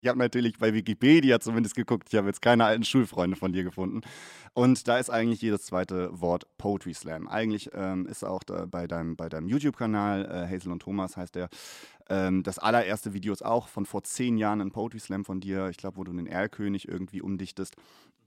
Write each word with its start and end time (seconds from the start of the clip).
Ich 0.00 0.08
habe 0.08 0.18
natürlich 0.18 0.58
bei 0.58 0.72
Wikipedia 0.72 1.40
zumindest 1.40 1.74
geguckt. 1.74 2.08
Ich 2.10 2.16
habe 2.16 2.28
jetzt 2.28 2.40
keine 2.40 2.64
alten 2.64 2.84
Schulfreunde 2.84 3.36
von 3.36 3.52
dir 3.52 3.64
gefunden. 3.64 4.02
Und 4.54 4.86
da 4.86 4.98
ist 4.98 5.10
eigentlich 5.10 5.42
jedes 5.42 5.62
zweite 5.62 6.08
Wort 6.20 6.46
Poetry 6.56 6.94
Slam. 6.94 7.26
Eigentlich 7.26 7.70
ähm, 7.74 8.06
ist 8.06 8.24
auch 8.24 8.42
bei 8.70 8.86
deinem, 8.86 9.16
bei 9.16 9.28
deinem 9.28 9.48
YouTube-Kanal, 9.48 10.24
äh, 10.24 10.54
Hazel 10.54 10.70
und 10.70 10.80
Thomas 10.80 11.16
heißt 11.16 11.34
der, 11.34 11.48
ähm, 12.08 12.42
das 12.42 12.58
allererste 12.58 13.12
Video 13.12 13.32
ist 13.32 13.44
auch 13.44 13.68
von 13.68 13.86
vor 13.86 14.02
zehn 14.04 14.38
Jahren 14.38 14.60
ein 14.60 14.70
Poetry 14.70 15.00
Slam 15.00 15.24
von 15.24 15.40
dir, 15.40 15.68
ich 15.68 15.76
glaube, 15.76 15.96
wo 15.98 16.04
du 16.04 16.12
den 16.12 16.26
Erlkönig 16.26 16.88
irgendwie 16.88 17.20
umdichtest 17.20 17.74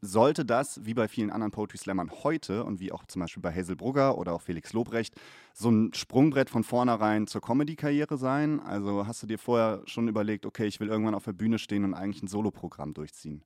sollte 0.01 0.43
das, 0.43 0.83
wie 0.85 0.95
bei 0.95 1.07
vielen 1.07 1.29
anderen 1.29 1.51
Poetry 1.51 1.77
Slammern 1.77 2.11
heute 2.23 2.63
und 2.63 2.79
wie 2.79 2.91
auch 2.91 3.05
zum 3.05 3.21
Beispiel 3.21 3.41
bei 3.41 3.53
Hazel 3.53 3.75
Brugger 3.75 4.17
oder 4.17 4.33
auch 4.33 4.41
Felix 4.41 4.73
Lobrecht, 4.73 5.13
so 5.53 5.69
ein 5.69 5.93
Sprungbrett 5.93 6.49
von 6.49 6.63
vornherein 6.63 7.27
zur 7.27 7.41
Comedy-Karriere 7.41 8.17
sein? 8.17 8.59
Also 8.59 9.05
hast 9.05 9.21
du 9.21 9.27
dir 9.27 9.37
vorher 9.37 9.83
schon 9.85 10.07
überlegt, 10.07 10.45
okay, 10.45 10.65
ich 10.65 10.79
will 10.79 10.89
irgendwann 10.89 11.15
auf 11.15 11.25
der 11.25 11.33
Bühne 11.33 11.59
stehen 11.59 11.83
und 11.85 11.93
eigentlich 11.93 12.23
ein 12.23 12.27
Soloprogramm 12.27 12.93
durchziehen? 12.93 13.43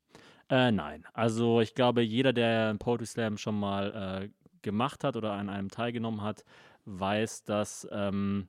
Äh, 0.49 0.71
nein. 0.71 1.05
Also 1.13 1.59
ich 1.59 1.75
glaube, 1.75 2.01
jeder, 2.01 2.31
der 2.31 2.69
einen 2.69 2.79
Poetry 2.79 3.05
Slam 3.05 3.37
schon 3.37 3.59
mal 3.59 4.23
äh, 4.23 4.29
gemacht 4.61 5.03
hat 5.03 5.17
oder 5.17 5.33
an 5.33 5.49
einem 5.49 5.69
teilgenommen 5.69 6.21
hat, 6.21 6.45
weiß, 6.85 7.43
dass 7.43 7.87
ähm, 7.91 8.47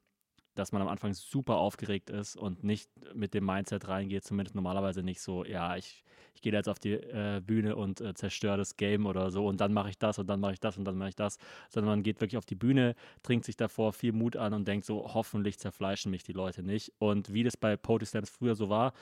dass 0.59 0.73
man 0.73 0.83
am 0.83 0.89
Anfang 0.89 1.15
super 1.15 1.57
aufgeregt 1.57 2.11
ist 2.11 2.37
und 2.37 2.65
nicht 2.65 2.91
mit 3.15 3.35
dem 3.35 3.45
Mindset 3.45 3.89
reingeht, 3.89 4.25
zumindest 4.25 4.55
normalerweise 4.55 5.03
nicht 5.03 5.21
so, 5.21 5.45
ja, 5.45 5.77
ich, 5.77 6.03
ich 6.35 6.43
gehe 6.43 6.53
jetzt 6.53 6.69
auf 6.69 6.79
die 6.79 6.95
äh, 6.95 7.41
Bühne 7.45 7.77
und 7.77 8.01
äh, 8.01 8.15
zerstöre 8.15 8.57
das 8.57 8.77
Game 8.77 9.07
oder 9.07 9.31
so 9.31 9.47
und 9.47 9.61
dann 9.61 9.73
mache 9.73 9.91
ich 9.91 9.99
das 9.99 10.19
und 10.19 10.27
dann 10.29 10.41
mache 10.41 10.55
ich 10.55 10.61
das 10.61 10.77
und 10.79 10.85
dann 10.85 10.97
mache 10.97 11.11
ich 11.11 11.17
das, 11.17 11.39
sondern 11.69 11.91
man 11.91 12.03
geht 12.03 12.21
wirklich 12.21 12.39
auf 12.39 12.47
die 12.47 12.55
Bühne, 12.55 12.95
trinkt 13.23 13.45
sich 13.45 13.57
davor 13.57 13.93
viel 13.93 14.13
Mut 14.13 14.37
an 14.37 14.55
und 14.55 14.67
denkt 14.67 14.87
so, 14.87 15.15
hoffentlich 15.15 15.59
zerfleischen 15.59 16.11
mich 16.11 16.25
die 16.25 16.33
Leute 16.33 16.63
nicht. 16.63 16.93
Und 16.99 17.33
wie 17.33 17.45
das 17.45 17.57
bei 17.57 17.77
Poetry 17.77 18.07
Slams 18.07 18.31
früher 18.31 18.55
so 18.55 18.69
war, 18.69 18.93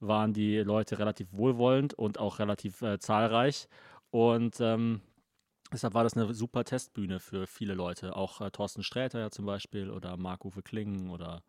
waren 0.00 0.32
die 0.32 0.58
Leute 0.58 0.98
relativ 0.98 1.28
wohlwollend 1.32 1.94
und 1.94 2.18
auch 2.18 2.38
relativ 2.38 2.82
äh, 2.82 2.98
zahlreich 2.98 3.68
und 4.10 4.60
ähm, 4.60 5.00
Deshalb 5.72 5.94
war 5.94 6.04
das 6.04 6.14
eine 6.14 6.32
super 6.34 6.64
Testbühne 6.64 7.20
für 7.20 7.46
viele 7.46 7.74
Leute. 7.74 8.16
Auch 8.16 8.40
äh, 8.40 8.50
Thorsten 8.50 8.82
Sträter 8.82 9.20
ja 9.20 9.30
zum 9.30 9.46
Beispiel 9.46 9.90
oder 9.90 10.16
Marc-Uwe 10.16 10.62
Klingen 10.62 11.10
oder 11.10 11.42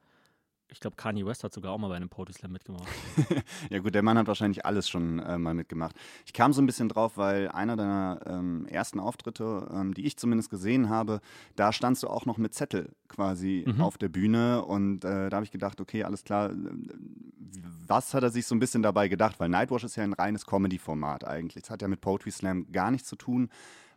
ich 0.71 0.79
glaube, 0.79 0.95
Kanye 0.95 1.25
West 1.25 1.43
hat 1.43 1.53
sogar 1.53 1.73
auch 1.73 1.77
mal 1.77 1.89
bei 1.89 1.97
einem 1.97 2.07
Poetry 2.07 2.33
Slam 2.33 2.53
mitgemacht. 2.53 2.87
ja 3.69 3.79
gut, 3.79 3.93
der 3.93 4.03
Mann 4.03 4.17
hat 4.17 4.27
wahrscheinlich 4.27 4.65
alles 4.65 4.89
schon 4.89 5.19
äh, 5.19 5.37
mal 5.37 5.53
mitgemacht. 5.53 5.95
Ich 6.25 6.31
kam 6.31 6.53
so 6.53 6.61
ein 6.61 6.65
bisschen 6.65 6.87
drauf, 6.87 7.17
weil 7.17 7.49
einer 7.49 7.75
deiner 7.75 8.21
ähm, 8.25 8.65
ersten 8.67 8.99
Auftritte, 8.99 9.67
ähm, 9.73 9.93
die 9.93 10.05
ich 10.05 10.17
zumindest 10.17 10.49
gesehen 10.49 10.87
habe, 10.89 11.19
da 11.57 11.73
standst 11.73 12.03
du 12.03 12.07
auch 12.07 12.25
noch 12.25 12.37
mit 12.37 12.53
Zettel 12.53 12.93
quasi 13.09 13.65
mhm. 13.67 13.81
auf 13.81 13.97
der 13.97 14.07
Bühne 14.07 14.63
und 14.63 15.03
äh, 15.03 15.29
da 15.29 15.35
habe 15.35 15.45
ich 15.45 15.51
gedacht, 15.51 15.81
okay, 15.81 16.05
alles 16.05 16.23
klar, 16.23 16.51
was 17.85 18.13
hat 18.13 18.23
er 18.23 18.29
sich 18.29 18.45
so 18.45 18.55
ein 18.55 18.59
bisschen 18.59 18.81
dabei 18.81 19.09
gedacht? 19.09 19.41
Weil 19.41 19.49
Nightwash 19.49 19.83
ist 19.83 19.97
ja 19.97 20.03
ein 20.03 20.13
reines 20.13 20.45
Comedy-Format 20.45 21.27
eigentlich. 21.27 21.63
Das 21.63 21.69
hat 21.69 21.81
ja 21.81 21.89
mit 21.89 21.99
Poetry 21.99 22.31
Slam 22.31 22.71
gar 22.71 22.91
nichts 22.91 23.09
zu 23.09 23.17
tun. 23.17 23.49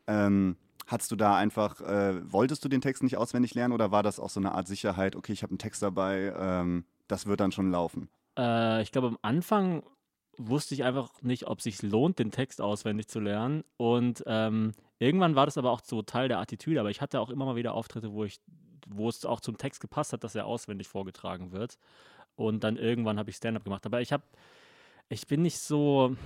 Ähm, 0.07 0.57
Hattest 0.87 1.11
du 1.11 1.17
da 1.17 1.37
einfach, 1.37 1.81
äh, 1.81 2.21
wolltest 2.31 2.63
du 2.65 2.69
den 2.69 2.83
Text 2.83 3.03
nicht 3.03 3.17
auswendig 3.17 3.55
lernen 3.55 3.73
oder 3.73 3.91
war 3.91 4.03
das 4.03 4.21
auch 4.21 4.29
so 4.29 4.39
eine 4.39 4.53
Art 4.53 4.67
Sicherheit, 4.67 5.17
okay, 5.17 5.33
ich 5.33 5.43
habe 5.43 5.53
einen 5.53 5.59
Text 5.59 5.83
dabei, 5.83 6.35
ähm, 6.39 6.85
das 7.09 7.27
wird 7.27 7.41
dann 7.41 7.53
schon 7.53 7.71
laufen? 7.71 8.11
Äh, 8.39 8.83
ich 8.83 8.93
glaube, 8.93 9.09
am 9.09 9.19
Anfang 9.23 9.83
wusste 10.37 10.75
ich 10.75 10.85
einfach 10.85 11.11
nicht, 11.23 11.47
ob 11.47 11.59
es 11.59 11.65
sich 11.65 11.81
lohnt, 11.83 12.19
den 12.19 12.31
Text 12.31 12.61
auswendig 12.61 13.09
zu 13.09 13.21
lernen. 13.21 13.65
Und 13.77 14.25
ähm, 14.27 14.73
irgendwann 14.99 15.37
war 15.37 15.47
das 15.47 15.57
aber 15.57 15.71
auch 15.71 15.81
so 15.83 16.03
Teil 16.03 16.29
der 16.29 16.39
Attitüde. 16.41 16.81
Aber 16.81 16.91
ich 16.91 17.01
hatte 17.01 17.21
auch 17.21 17.31
immer 17.31 17.47
mal 17.47 17.57
wieder 17.57 17.73
Auftritte, 17.75 18.13
wo 18.13 18.25
ich, 18.25 18.41
wo 18.89 19.09
es 19.09 19.25
auch 19.25 19.41
zum 19.41 19.57
Text 19.57 19.81
gepasst 19.81 20.13
hat, 20.13 20.25
dass 20.25 20.35
er 20.35 20.47
auswendig 20.47 20.89
vorgetragen 20.89 21.53
wird. 21.53 21.79
Und 22.37 22.65
dann 22.65 22.77
irgendwann 22.77 23.19
habe 23.19 23.31
ich 23.31 23.37
Stand-up 23.37 23.65
gemacht. 23.65 23.87
Aber 23.87 24.01
ich 24.01 24.13
habe, 24.13 24.25
ich 25.09 25.27
bin 25.29 25.43
nicht 25.43 25.61
so, 25.61 26.17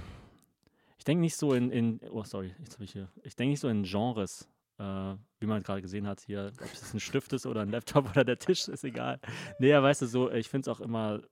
denke 1.08 1.22
nicht 1.22 1.36
so 1.36 1.54
in, 1.54 1.70
in 1.70 2.00
oh 2.10 2.22
sorry, 2.22 2.54
jetzt 2.60 2.74
habe 2.74 2.84
ich 2.84 2.92
hier, 2.92 3.08
ich 3.22 3.34
denke 3.34 3.52
nicht 3.52 3.60
so 3.60 3.68
in 3.68 3.82
Genres, 3.82 4.46
äh, 4.78 5.14
wie 5.40 5.46
man 5.46 5.62
gerade 5.62 5.80
gesehen 5.80 6.06
hat 6.06 6.20
hier, 6.20 6.52
ob 6.60 6.70
es 6.70 6.92
ein 6.92 7.00
Stift 7.00 7.32
ist 7.32 7.46
oder 7.46 7.62
ein 7.62 7.70
Laptop 7.70 8.10
oder 8.10 8.24
der 8.24 8.38
Tisch, 8.38 8.68
ist 8.68 8.84
egal. 8.84 9.18
Nee, 9.58 9.70
ja, 9.70 9.82
weißt 9.82 10.02
du, 10.02 10.06
so, 10.06 10.30
ich 10.30 10.48
finde 10.48 10.70
es 10.70 10.76
auch 10.76 10.80
immer 10.80 11.22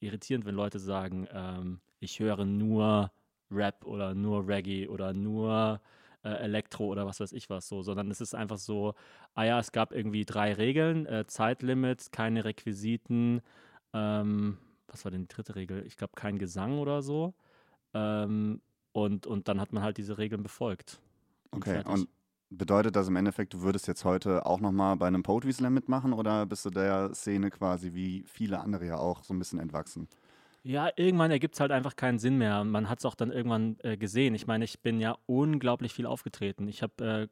irritierend, 0.00 0.44
wenn 0.44 0.54
Leute 0.54 0.78
sagen, 0.78 1.26
ähm, 1.32 1.80
ich 2.00 2.20
höre 2.20 2.44
nur 2.44 3.10
Rap 3.50 3.84
oder 3.86 4.14
nur 4.14 4.46
Reggae 4.46 4.88
oder 4.88 5.14
nur 5.14 5.80
äh, 6.22 6.28
Elektro 6.28 6.86
oder 6.86 7.06
was 7.06 7.18
weiß 7.18 7.32
ich 7.32 7.48
was 7.48 7.66
so, 7.66 7.82
sondern 7.82 8.10
es 8.10 8.20
ist 8.20 8.34
einfach 8.34 8.58
so, 8.58 8.94
ah 9.34 9.44
ja, 9.44 9.58
es 9.58 9.72
gab 9.72 9.92
irgendwie 9.92 10.26
drei 10.26 10.52
Regeln, 10.52 11.06
äh, 11.06 11.26
Zeitlimit, 11.26 12.12
keine 12.12 12.44
Requisiten, 12.44 13.40
ähm, 13.94 14.58
was 14.86 15.04
war 15.04 15.10
denn 15.10 15.22
die 15.22 15.28
dritte 15.28 15.56
Regel? 15.56 15.86
Ich 15.86 15.96
glaube, 15.96 16.12
kein 16.14 16.38
Gesang 16.38 16.78
oder 16.78 17.02
so. 17.02 17.34
Ähm, 17.94 18.60
und, 19.02 19.26
und 19.26 19.48
dann 19.48 19.60
hat 19.60 19.72
man 19.72 19.82
halt 19.82 19.98
diese 19.98 20.18
Regeln 20.18 20.42
befolgt. 20.42 21.00
Und 21.50 21.62
okay, 21.62 21.74
fertig. 21.74 21.92
und 21.92 22.08
bedeutet 22.50 22.96
das 22.96 23.08
im 23.08 23.16
Endeffekt, 23.16 23.54
du 23.54 23.62
würdest 23.62 23.88
jetzt 23.88 24.04
heute 24.04 24.46
auch 24.46 24.60
nochmal 24.60 24.96
bei 24.96 25.06
einem 25.06 25.22
Poetry 25.22 25.52
Slam 25.52 25.74
mitmachen 25.74 26.12
oder 26.12 26.46
bist 26.46 26.64
du 26.64 26.70
der 26.70 27.14
Szene 27.14 27.50
quasi 27.50 27.92
wie 27.94 28.24
viele 28.26 28.60
andere 28.60 28.86
ja 28.86 28.96
auch 28.96 29.22
so 29.22 29.34
ein 29.34 29.38
bisschen 29.38 29.58
entwachsen? 29.58 30.08
Ja, 30.62 30.90
irgendwann 30.96 31.30
ergibt 31.30 31.54
es 31.54 31.60
halt 31.60 31.70
einfach 31.70 31.96
keinen 31.96 32.18
Sinn 32.18 32.36
mehr. 32.36 32.64
Man 32.64 32.88
hat 32.88 32.98
es 32.98 33.04
auch 33.04 33.14
dann 33.14 33.30
irgendwann 33.30 33.76
äh, 33.82 33.96
gesehen. 33.96 34.34
Ich 34.34 34.46
meine, 34.46 34.64
ich 34.64 34.80
bin 34.80 35.00
ja 35.00 35.16
unglaublich 35.26 35.94
viel 35.94 36.04
aufgetreten. 36.04 36.68
Ich 36.68 36.82
habe 36.82 37.04
äh, 37.04 37.28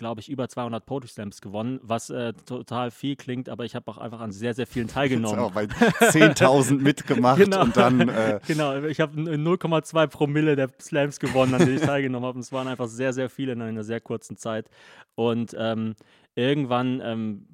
glaube 0.00 0.22
ich, 0.22 0.30
über 0.30 0.48
200 0.48 0.84
Poetry 0.86 1.08
Slams 1.08 1.42
gewonnen, 1.42 1.78
was 1.82 2.08
äh, 2.08 2.32
total 2.32 2.90
viel 2.90 3.16
klingt, 3.16 3.50
aber 3.50 3.66
ich 3.66 3.74
habe 3.74 3.88
auch 3.90 3.98
einfach 3.98 4.20
an 4.20 4.32
sehr, 4.32 4.54
sehr 4.54 4.66
vielen 4.66 4.88
teilgenommen. 4.88 5.38
Auch 5.38 5.52
bei 5.52 5.64
10.000 5.64 6.78
mitgemacht 6.80 7.38
genau. 7.38 7.62
und 7.62 7.76
dann. 7.76 8.08
Äh 8.08 8.40
genau, 8.46 8.82
ich 8.82 8.98
habe 8.98 9.20
0,2 9.20 10.06
Promille 10.06 10.56
der 10.56 10.70
Slams 10.80 11.20
gewonnen, 11.20 11.54
an 11.54 11.60
denen 11.60 11.76
ich 11.76 11.82
teilgenommen 11.82 12.26
habe. 12.26 12.36
Und 12.36 12.40
es 12.40 12.50
waren 12.50 12.66
einfach 12.66 12.88
sehr, 12.88 13.12
sehr 13.12 13.28
viele 13.28 13.52
in 13.52 13.60
einer 13.60 13.84
sehr 13.84 14.00
kurzen 14.00 14.38
Zeit. 14.38 14.70
Und 15.14 15.54
ähm, 15.58 15.94
irgendwann. 16.34 17.02
Ähm, 17.04 17.46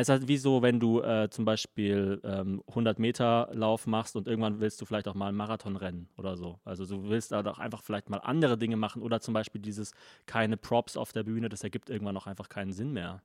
es 0.00 0.08
ist 0.08 0.12
halt 0.12 0.28
wie 0.28 0.38
so, 0.38 0.60
wenn 0.60 0.80
du 0.80 1.00
äh, 1.02 1.28
zum 1.30 1.44
Beispiel 1.44 2.20
ähm, 2.24 2.62
100 2.68 2.98
Meter 2.98 3.48
Lauf 3.52 3.86
machst 3.86 4.16
und 4.16 4.26
irgendwann 4.26 4.58
willst 4.58 4.80
du 4.80 4.86
vielleicht 4.86 5.06
auch 5.06 5.14
mal 5.14 5.28
einen 5.28 5.36
Marathon 5.36 5.76
rennen 5.76 6.08
oder 6.16 6.36
so. 6.36 6.58
Also 6.64 6.84
du 6.84 7.08
willst 7.08 7.30
da 7.30 7.44
doch 7.44 7.60
einfach 7.60 7.82
vielleicht 7.82 8.10
mal 8.10 8.18
andere 8.18 8.58
Dinge 8.58 8.76
machen 8.76 9.02
oder 9.02 9.20
zum 9.20 9.34
Beispiel 9.34 9.60
dieses 9.60 9.92
keine 10.26 10.56
Props 10.56 10.96
auf 10.96 11.12
der 11.12 11.22
Bühne, 11.22 11.48
das 11.48 11.62
ergibt 11.62 11.90
irgendwann 11.90 12.16
auch 12.16 12.26
einfach 12.26 12.48
keinen 12.48 12.72
Sinn 12.72 12.92
mehr. 12.92 13.22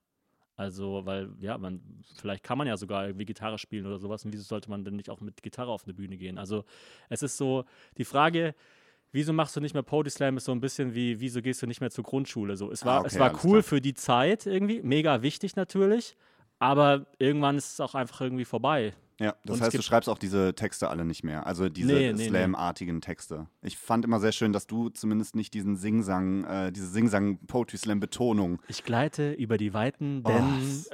Also, 0.56 1.06
weil, 1.06 1.30
ja, 1.40 1.58
man, 1.58 1.82
vielleicht 2.18 2.44
kann 2.44 2.58
man 2.58 2.68
ja 2.68 2.76
sogar 2.76 3.08
irgendwie 3.08 3.26
Gitarre 3.26 3.58
spielen 3.58 3.86
oder 3.86 3.98
sowas. 3.98 4.26
Und 4.26 4.34
wieso 4.34 4.44
sollte 4.44 4.70
man 4.70 4.84
denn 4.84 4.98
nicht 4.98 5.10
auch 5.10 5.22
mit 5.22 5.42
Gitarre 5.42 5.72
auf 5.72 5.86
eine 5.86 5.94
Bühne 5.94 6.18
gehen? 6.18 6.38
Also, 6.38 6.66
es 7.08 7.24
ist 7.24 7.38
so, 7.38 7.64
die 7.98 8.04
Frage, 8.04 8.54
wieso 9.14 9.32
machst 9.32 9.56
du 9.56 9.62
nicht 9.62 9.74
mehr 9.74 9.84
Pody 9.84 10.10
Slam, 10.10 10.36
ist 10.36 10.44
so 10.44 10.52
ein 10.52 10.60
bisschen 10.60 10.94
wie, 10.94 11.22
wieso 11.22 11.42
gehst 11.42 11.62
du 11.62 11.66
nicht 11.66 11.80
mehr 11.80 11.92
zur 11.92 12.04
Grundschule? 12.04 12.58
So, 12.58 12.72
es 12.72 12.84
war, 12.84 12.98
ah, 12.98 13.00
okay, 13.00 13.08
es 13.08 13.20
war 13.20 13.32
cool 13.46 13.62
klar. 13.62 13.64
für 13.64 13.80
die 13.82 13.94
Zeit 13.94 14.46
irgendwie, 14.46 14.82
mega 14.82 15.22
wichtig 15.22 15.56
natürlich, 15.56 16.18
aber 16.60 17.06
irgendwann 17.18 17.58
ist 17.58 17.74
es 17.74 17.80
auch 17.80 17.96
einfach 17.96 18.22
irgendwie 18.22 18.46
vorbei. 18.46 18.94
Ja, 19.20 19.36
das 19.44 19.58
und 19.58 19.64
heißt, 19.64 19.78
du 19.78 19.82
schreibst 19.82 20.08
auch 20.08 20.18
diese 20.18 20.56
Texte 20.56 20.90
alle 20.90 21.04
nicht 21.04 21.24
mehr, 21.24 21.46
also 21.46 21.68
diese 21.68 21.92
nee, 21.94 22.14
nee, 22.14 22.30
Slam-artigen 22.30 22.96
nee. 22.96 23.02
Texte. 23.02 23.48
Ich 23.62 23.78
fand 23.78 24.06
immer 24.06 24.20
sehr 24.22 24.32
schön, 24.32 24.54
dass 24.54 24.66
du 24.66 24.90
zumindest 24.90 25.36
nicht 25.36 25.54
diesen 25.54 25.76
Singsang, 25.76 26.46
äh, 26.46 26.72
diese 26.72 26.88
Singsang-Poetry-Slam-Betonung. 26.88 28.62
Ich 28.70 28.86
gleite 28.86 29.34
über 29.34 29.58
die 29.58 29.74
Weiten, 29.74 30.22
oh, 30.24 30.30
denn. 30.30 30.86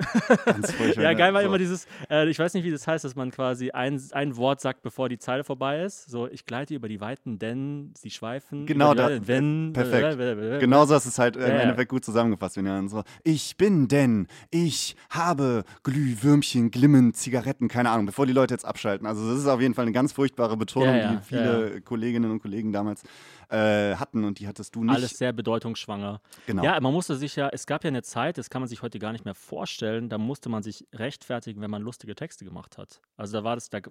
Oh, 0.80 1.00
ja, 1.00 1.14
geil 1.14 1.36
war 1.36 1.42
so. 1.42 1.48
immer 1.48 1.60
dieses, 1.60 1.86
äh, 2.10 2.28
ich 2.28 2.40
weiß 2.40 2.56
nicht, 2.56 2.64
wie 2.64 2.72
das 2.72 2.88
heißt, 2.88 3.06
dass 3.06 3.16
man 3.16 3.30
quasi 3.30 3.70
ein, 3.70 4.02
ein 4.12 4.36
Wort 4.38 4.60
sagt, 4.60 4.82
bevor 4.82 5.08
die 5.08 5.20
Zeile 5.20 5.44
vorbei 5.44 5.84
ist. 5.84 6.10
So, 6.10 6.28
ich 6.28 6.46
gleite 6.48 6.74
über 6.74 6.90
die 6.90 7.02
Weiten, 7.02 7.38
denn 7.38 7.94
sie 7.96 8.10
schweifen. 8.10 8.66
Genau, 8.66 8.96
da, 8.96 9.06
Weiten, 9.06 9.28
wenn. 9.28 9.74
Perfekt. 9.74 10.60
Genau 10.60 10.86
so 10.86 10.96
ist 10.96 11.06
es 11.06 11.20
halt 11.20 11.38
äh, 11.38 11.46
im 11.46 11.52
ja, 11.52 11.60
Endeffekt 11.60 11.90
gut 11.90 12.04
zusammengefasst. 12.04 12.58
Wenn 12.58 12.66
dann 12.66 12.90
so, 12.90 13.04
ich 13.24 13.56
bin 13.58 13.88
denn, 13.88 14.28
ich 14.50 14.96
habe 15.12 15.64
Glühwürmchen, 15.84 16.72
Glimmen, 16.72 17.14
Zigaretten, 17.14 17.68
keine 17.68 17.92
Ahnung 17.92 18.08
bevor 18.16 18.26
die 18.26 18.32
Leute 18.32 18.54
jetzt 18.54 18.64
abschalten. 18.64 19.06
Also 19.06 19.30
das 19.30 19.40
ist 19.40 19.46
auf 19.46 19.60
jeden 19.60 19.74
Fall 19.74 19.84
eine 19.84 19.92
ganz 19.92 20.14
furchtbare 20.14 20.56
Betonung, 20.56 20.96
ja, 20.96 21.16
die 21.16 21.22
viele 21.22 21.82
Kolleginnen 21.82 22.32
und 22.32 22.42
Kollegen 22.42 22.72
damals 22.72 23.04
äh, 23.50 23.96
hatten 23.96 24.24
und 24.24 24.40
die 24.40 24.48
hattest 24.48 24.74
du 24.74 24.86
nicht. 24.86 24.96
Alles 24.96 25.18
sehr 25.18 25.34
bedeutungsschwanger. 25.34 26.22
Genau. 26.48 26.64
Ja, 26.64 26.80
man 26.80 26.94
musste 26.94 27.18
sich 27.18 27.36
ja, 27.36 27.50
es 27.52 27.68
gab 27.68 27.84
ja 27.84 27.90
eine 27.90 28.04
Zeit, 28.04 28.38
das 28.38 28.50
kann 28.50 28.62
man 28.62 28.70
sich 28.70 28.82
heute 28.82 29.00
gar 29.00 29.12
nicht 29.12 29.26
mehr 29.26 29.36
vorstellen, 29.36 30.08
da 30.08 30.18
musste 30.18 30.48
man 30.48 30.64
sich 30.64 30.88
rechtfertigen, 30.94 31.60
wenn 31.60 31.70
man 31.70 31.82
lustige 31.82 32.16
Texte 32.16 32.46
gemacht 32.46 32.78
hat. 32.78 33.02
Also 33.18 33.34
da 33.34 33.44
war 33.44 33.56
das, 33.56 33.70
da, 33.70 33.82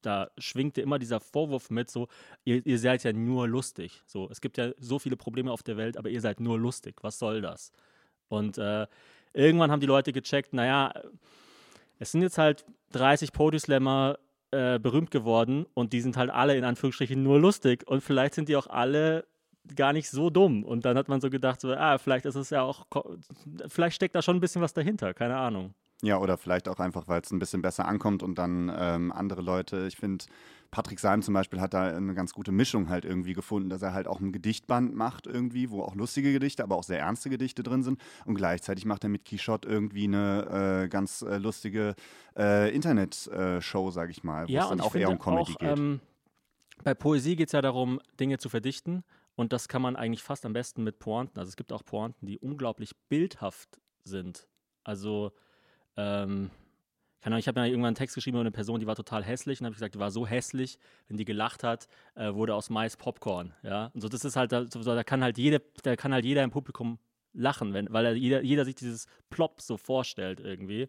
da 0.00 0.30
schwingte 0.38 0.80
immer 0.80 1.00
dieser 1.00 1.18
Vorwurf 1.18 1.68
mit, 1.68 1.90
so, 1.90 2.06
ihr, 2.44 2.64
ihr 2.64 2.78
seid 2.78 3.02
ja 3.02 3.12
nur 3.12 3.48
lustig. 3.48 4.00
So, 4.06 4.28
es 4.30 4.40
gibt 4.40 4.58
ja 4.58 4.70
so 4.78 5.00
viele 5.00 5.16
Probleme 5.16 5.50
auf 5.50 5.64
der 5.64 5.76
Welt, 5.76 5.96
aber 5.96 6.08
ihr 6.08 6.20
seid 6.20 6.38
nur 6.38 6.56
lustig. 6.56 7.02
Was 7.02 7.18
soll 7.18 7.40
das? 7.40 7.72
Und 8.28 8.58
äh, 8.58 8.86
irgendwann 9.32 9.72
haben 9.72 9.80
die 9.80 9.88
Leute 9.88 10.12
gecheckt, 10.12 10.52
naja, 10.52 10.92
es 11.98 12.12
sind 12.12 12.22
jetzt 12.22 12.38
halt 12.38 12.64
30 12.92 13.32
Podislammer 13.32 14.18
äh, 14.50 14.78
berühmt 14.78 15.10
geworden 15.10 15.66
und 15.74 15.92
die 15.92 16.00
sind 16.00 16.16
halt 16.16 16.30
alle 16.30 16.56
in 16.56 16.64
Anführungsstrichen 16.64 17.22
nur 17.22 17.40
lustig 17.40 17.84
und 17.86 18.02
vielleicht 18.02 18.34
sind 18.34 18.48
die 18.48 18.56
auch 18.56 18.66
alle 18.66 19.24
gar 19.76 19.92
nicht 19.92 20.10
so 20.10 20.30
dumm. 20.30 20.64
Und 20.64 20.84
dann 20.84 20.96
hat 20.96 21.08
man 21.08 21.20
so 21.20 21.30
gedacht, 21.30 21.60
so, 21.60 21.72
ah, 21.72 21.98
vielleicht 21.98 22.26
ist 22.26 22.34
es 22.34 22.50
ja 22.50 22.62
auch, 22.62 22.86
vielleicht 23.68 23.96
steckt 23.96 24.14
da 24.14 24.22
schon 24.22 24.36
ein 24.36 24.40
bisschen 24.40 24.62
was 24.62 24.74
dahinter, 24.74 25.14
keine 25.14 25.36
Ahnung. 25.36 25.74
Ja, 26.04 26.18
oder 26.18 26.36
vielleicht 26.36 26.68
auch 26.68 26.80
einfach, 26.80 27.06
weil 27.06 27.20
es 27.20 27.30
ein 27.30 27.38
bisschen 27.38 27.62
besser 27.62 27.86
ankommt 27.86 28.24
und 28.24 28.36
dann 28.36 28.72
ähm, 28.76 29.12
andere 29.12 29.40
Leute, 29.40 29.86
ich 29.86 29.96
finde, 29.96 30.24
Patrick 30.72 30.98
Seim 30.98 31.22
zum 31.22 31.32
Beispiel 31.32 31.60
hat 31.60 31.74
da 31.74 31.84
eine 31.96 32.12
ganz 32.14 32.32
gute 32.32 32.50
Mischung 32.50 32.88
halt 32.88 33.04
irgendwie 33.04 33.34
gefunden, 33.34 33.68
dass 33.68 33.82
er 33.82 33.92
halt 33.92 34.08
auch 34.08 34.18
ein 34.18 34.32
Gedichtband 34.32 34.96
macht 34.96 35.28
irgendwie, 35.28 35.70
wo 35.70 35.80
auch 35.82 35.94
lustige 35.94 36.32
Gedichte, 36.32 36.64
aber 36.64 36.74
auch 36.76 36.82
sehr 36.82 36.98
ernste 36.98 37.30
Gedichte 37.30 37.62
drin 37.62 37.84
sind. 37.84 38.00
Und 38.24 38.34
gleichzeitig 38.34 38.84
macht 38.84 39.04
er 39.04 39.10
mit 39.10 39.24
Quichotte 39.24 39.68
irgendwie 39.68 40.04
eine 40.04 40.84
äh, 40.84 40.88
ganz 40.88 41.22
äh, 41.22 41.36
lustige 41.38 41.94
äh, 42.36 42.74
Internet-Show, 42.74 43.90
sage 43.92 44.10
ich 44.10 44.24
mal, 44.24 44.50
wo 44.50 44.50
Ja, 44.52 44.58
es 44.58 44.68
dann 44.68 44.80
auch 44.80 44.96
eher 44.96 45.10
um 45.10 45.18
Comedy 45.20 45.54
auch, 45.54 45.56
geht. 45.56 45.68
ähm, 45.78 46.00
bei 46.84 46.94
Poesie 46.94 47.36
geht 47.36 47.48
es 47.48 47.52
ja 47.52 47.62
darum, 47.62 48.00
Dinge 48.20 48.38
zu 48.38 48.48
verdichten. 48.48 49.04
Und 49.34 49.52
das 49.52 49.68
kann 49.68 49.82
man 49.82 49.96
eigentlich 49.96 50.22
fast 50.22 50.44
am 50.46 50.52
besten 50.52 50.84
mit 50.84 50.98
Pointen. 50.98 51.38
Also 51.38 51.50
es 51.50 51.56
gibt 51.56 51.72
auch 51.72 51.84
Pointen, 51.84 52.26
die 52.26 52.38
unglaublich 52.38 52.92
bildhaft 53.08 53.80
sind. 54.04 54.48
Also, 54.84 55.32
ähm, 55.96 56.50
keine 57.22 57.34
Ahnung, 57.34 57.40
ich 57.40 57.46
habe 57.46 57.60
ja 57.60 57.66
irgendwann 57.66 57.88
einen 57.88 57.94
Text 57.94 58.16
geschrieben 58.16 58.36
über 58.36 58.40
eine 58.40 58.50
Person, 58.50 58.80
die 58.80 58.86
war 58.86 58.96
total 58.96 59.22
hässlich. 59.22 59.60
Und 59.60 59.66
habe 59.66 59.74
gesagt, 59.74 59.94
die 59.94 60.00
war 60.00 60.10
so 60.10 60.26
hässlich, 60.26 60.78
wenn 61.06 61.16
die 61.16 61.24
gelacht 61.24 61.62
hat, 61.62 61.86
äh, 62.16 62.34
wurde 62.34 62.54
aus 62.54 62.68
Mais 62.68 62.96
Popcorn. 62.96 63.54
Ja, 63.62 63.92
und 63.94 64.00
so 64.00 64.08
das 64.08 64.24
ist 64.24 64.34
halt, 64.34 64.50
da, 64.50 64.66
so, 64.68 64.82
da 64.82 65.04
kann 65.04 65.22
halt 65.22 65.38
jede, 65.38 65.62
da 65.84 65.94
kann 65.94 66.12
halt 66.12 66.24
jeder 66.24 66.42
im 66.42 66.50
Publikum 66.50 66.98
lachen, 67.32 67.74
wenn, 67.74 67.92
weil 67.92 68.06
er, 68.06 68.14
jeder, 68.14 68.42
jeder 68.42 68.64
sich 68.64 68.74
dieses 68.74 69.06
Plop 69.30 69.60
so 69.60 69.76
vorstellt 69.76 70.40
irgendwie. 70.40 70.88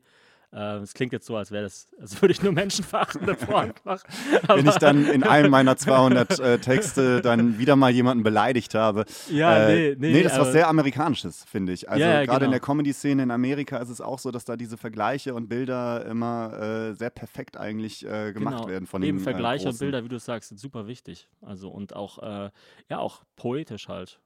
Äh, 0.53 0.77
Es 0.77 0.93
klingt 0.93 1.13
jetzt 1.13 1.25
so, 1.25 1.35
als 1.35 1.51
wäre 1.51 1.63
das, 1.63 1.87
als 1.99 2.21
würde 2.21 2.31
ich 2.33 2.43
nur 2.43 2.51
menschenverachtende 2.51 3.33
Pointen 3.33 3.79
machen. 3.85 4.07
Wenn 4.47 4.67
ich 4.67 4.75
dann 4.75 5.05
in 5.05 5.23
einem 5.23 5.49
meiner 5.51 5.75
200 5.77 6.39
äh, 6.39 6.59
Texte 6.59 7.21
dann 7.21 7.57
wieder 7.57 7.75
mal 7.75 7.89
jemanden 7.91 8.23
beleidigt 8.23 8.75
habe. 8.75 9.05
Ja, 9.29 9.67
äh, 9.67 9.95
nee, 9.97 10.11
nee, 10.13 10.23
das 10.23 10.33
ist 10.33 10.39
was 10.39 10.51
sehr 10.51 10.67
Amerikanisches, 10.67 11.43
finde 11.45 11.73
ich. 11.73 11.89
Also 11.89 12.03
Ja, 12.03 12.13
ja, 12.19 12.25
gerade 12.25 12.45
in 12.45 12.51
genau. 12.51 12.51
der 12.51 12.59
Comedy-Szene 12.59 13.23
in 13.23 13.31
Amerika 13.31 13.77
ist 13.77 13.89
es 13.89 13.99
auch 14.01 14.19
so, 14.19 14.31
dass 14.31 14.45
da 14.45 14.55
diese 14.55 14.77
Vergleiche 14.77 15.33
und 15.33 15.49
Bilder 15.49 16.05
immer 16.05 16.53
äh, 16.91 16.93
sehr 16.93 17.09
perfekt 17.09 17.57
eigentlich 17.57 18.05
äh, 18.05 18.31
gemacht 18.33 18.57
Genau. 18.57 18.67
werden 18.67 18.85
von 18.87 19.01
Eben 19.01 19.17
den 19.17 19.23
Vergleiche 19.23 19.65
äh, 19.65 19.67
und 19.69 19.73
Großen. 19.73 19.85
Bilder, 19.87 20.03
wie 20.03 20.09
du 20.09 20.19
sagst, 20.19 20.49
sind 20.49 20.59
super 20.59 20.85
wichtig. 20.87 21.27
Also 21.41 21.69
und 21.69 21.95
auch, 21.95 22.19
äh, 22.21 22.49
ja, 22.89 22.99
auch 22.99 23.23
poetisch 23.35 23.87
halt. 23.87 24.19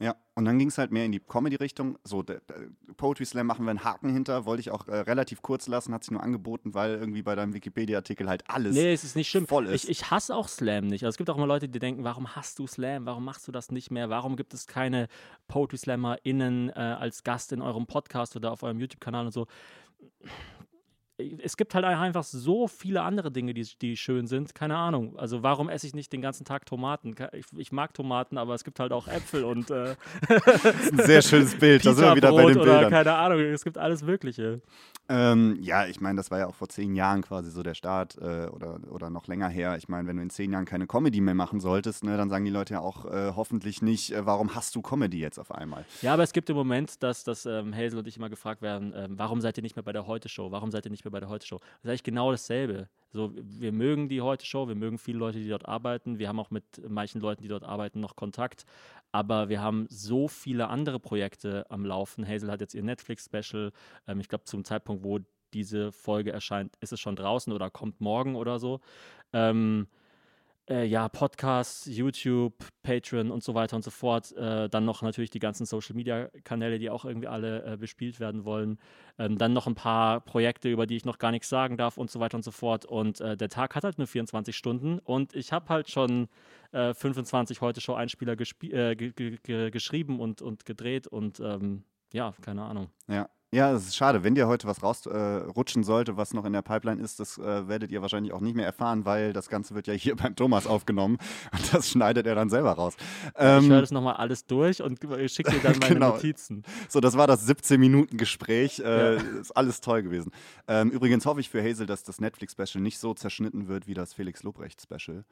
Ja, 0.00 0.16
und 0.34 0.44
dann 0.44 0.58
ging 0.58 0.68
es 0.68 0.76
halt 0.78 0.90
mehr 0.90 1.04
in 1.04 1.12
die 1.12 1.20
Comedy-Richtung. 1.20 1.98
So, 2.02 2.24
der, 2.24 2.40
der 2.40 2.68
Poetry 2.96 3.24
Slam 3.24 3.46
machen 3.46 3.64
wir 3.64 3.70
einen 3.70 3.84
Haken 3.84 4.12
hinter, 4.12 4.44
wollte 4.44 4.60
ich 4.60 4.72
auch 4.72 4.88
äh, 4.88 4.96
relativ 4.96 5.40
kurz 5.40 5.68
lassen, 5.68 5.94
hat 5.94 6.02
sich 6.02 6.10
nur 6.10 6.22
angeboten, 6.22 6.74
weil 6.74 6.94
irgendwie 6.96 7.22
bei 7.22 7.36
deinem 7.36 7.54
Wikipedia-Artikel 7.54 8.28
halt 8.28 8.42
alles 8.50 8.74
Nee, 8.74 8.92
es 8.92 9.04
ist 9.04 9.14
nicht 9.14 9.30
schlimm. 9.30 9.46
voll 9.46 9.66
ist. 9.66 9.84
Ich, 9.84 9.90
ich 9.90 10.10
hasse 10.10 10.34
auch 10.34 10.48
Slam 10.48 10.88
nicht. 10.88 11.04
Also 11.04 11.14
es 11.14 11.16
gibt 11.16 11.30
auch 11.30 11.36
immer 11.36 11.46
Leute, 11.46 11.68
die 11.68 11.78
denken, 11.78 12.02
warum 12.02 12.34
hast 12.34 12.58
du 12.58 12.66
Slam? 12.66 13.06
Warum 13.06 13.24
machst 13.24 13.46
du 13.46 13.52
das 13.52 13.70
nicht 13.70 13.92
mehr? 13.92 14.10
Warum 14.10 14.34
gibt 14.34 14.52
es 14.52 14.66
keine 14.66 15.06
Poetry 15.46 15.78
SlammerInnen 15.78 16.70
äh, 16.70 16.72
als 16.72 17.22
Gast 17.22 17.52
in 17.52 17.62
eurem 17.62 17.86
Podcast 17.86 18.34
oder 18.34 18.50
auf 18.50 18.64
eurem 18.64 18.80
YouTube-Kanal 18.80 19.26
und 19.26 19.32
so? 19.32 19.46
Es 21.16 21.56
gibt 21.56 21.74
halt 21.74 21.84
einfach 21.84 22.24
so 22.24 22.66
viele 22.66 23.02
andere 23.02 23.30
Dinge, 23.30 23.54
die, 23.54 23.66
die 23.80 23.96
schön 23.96 24.26
sind. 24.26 24.54
Keine 24.54 24.76
Ahnung. 24.76 25.16
Also 25.16 25.42
warum 25.42 25.68
esse 25.68 25.86
ich 25.86 25.94
nicht 25.94 26.12
den 26.12 26.20
ganzen 26.20 26.44
Tag 26.44 26.66
Tomaten? 26.66 27.14
Ich, 27.32 27.46
ich 27.56 27.72
mag 27.72 27.94
Tomaten, 27.94 28.36
aber 28.36 28.54
es 28.54 28.64
gibt 28.64 28.80
halt 28.80 28.92
auch 28.92 29.06
Äpfel 29.06 29.44
und 29.44 29.70
äh, 29.70 29.94
Das 30.28 30.64
ist 30.64 30.92
ein 30.92 31.06
sehr 31.06 31.22
schönes 31.22 31.54
Bild. 31.54 31.86
Da 31.86 31.94
sind 31.94 32.04
wir 32.04 32.16
wieder 32.16 32.32
bei 32.32 32.46
den 32.46 32.58
oder 32.58 32.72
Bildern. 32.72 32.90
keine 32.90 33.14
Ahnung. 33.14 33.38
Es 33.40 33.62
gibt 33.64 33.78
alles 33.78 34.02
Mögliche. 34.02 34.60
Ähm, 35.08 35.58
ja, 35.60 35.86
ich 35.86 36.00
meine, 36.00 36.16
das 36.16 36.30
war 36.30 36.38
ja 36.38 36.46
auch 36.46 36.54
vor 36.54 36.68
zehn 36.68 36.94
Jahren 36.94 37.22
quasi 37.22 37.50
so 37.50 37.62
der 37.62 37.74
Start 37.74 38.16
äh, 38.18 38.46
oder, 38.46 38.80
oder 38.90 39.10
noch 39.10 39.26
länger 39.26 39.48
her. 39.48 39.76
Ich 39.76 39.88
meine, 39.88 40.08
wenn 40.08 40.16
du 40.16 40.22
in 40.22 40.30
zehn 40.30 40.50
Jahren 40.50 40.64
keine 40.64 40.86
Comedy 40.86 41.20
mehr 41.20 41.34
machen 41.34 41.60
solltest, 41.60 42.04
ne, 42.04 42.16
dann 42.16 42.30
sagen 42.30 42.44
die 42.44 42.50
Leute 42.50 42.74
ja 42.74 42.80
auch 42.80 43.04
äh, 43.04 43.32
hoffentlich 43.36 43.82
nicht, 43.82 44.12
äh, 44.12 44.24
warum 44.24 44.54
hast 44.54 44.74
du 44.74 44.80
Comedy 44.82 45.18
jetzt 45.18 45.38
auf 45.38 45.52
einmal? 45.52 45.84
Ja, 46.00 46.14
aber 46.14 46.22
es 46.22 46.32
gibt 46.32 46.48
im 46.48 46.56
Moment, 46.56 47.02
dass, 47.02 47.22
dass 47.22 47.44
ähm, 47.44 47.74
Hazel 47.74 47.98
und 47.98 48.08
ich 48.08 48.16
immer 48.16 48.30
gefragt 48.30 48.62
werden, 48.62 48.94
ähm, 48.96 49.18
warum 49.18 49.42
seid 49.42 49.58
ihr 49.58 49.62
nicht 49.62 49.76
mehr 49.76 49.82
bei 49.82 49.92
der 49.92 50.06
Heute-Show? 50.06 50.50
Warum 50.50 50.70
seid 50.70 50.86
ihr 50.86 50.90
nicht 50.90 51.04
mehr 51.04 51.12
bei 51.14 51.20
der 51.20 51.28
Heute-Show? 51.30 51.58
Das 51.58 51.84
ist 51.84 51.88
eigentlich 51.88 52.02
genau 52.02 52.30
dasselbe. 52.30 52.88
So, 53.10 53.32
wir 53.34 53.70
mögen 53.70 54.08
die 54.08 54.20
Heute-Show, 54.20 54.66
wir 54.66 54.74
mögen 54.74 54.98
viele 54.98 55.18
Leute, 55.18 55.38
die 55.38 55.48
dort 55.48 55.66
arbeiten. 55.68 56.18
Wir 56.18 56.28
haben 56.28 56.40
auch 56.40 56.50
mit 56.50 56.64
manchen 56.88 57.20
Leuten, 57.20 57.42
die 57.42 57.48
dort 57.48 57.62
arbeiten, 57.62 58.00
noch 58.00 58.16
Kontakt. 58.16 58.66
Aber 59.12 59.48
wir 59.48 59.62
haben 59.62 59.86
so 59.88 60.26
viele 60.26 60.68
andere 60.68 60.98
Projekte 60.98 61.64
am 61.70 61.84
Laufen. 61.86 62.26
Hazel 62.26 62.50
hat 62.50 62.60
jetzt 62.60 62.74
ihr 62.74 62.82
Netflix-Special. 62.82 63.70
Ähm, 64.08 64.18
ich 64.18 64.28
glaube, 64.28 64.44
zum 64.44 64.64
Zeitpunkt, 64.64 65.04
wo 65.04 65.20
diese 65.52 65.92
Folge 65.92 66.32
erscheint, 66.32 66.74
ist 66.80 66.92
es 66.92 66.98
schon 66.98 67.14
draußen 67.14 67.52
oder 67.52 67.70
kommt 67.70 68.00
morgen 68.00 68.34
oder 68.34 68.58
so. 68.58 68.80
Ähm, 69.32 69.86
äh, 70.68 70.84
ja, 70.84 71.08
Podcasts, 71.08 71.86
YouTube, 71.86 72.54
Patreon 72.82 73.30
und 73.30 73.42
so 73.42 73.54
weiter 73.54 73.76
und 73.76 73.82
so 73.82 73.90
fort. 73.90 74.32
Äh, 74.32 74.68
dann 74.68 74.84
noch 74.84 75.02
natürlich 75.02 75.30
die 75.30 75.38
ganzen 75.38 75.66
Social 75.66 75.94
Media 75.94 76.28
Kanäle, 76.44 76.78
die 76.78 76.90
auch 76.90 77.04
irgendwie 77.04 77.28
alle 77.28 77.64
äh, 77.64 77.76
bespielt 77.76 78.20
werden 78.20 78.44
wollen. 78.44 78.78
Ähm, 79.18 79.38
dann 79.38 79.52
noch 79.52 79.66
ein 79.66 79.74
paar 79.74 80.20
Projekte, 80.20 80.70
über 80.70 80.86
die 80.86 80.96
ich 80.96 81.04
noch 81.04 81.18
gar 81.18 81.30
nichts 81.30 81.48
sagen 81.48 81.76
darf 81.76 81.98
und 81.98 82.10
so 82.10 82.20
weiter 82.20 82.36
und 82.36 82.42
so 82.44 82.50
fort. 82.50 82.84
Und 82.84 83.20
äh, 83.20 83.36
der 83.36 83.48
Tag 83.48 83.74
hat 83.74 83.84
halt 83.84 83.98
nur 83.98 84.06
24 84.06 84.56
Stunden 84.56 84.98
und 85.00 85.34
ich 85.34 85.52
habe 85.52 85.68
halt 85.68 85.90
schon 85.90 86.28
äh, 86.72 86.94
25 86.94 87.60
heute 87.60 87.80
Show 87.80 87.94
Einspieler 87.94 88.34
gespie- 88.34 88.72
äh, 88.72 88.96
ge 88.96 89.12
ge 89.12 89.70
geschrieben 89.70 90.20
und, 90.20 90.42
und 90.42 90.64
gedreht 90.64 91.06
und 91.06 91.40
ähm, 91.40 91.84
ja, 92.12 92.32
keine 92.40 92.62
Ahnung. 92.62 92.90
Ja. 93.08 93.28
Ja, 93.54 93.72
es 93.72 93.86
ist 93.86 93.94
schade. 93.94 94.24
Wenn 94.24 94.34
dir 94.34 94.48
heute 94.48 94.66
was 94.66 94.82
rausrutschen 94.82 95.20
äh, 95.46 95.50
rutschen 95.52 95.84
sollte, 95.84 96.16
was 96.16 96.34
noch 96.34 96.44
in 96.44 96.52
der 96.52 96.62
Pipeline 96.62 97.00
ist, 97.00 97.20
das 97.20 97.38
äh, 97.38 97.68
werdet 97.68 97.92
ihr 97.92 98.02
wahrscheinlich 98.02 98.32
auch 98.32 98.40
nicht 98.40 98.56
mehr 98.56 98.66
erfahren, 98.66 99.04
weil 99.04 99.32
das 99.32 99.48
Ganze 99.48 99.76
wird 99.76 99.86
ja 99.86 99.94
hier 99.94 100.16
beim 100.24 100.34
Thomas 100.34 100.66
aufgenommen 100.66 101.18
und 101.52 101.72
das 101.72 101.88
schneidet 101.88 102.26
er 102.26 102.34
dann 102.34 102.50
selber 102.50 102.72
raus. 102.72 102.96
ich 102.98 103.32
Ähm, 103.36 103.70
höre 103.70 103.80
das 103.80 103.92
nochmal 103.92 104.16
alles 104.16 104.46
durch 104.46 104.82
und 104.82 104.98
schicke 105.28 105.52
dir 105.52 105.60
dann 105.60 105.78
meine 105.80 105.94
Genau. 105.94 106.14
Notizen. 106.14 106.64
So, 106.88 106.98
das 106.98 107.16
war 107.16 107.28
das 107.28 107.48
17-Minuten-Gespräch. 107.48 108.80
Äh, 108.80 109.18
Ist 109.40 109.52
alles 109.56 109.80
toll 109.80 110.02
gewesen. 110.02 110.32
Ähm, 110.66 110.90
übrigens 110.90 111.24
hoffe 111.24 111.38
ich 111.38 111.48
für 111.48 111.62
Hazel, 111.62 111.86
dass 111.86 112.02
das 112.02 112.20
Netflix-Special 112.20 112.82
nicht 112.82 112.98
so 112.98 113.14
zerschnitten 113.14 113.68
wird 113.68 113.86
wie 113.86 113.94
das 113.94 114.14
Felix 114.14 114.42
Lobrecht-Special. 114.42 115.24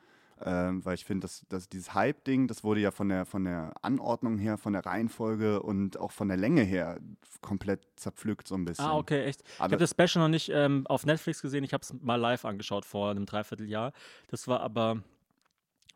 Ähm, 0.45 0.85
weil 0.85 0.95
ich 0.95 1.05
finde, 1.05 1.27
dass, 1.27 1.47
dass 1.49 1.69
dieses 1.69 1.95
Hype-Ding, 1.95 2.49
das 2.49 2.65
wurde 2.65 2.81
ja 2.81 2.91
von 2.91 3.09
der, 3.09 3.27
von 3.27 3.45
der 3.45 3.75
Anordnung 3.83 4.39
her, 4.39 4.59
von 4.59 4.73
der 4.73 4.85
Reihenfolge 4.85 5.63
und 5.63 5.99
auch 6.01 6.11
von 6.11 6.27
der 6.29 6.37
Länge 6.37 6.63
her 6.63 6.99
komplett 7.43 7.81
zerpflückt 7.97 8.49
so 8.49 8.57
ein 8.57 8.65
bisschen. 8.65 8.85
Ah, 8.85 8.97
okay, 8.97 9.25
echt. 9.25 9.43
Ich 9.43 9.55
Aber- 9.61 9.73
habe 9.73 9.77
das 9.77 9.91
Special 9.91 10.25
noch 10.25 10.29
nicht 10.31 10.51
ähm, 10.53 10.85
auf 10.89 11.07
Netflix 11.07 11.43
gesehen. 11.43 11.63
Ich 11.63 11.73
habe 11.73 11.83
es 11.83 11.95
mal 12.03 12.17
live 12.17 12.45
angeschaut 12.45 12.85
vor 12.85 13.11
einem 13.11 13.25
Dreivierteljahr. 13.27 13.93
Das 14.29 14.49
war 14.49 14.61
aber 14.61 15.03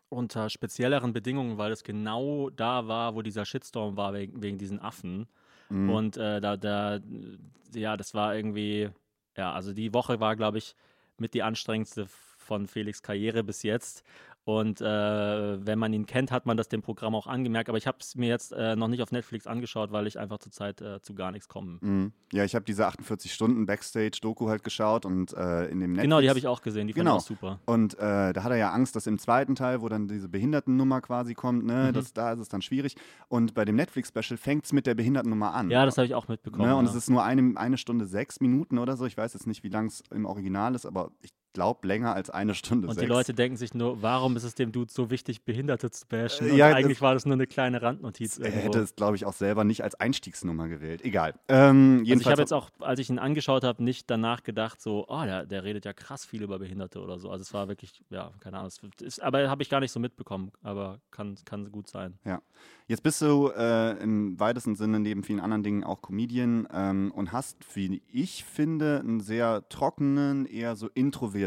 unter 0.08 0.48
spezielleren 0.50 1.12
Bedingungen, 1.12 1.58
weil 1.58 1.72
es 1.72 1.82
genau 1.82 2.50
da 2.50 2.86
war, 2.86 3.14
wo 3.16 3.22
dieser 3.22 3.44
Shitstorm 3.44 3.96
war 3.96 4.14
wegen, 4.14 4.40
wegen 4.42 4.58
diesen 4.58 4.78
Affen. 4.80 5.26
Mhm. 5.68 5.90
Und 5.90 6.16
äh, 6.16 6.40
da, 6.40 6.56
da, 6.56 7.00
ja, 7.74 7.96
das 7.96 8.14
war 8.14 8.36
irgendwie, 8.36 8.90
ja, 9.36 9.52
also 9.52 9.72
die 9.72 9.92
Woche 9.92 10.20
war, 10.20 10.36
glaube 10.36 10.58
ich, 10.58 10.76
mit 11.18 11.34
die 11.34 11.42
anstrengendste 11.42 12.06
von 12.46 12.66
Felix 12.66 13.02
Karriere 13.02 13.44
bis 13.44 13.62
jetzt. 13.62 14.02
Und 14.44 14.80
äh, 14.80 14.84
wenn 15.66 15.76
man 15.76 15.92
ihn 15.92 16.06
kennt, 16.06 16.30
hat 16.30 16.46
man 16.46 16.56
das 16.56 16.68
dem 16.68 16.80
Programm 16.80 17.16
auch 17.16 17.26
angemerkt. 17.26 17.68
Aber 17.68 17.78
ich 17.78 17.88
habe 17.88 17.98
es 18.00 18.14
mir 18.14 18.28
jetzt 18.28 18.52
äh, 18.52 18.76
noch 18.76 18.86
nicht 18.86 19.02
auf 19.02 19.10
Netflix 19.10 19.48
angeschaut, 19.48 19.90
weil 19.90 20.06
ich 20.06 20.20
einfach 20.20 20.38
zurzeit 20.38 20.80
äh, 20.80 21.02
zu 21.02 21.16
gar 21.16 21.32
nichts 21.32 21.48
komme. 21.48 21.78
Mhm. 21.80 22.12
Ja, 22.32 22.44
ich 22.44 22.54
habe 22.54 22.64
diese 22.64 22.86
48 22.86 23.34
Stunden 23.34 23.66
Backstage-Doku 23.66 24.48
halt 24.48 24.62
geschaut 24.62 25.04
und 25.04 25.32
äh, 25.32 25.64
in 25.66 25.80
dem 25.80 25.90
Netflix. 25.94 26.02
Genau, 26.02 26.20
die 26.20 26.28
habe 26.28 26.38
ich 26.38 26.46
auch 26.46 26.62
gesehen. 26.62 26.86
Die 26.86 26.92
fand 26.92 27.06
Genau. 27.06 27.16
ich 27.16 27.22
auch 27.24 27.26
super. 27.26 27.58
Und 27.66 27.94
äh, 27.98 28.32
da 28.32 28.44
hat 28.44 28.52
er 28.52 28.56
ja 28.56 28.70
Angst, 28.70 28.94
dass 28.94 29.08
im 29.08 29.18
zweiten 29.18 29.56
Teil, 29.56 29.80
wo 29.82 29.88
dann 29.88 30.06
diese 30.06 30.28
Behindertennummer 30.28 31.00
quasi 31.00 31.34
kommt, 31.34 31.64
ne, 31.64 31.88
Mhm. 31.88 31.94
das, 31.94 32.12
da 32.12 32.32
ist 32.32 32.38
es 32.38 32.48
dann 32.48 32.62
schwierig. 32.62 32.94
Und 33.26 33.52
bei 33.54 33.64
dem 33.64 33.74
Netflix-Special 33.74 34.36
fängt 34.36 34.64
es 34.66 34.72
mit 34.72 34.86
der 34.86 34.94
Behindertennummer 34.94 35.54
an. 35.54 35.70
Ja, 35.72 35.84
das 35.84 35.98
habe 35.98 36.06
ich 36.06 36.14
auch 36.14 36.28
mitbekommen. 36.28 36.68
Ne, 36.68 36.76
und 36.76 36.84
ja. 36.84 36.90
es 36.92 36.96
ist 36.96 37.10
nur 37.10 37.24
eine, 37.24 37.56
eine 37.58 37.78
Stunde 37.78 38.06
sechs 38.06 38.38
Minuten 38.40 38.78
oder 38.78 38.96
so. 38.96 39.06
Ich 39.06 39.16
weiß 39.16 39.32
jetzt 39.34 39.48
nicht, 39.48 39.64
wie 39.64 39.70
lang 39.70 39.86
es 39.86 40.04
im 40.12 40.24
Original 40.24 40.76
ist, 40.76 40.86
aber 40.86 41.10
ich 41.20 41.32
glaube 41.56 41.86
länger 41.88 42.14
als 42.14 42.28
eine 42.28 42.54
Stunde 42.54 42.86
und 42.86 42.94
sechs. 42.94 43.02
die 43.06 43.08
Leute 43.10 43.32
denken 43.34 43.56
sich 43.56 43.72
nur, 43.72 44.02
warum 44.02 44.36
ist 44.36 44.44
es 44.44 44.54
dem 44.54 44.72
Dude 44.72 44.92
so 44.92 45.10
wichtig, 45.10 45.42
Behinderte 45.42 45.90
zu 45.90 46.06
bashen? 46.06 46.48
Äh, 46.50 46.54
ja, 46.56 46.68
das- 46.68 46.76
eigentlich 46.76 47.00
war 47.00 47.14
das 47.14 47.24
nur 47.24 47.32
eine 47.32 47.46
kleine 47.46 47.80
Randnotiz. 47.80 48.36
er 48.38 48.46
Irgendwo. 48.46 48.64
hätte 48.66 48.80
es, 48.80 48.94
glaube 48.94 49.16
ich, 49.16 49.24
auch 49.24 49.32
selber 49.32 49.64
nicht 49.64 49.82
als 49.82 49.94
Einstiegsnummer 49.94 50.68
gewählt. 50.68 51.02
Egal. 51.02 51.32
Ähm, 51.48 52.04
Also 52.06 52.20
ich 52.20 52.26
habe 52.26 52.42
jetzt 52.42 52.52
auch, 52.52 52.68
als 52.80 53.00
ich 53.00 53.08
ihn 53.08 53.18
angeschaut 53.18 53.64
habe, 53.64 53.82
nicht 53.82 54.10
danach 54.10 54.42
gedacht, 54.42 54.80
so, 54.82 55.06
oh, 55.08 55.22
der, 55.24 55.46
der 55.46 55.64
redet 55.64 55.86
ja 55.86 55.94
krass 55.94 56.26
viel 56.26 56.42
über 56.42 56.58
Behinderte 56.58 57.00
oder 57.00 57.18
so. 57.18 57.30
Also 57.30 57.40
es 57.40 57.54
war 57.54 57.68
wirklich, 57.68 58.02
ja, 58.10 58.32
keine 58.40 58.58
Ahnung. 58.58 58.70
Ist, 59.00 59.22
aber 59.22 59.48
habe 59.48 59.62
ich 59.62 59.70
gar 59.70 59.80
nicht 59.80 59.92
so 59.92 59.98
mitbekommen, 59.98 60.52
aber 60.62 61.00
kann, 61.10 61.36
kann 61.46 61.72
gut 61.72 61.88
sein. 61.88 62.18
Jetzt 62.88 63.02
bist 63.02 63.22
du 63.22 63.48
äh, 63.56 63.92
im 64.02 64.38
weitesten 64.38 64.76
Sinne 64.76 65.00
neben 65.00 65.22
vielen 65.24 65.40
anderen 65.40 65.62
Dingen 65.62 65.82
auch 65.84 66.02
Comedian 66.02 66.68
ähm, 66.72 67.10
und 67.14 67.32
hast, 67.32 67.56
wie 67.74 68.02
ich 68.12 68.44
finde, 68.44 69.00
einen 69.00 69.20
sehr 69.20 69.68
trockenen, 69.68 70.44
eher 70.46 70.76
so 70.76 70.88
introvertierten 70.94 71.45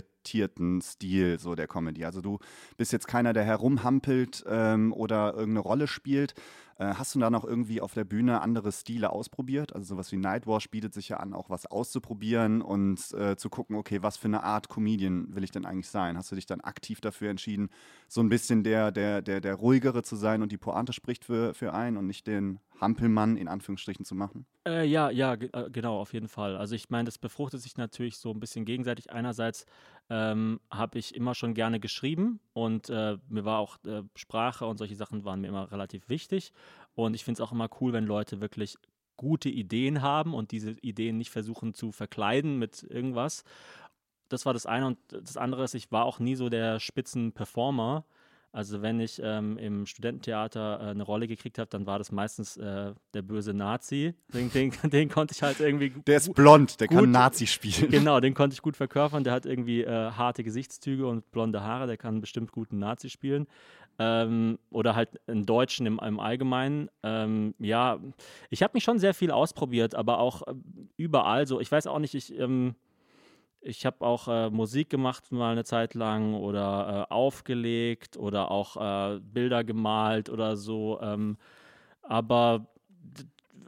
Stil 0.81 1.39
so 1.39 1.55
der 1.55 1.67
Comedy. 1.67 2.05
Also 2.05 2.21
du 2.21 2.39
bist 2.77 2.91
jetzt 2.91 3.07
keiner, 3.07 3.33
der 3.33 3.43
herumhampelt 3.43 4.43
ähm, 4.47 4.93
oder 4.93 5.33
irgendeine 5.33 5.59
Rolle 5.59 5.87
spielt. 5.87 6.33
Äh, 6.79 6.93
hast 6.95 7.13
du 7.13 7.19
da 7.19 7.29
noch 7.29 7.43
irgendwie 7.43 7.81
auf 7.81 7.93
der 7.93 8.05
Bühne 8.05 8.41
andere 8.41 8.71
Stile 8.71 9.11
ausprobiert? 9.11 9.75
Also 9.75 9.95
sowas 9.95 10.11
wie 10.13 10.17
Nightwash 10.17 10.69
bietet 10.69 10.93
sich 10.93 11.09
ja 11.09 11.17
an, 11.17 11.33
auch 11.33 11.49
was 11.49 11.65
auszuprobieren 11.65 12.61
und 12.61 13.13
äh, 13.13 13.35
zu 13.35 13.49
gucken, 13.49 13.75
okay, 13.75 14.01
was 14.01 14.15
für 14.15 14.29
eine 14.29 14.43
Art 14.43 14.69
Comedian 14.69 15.35
will 15.35 15.43
ich 15.43 15.51
denn 15.51 15.65
eigentlich 15.65 15.89
sein? 15.89 16.17
Hast 16.17 16.31
du 16.31 16.35
dich 16.35 16.45
dann 16.45 16.61
aktiv 16.61 17.01
dafür 17.01 17.29
entschieden, 17.29 17.69
so 18.07 18.21
ein 18.21 18.29
bisschen 18.29 18.63
der, 18.63 18.91
der, 18.91 19.21
der, 19.21 19.41
der 19.41 19.55
ruhigere 19.55 20.03
zu 20.03 20.15
sein 20.15 20.41
und 20.41 20.53
die 20.53 20.57
Pointe 20.57 20.93
spricht 20.93 21.25
für, 21.25 21.53
für 21.53 21.73
einen 21.73 21.97
und 21.97 22.07
nicht 22.07 22.27
den 22.27 22.59
Hampelmann 22.79 23.35
in 23.35 23.49
Anführungsstrichen 23.49 24.05
zu 24.05 24.15
machen? 24.15 24.45
Äh, 24.65 24.85
ja, 24.85 25.09
ja, 25.09 25.33
äh, 25.33 25.69
genau, 25.71 25.99
auf 25.99 26.13
jeden 26.13 26.27
Fall. 26.27 26.55
Also 26.55 26.75
ich 26.75 26.89
meine, 26.89 27.05
das 27.05 27.17
befruchtet 27.17 27.61
sich 27.61 27.77
natürlich 27.77 28.17
so 28.17 28.31
ein 28.31 28.39
bisschen 28.39 28.65
gegenseitig. 28.65 29.11
Einerseits 29.11 29.65
ähm, 30.09 30.59
habe 30.71 30.97
ich 30.97 31.15
immer 31.15 31.35
schon 31.35 31.53
gerne 31.53 31.79
geschrieben 31.79 32.39
und 32.53 32.89
äh, 32.89 33.17
mir 33.27 33.45
war 33.45 33.59
auch 33.59 33.77
äh, 33.85 34.03
Sprache 34.15 34.65
und 34.65 34.77
solche 34.77 34.95
Sachen 34.95 35.23
waren 35.23 35.41
mir 35.41 35.47
immer 35.47 35.71
relativ 35.71 36.09
wichtig. 36.09 36.51
Und 36.95 37.13
ich 37.13 37.23
finde 37.23 37.41
es 37.41 37.47
auch 37.47 37.51
immer 37.51 37.69
cool, 37.79 37.93
wenn 37.93 38.05
Leute 38.05 38.41
wirklich 38.41 38.77
gute 39.17 39.49
Ideen 39.49 40.01
haben 40.01 40.33
und 40.33 40.51
diese 40.51 40.71
Ideen 40.81 41.17
nicht 41.17 41.29
versuchen 41.29 41.73
zu 41.73 41.91
verkleiden 41.91 42.57
mit 42.57 42.83
irgendwas. 42.83 43.43
Das 44.29 44.45
war 44.45 44.53
das 44.53 44.65
eine. 44.65 44.87
Und 44.87 44.97
das 45.09 45.37
andere 45.37 45.63
ist, 45.63 45.73
ich 45.75 45.91
war 45.91 46.05
auch 46.05 46.19
nie 46.19 46.35
so 46.35 46.49
der 46.49 46.79
Spitzenperformer. 46.79 48.05
Also 48.51 48.81
wenn 48.81 48.99
ich 48.99 49.21
ähm, 49.23 49.57
im 49.59 49.85
Studententheater 49.85 50.79
äh, 50.81 50.89
eine 50.89 51.03
Rolle 51.03 51.27
gekriegt 51.27 51.59
habe, 51.59 51.69
dann 51.69 51.85
war 51.85 51.99
das 51.99 52.11
meistens 52.11 52.57
äh, 52.57 52.93
der 53.13 53.21
böse 53.21 53.53
Nazi. 53.53 54.15
Den, 54.33 54.51
den, 54.51 54.71
den, 54.89 55.09
konnte 55.09 55.33
ich 55.35 55.43
halt 55.43 55.59
irgendwie. 55.59 55.91
Der 56.07 56.17
ist 56.17 56.33
blond, 56.33 56.79
der 56.79 56.87
gut, 56.87 56.97
kann 56.97 57.11
Nazi 57.11 57.45
spielen. 57.45 57.91
Genau, 57.91 58.19
den 58.19 58.33
konnte 58.35 58.55
ich 58.55 58.61
gut 58.63 58.75
verkörpern. 58.75 59.23
Der 59.23 59.33
hat 59.33 59.45
irgendwie 59.45 59.83
äh, 59.83 60.11
harte 60.11 60.43
Gesichtszüge 60.43 61.05
und 61.05 61.29
blonde 61.31 61.61
Haare. 61.61 61.85
Der 61.85 61.97
kann 61.97 62.21
bestimmt 62.21 62.51
gut 62.51 62.71
einen 62.71 62.79
Nazi 62.79 63.09
spielen. 63.09 63.45
Ähm, 63.99 64.57
oder 64.71 64.95
halt 64.95 65.09
einen 65.27 65.45
Deutschen 65.45 65.85
im, 65.85 65.99
im 65.99 66.19
Allgemeinen. 66.19 66.89
Ähm, 67.03 67.53
ja, 67.59 67.99
ich 68.49 68.63
habe 68.63 68.71
mich 68.73 68.83
schon 68.83 68.97
sehr 68.97 69.13
viel 69.13 69.29
ausprobiert, 69.29 69.93
aber 69.93 70.19
auch 70.19 70.41
äh, 70.47 70.53
überall 70.97 71.45
so. 71.45 71.59
Ich 71.59 71.71
weiß 71.71 71.85
auch 71.85 71.99
nicht, 71.99 72.15
ich 72.15 72.35
ähm, 72.39 72.75
ich 73.61 73.85
habe 73.85 74.05
auch 74.05 74.27
äh, 74.27 74.49
Musik 74.49 74.89
gemacht 74.89 75.31
mal 75.31 75.51
eine 75.51 75.63
Zeit 75.63 75.93
lang 75.93 76.33
oder 76.33 77.07
äh, 77.09 77.13
aufgelegt 77.13 78.17
oder 78.17 78.51
auch 78.51 78.77
äh, 78.77 79.19
Bilder 79.19 79.63
gemalt 79.63 80.29
oder 80.29 80.55
so. 80.55 80.99
Ähm, 81.01 81.37
aber 82.01 82.67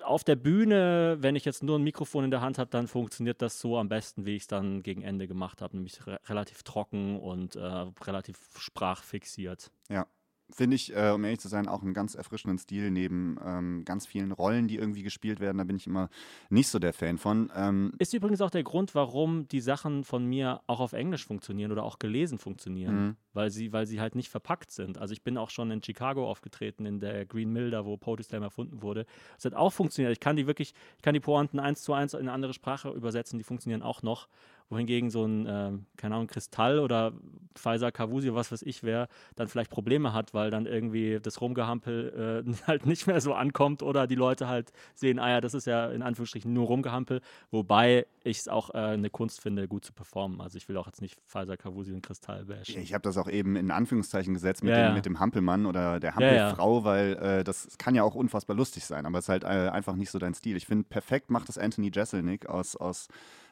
auf 0.04 0.24
der 0.24 0.36
Bühne, 0.36 1.18
wenn 1.20 1.36
ich 1.36 1.46
jetzt 1.46 1.62
nur 1.62 1.78
ein 1.78 1.84
Mikrofon 1.84 2.24
in 2.24 2.32
der 2.32 2.42
Hand 2.42 2.58
habe, 2.58 2.70
dann 2.72 2.88
funktioniert 2.88 3.42
das 3.42 3.60
so 3.60 3.78
am 3.78 3.90
besten, 3.90 4.26
wie 4.26 4.36
ich 4.36 4.44
es 4.44 4.48
dann 4.48 4.82
gegen 4.82 5.04
Ende 5.04 5.28
gemacht 5.28 5.62
habe, 5.62 5.76
nämlich 5.76 6.06
re 6.08 6.20
relativ 6.28 6.64
trocken 6.64 7.20
und 7.20 7.56
äh, 7.56 7.86
relativ 8.04 8.40
sprachfixiert. 8.58 9.72
Ja 9.90 10.08
finde 10.54 10.76
ich, 10.76 10.96
äh, 10.96 11.12
um 11.12 11.24
ehrlich 11.24 11.40
zu 11.40 11.48
sein, 11.48 11.68
auch 11.68 11.82
einen 11.82 11.94
ganz 11.94 12.16
erfrischenden 12.16 12.58
Stil 12.58 12.92
neben 12.92 13.38
ähm, 13.46 13.84
ganz 13.86 14.06
vielen 14.06 14.32
Rollen, 14.32 14.68
die 14.68 14.76
irgendwie 14.76 15.04
gespielt 15.04 15.40
werden. 15.40 15.58
Da 15.58 15.64
bin 15.64 15.76
ich 15.76 15.88
immer 15.88 16.10
nicht 16.50 16.68
so 16.68 16.80
der 16.80 16.94
Fan 16.94 17.18
von. 17.18 17.52
Ähm, 17.56 17.94
ist 18.00 18.14
übrigens 18.14 18.42
auch 18.42 18.50
der 18.50 18.64
Grund, 18.64 18.96
warum 18.96 19.48
die 19.48 19.62
Sachen 19.62 20.04
von 20.04 20.26
mir 20.26 20.62
auch 20.68 20.80
auf 20.80 20.94
Englisch 20.94 21.26
funktionieren 21.26 21.72
oder 21.72 21.84
auch 21.84 22.00
gelesen 22.00 22.38
funktionieren, 22.38 23.06
mhm. 23.06 23.16
weil, 23.34 23.52
sie, 23.52 23.72
weil 23.74 23.86
sie 23.86 24.00
halt 24.00 24.16
nicht 24.16 24.30
verpackt 24.30 24.72
sind. 24.72 24.98
Also 24.98 25.14
ich 25.14 25.24
bin 25.24 25.38
auch 25.38 25.50
schon 25.50 25.72
in 25.72 25.84
Chicago 25.84 26.30
aufgetreten, 26.30 26.86
in 26.86 27.00
der 27.00 27.26
Green 27.26 27.52
Mill, 27.52 27.72
da 27.72 27.86
wo 27.86 27.98
Poetry 27.98 28.24
Slam 28.24 28.44
erfunden 28.44 28.82
wurde. 28.82 29.06
Das 29.36 29.46
hat 29.46 29.54
auch 29.54 29.74
funktioniert. 29.74 30.12
Ich 30.12 30.20
kann 30.20 30.36
die 30.36 30.48
wirklich, 30.48 30.74
ich 30.98 31.02
kann 31.02 31.14
die 31.14 31.20
Pointen 31.20 31.60
eins 31.60 31.84
zu 31.84 31.94
eins 31.94 32.14
in 32.14 32.22
eine 32.22 32.32
andere 32.32 32.54
Sprache 32.54 32.90
übersetzen, 32.90 33.38
die 33.38 33.44
funktionieren 33.44 33.82
auch 33.82 34.04
noch 34.04 34.28
wohingegen 34.72 35.10
so 35.10 35.26
ein, 35.26 35.46
äh, 35.46 35.72
keine 35.98 36.16
Ahnung, 36.16 36.28
Kristall 36.28 36.80
oder 36.80 37.14
Pfizer 37.56 37.92
Cavusio, 37.92 38.34
was 38.34 38.52
weiß 38.52 38.62
ich 38.64 38.84
wer, 38.84 39.08
dann 39.36 39.48
vielleicht 39.48 39.70
Probleme 39.70 40.14
hat, 40.14 40.34
weil 40.34 40.50
dann 40.50 40.66
irgendwie 40.66 41.20
das 41.22 41.42
Rumgehampel 41.42 42.46
äh, 42.48 42.54
halt 42.68 42.86
nicht 42.86 43.08
mehr 43.08 43.22
so 43.22 43.34
ankommt 43.34 43.84
oder 43.84 44.08
die 44.08 44.16
Leute 44.16 44.48
halt 44.48 44.72
sehen, 44.96 45.20
ah 45.20 45.30
ja, 45.30 45.42
das 45.42 45.54
ist 45.54 45.68
ja 45.68 45.92
in 45.92 46.02
Anführungsstrichen 46.02 46.52
nur 46.52 46.68
Rumgehampel, 46.68 47.22
wobei 47.52 48.08
ich 48.24 48.40
es 48.40 48.48
auch 48.48 48.70
äh, 48.74 48.78
eine 48.78 49.10
Kunst 49.10 49.42
finde, 49.42 49.68
gut 49.68 49.84
zu 49.84 49.94
performen. 49.94 50.42
Also 50.42 50.58
ich 50.58 50.68
will 50.70 50.78
auch 50.78 50.88
jetzt 50.88 51.02
nicht 51.02 51.20
Pfizer 51.28 51.58
Cavusio 51.58 51.94
und 51.94 52.04
Kristall 52.04 52.46
bashen. 52.46 52.82
Ich 52.82 52.94
habe 52.94 53.02
das 53.02 53.18
auch 53.18 53.30
eben 53.30 53.56
in 53.56 53.72
Anführungszeichen 53.72 54.34
gesetzt 54.34 54.64
mit, 54.64 54.72
ja, 54.72 54.78
dem, 54.78 54.86
ja. 54.90 54.94
mit 54.94 55.06
dem 55.06 55.20
Hampelmann 55.20 55.66
oder 55.66 56.00
der 56.00 56.16
Hampelfrau, 56.16 56.80
ja, 56.80 56.84
weil 56.86 57.14
äh, 57.14 57.44
das 57.44 57.78
kann 57.78 57.96
ja 57.96 58.04
auch 58.04 58.16
unfassbar 58.16 58.56
lustig 58.56 58.86
sein, 58.86 59.06
aber 59.06 59.20
es 59.20 59.26
ist 59.26 59.30
halt 59.30 59.44
äh, 59.44 59.48
einfach 59.48 59.96
nicht 59.96 60.12
so 60.12 60.20
dein 60.20 60.34
Stil. 60.34 60.56
Ich 60.56 60.68
finde, 60.68 60.86
perfekt 60.86 61.30
macht 61.30 61.50
das 61.50 61.58
Anthony 61.58 61.92
Jeselnik 61.94 62.48
aus, 62.48 62.76
aus 62.76 63.08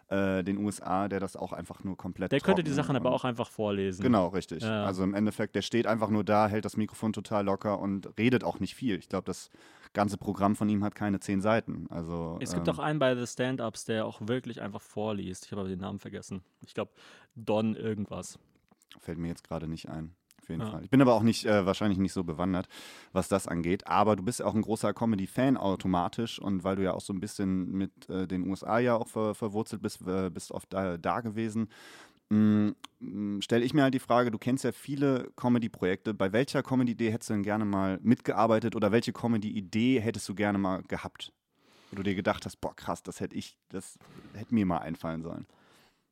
äh, 0.09 0.43
den 0.43 0.57
USA, 0.57 1.07
der 1.07 1.19
das 1.19 1.35
auch 1.35 1.53
einfach 1.53 1.83
nur 1.83 1.97
komplett. 1.97 2.31
Der 2.31 2.39
könnte 2.41 2.63
die 2.63 2.71
Sachen 2.71 2.95
aber 2.95 3.11
auch 3.11 3.23
einfach 3.23 3.49
vorlesen. 3.49 4.01
Genau, 4.01 4.27
richtig. 4.27 4.63
Ja. 4.63 4.85
Also 4.85 5.03
im 5.03 5.13
Endeffekt, 5.13 5.55
der 5.55 5.61
steht 5.61 5.87
einfach 5.87 6.09
nur 6.09 6.23
da, 6.23 6.47
hält 6.47 6.65
das 6.65 6.77
Mikrofon 6.77 7.13
total 7.13 7.45
locker 7.45 7.79
und 7.79 8.17
redet 8.17 8.43
auch 8.43 8.59
nicht 8.59 8.75
viel. 8.75 8.97
Ich 8.97 9.09
glaube, 9.09 9.25
das 9.25 9.49
ganze 9.93 10.17
Programm 10.17 10.55
von 10.55 10.69
ihm 10.69 10.83
hat 10.83 10.95
keine 10.95 11.19
zehn 11.19 11.41
Seiten. 11.41 11.87
Also, 11.89 12.37
es 12.41 12.53
gibt 12.53 12.67
ähm, 12.67 12.73
auch 12.73 12.79
einen 12.79 12.99
bei 12.99 13.15
The 13.15 13.25
Stand-Ups, 13.25 13.85
der 13.85 14.05
auch 14.05 14.19
wirklich 14.21 14.61
einfach 14.61 14.81
vorliest. 14.81 15.45
Ich 15.45 15.51
habe 15.51 15.61
aber 15.61 15.69
den 15.69 15.79
Namen 15.79 15.99
vergessen. 15.99 16.43
Ich 16.61 16.73
glaube, 16.73 16.91
Don 17.35 17.75
irgendwas. 17.75 18.39
Fällt 18.99 19.17
mir 19.17 19.27
jetzt 19.27 19.43
gerade 19.43 19.67
nicht 19.67 19.89
ein 19.89 20.15
jeden 20.49 20.61
ja. 20.61 20.71
Fall. 20.71 20.83
Ich 20.83 20.89
bin 20.89 21.01
aber 21.01 21.13
auch 21.13 21.23
nicht, 21.23 21.45
äh, 21.45 21.65
wahrscheinlich 21.65 21.99
nicht 21.99 22.13
so 22.13 22.23
bewandert, 22.23 22.67
was 23.11 23.27
das 23.27 23.47
angeht. 23.47 23.87
Aber 23.87 24.15
du 24.15 24.23
bist 24.23 24.39
ja 24.39 24.45
auch 24.45 24.55
ein 24.55 24.61
großer 24.61 24.93
Comedy-Fan 24.93 25.57
automatisch 25.57 26.39
und 26.39 26.63
weil 26.63 26.75
du 26.75 26.83
ja 26.83 26.93
auch 26.93 27.01
so 27.01 27.13
ein 27.13 27.19
bisschen 27.19 27.71
mit 27.71 28.09
äh, 28.09 28.27
den 28.27 28.47
USA 28.47 28.79
ja 28.79 28.95
auch 28.95 29.07
ver 29.07 29.35
verwurzelt 29.35 29.81
bist, 29.81 30.01
äh, 30.07 30.29
bist 30.29 30.51
oft 30.51 30.73
da, 30.73 30.97
da 30.97 31.21
gewesen. 31.21 31.69
Mm, 32.29 32.69
mm, 32.99 33.41
stelle 33.41 33.65
ich 33.65 33.73
mir 33.73 33.83
halt 33.83 33.93
die 33.93 33.99
Frage, 33.99 34.29
du 34.29 34.37
kennst 34.37 34.63
ja 34.63 34.71
viele 34.71 35.31
Comedy-Projekte. 35.35 36.13
Bei 36.13 36.31
welcher 36.31 36.61
Comedy-Idee 36.61 37.11
hättest 37.11 37.29
du 37.29 37.33
denn 37.33 37.43
gerne 37.43 37.65
mal 37.65 37.99
mitgearbeitet 38.03 38.75
oder 38.75 38.91
welche 38.91 39.13
Comedy-Idee 39.13 39.99
hättest 39.99 40.29
du 40.29 40.35
gerne 40.35 40.57
mal 40.57 40.83
gehabt? 40.83 41.33
Wo 41.89 41.97
du 41.97 42.03
dir 42.03 42.13
gedacht 42.13 42.45
hast, 42.45 42.57
boah, 42.57 42.75
krass, 42.75 43.01
das 43.01 43.19
hätte 43.19 43.35
ich, 43.35 43.57
das 43.69 43.97
hätte 44.33 44.53
mir 44.53 44.65
mal 44.65 44.77
einfallen 44.77 45.23
sollen. 45.23 45.47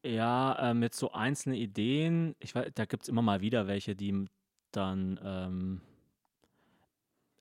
Ja, 0.08 0.72
äh, 0.72 0.74
mit 0.74 0.96
so 0.96 1.12
einzelnen 1.12 1.58
Ideen. 1.58 2.36
Ich 2.40 2.56
weiß, 2.56 2.72
da 2.76 2.86
gibt 2.86 3.04
es 3.04 3.10
immer 3.10 3.22
mal 3.22 3.42
wieder 3.42 3.68
welche, 3.68 3.96
die 3.96 4.26
dann. 4.72 5.20
Ähm 5.24 5.82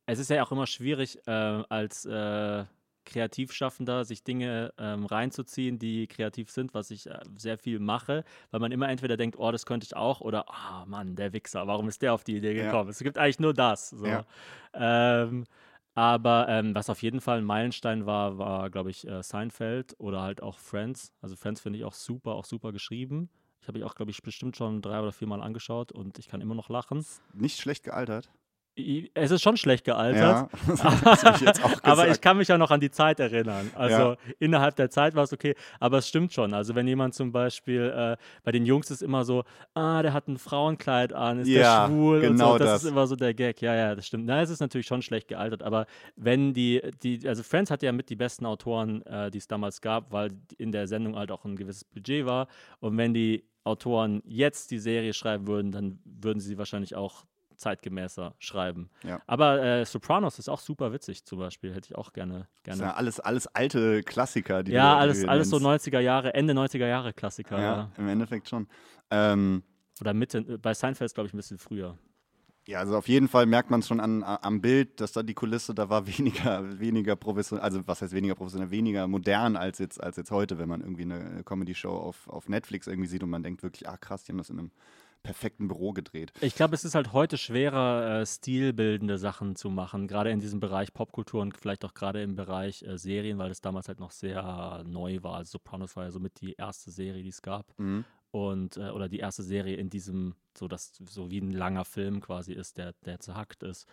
es 0.06 0.18
ist 0.18 0.30
ja 0.30 0.42
auch 0.44 0.52
immer 0.52 0.66
schwierig, 0.66 1.18
äh, 1.26 1.30
als 1.30 2.04
äh, 2.04 2.64
Kreativschaffender 3.04 4.04
sich 4.04 4.22
Dinge 4.22 4.72
ähm, 4.78 5.06
reinzuziehen, 5.06 5.78
die 5.78 6.06
kreativ 6.06 6.50
sind, 6.50 6.74
was 6.74 6.90
ich 6.90 7.06
äh, 7.06 7.20
sehr 7.36 7.58
viel 7.58 7.78
mache, 7.78 8.24
weil 8.50 8.60
man 8.60 8.72
immer 8.72 8.88
entweder 8.88 9.16
denkt, 9.16 9.36
oh, 9.38 9.50
das 9.50 9.66
könnte 9.66 9.84
ich 9.84 9.96
auch, 9.96 10.20
oder, 10.20 10.48
ah, 10.48 10.82
oh, 10.82 10.86
Mann, 10.86 11.16
der 11.16 11.32
Wichser, 11.32 11.66
warum 11.66 11.88
ist 11.88 12.02
der 12.02 12.14
auf 12.14 12.24
die 12.24 12.36
Idee 12.36 12.54
gekommen? 12.54 12.88
Ja. 12.88 12.90
Es 12.90 12.98
gibt 12.98 13.18
eigentlich 13.18 13.40
nur 13.40 13.54
das. 13.54 13.90
So. 13.90 14.06
Ja. 14.06 14.24
Ähm, 14.74 15.44
aber 15.96 16.46
ähm, 16.50 16.74
was 16.74 16.90
auf 16.90 17.02
jeden 17.02 17.22
Fall 17.22 17.38
ein 17.38 17.44
Meilenstein 17.44 18.04
war, 18.04 18.36
war, 18.36 18.68
glaube 18.70 18.90
ich, 18.90 19.08
äh, 19.08 19.22
Seinfeld 19.22 19.94
oder 19.98 20.20
halt 20.20 20.42
auch 20.42 20.58
Friends. 20.58 21.14
Also 21.22 21.36
Friends 21.36 21.62
finde 21.62 21.78
ich 21.78 21.86
auch 21.86 21.94
super, 21.94 22.34
auch 22.34 22.44
super 22.44 22.70
geschrieben. 22.70 23.30
Ich 23.62 23.66
habe 23.66 23.78
ich 23.78 23.84
auch, 23.84 23.94
glaube 23.94 24.10
ich, 24.10 24.22
bestimmt 24.22 24.58
schon 24.58 24.82
drei 24.82 25.00
oder 25.00 25.12
vier 25.12 25.26
Mal 25.26 25.40
angeschaut 25.40 25.92
und 25.92 26.18
ich 26.18 26.28
kann 26.28 26.42
immer 26.42 26.54
noch 26.54 26.68
lachen. 26.68 27.04
Nicht 27.32 27.58
schlecht 27.58 27.82
gealtert. 27.82 28.30
Es 29.14 29.30
ist 29.30 29.42
schon 29.42 29.56
schlecht 29.56 29.84
gealtert. 29.84 30.50
Ja, 30.66 30.74
ich 31.54 31.64
aber 31.82 32.08
ich 32.08 32.20
kann 32.20 32.36
mich 32.36 32.48
ja 32.48 32.58
noch 32.58 32.70
an 32.70 32.80
die 32.80 32.90
Zeit 32.90 33.18
erinnern. 33.20 33.70
Also 33.74 33.96
ja. 33.96 34.16
innerhalb 34.38 34.76
der 34.76 34.90
Zeit 34.90 35.14
war 35.14 35.24
es 35.24 35.32
okay, 35.32 35.54
aber 35.80 35.98
es 35.98 36.08
stimmt 36.08 36.34
schon. 36.34 36.52
Also 36.52 36.74
wenn 36.74 36.86
jemand 36.86 37.14
zum 37.14 37.32
Beispiel, 37.32 37.92
äh, 37.96 38.16
bei 38.44 38.52
den 38.52 38.66
Jungs 38.66 38.90
ist 38.90 39.02
immer 39.02 39.24
so, 39.24 39.44
ah, 39.72 40.02
der 40.02 40.12
hat 40.12 40.28
ein 40.28 40.36
Frauenkleid 40.36 41.14
an, 41.14 41.40
ist 41.40 41.48
ja, 41.48 41.86
der 41.86 41.94
schwul 41.94 42.20
genau 42.20 42.52
und 42.52 42.58
so. 42.58 42.64
Das, 42.64 42.72
das, 42.72 42.84
ist 42.84 42.90
immer 42.90 43.06
so 43.06 43.16
der 43.16 43.32
Gag. 43.32 43.62
Ja, 43.62 43.74
ja, 43.74 43.94
das 43.94 44.06
stimmt. 44.06 44.26
Na, 44.26 44.42
es 44.42 44.50
ist 44.50 44.60
natürlich 44.60 44.86
schon 44.86 45.00
schlecht 45.00 45.28
gealtert, 45.28 45.62
aber 45.62 45.86
wenn 46.16 46.52
die, 46.52 46.82
die 47.02 47.26
also 47.26 47.42
Friends 47.42 47.70
hatte 47.70 47.86
ja 47.86 47.92
mit 47.92 48.10
die 48.10 48.16
besten 48.16 48.44
Autoren, 48.44 49.00
äh, 49.06 49.30
die 49.30 49.38
es 49.38 49.48
damals 49.48 49.80
gab, 49.80 50.12
weil 50.12 50.32
in 50.58 50.70
der 50.70 50.86
Sendung 50.86 51.16
halt 51.16 51.30
auch 51.30 51.46
ein 51.46 51.56
gewisses 51.56 51.84
Budget 51.84 52.26
war. 52.26 52.46
Und 52.80 52.98
wenn 52.98 53.14
die 53.14 53.44
Autoren 53.64 54.22
jetzt 54.26 54.70
die 54.70 54.78
Serie 54.78 55.14
schreiben 55.14 55.46
würden, 55.46 55.72
dann 55.72 55.98
würden 56.04 56.40
sie 56.40 56.58
wahrscheinlich 56.58 56.94
auch 56.94 57.24
zeitgemäßer 57.56 58.34
schreiben. 58.38 58.90
Ja. 59.02 59.20
Aber 59.26 59.62
äh, 59.62 59.84
Sopranos 59.84 60.38
ist 60.38 60.48
auch 60.48 60.60
super 60.60 60.92
witzig 60.92 61.24
zum 61.24 61.38
Beispiel, 61.38 61.74
hätte 61.74 61.88
ich 61.90 61.96
auch 61.96 62.12
gerne. 62.12 62.48
gerne. 62.62 62.78
Das 62.78 62.80
ja 62.80 62.94
alles, 62.94 63.20
alles 63.20 63.46
alte 63.48 64.02
Klassiker. 64.02 64.62
Die 64.62 64.72
ja, 64.72 64.96
alles, 64.96 65.24
alles 65.24 65.50
so 65.50 65.56
90er 65.56 66.00
Jahre, 66.00 66.34
Ende 66.34 66.54
90er 66.54 66.86
Jahre 66.86 67.12
Klassiker. 67.12 67.58
Ja, 67.58 67.76
ja. 67.76 67.90
im 67.98 68.08
Endeffekt 68.08 68.48
schon. 68.48 68.68
Ähm, 69.10 69.62
Oder 70.00 70.14
Mitte, 70.14 70.58
bei 70.58 70.74
Seinfeld 70.74 71.14
glaube 71.14 71.28
ich 71.28 71.34
ein 71.34 71.38
bisschen 71.38 71.58
früher. 71.58 71.98
Ja, 72.68 72.80
also 72.80 72.96
auf 72.96 73.06
jeden 73.06 73.28
Fall 73.28 73.46
merkt 73.46 73.70
man 73.70 73.78
es 73.78 73.86
schon 73.86 74.00
an, 74.00 74.24
am 74.24 74.60
Bild, 74.60 75.00
dass 75.00 75.12
da 75.12 75.22
die 75.22 75.34
Kulisse, 75.34 75.72
da 75.72 75.88
war 75.88 76.06
weniger, 76.18 76.80
weniger 76.80 77.14
professionell, 77.14 77.62
also 77.62 77.86
was 77.86 78.02
heißt 78.02 78.12
weniger 78.12 78.34
professionell, 78.34 78.72
weniger 78.72 79.06
modern 79.06 79.56
als 79.56 79.78
jetzt, 79.78 80.02
als 80.02 80.16
jetzt 80.16 80.32
heute, 80.32 80.58
wenn 80.58 80.68
man 80.68 80.80
irgendwie 80.80 81.02
eine 81.02 81.44
Comedy-Show 81.44 81.90
auf, 81.90 82.28
auf 82.28 82.48
Netflix 82.48 82.88
irgendwie 82.88 83.08
sieht 83.08 83.22
und 83.22 83.30
man 83.30 83.44
denkt 83.44 83.62
wirklich, 83.62 83.88
ah 83.88 83.96
krass, 83.96 84.24
die 84.24 84.32
haben 84.32 84.38
das 84.38 84.50
in 84.50 84.58
einem 84.58 84.70
perfekten 85.26 85.68
Büro 85.68 85.92
gedreht. 85.92 86.32
Ich 86.40 86.54
glaube, 86.54 86.74
es 86.74 86.84
ist 86.84 86.94
halt 86.94 87.12
heute 87.12 87.36
schwerer, 87.36 88.20
äh, 88.20 88.26
stilbildende 88.26 89.18
Sachen 89.18 89.56
zu 89.56 89.70
machen, 89.70 90.06
gerade 90.08 90.30
in 90.30 90.40
diesem 90.40 90.60
Bereich 90.60 90.92
Popkultur 90.92 91.42
und 91.42 91.56
vielleicht 91.56 91.84
auch 91.84 91.94
gerade 91.94 92.22
im 92.22 92.36
Bereich 92.36 92.82
äh, 92.82 92.96
Serien, 92.96 93.38
weil 93.38 93.50
es 93.50 93.60
damals 93.60 93.88
halt 93.88 94.00
noch 94.00 94.12
sehr 94.12 94.84
neu 94.86 95.22
war. 95.22 95.36
Also 95.36 95.52
Sopranos 95.52 95.96
war 95.96 96.04
ja 96.04 96.10
somit 96.10 96.40
die 96.40 96.54
erste 96.54 96.90
Serie, 96.90 97.22
die 97.22 97.28
es 97.28 97.42
gab. 97.42 97.66
Mhm. 97.78 98.04
und 98.30 98.76
äh, 98.76 98.90
oder 98.90 99.08
die 99.08 99.18
erste 99.18 99.42
Serie 99.42 99.76
in 99.76 99.88
diesem, 99.88 100.34
so 100.56 100.68
dass 100.68 100.92
so 101.08 101.30
wie 101.30 101.38
ein 101.38 101.50
langer 101.50 101.84
Film 101.84 102.20
quasi 102.20 102.52
ist, 102.52 102.76
der, 102.78 102.92
der 103.04 103.18
zerhackt 103.20 103.62
ist. 103.62 103.86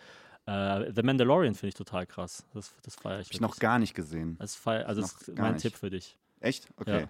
Äh, 0.46 0.92
The 0.94 1.04
Mandalorian 1.04 1.56
finde 1.56 1.70
ich 1.70 1.76
total 1.76 2.06
krass. 2.06 2.46
Das, 2.54 2.74
das 2.84 2.96
feiere 2.96 3.22
ich. 3.22 3.28
Hab 3.28 3.34
ich 3.36 3.42
noch 3.42 3.58
gar 3.58 3.80
nicht 3.80 3.94
gesehen. 3.94 4.36
Das 4.40 4.56
feier, 4.56 4.88
also 4.88 5.02
das 5.02 5.14
ist 5.14 5.38
mein 5.38 5.54
nicht. 5.54 5.62
Tipp 5.62 5.76
für 5.76 5.90
dich. 5.90 6.18
Echt? 6.42 6.68
Okay. 6.76 7.02
Ja. 7.02 7.10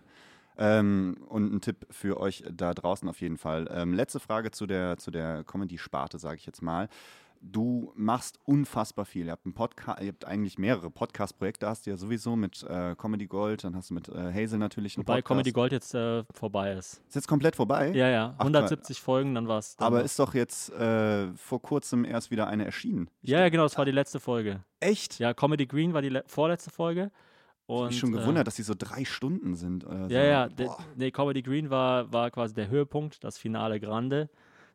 Ähm, 0.58 1.18
und 1.28 1.54
ein 1.54 1.62
Tipp 1.62 1.88
für 1.90 2.20
euch 2.20 2.44
da 2.52 2.74
draußen 2.74 3.08
auf 3.10 3.22
jeden 3.22 3.38
Fall. 3.38 3.70
Ähm, 3.72 3.94
letzte 3.94 4.20
Frage 4.20 4.52
zu 4.52 4.66
der, 4.66 4.98
zu 4.98 5.12
der 5.12 5.44
Comedy-Sparte, 5.44 6.20
sage 6.20 6.38
ich 6.38 6.46
jetzt 6.46 6.62
mal 6.62 6.90
du 7.44 7.92
machst 7.96 8.40
unfassbar 8.46 9.06
viel. 9.06 9.26
Ihr 9.26 9.32
habt, 9.34 9.46
einen 9.46 9.54
Podcast, 9.54 10.02
ihr 10.02 10.08
habt 10.10 10.26
eigentlich 10.26 10.58
mehrere 10.58 10.90
Podcast-Projekte, 10.90 11.68
hast 11.68 11.86
du 11.86 11.92
ja 11.92 11.98
sowieso 11.98 12.36
mit 12.36 12.64
äh, 12.64 12.96
Comedy 12.96 13.28
Gold, 13.28 13.64
dann 13.64 13.76
hast 13.76 13.90
du 13.90 13.94
mit 13.94 14.08
äh, 14.10 14.34
Hazel 14.34 14.58
natürlich 14.58 14.96
einen 14.96 15.06
Wobei 15.06 15.16
Podcast. 15.16 15.28
Comedy 15.28 15.52
Gold 15.52 15.72
jetzt 15.74 15.94
äh, 15.94 16.24
vorbei 16.32 16.74
ist. 16.74 17.02
Ist 17.08 17.16
jetzt 17.16 17.28
komplett 17.28 17.56
vorbei? 17.56 17.92
Ja, 17.94 18.10
ja. 18.10 18.36
170 18.38 18.98
Ach, 18.98 19.04
Folgen, 19.04 19.36
dann 19.36 19.48
war 19.48 19.60
es. 19.60 19.76
Aber 19.80 20.04
ist 20.04 20.18
doch 20.20 20.34
jetzt 20.34 20.72
äh, 20.72 21.34
vor 21.34 21.62
kurzem 21.62 22.06
erst 22.06 22.32
wieder 22.32 22.48
eine 22.48 22.66
erschienen. 22.66 23.10
Ja, 23.22 23.40
ja, 23.40 23.50
genau, 23.50 23.64
das 23.64 23.78
war 23.78 23.86
die 23.86 23.92
letzte 23.92 24.20
Folge. 24.20 24.64
Echt? 24.80 25.20
Ja, 25.20 25.34
Comedy 25.34 25.66
Green 25.66 25.94
war 25.94 26.02
die 26.02 26.20
vorletzte 26.28 26.70
Folge. 26.70 27.12
Und, 27.66 27.92
ich 27.92 28.02
bin 28.02 28.12
schon 28.12 28.12
gewundert, 28.12 28.42
äh, 28.42 28.46
dass 28.46 28.56
die 28.56 28.64
so 28.64 28.74
drei 28.78 29.06
Stunden 29.06 29.56
sind. 29.56 29.84
ja, 30.10 30.50
so. 30.50 30.64
ja. 30.64 30.78
Nee, 30.96 31.12
Comedy 31.12 31.42
Green 31.42 31.70
war, 31.70 32.12
war 32.12 32.30
quasi 32.32 32.54
der 32.54 32.70
Höhepunkt, 32.70 33.24
das 33.24 33.38
Finale 33.38 33.80
Grande 33.80 34.30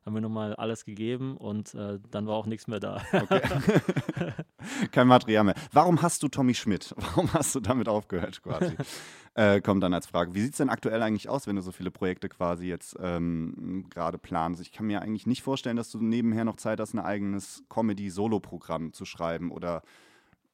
haben 0.08 0.14
wir 0.14 0.22
nochmal 0.22 0.54
alles 0.54 0.86
gegeben 0.86 1.36
und 1.36 1.74
äh, 1.74 1.98
dann 2.10 2.26
war 2.26 2.36
auch 2.36 2.46
nichts 2.46 2.66
mehr 2.66 2.80
da. 2.80 3.02
Okay. 3.12 3.42
Kein 4.90 5.06
Material 5.06 5.44
mehr. 5.44 5.54
Warum 5.70 6.00
hast 6.00 6.22
du 6.22 6.28
Tommy 6.28 6.54
Schmidt? 6.54 6.94
Warum 6.96 7.30
hast 7.34 7.54
du 7.54 7.60
damit 7.60 7.88
aufgehört 7.88 8.42
quasi? 8.42 8.74
äh, 9.34 9.60
kommt 9.60 9.82
dann 9.82 9.92
als 9.92 10.06
Frage. 10.06 10.34
Wie 10.34 10.40
sieht 10.40 10.52
es 10.52 10.56
denn 10.56 10.70
aktuell 10.70 11.02
eigentlich 11.02 11.28
aus, 11.28 11.46
wenn 11.46 11.56
du 11.56 11.62
so 11.62 11.72
viele 11.72 11.90
Projekte 11.90 12.30
quasi 12.30 12.66
jetzt 12.66 12.96
ähm, 13.00 13.84
gerade 13.90 14.16
planst? 14.16 14.62
Ich 14.62 14.72
kann 14.72 14.86
mir 14.86 15.02
eigentlich 15.02 15.26
nicht 15.26 15.42
vorstellen, 15.42 15.76
dass 15.76 15.90
du 15.90 16.00
nebenher 16.00 16.46
noch 16.46 16.56
Zeit 16.56 16.80
hast, 16.80 16.94
ein 16.94 17.00
eigenes 17.00 17.62
Comedy-Solo-Programm 17.68 18.94
zu 18.94 19.04
schreiben 19.04 19.50
oder 19.50 19.82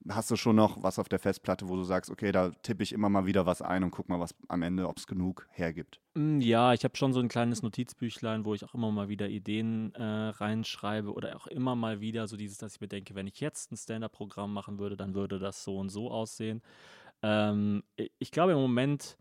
hast 0.09 0.31
du 0.31 0.37
schon 0.37 0.57
noch 0.57 0.83
was 0.83 0.99
auf 0.99 1.09
der 1.09 1.19
Festplatte, 1.19 1.69
wo 1.69 1.77
du 1.77 1.83
sagst, 1.83 2.11
okay, 2.11 2.33
da 2.33 2.51
tippe 2.63 2.83
ich 2.83 2.93
immer 2.93 3.09
mal 3.09 3.27
wieder 3.27 3.47
was 3.47 3.63
ein 3.63 3.85
und 3.85 3.91
guck 3.91 4.09
mal, 4.09 4.21
was 4.21 4.35
am 4.49 4.63
Ende, 4.63 4.89
ob 4.89 4.99
es 4.99 5.07
genug 5.07 5.47
hergibt? 5.51 6.01
Mm, 6.15 6.41
ja, 6.41 6.73
ich 6.73 6.85
habe 6.85 6.97
schon 6.97 7.13
so 7.13 7.21
ein 7.21 7.29
kleines 7.29 7.63
Notizbüchlein, 7.63 8.45
wo 8.45 8.55
ich 8.55 8.65
auch 8.65 8.75
immer 8.75 8.91
mal 8.91 9.09
wieder 9.09 9.29
Ideen 9.29 9.95
äh, 9.95 10.03
reinschreibe 10.03 11.13
oder 11.13 11.37
auch 11.37 11.47
immer 11.47 11.75
mal 11.75 12.01
wieder 12.01 12.29
so 12.29 12.37
dieses, 12.37 12.59
dass 12.59 12.75
ich 12.75 12.81
mir 12.81 12.89
denke, 12.89 13.15
wenn 13.15 13.27
ich 13.27 13.41
jetzt 13.41 13.73
ein 13.73 13.77
Stand-up-Programm 13.77 14.53
machen 14.53 14.79
würde, 14.79 14.97
dann 14.97 15.15
würde 15.15 15.39
das 15.39 15.65
so 15.65 15.79
und 15.79 15.89
so 15.89 16.11
aussehen. 16.11 16.63
Ähm, 17.23 17.83
ich 18.19 18.31
glaube 18.31 18.53
im 18.53 18.59
Moment 18.59 19.17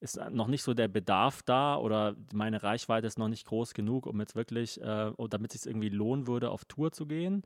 ist 0.00 0.18
noch 0.30 0.46
nicht 0.46 0.62
so 0.62 0.72
der 0.72 0.88
Bedarf 0.88 1.42
da 1.42 1.76
oder 1.76 2.16
meine 2.32 2.62
Reichweite 2.62 3.06
ist 3.06 3.18
noch 3.18 3.28
nicht 3.28 3.46
groß 3.46 3.74
genug, 3.74 4.06
um 4.06 4.18
jetzt 4.20 4.34
wirklich, 4.34 4.80
äh, 4.80 5.12
damit 5.28 5.54
es 5.54 5.62
sich 5.62 5.70
irgendwie 5.70 5.90
lohnen 5.90 6.26
würde, 6.26 6.50
auf 6.50 6.64
Tour 6.64 6.90
zu 6.90 7.06
gehen. 7.06 7.42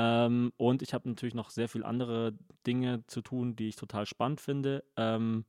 Ähm, 0.00 0.52
und 0.56 0.82
ich 0.82 0.94
habe 0.94 1.08
natürlich 1.08 1.34
noch 1.34 1.50
sehr 1.50 1.68
viele 1.68 1.84
andere 1.84 2.32
Dinge 2.68 3.04
zu 3.08 3.20
tun, 3.20 3.56
die 3.56 3.68
ich 3.68 3.74
total 3.74 4.06
spannend 4.06 4.40
finde. 4.40 4.84
Ähm, 4.96 5.44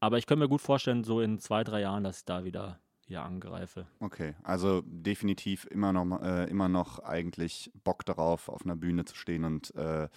aber 0.00 0.18
ich 0.18 0.26
könnte 0.26 0.44
mir 0.44 0.50
gut 0.50 0.60
vorstellen, 0.60 1.02
so 1.02 1.22
in 1.22 1.38
zwei, 1.38 1.64
drei 1.64 1.80
Jahren, 1.80 2.04
dass 2.04 2.18
ich 2.18 2.24
da 2.26 2.44
wieder 2.44 2.78
hier 3.06 3.22
angreife. 3.22 3.86
Okay, 4.00 4.34
also 4.42 4.82
definitiv 4.84 5.66
immer 5.70 5.94
noch, 5.94 6.20
äh, 6.20 6.44
immer 6.50 6.68
noch 6.68 6.98
eigentlich 6.98 7.70
Bock 7.84 8.04
darauf, 8.04 8.50
auf 8.50 8.66
einer 8.66 8.76
Bühne 8.76 9.06
zu 9.06 9.14
stehen 9.14 9.44
und 9.44 9.74
äh, 9.76 10.08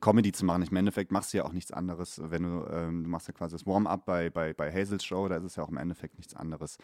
Comedy 0.00 0.32
zu 0.32 0.44
machen. 0.44 0.62
Ich, 0.62 0.70
Im 0.70 0.76
Endeffekt 0.76 1.10
machst 1.10 1.32
du 1.32 1.38
ja 1.38 1.44
auch 1.44 1.52
nichts 1.52 1.72
anderes, 1.72 2.20
wenn 2.22 2.42
du, 2.42 2.66
ähm, 2.70 3.04
du 3.04 3.08
machst 3.08 3.28
ja 3.28 3.32
quasi 3.32 3.54
das 3.54 3.64
Warm-up 3.64 4.04
bei, 4.04 4.28
bei, 4.28 4.52
bei 4.52 4.70
Hazels 4.70 5.04
Show, 5.04 5.28
da 5.28 5.36
ist 5.36 5.44
es 5.44 5.56
ja 5.56 5.62
auch 5.62 5.70
im 5.70 5.78
Endeffekt 5.78 6.18
nichts 6.18 6.34
anderes 6.34 6.76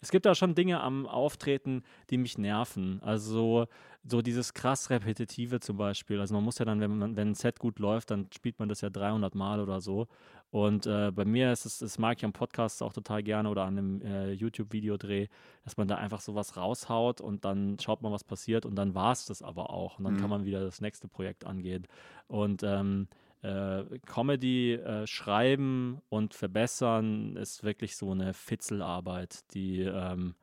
es 0.00 0.10
gibt 0.10 0.26
da 0.26 0.34
schon 0.34 0.54
Dinge 0.54 0.80
am 0.80 1.06
Auftreten, 1.06 1.82
die 2.10 2.18
mich 2.18 2.38
nerven. 2.38 3.00
Also 3.02 3.66
so 4.04 4.22
dieses 4.22 4.54
krass 4.54 4.90
Repetitive 4.90 5.60
zum 5.60 5.76
Beispiel. 5.76 6.20
Also 6.20 6.34
man 6.34 6.44
muss 6.44 6.58
ja 6.58 6.64
dann, 6.64 6.80
wenn, 6.80 6.98
man, 6.98 7.16
wenn 7.16 7.28
ein 7.28 7.34
Set 7.34 7.58
gut 7.58 7.78
läuft, 7.78 8.10
dann 8.10 8.28
spielt 8.34 8.58
man 8.58 8.68
das 8.68 8.80
ja 8.80 8.90
300 8.90 9.34
Mal 9.34 9.60
oder 9.60 9.80
so. 9.80 10.06
Und 10.50 10.86
äh, 10.86 11.10
bei 11.10 11.24
mir 11.24 11.52
ist 11.52 11.66
es, 11.66 11.78
das 11.78 11.98
mag 11.98 12.18
ich 12.18 12.24
am 12.24 12.32
Podcast 12.32 12.82
auch 12.82 12.92
total 12.92 13.22
gerne 13.22 13.50
oder 13.50 13.64
an 13.64 13.78
einem 13.78 14.00
äh, 14.02 14.32
YouTube-Videodreh, 14.32 15.26
dass 15.64 15.76
man 15.76 15.88
da 15.88 15.96
einfach 15.96 16.20
sowas 16.20 16.56
raushaut 16.56 17.20
und 17.20 17.44
dann 17.44 17.78
schaut 17.80 18.00
man, 18.02 18.12
was 18.12 18.22
passiert 18.22 18.64
und 18.64 18.76
dann 18.76 18.94
war 18.94 19.12
es 19.12 19.26
das 19.26 19.42
aber 19.42 19.70
auch. 19.70 19.98
Und 19.98 20.04
dann 20.04 20.14
mhm. 20.14 20.20
kann 20.20 20.30
man 20.30 20.44
wieder 20.44 20.60
das 20.60 20.80
nächste 20.80 21.08
Projekt 21.08 21.44
angehen. 21.44 21.86
Und 22.28 22.62
ähm, 22.62 23.08
äh, 23.46 23.98
Comedy 24.06 24.74
äh, 24.74 25.06
schreiben 25.06 26.00
und 26.08 26.34
verbessern 26.34 27.36
ist 27.36 27.62
wirklich 27.62 27.96
so 27.96 28.10
eine 28.10 28.34
Fitzelarbeit, 28.34 29.44
die 29.54 29.82
ähm, 29.82 30.34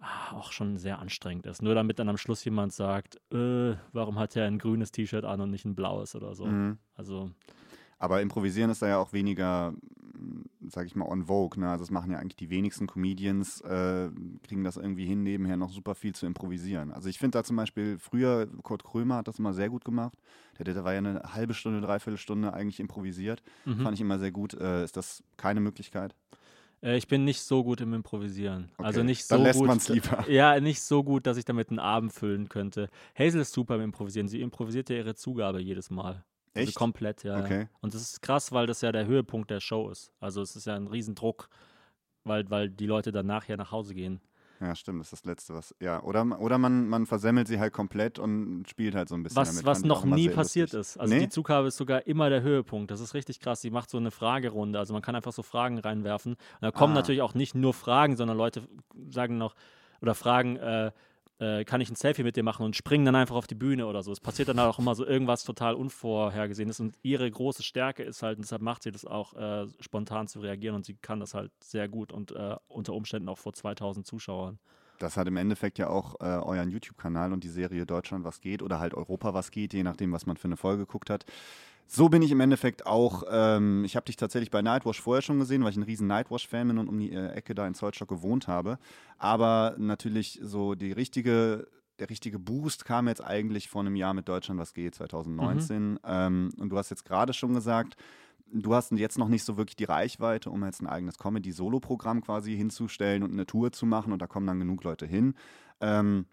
ah, 0.00 0.32
auch 0.36 0.52
schon 0.52 0.78
sehr 0.78 1.00
anstrengend 1.00 1.46
ist. 1.46 1.60
Nur 1.62 1.74
damit 1.74 1.98
dann 1.98 2.08
am 2.08 2.16
Schluss 2.16 2.44
jemand 2.44 2.72
sagt, 2.72 3.16
äh, 3.32 3.74
warum 3.92 4.18
hat 4.18 4.36
er 4.36 4.46
ein 4.46 4.58
grünes 4.58 4.92
T-Shirt 4.92 5.24
an 5.24 5.40
und 5.40 5.50
nicht 5.50 5.64
ein 5.64 5.74
blaues 5.74 6.14
oder 6.14 6.34
so. 6.34 6.46
Mhm. 6.46 6.78
Also 6.94 7.30
aber 7.98 8.22
improvisieren 8.22 8.70
ist 8.70 8.82
da 8.82 8.88
ja 8.88 8.98
auch 8.98 9.12
weniger, 9.12 9.74
sag 10.68 10.86
ich 10.86 10.94
mal, 10.94 11.06
on 11.06 11.24
vogue. 11.24 11.58
Ne? 11.60 11.68
Also 11.68 11.82
das 11.82 11.90
machen 11.90 12.10
ja 12.10 12.18
eigentlich 12.18 12.36
die 12.36 12.50
wenigsten 12.50 12.86
Comedians, 12.86 13.60
äh, 13.62 14.10
kriegen 14.46 14.64
das 14.64 14.76
irgendwie 14.76 15.06
hin, 15.06 15.22
nebenher 15.22 15.56
noch 15.56 15.70
super 15.70 15.94
viel 15.94 16.14
zu 16.14 16.26
improvisieren. 16.26 16.92
Also 16.92 17.08
ich 17.08 17.18
finde 17.18 17.38
da 17.38 17.44
zum 17.44 17.56
Beispiel, 17.56 17.98
früher, 17.98 18.46
Kurt 18.62 18.84
Krömer 18.84 19.16
hat 19.16 19.28
das 19.28 19.38
immer 19.38 19.52
sehr 19.52 19.68
gut 19.68 19.84
gemacht. 19.84 20.18
Der, 20.58 20.64
der 20.64 20.84
war 20.84 20.92
ja 20.92 20.98
eine 20.98 21.22
halbe 21.32 21.54
Stunde, 21.54 21.80
dreiviertel 21.80 22.18
Stunde 22.18 22.52
eigentlich 22.52 22.80
improvisiert. 22.80 23.42
Mhm. 23.64 23.80
Fand 23.80 23.94
ich 23.94 24.00
immer 24.00 24.18
sehr 24.18 24.32
gut. 24.32 24.54
Äh, 24.54 24.84
ist 24.84 24.96
das 24.96 25.22
keine 25.36 25.60
Möglichkeit? 25.60 26.14
Äh, 26.82 26.96
ich 26.96 27.08
bin 27.08 27.24
nicht 27.24 27.42
so 27.42 27.64
gut 27.64 27.80
im 27.80 27.94
Improvisieren. 27.94 28.70
Okay, 28.76 28.86
also 28.86 29.02
nicht 29.02 29.24
so 29.24 29.36
dann 29.36 29.44
lässt 29.44 29.58
gut. 29.58 29.68
Man's 29.68 29.88
lieber. 29.88 30.24
Ja, 30.28 30.60
nicht 30.60 30.82
so 30.82 31.02
gut, 31.02 31.26
dass 31.26 31.36
ich 31.36 31.44
damit 31.44 31.70
einen 31.70 31.78
Abend 31.78 32.12
füllen 32.12 32.48
könnte. 32.48 32.88
Hazel 33.18 33.40
ist 33.40 33.52
super 33.52 33.76
im 33.76 33.82
Improvisieren. 33.82 34.28
Sie 34.28 34.40
improvisiert 34.40 34.90
ja 34.90 34.96
ihre 34.96 35.14
Zugabe 35.14 35.60
jedes 35.60 35.90
Mal. 35.90 36.24
Also 36.58 36.68
Echt? 36.70 36.76
Also 36.76 36.78
komplett, 36.78 37.24
ja, 37.24 37.38
okay. 37.40 37.60
ja. 37.62 37.68
Und 37.80 37.94
das 37.94 38.02
ist 38.02 38.22
krass, 38.22 38.52
weil 38.52 38.66
das 38.66 38.80
ja 38.80 38.92
der 38.92 39.06
Höhepunkt 39.06 39.50
der 39.50 39.60
Show 39.60 39.90
ist. 39.90 40.12
Also 40.20 40.42
es 40.42 40.56
ist 40.56 40.66
ja 40.66 40.74
ein 40.74 40.86
Riesendruck, 40.86 41.48
weil, 42.24 42.48
weil 42.50 42.68
die 42.68 42.86
Leute 42.86 43.12
dann 43.12 43.26
nachher 43.26 43.56
nach 43.56 43.72
Hause 43.72 43.94
gehen. 43.94 44.20
Ja, 44.60 44.74
stimmt, 44.74 45.00
das 45.00 45.12
ist 45.12 45.12
das 45.12 45.24
Letzte, 45.24 45.54
was. 45.54 45.72
Ja, 45.80 46.02
oder, 46.02 46.40
oder 46.40 46.58
man, 46.58 46.88
man 46.88 47.06
versemmelt 47.06 47.46
sie 47.46 47.60
halt 47.60 47.72
komplett 47.72 48.18
und 48.18 48.64
spielt 48.68 48.96
halt 48.96 49.08
so 49.08 49.14
ein 49.14 49.22
bisschen. 49.22 49.36
Was, 49.36 49.50
damit. 49.50 49.66
was 49.66 49.84
noch 49.84 50.04
nie 50.04 50.28
passiert 50.28 50.72
lustig. 50.72 50.96
ist. 50.96 51.00
Also 51.00 51.14
nee? 51.14 51.20
die 51.20 51.28
Zughabe 51.28 51.68
ist 51.68 51.76
sogar 51.76 52.08
immer 52.08 52.28
der 52.28 52.42
Höhepunkt. 52.42 52.90
Das 52.90 53.00
ist 53.00 53.14
richtig 53.14 53.38
krass. 53.38 53.60
Sie 53.60 53.70
macht 53.70 53.88
so 53.88 53.98
eine 53.98 54.10
Fragerunde. 54.10 54.78
Also 54.80 54.94
man 54.94 55.02
kann 55.02 55.14
einfach 55.14 55.32
so 55.32 55.44
Fragen 55.44 55.78
reinwerfen. 55.78 56.32
Und 56.32 56.40
da 56.60 56.72
kommen 56.72 56.94
ah. 56.94 56.96
natürlich 56.96 57.22
auch 57.22 57.34
nicht 57.34 57.54
nur 57.54 57.72
Fragen, 57.72 58.16
sondern 58.16 58.36
Leute 58.36 58.66
sagen 59.10 59.38
noch 59.38 59.54
oder 60.00 60.16
fragen, 60.16 60.56
äh, 60.56 60.90
äh, 61.38 61.64
kann 61.64 61.80
ich 61.80 61.90
ein 61.90 61.96
Selfie 61.96 62.22
mit 62.22 62.36
dir 62.36 62.42
machen 62.42 62.64
und 62.64 62.76
springen 62.76 63.04
dann 63.04 63.14
einfach 63.14 63.36
auf 63.36 63.46
die 63.46 63.54
Bühne 63.54 63.86
oder 63.86 64.02
so. 64.02 64.12
Es 64.12 64.20
passiert 64.20 64.48
dann 64.48 64.58
auch 64.58 64.78
immer 64.78 64.94
so 64.94 65.06
irgendwas 65.06 65.44
total 65.44 65.74
Unvorhergesehenes 65.74 66.80
und 66.80 66.96
ihre 67.02 67.30
große 67.30 67.62
Stärke 67.62 68.02
ist 68.02 68.22
halt, 68.22 68.38
und 68.38 68.44
deshalb 68.44 68.62
macht 68.62 68.82
sie 68.82 68.90
das 68.90 69.04
auch, 69.04 69.34
äh, 69.34 69.66
spontan 69.80 70.28
zu 70.28 70.40
reagieren 70.40 70.74
und 70.74 70.84
sie 70.84 70.94
kann 70.94 71.20
das 71.20 71.34
halt 71.34 71.52
sehr 71.62 71.88
gut 71.88 72.12
und 72.12 72.32
äh, 72.32 72.56
unter 72.68 72.94
Umständen 72.94 73.28
auch 73.28 73.38
vor 73.38 73.52
2000 73.52 74.06
Zuschauern. 74.06 74.58
Das 74.98 75.16
hat 75.16 75.28
im 75.28 75.36
Endeffekt 75.36 75.78
ja 75.78 75.88
auch 75.88 76.16
äh, 76.20 76.24
euren 76.24 76.70
YouTube-Kanal 76.70 77.32
und 77.32 77.44
die 77.44 77.48
Serie 77.48 77.86
Deutschland 77.86 78.24
was 78.24 78.40
geht 78.40 78.62
oder 78.62 78.80
halt 78.80 78.94
Europa 78.94 79.32
was 79.32 79.50
geht, 79.50 79.72
je 79.72 79.84
nachdem, 79.84 80.12
was 80.12 80.26
man 80.26 80.36
für 80.36 80.48
eine 80.48 80.56
Folge 80.56 80.86
geguckt 80.86 81.08
hat. 81.08 81.24
So 81.90 82.10
bin 82.10 82.20
ich 82.20 82.30
im 82.30 82.40
Endeffekt 82.40 82.86
auch. 82.86 83.22
Ähm, 83.30 83.82
ich 83.82 83.96
habe 83.96 84.04
dich 84.04 84.16
tatsächlich 84.16 84.50
bei 84.50 84.60
Nightwash 84.60 85.00
vorher 85.00 85.22
schon 85.22 85.38
gesehen, 85.38 85.64
weil 85.64 85.70
ich 85.70 85.78
ein 85.78 85.82
riesen 85.82 86.06
Nightwash-Fan 86.06 86.68
bin 86.68 86.76
und 86.76 86.86
um 86.86 86.98
die 86.98 87.10
äh, 87.10 87.30
Ecke 87.30 87.54
da 87.54 87.66
in 87.66 87.74
Zollstock 87.74 88.08
gewohnt 88.08 88.46
habe. 88.46 88.78
Aber 89.16 89.74
natürlich 89.78 90.38
so 90.42 90.74
die 90.74 90.92
richtige, 90.92 91.66
der 91.98 92.10
richtige 92.10 92.38
Boost 92.38 92.84
kam 92.84 93.08
jetzt 93.08 93.24
eigentlich 93.24 93.70
vor 93.70 93.80
einem 93.80 93.96
Jahr 93.96 94.12
mit 94.12 94.28
Deutschland 94.28 94.60
was 94.60 94.74
geht, 94.74 94.96
2019. 94.96 95.92
Mhm. 95.92 95.98
Ähm, 96.04 96.50
und 96.58 96.68
du 96.68 96.76
hast 96.76 96.90
jetzt 96.90 97.06
gerade 97.06 97.32
schon 97.32 97.54
gesagt, 97.54 97.96
du 98.52 98.74
hast 98.74 98.92
jetzt 98.92 99.16
noch 99.16 99.28
nicht 99.28 99.44
so 99.44 99.56
wirklich 99.56 99.76
die 99.76 99.84
Reichweite, 99.84 100.50
um 100.50 100.62
jetzt 100.66 100.82
ein 100.82 100.86
eigenes 100.86 101.16
Comedy-Solo-Programm 101.16 102.20
quasi 102.20 102.54
hinzustellen 102.54 103.22
und 103.22 103.32
eine 103.32 103.46
Tour 103.46 103.72
zu 103.72 103.86
machen 103.86 104.12
und 104.12 104.20
da 104.20 104.26
kommen 104.26 104.46
dann 104.46 104.60
genug 104.60 104.84
Leute 104.84 105.06
hin. 105.06 105.34
Ähm, 105.80 106.26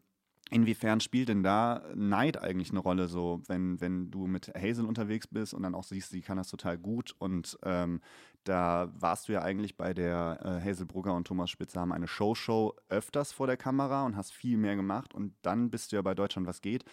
Inwiefern 0.52 1.00
spielt 1.00 1.30
denn 1.30 1.42
da 1.42 1.82
Neid 1.96 2.38
eigentlich 2.42 2.70
eine 2.70 2.80
Rolle, 2.80 3.08
so 3.08 3.42
wenn, 3.48 3.82
wenn 3.82 4.12
du 4.12 4.28
mit 4.28 4.54
Hazel 4.56 4.86
unterwegs 4.86 5.26
bist 5.26 5.56
und 5.56 5.64
dann 5.64 5.74
auch 5.74 5.84
siehst, 5.84 6.12
sie 6.12 6.22
kann 6.22 6.38
das 6.38 6.50
total 6.50 6.78
gut 6.78 7.16
und 7.18 7.58
ähm, 7.64 8.00
da 8.44 8.92
warst 8.94 9.28
du 9.28 9.34
ja 9.34 9.42
eigentlich 9.42 9.76
bei 9.76 9.96
der 9.96 10.40
äh, 10.44 10.70
Hazel 10.70 10.86
Brugger 10.86 11.16
und 11.16 11.26
Thomas 11.26 11.50
Spitzer 11.50 11.82
haben 11.82 11.92
eine 11.92 12.08
Show-Show 12.08 12.76
öfters 12.90 13.32
vor 13.32 13.48
der 13.48 13.58
Kamera 13.58 14.06
und 14.06 14.16
hast 14.16 14.34
viel 14.34 14.58
mehr 14.58 14.76
gemacht 14.76 15.16
und 15.16 15.34
dann 15.42 15.72
bist 15.72 15.92
du 15.92 15.96
ja 15.96 16.04
bei 16.04 16.14
Deutschland 16.14 16.48
was 16.48 16.62
geht 16.62 16.86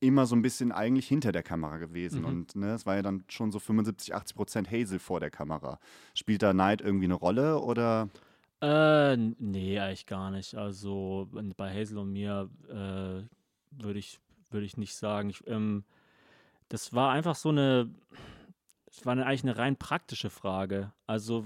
immer 0.00 0.26
so 0.26 0.36
ein 0.36 0.42
bisschen 0.42 0.70
eigentlich 0.72 1.08
hinter 1.08 1.32
der 1.32 1.42
Kamera 1.42 1.78
gewesen. 1.78 2.20
Mhm. 2.20 2.26
Und 2.26 2.56
ne, 2.56 2.74
es 2.74 2.86
war 2.86 2.96
ja 2.96 3.02
dann 3.02 3.24
schon 3.28 3.50
so 3.50 3.58
75, 3.58 4.14
80 4.14 4.36
Prozent 4.36 4.70
Hazel 4.70 4.98
vor 4.98 5.20
der 5.20 5.30
Kamera. 5.30 5.80
Spielt 6.14 6.42
da 6.42 6.52
Neid 6.52 6.80
irgendwie 6.80 7.06
eine 7.06 7.14
Rolle 7.14 7.60
oder? 7.60 8.08
Äh, 8.60 9.16
nee, 9.16 9.78
eigentlich 9.78 10.06
gar 10.06 10.30
nicht. 10.30 10.54
Also 10.54 11.28
bei 11.56 11.72
Hazel 11.72 11.98
und 11.98 12.12
mir 12.12 12.50
äh, 12.68 13.22
würde 13.70 13.98
ich, 13.98 14.18
würd 14.50 14.64
ich 14.64 14.76
nicht 14.76 14.94
sagen. 14.94 15.30
Ich, 15.30 15.46
ähm, 15.46 15.84
das 16.68 16.92
war 16.92 17.12
einfach 17.12 17.36
so 17.36 17.50
eine, 17.50 17.88
es 18.90 19.06
war 19.06 19.12
eine, 19.12 19.26
eigentlich 19.26 19.44
eine 19.44 19.56
rein 19.56 19.76
praktische 19.76 20.30
Frage. 20.30 20.92
Also 21.06 21.44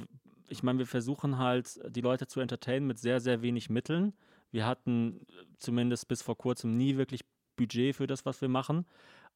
ich 0.48 0.62
meine, 0.62 0.78
wir 0.78 0.86
versuchen 0.86 1.38
halt, 1.38 1.80
die 1.94 2.00
Leute 2.00 2.26
zu 2.26 2.40
entertainen 2.40 2.86
mit 2.86 2.98
sehr, 2.98 3.20
sehr 3.20 3.42
wenig 3.42 3.70
Mitteln. 3.70 4.14
Wir 4.50 4.66
hatten 4.66 5.26
zumindest 5.58 6.08
bis 6.08 6.22
vor 6.22 6.36
kurzem 6.36 6.76
nie 6.76 6.96
wirklich 6.96 7.22
Budget 7.56 7.96
für 7.96 8.06
das, 8.06 8.24
was 8.26 8.40
wir 8.40 8.48
machen. 8.48 8.86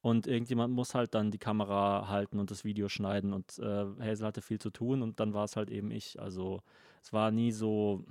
Und 0.01 0.27
irgendjemand 0.27 0.73
muss 0.73 0.95
halt 0.95 1.15
dann 1.15 1.31
die 1.31 1.37
Kamera 1.37 2.07
halten 2.07 2.39
und 2.39 2.51
das 2.51 2.63
Video 2.63 2.87
schneiden. 2.87 3.33
Und 3.33 3.59
äh, 3.59 3.85
Hazel 3.99 4.27
hatte 4.27 4.41
viel 4.41 4.59
zu 4.59 4.69
tun 4.69 5.01
und 5.01 5.19
dann 5.19 5.33
war 5.33 5.45
es 5.45 5.55
halt 5.55 5.69
eben 5.69 5.91
ich. 5.91 6.19
Also 6.19 6.61
es 7.01 7.13
war 7.13 7.31
nie 7.31 7.51
so, 7.51 8.03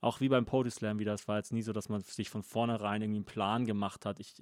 auch 0.00 0.20
wie 0.20 0.28
beim 0.28 0.44
Poetry 0.44 0.70
Slam 0.70 0.98
wieder, 0.98 1.14
es 1.14 1.28
war 1.28 1.38
jetzt 1.38 1.52
nie 1.52 1.62
so, 1.62 1.72
dass 1.72 1.88
man 1.88 2.00
sich 2.00 2.28
von 2.28 2.42
vornherein 2.42 3.02
irgendwie 3.02 3.18
einen 3.18 3.24
Plan 3.24 3.64
gemacht 3.64 4.04
hat. 4.04 4.20
Ich, 4.20 4.34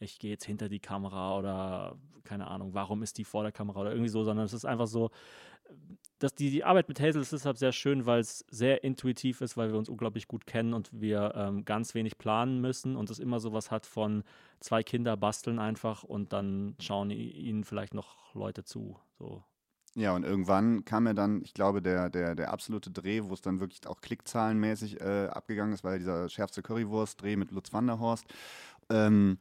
ich 0.00 0.18
gehe 0.18 0.30
jetzt 0.30 0.44
hinter 0.44 0.68
die 0.68 0.80
Kamera 0.80 1.38
oder 1.38 1.96
keine 2.24 2.48
Ahnung, 2.48 2.74
warum 2.74 3.02
ist 3.02 3.18
die 3.18 3.24
vor 3.24 3.42
der 3.42 3.52
Kamera 3.52 3.80
oder 3.80 3.90
irgendwie 3.90 4.08
so, 4.08 4.24
sondern 4.24 4.44
es 4.44 4.52
ist 4.52 4.64
einfach 4.64 4.86
so, 4.86 5.10
dass 6.18 6.34
die, 6.34 6.50
die 6.50 6.64
Arbeit 6.64 6.88
mit 6.88 7.00
Hazel 7.00 7.22
ist 7.22 7.32
deshalb 7.32 7.56
sehr 7.56 7.72
schön, 7.72 8.04
weil 8.04 8.20
es 8.20 8.44
sehr 8.50 8.84
intuitiv 8.84 9.40
ist, 9.40 9.56
weil 9.56 9.70
wir 9.72 9.78
uns 9.78 9.88
unglaublich 9.88 10.28
gut 10.28 10.46
kennen 10.46 10.74
und 10.74 10.90
wir 10.92 11.32
ähm, 11.34 11.64
ganz 11.64 11.94
wenig 11.94 12.18
planen 12.18 12.60
müssen 12.60 12.96
und 12.96 13.08
es 13.10 13.18
immer 13.18 13.40
so 13.40 13.52
was 13.52 13.70
hat 13.70 13.86
von 13.86 14.22
zwei 14.60 14.82
Kinder 14.82 15.16
basteln 15.16 15.58
einfach 15.58 16.02
und 16.02 16.32
dann 16.32 16.76
schauen 16.78 17.10
ihnen 17.10 17.64
vielleicht 17.64 17.94
noch 17.94 18.34
Leute 18.34 18.64
zu. 18.64 18.98
So. 19.18 19.42
Ja, 19.94 20.14
und 20.14 20.24
irgendwann 20.24 20.84
kam 20.84 21.06
ja 21.06 21.14
dann, 21.14 21.42
ich 21.42 21.54
glaube, 21.54 21.82
der, 21.82 22.10
der, 22.10 22.34
der 22.34 22.52
absolute 22.52 22.90
Dreh, 22.90 23.22
wo 23.24 23.34
es 23.34 23.40
dann 23.40 23.58
wirklich 23.58 23.86
auch 23.86 24.00
klickzahlenmäßig 24.00 25.00
äh, 25.00 25.26
abgegangen 25.26 25.72
ist, 25.72 25.82
weil 25.82 25.98
dieser 25.98 26.28
schärfste 26.28 26.62
Currywurst-Dreh 26.62 27.36
mit 27.36 27.50
Lutz 27.50 27.72
Wanderhorst. 27.72 28.24
Ähm, 28.88 29.38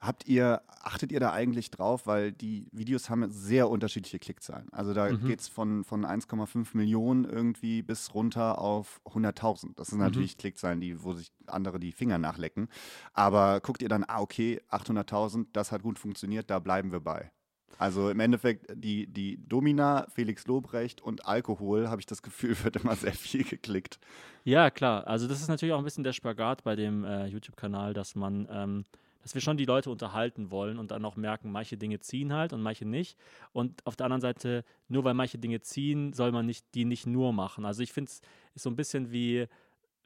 Habt 0.00 0.26
ihr, 0.26 0.62
achtet 0.66 1.12
ihr 1.12 1.20
da 1.20 1.30
eigentlich 1.32 1.70
drauf, 1.70 2.06
weil 2.06 2.32
die 2.32 2.66
Videos 2.72 3.10
haben 3.10 3.30
sehr 3.30 3.68
unterschiedliche 3.68 4.18
Klickzahlen. 4.18 4.72
Also 4.72 4.94
da 4.94 5.10
mhm. 5.10 5.26
geht 5.26 5.40
es 5.40 5.48
von, 5.48 5.84
von 5.84 6.06
1,5 6.06 6.74
Millionen 6.74 7.26
irgendwie 7.26 7.82
bis 7.82 8.14
runter 8.14 8.58
auf 8.58 9.02
100.000. 9.04 9.74
Das 9.76 9.88
sind 9.88 9.98
mhm. 9.98 10.04
natürlich 10.04 10.38
Klickzahlen, 10.38 10.80
die, 10.80 11.02
wo 11.04 11.12
sich 11.12 11.30
andere 11.46 11.78
die 11.78 11.92
Finger 11.92 12.16
nachlecken. 12.16 12.68
Aber 13.12 13.60
guckt 13.60 13.82
ihr 13.82 13.90
dann, 13.90 14.04
ah, 14.08 14.20
okay, 14.20 14.62
800.000, 14.70 15.48
das 15.52 15.70
hat 15.70 15.82
gut 15.82 15.98
funktioniert, 15.98 16.48
da 16.48 16.60
bleiben 16.60 16.92
wir 16.92 17.00
bei. 17.00 17.30
Also 17.76 18.10
im 18.10 18.20
Endeffekt, 18.20 18.66
die, 18.74 19.06
die 19.06 19.38
Domina, 19.46 20.06
Felix 20.14 20.46
Lobrecht 20.46 21.00
und 21.00 21.26
Alkohol, 21.26 21.88
habe 21.88 22.00
ich 22.00 22.06
das 22.06 22.22
Gefühl, 22.22 22.56
wird 22.64 22.76
immer 22.76 22.96
sehr 22.96 23.12
viel 23.12 23.44
geklickt. 23.44 23.98
Ja, 24.44 24.70
klar. 24.70 25.06
Also 25.06 25.28
das 25.28 25.40
ist 25.42 25.48
natürlich 25.48 25.74
auch 25.74 25.78
ein 25.78 25.84
bisschen 25.84 26.04
der 26.04 26.14
Spagat 26.14 26.64
bei 26.64 26.74
dem 26.74 27.04
äh, 27.04 27.26
YouTube-Kanal, 27.26 27.92
dass 27.92 28.14
man 28.14 28.48
ähm, 28.50 28.84
dass 29.30 29.36
wir 29.36 29.42
schon 29.42 29.56
die 29.56 29.64
Leute 29.64 29.90
unterhalten 29.90 30.50
wollen 30.50 30.76
und 30.76 30.90
dann 30.90 31.04
auch 31.04 31.14
merken, 31.14 31.52
manche 31.52 31.76
Dinge 31.76 32.00
ziehen 32.00 32.32
halt 32.32 32.52
und 32.52 32.62
manche 32.62 32.84
nicht. 32.84 33.16
Und 33.52 33.86
auf 33.86 33.94
der 33.94 34.06
anderen 34.06 34.20
Seite, 34.20 34.64
nur 34.88 35.04
weil 35.04 35.14
manche 35.14 35.38
Dinge 35.38 35.60
ziehen, 35.60 36.12
soll 36.12 36.32
man 36.32 36.46
nicht, 36.46 36.66
die 36.74 36.84
nicht 36.84 37.06
nur 37.06 37.32
machen. 37.32 37.64
Also 37.64 37.84
ich 37.84 37.92
finde 37.92 38.10
es 38.10 38.22
ist 38.56 38.64
so 38.64 38.70
ein 38.70 38.74
bisschen 38.74 39.12
wie, 39.12 39.46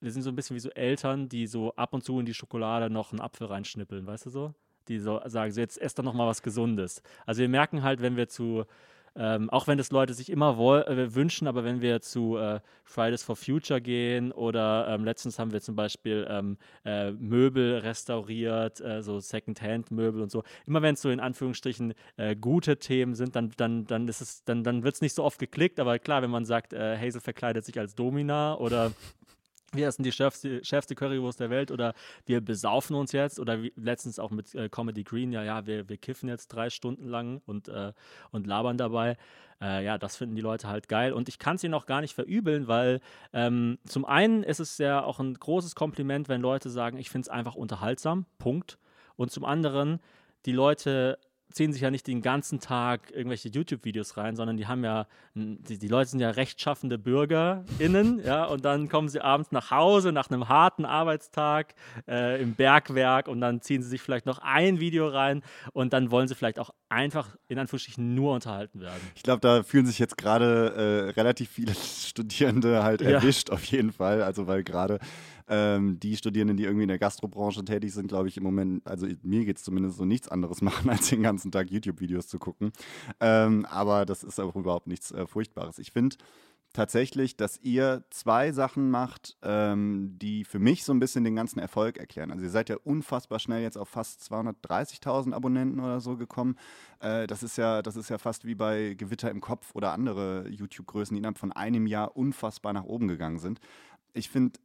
wir 0.00 0.10
sind 0.12 0.20
so 0.20 0.28
ein 0.28 0.36
bisschen 0.36 0.56
wie 0.56 0.60
so 0.60 0.68
Eltern, 0.68 1.30
die 1.30 1.46
so 1.46 1.74
ab 1.74 1.94
und 1.94 2.04
zu 2.04 2.20
in 2.20 2.26
die 2.26 2.34
Schokolade 2.34 2.90
noch 2.90 3.12
einen 3.12 3.22
Apfel 3.22 3.46
reinschnippeln, 3.46 4.06
weißt 4.06 4.26
du 4.26 4.30
so? 4.30 4.54
Die 4.88 4.98
so 4.98 5.22
sagen, 5.24 5.50
so 5.52 5.60
jetzt 5.62 5.80
esst 5.80 5.98
doch 5.98 6.04
noch 6.04 6.12
mal 6.12 6.26
was 6.26 6.42
Gesundes. 6.42 7.00
Also 7.24 7.40
wir 7.40 7.48
merken 7.48 7.82
halt, 7.82 8.02
wenn 8.02 8.18
wir 8.18 8.28
zu 8.28 8.66
ähm, 9.16 9.48
auch 9.50 9.66
wenn 9.66 9.78
das 9.78 9.90
Leute 9.90 10.14
sich 10.14 10.30
immer 10.30 10.58
äh, 10.88 11.14
wünschen, 11.14 11.46
aber 11.46 11.64
wenn 11.64 11.80
wir 11.80 12.00
zu 12.00 12.36
äh, 12.36 12.60
Fridays 12.82 13.22
for 13.22 13.36
Future 13.36 13.80
gehen 13.80 14.32
oder 14.32 14.86
ähm, 14.88 15.04
letztens 15.04 15.38
haben 15.38 15.52
wir 15.52 15.60
zum 15.60 15.76
Beispiel 15.76 16.26
ähm, 16.28 16.58
äh, 16.84 17.12
Möbel 17.12 17.78
restauriert, 17.78 18.80
äh, 18.80 19.02
so 19.02 19.20
Second-Hand-Möbel 19.20 20.22
und 20.22 20.30
so. 20.30 20.42
Immer 20.66 20.82
wenn 20.82 20.94
es 20.94 21.02
so 21.02 21.10
in 21.10 21.20
Anführungsstrichen 21.20 21.94
äh, 22.16 22.34
gute 22.34 22.78
Themen 22.78 23.14
sind, 23.14 23.36
dann, 23.36 23.52
dann, 23.56 23.84
dann 23.84 24.08
ist 24.08 24.20
es, 24.20 24.44
dann, 24.44 24.64
dann 24.64 24.82
wird 24.82 24.96
es 24.96 25.00
nicht 25.00 25.14
so 25.14 25.22
oft 25.22 25.38
geklickt, 25.38 25.78
aber 25.78 25.98
klar, 25.98 26.22
wenn 26.22 26.30
man 26.30 26.44
sagt, 26.44 26.72
äh, 26.72 26.98
Hazel 26.98 27.20
verkleidet 27.20 27.64
sich 27.64 27.78
als 27.78 27.94
Domina 27.94 28.56
oder 28.58 28.92
wir 29.74 29.88
essen 29.88 30.02
die 30.02 30.12
schärfste, 30.12 30.64
schärfste 30.64 30.94
Currywurst 30.94 31.40
der 31.40 31.50
Welt 31.50 31.70
oder 31.70 31.94
wir 32.26 32.40
besaufen 32.40 32.96
uns 32.96 33.12
jetzt 33.12 33.38
oder 33.38 33.62
wie, 33.62 33.72
letztens 33.76 34.18
auch 34.18 34.30
mit 34.30 34.54
äh, 34.54 34.68
Comedy 34.68 35.04
Green, 35.04 35.32
ja, 35.32 35.42
ja, 35.42 35.66
wir, 35.66 35.88
wir 35.88 35.96
kiffen 35.96 36.28
jetzt 36.28 36.48
drei 36.48 36.70
Stunden 36.70 37.08
lang 37.08 37.42
und, 37.46 37.68
äh, 37.68 37.92
und 38.30 38.46
labern 38.46 38.78
dabei. 38.78 39.16
Äh, 39.60 39.84
ja, 39.84 39.98
das 39.98 40.16
finden 40.16 40.34
die 40.34 40.42
Leute 40.42 40.68
halt 40.68 40.88
geil 40.88 41.12
und 41.12 41.28
ich 41.28 41.38
kann 41.38 41.56
es 41.56 41.64
ihnen 41.64 41.74
auch 41.74 41.86
gar 41.86 42.00
nicht 42.00 42.14
verübeln, 42.14 42.68
weil 42.68 43.00
ähm, 43.32 43.78
zum 43.86 44.04
einen 44.04 44.42
ist 44.42 44.60
es 44.60 44.78
ja 44.78 45.02
auch 45.02 45.20
ein 45.20 45.34
großes 45.34 45.74
Kompliment, 45.74 46.28
wenn 46.28 46.40
Leute 46.40 46.70
sagen, 46.70 46.98
ich 46.98 47.10
finde 47.10 47.26
es 47.26 47.28
einfach 47.28 47.54
unterhaltsam, 47.54 48.26
Punkt. 48.38 48.78
Und 49.16 49.30
zum 49.30 49.44
anderen, 49.44 50.00
die 50.44 50.52
Leute 50.52 51.18
ziehen 51.54 51.72
sich 51.72 51.82
ja 51.82 51.90
nicht 51.90 52.06
den 52.08 52.20
ganzen 52.20 52.58
Tag 52.58 53.12
irgendwelche 53.12 53.48
YouTube-Videos 53.48 54.16
rein, 54.16 54.34
sondern 54.34 54.56
die 54.56 54.66
haben 54.66 54.82
ja, 54.84 55.06
die, 55.34 55.78
die 55.78 55.88
Leute 55.88 56.10
sind 56.10 56.18
ja 56.18 56.30
rechtschaffende 56.30 56.98
BürgerInnen, 56.98 58.20
ja, 58.24 58.44
und 58.44 58.64
dann 58.64 58.88
kommen 58.88 59.08
sie 59.08 59.20
abends 59.20 59.52
nach 59.52 59.70
Hause 59.70 60.10
nach 60.10 60.28
einem 60.30 60.48
harten 60.48 60.84
Arbeitstag 60.84 61.74
äh, 62.08 62.42
im 62.42 62.54
Bergwerk 62.54 63.28
und 63.28 63.40
dann 63.40 63.60
ziehen 63.60 63.82
sie 63.82 63.88
sich 63.88 64.02
vielleicht 64.02 64.26
noch 64.26 64.38
ein 64.40 64.80
Video 64.80 65.06
rein 65.06 65.42
und 65.72 65.92
dann 65.92 66.10
wollen 66.10 66.26
sie 66.26 66.34
vielleicht 66.34 66.58
auch 66.58 66.70
einfach 66.88 67.36
in 67.46 67.58
Anführungsstrichen 67.58 68.16
nur 68.16 68.34
unterhalten 68.34 68.80
werden. 68.80 69.00
Ich 69.14 69.22
glaube, 69.22 69.40
da 69.40 69.62
fühlen 69.62 69.86
sich 69.86 70.00
jetzt 70.00 70.16
gerade 70.16 71.12
äh, 71.14 71.20
relativ 71.20 71.50
viele 71.50 71.72
Studierende 72.06 72.82
halt 72.82 73.00
erwischt, 73.00 73.50
ja. 73.50 73.54
auf 73.54 73.64
jeden 73.64 73.92
Fall. 73.92 74.22
Also, 74.22 74.48
weil 74.48 74.64
gerade 74.64 74.98
ähm, 75.48 75.98
die 76.00 76.16
Studierenden, 76.16 76.56
die 76.56 76.64
irgendwie 76.64 76.84
in 76.84 76.88
der 76.88 76.98
Gastrobranche 76.98 77.64
tätig 77.64 77.92
sind, 77.92 78.08
glaube 78.08 78.28
ich 78.28 78.36
im 78.36 78.42
Moment, 78.42 78.86
also 78.86 79.06
mir 79.22 79.44
geht 79.44 79.58
es 79.58 79.64
zumindest 79.64 79.98
so 79.98 80.04
nichts 80.04 80.28
anderes 80.28 80.62
machen, 80.62 80.88
als 80.90 81.08
den 81.08 81.22
ganzen 81.22 81.52
Tag 81.52 81.70
YouTube-Videos 81.70 82.28
zu 82.28 82.38
gucken. 82.38 82.72
Ähm, 83.20 83.66
aber 83.66 84.06
das 84.06 84.24
ist 84.24 84.40
auch 84.40 84.56
überhaupt 84.56 84.86
nichts 84.86 85.12
äh, 85.12 85.26
Furchtbares. 85.26 85.78
Ich 85.78 85.92
finde, 85.92 86.16
tatsächlich, 86.74 87.36
dass 87.36 87.58
ihr 87.62 88.04
zwei 88.10 88.52
Sachen 88.52 88.90
macht, 88.90 89.38
ähm, 89.42 90.18
die 90.18 90.44
für 90.44 90.58
mich 90.58 90.84
so 90.84 90.92
ein 90.92 90.98
bisschen 90.98 91.24
den 91.24 91.36
ganzen 91.36 91.60
Erfolg 91.60 91.96
erklären. 91.96 92.30
Also 92.30 92.44
ihr 92.44 92.50
seid 92.50 92.68
ja 92.68 92.76
unfassbar 92.82 93.38
schnell 93.38 93.62
jetzt 93.62 93.78
auf 93.78 93.88
fast 93.88 94.20
230.000 94.30 95.32
Abonnenten 95.32 95.80
oder 95.80 96.00
so 96.00 96.16
gekommen. 96.16 96.56
Äh, 96.98 97.26
das, 97.26 97.42
ist 97.42 97.56
ja, 97.56 97.80
das 97.80 97.96
ist 97.96 98.10
ja 98.10 98.18
fast 98.18 98.44
wie 98.44 98.56
bei 98.56 98.94
Gewitter 98.94 99.30
im 99.30 99.40
Kopf 99.40 99.74
oder 99.74 99.92
andere 99.92 100.48
YouTube-Größen, 100.48 101.14
die 101.14 101.18
innerhalb 101.18 101.38
von 101.38 101.52
einem 101.52 101.86
Jahr 101.86 102.16
unfassbar 102.16 102.72
nach 102.72 102.84
oben 102.84 103.08
gegangen 103.08 103.38
sind. 103.38 103.60
Ich 104.12 104.28
finde, 104.28 104.58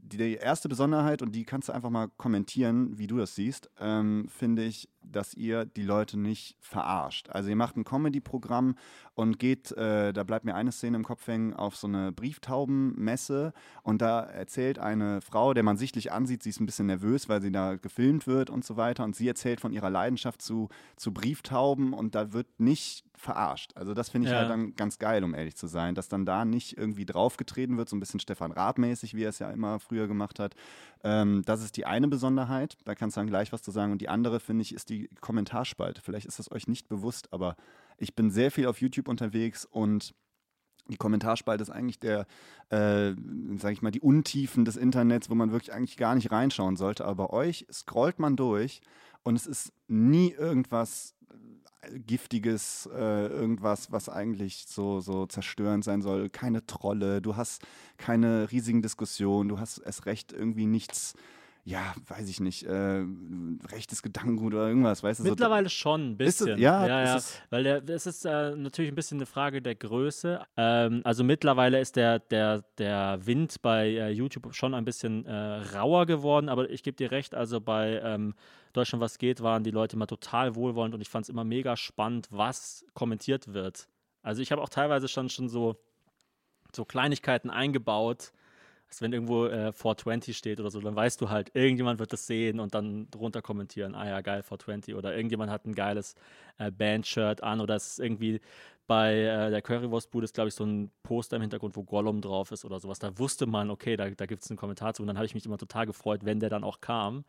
die 0.00 0.34
erste 0.34 0.68
Besonderheit, 0.68 1.22
und 1.22 1.34
die 1.34 1.44
kannst 1.44 1.68
du 1.68 1.72
einfach 1.72 1.90
mal 1.90 2.08
kommentieren, 2.16 2.98
wie 2.98 3.06
du 3.06 3.18
das 3.18 3.34
siehst, 3.34 3.70
ähm, 3.78 4.28
finde 4.28 4.64
ich, 4.64 4.88
dass 5.02 5.34
ihr 5.34 5.64
die 5.64 5.82
Leute 5.82 6.18
nicht 6.18 6.56
verarscht. 6.60 7.30
Also 7.30 7.48
ihr 7.48 7.56
macht 7.56 7.76
ein 7.76 7.84
Comedy-Programm 7.84 8.76
und 9.14 9.38
geht, 9.38 9.72
äh, 9.72 10.12
da 10.12 10.24
bleibt 10.24 10.44
mir 10.44 10.54
eine 10.54 10.72
Szene 10.72 10.96
im 10.96 11.04
Kopf 11.04 11.26
hängen, 11.26 11.54
auf 11.54 11.76
so 11.76 11.86
eine 11.86 12.12
Brieftaubenmesse 12.12 13.52
und 13.82 14.02
da 14.02 14.20
erzählt 14.20 14.78
eine 14.78 15.20
Frau, 15.20 15.54
der 15.54 15.62
man 15.62 15.76
sichtlich 15.76 16.12
ansieht, 16.12 16.42
sie 16.42 16.50
ist 16.50 16.60
ein 16.60 16.66
bisschen 16.66 16.86
nervös, 16.86 17.28
weil 17.28 17.40
sie 17.40 17.52
da 17.52 17.76
gefilmt 17.76 18.26
wird 18.26 18.50
und 18.50 18.64
so 18.64 18.76
weiter 18.76 19.04
und 19.04 19.16
sie 19.16 19.28
erzählt 19.28 19.60
von 19.60 19.72
ihrer 19.72 19.90
Leidenschaft 19.90 20.42
zu, 20.42 20.68
zu 20.96 21.12
Brieftauben 21.12 21.92
und 21.92 22.14
da 22.14 22.32
wird 22.32 22.46
nicht 22.58 23.04
verarscht. 23.18 23.72
Also 23.74 23.94
das 23.94 24.08
finde 24.08 24.28
ich 24.28 24.32
ja. 24.32 24.40
halt 24.40 24.50
dann 24.50 24.74
ganz 24.74 24.98
geil, 24.98 25.24
um 25.24 25.34
ehrlich 25.34 25.56
zu 25.56 25.66
sein, 25.66 25.94
dass 25.94 26.08
dann 26.08 26.24
da 26.24 26.44
nicht 26.44 26.78
irgendwie 26.78 27.04
draufgetreten 27.04 27.76
wird, 27.76 27.88
so 27.88 27.96
ein 27.96 28.00
bisschen 28.00 28.20
Stefan 28.20 28.52
Raab-mäßig, 28.52 29.14
wie 29.14 29.24
er 29.24 29.30
es 29.30 29.38
ja 29.38 29.50
immer 29.50 29.80
früher 29.80 30.06
gemacht 30.06 30.38
hat. 30.38 30.54
Ähm, 31.04 31.42
das 31.44 31.62
ist 31.62 31.76
die 31.76 31.86
eine 31.86 32.08
Besonderheit, 32.08 32.78
da 32.84 32.94
kannst 32.94 33.16
du 33.16 33.20
dann 33.20 33.28
gleich 33.28 33.52
was 33.52 33.62
zu 33.62 33.70
sagen 33.70 33.92
und 33.92 34.00
die 34.00 34.08
andere, 34.08 34.40
finde 34.40 34.62
ich, 34.62 34.74
ist 34.74 34.88
die 34.88 35.08
Kommentarspalte. 35.20 36.00
Vielleicht 36.00 36.26
ist 36.26 36.38
das 36.38 36.50
euch 36.50 36.68
nicht 36.68 36.88
bewusst, 36.88 37.32
aber 37.32 37.56
ich 37.98 38.14
bin 38.14 38.30
sehr 38.30 38.50
viel 38.50 38.66
auf 38.66 38.80
YouTube 38.80 39.08
unterwegs 39.08 39.64
und 39.64 40.14
die 40.88 40.96
Kommentarspalte 40.96 41.62
ist 41.62 41.70
eigentlich 41.70 41.98
der, 41.98 42.26
äh, 42.70 43.12
sage 43.56 43.72
ich 43.72 43.82
mal, 43.82 43.90
die 43.90 44.00
Untiefen 44.00 44.64
des 44.64 44.76
Internets, 44.76 45.28
wo 45.28 45.34
man 45.34 45.52
wirklich 45.52 45.72
eigentlich 45.72 45.98
gar 45.98 46.14
nicht 46.14 46.30
reinschauen 46.30 46.76
sollte. 46.76 47.04
Aber 47.04 47.28
bei 47.28 47.30
euch 47.34 47.66
scrollt 47.70 48.18
man 48.18 48.36
durch 48.36 48.80
und 49.22 49.36
es 49.36 49.46
ist 49.46 49.72
nie 49.86 50.30
irgendwas 50.30 51.14
Giftiges, 52.06 52.88
äh, 52.92 53.26
irgendwas, 53.28 53.92
was 53.92 54.08
eigentlich 54.08 54.66
so, 54.66 55.00
so 55.00 55.26
zerstörend 55.26 55.84
sein 55.84 56.02
soll. 56.02 56.28
Keine 56.28 56.66
Trolle, 56.66 57.22
du 57.22 57.36
hast 57.36 57.62
keine 57.96 58.50
riesigen 58.50 58.82
Diskussionen, 58.82 59.48
du 59.48 59.60
hast 59.60 59.78
erst 59.78 60.06
recht 60.06 60.32
irgendwie 60.32 60.66
nichts 60.66 61.14
ja, 61.64 61.94
weiß 62.06 62.28
ich 62.28 62.40
nicht, 62.40 62.64
äh, 62.64 63.04
rechtes 63.70 64.02
Gedankengut 64.02 64.54
oder 64.54 64.68
irgendwas, 64.68 65.02
weißt 65.02 65.20
du? 65.20 65.24
Mittlerweile 65.24 65.66
so, 65.66 65.74
schon 65.74 66.10
ein 66.12 66.16
bisschen. 66.16 66.54
Es, 66.54 66.60
ja, 66.60 66.86
ja, 66.86 67.16
ja. 67.16 67.22
weil 67.50 67.62
der, 67.62 67.88
es 67.88 68.06
ist 68.06 68.24
äh, 68.24 68.56
natürlich 68.56 68.90
ein 68.90 68.94
bisschen 68.94 69.18
eine 69.18 69.26
Frage 69.26 69.60
der 69.60 69.74
Größe. 69.74 70.40
Ähm, 70.56 71.02
also 71.04 71.24
mittlerweile 71.24 71.80
ist 71.80 71.96
der, 71.96 72.20
der, 72.20 72.64
der 72.78 73.20
Wind 73.26 73.60
bei 73.60 73.88
äh, 73.88 74.10
YouTube 74.10 74.54
schon 74.54 74.74
ein 74.74 74.84
bisschen 74.84 75.26
äh, 75.26 75.34
rauer 75.76 76.06
geworden, 76.06 76.48
aber 76.48 76.70
ich 76.70 76.82
gebe 76.82 76.96
dir 76.96 77.10
recht, 77.10 77.34
also 77.34 77.60
bei 77.60 78.00
ähm, 78.02 78.34
Deutschland 78.72 79.02
was 79.02 79.18
geht, 79.18 79.42
waren 79.42 79.64
die 79.64 79.70
Leute 79.70 79.96
immer 79.96 80.06
total 80.06 80.54
wohlwollend 80.54 80.94
und 80.94 81.00
ich 81.00 81.08
fand 81.08 81.24
es 81.24 81.28
immer 81.28 81.44
mega 81.44 81.76
spannend, 81.76 82.28
was 82.30 82.84
kommentiert 82.94 83.52
wird. 83.52 83.88
Also 84.22 84.42
ich 84.42 84.52
habe 84.52 84.62
auch 84.62 84.68
teilweise 84.68 85.08
schon, 85.08 85.28
schon 85.28 85.48
so, 85.48 85.76
so 86.74 86.84
Kleinigkeiten 86.84 87.50
eingebaut, 87.50 88.32
also 88.88 89.04
wenn 89.04 89.12
irgendwo 89.12 89.46
äh, 89.46 89.72
420 89.72 90.36
steht 90.36 90.60
oder 90.60 90.70
so, 90.70 90.80
dann 90.80 90.96
weißt 90.96 91.20
du 91.20 91.28
halt, 91.30 91.54
irgendjemand 91.54 91.98
wird 91.98 92.12
das 92.12 92.26
sehen 92.26 92.60
und 92.60 92.74
dann 92.74 93.10
drunter 93.10 93.42
kommentieren, 93.42 93.94
ah 93.94 94.06
ja, 94.06 94.20
geil, 94.20 94.42
420 94.42 94.94
oder 94.94 95.14
irgendjemand 95.14 95.50
hat 95.50 95.66
ein 95.66 95.74
geiles 95.74 96.14
äh, 96.58 96.70
Band-Shirt 96.70 97.42
an 97.42 97.60
oder 97.60 97.76
es 97.76 97.92
ist 97.92 98.00
irgendwie 98.00 98.40
bei 98.88 99.14
äh, 99.16 99.50
der 99.50 99.60
Currywurstbude 99.60 100.24
ist, 100.24 100.34
glaube 100.34 100.48
ich, 100.48 100.54
so 100.54 100.64
ein 100.64 100.90
Poster 101.02 101.36
im 101.36 101.42
Hintergrund, 101.42 101.76
wo 101.76 101.84
Gollum 101.84 102.22
drauf 102.22 102.50
ist 102.52 102.64
oder 102.64 102.80
sowas. 102.80 102.98
Da 102.98 103.18
wusste 103.18 103.46
man, 103.46 103.70
okay, 103.70 103.96
da, 103.96 104.08
da 104.08 104.24
gibt 104.24 104.42
es 104.42 104.50
einen 104.50 104.56
Kommentar 104.56 104.94
zu. 104.94 105.02
Und 105.02 105.08
dann 105.08 105.18
habe 105.18 105.26
ich 105.26 105.34
mich 105.34 105.44
immer 105.44 105.58
total 105.58 105.84
gefreut, 105.84 106.24
wenn 106.24 106.40
der 106.40 106.48
dann 106.48 106.64
auch 106.64 106.80
kam. 106.80 107.24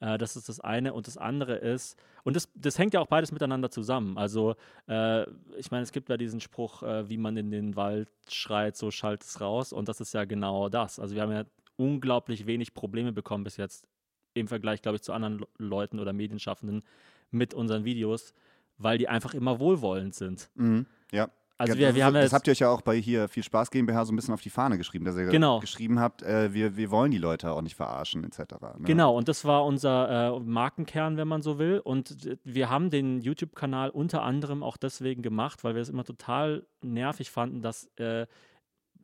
Äh, 0.00 0.18
das 0.18 0.36
ist 0.36 0.48
das 0.48 0.60
eine. 0.60 0.92
Und 0.92 1.06
das 1.06 1.16
andere 1.16 1.56
ist, 1.56 1.98
und 2.24 2.36
das, 2.36 2.48
das 2.54 2.78
hängt 2.78 2.94
ja 2.94 3.00
auch 3.00 3.06
beides 3.06 3.32
miteinander 3.32 3.70
zusammen. 3.70 4.18
Also, 4.18 4.56
äh, 4.88 5.22
ich 5.58 5.70
meine, 5.70 5.82
es 5.82 5.92
gibt 5.92 6.08
ja 6.08 6.16
diesen 6.16 6.40
Spruch, 6.40 6.82
äh, 6.82 7.08
wie 7.08 7.18
man 7.18 7.36
in 7.36 7.50
den 7.50 7.76
Wald 7.76 8.10
schreit, 8.28 8.76
so 8.76 8.90
schallt 8.90 9.22
es 9.22 9.40
raus. 9.40 9.72
Und 9.72 9.88
das 9.88 10.00
ist 10.00 10.14
ja 10.14 10.24
genau 10.24 10.68
das. 10.68 10.98
Also, 10.98 11.14
wir 11.14 11.22
haben 11.22 11.32
ja 11.32 11.44
unglaublich 11.76 12.46
wenig 12.46 12.74
Probleme 12.74 13.12
bekommen 13.12 13.44
bis 13.44 13.56
jetzt 13.56 13.86
im 14.34 14.48
Vergleich, 14.48 14.82
glaube 14.82 14.96
ich, 14.96 15.02
zu 15.02 15.12
anderen 15.12 15.44
Leuten 15.58 16.00
oder 16.00 16.12
Medienschaffenden 16.12 16.82
mit 17.30 17.54
unseren 17.54 17.84
Videos, 17.84 18.34
weil 18.78 18.98
die 18.98 19.08
einfach 19.08 19.34
immer 19.34 19.60
wohlwollend 19.60 20.14
sind. 20.14 20.50
Mhm. 20.54 20.86
Ja. 21.12 21.30
Also 21.56 21.74
ja, 21.74 21.78
wir, 21.78 21.86
das, 21.86 21.94
wir 21.96 22.04
haben 22.04 22.14
das 22.14 22.32
habt 22.32 22.48
ihr 22.48 22.50
euch 22.50 22.58
ja 22.58 22.68
auch 22.70 22.82
bei 22.82 22.96
hier 22.96 23.28
viel 23.28 23.44
Spaß 23.44 23.70
GmbH 23.70 24.04
so 24.04 24.12
ein 24.12 24.16
bisschen 24.16 24.34
auf 24.34 24.40
die 24.40 24.50
Fahne 24.50 24.76
geschrieben, 24.76 25.04
dass 25.04 25.16
ihr 25.16 25.26
Genau. 25.26 25.60
geschrieben 25.60 26.00
habt, 26.00 26.22
äh, 26.22 26.52
wir, 26.52 26.76
wir 26.76 26.90
wollen 26.90 27.12
die 27.12 27.18
Leute 27.18 27.52
auch 27.52 27.62
nicht 27.62 27.76
verarschen 27.76 28.24
etc. 28.24 28.38
Ne? 28.40 28.84
Genau, 28.86 29.16
und 29.16 29.28
das 29.28 29.44
war 29.44 29.64
unser 29.64 30.36
äh, 30.36 30.40
Markenkern, 30.40 31.16
wenn 31.16 31.28
man 31.28 31.42
so 31.42 31.58
will. 31.58 31.78
Und 31.78 32.26
äh, 32.26 32.36
wir 32.42 32.70
haben 32.70 32.90
den 32.90 33.20
YouTube-Kanal 33.20 33.90
unter 33.90 34.22
anderem 34.22 34.62
auch 34.64 34.76
deswegen 34.76 35.22
gemacht, 35.22 35.62
weil 35.62 35.74
wir 35.76 35.82
es 35.82 35.88
immer 35.88 36.04
total 36.04 36.66
nervig 36.82 37.30
fanden, 37.30 37.62
dass 37.62 37.88
äh, 37.98 38.26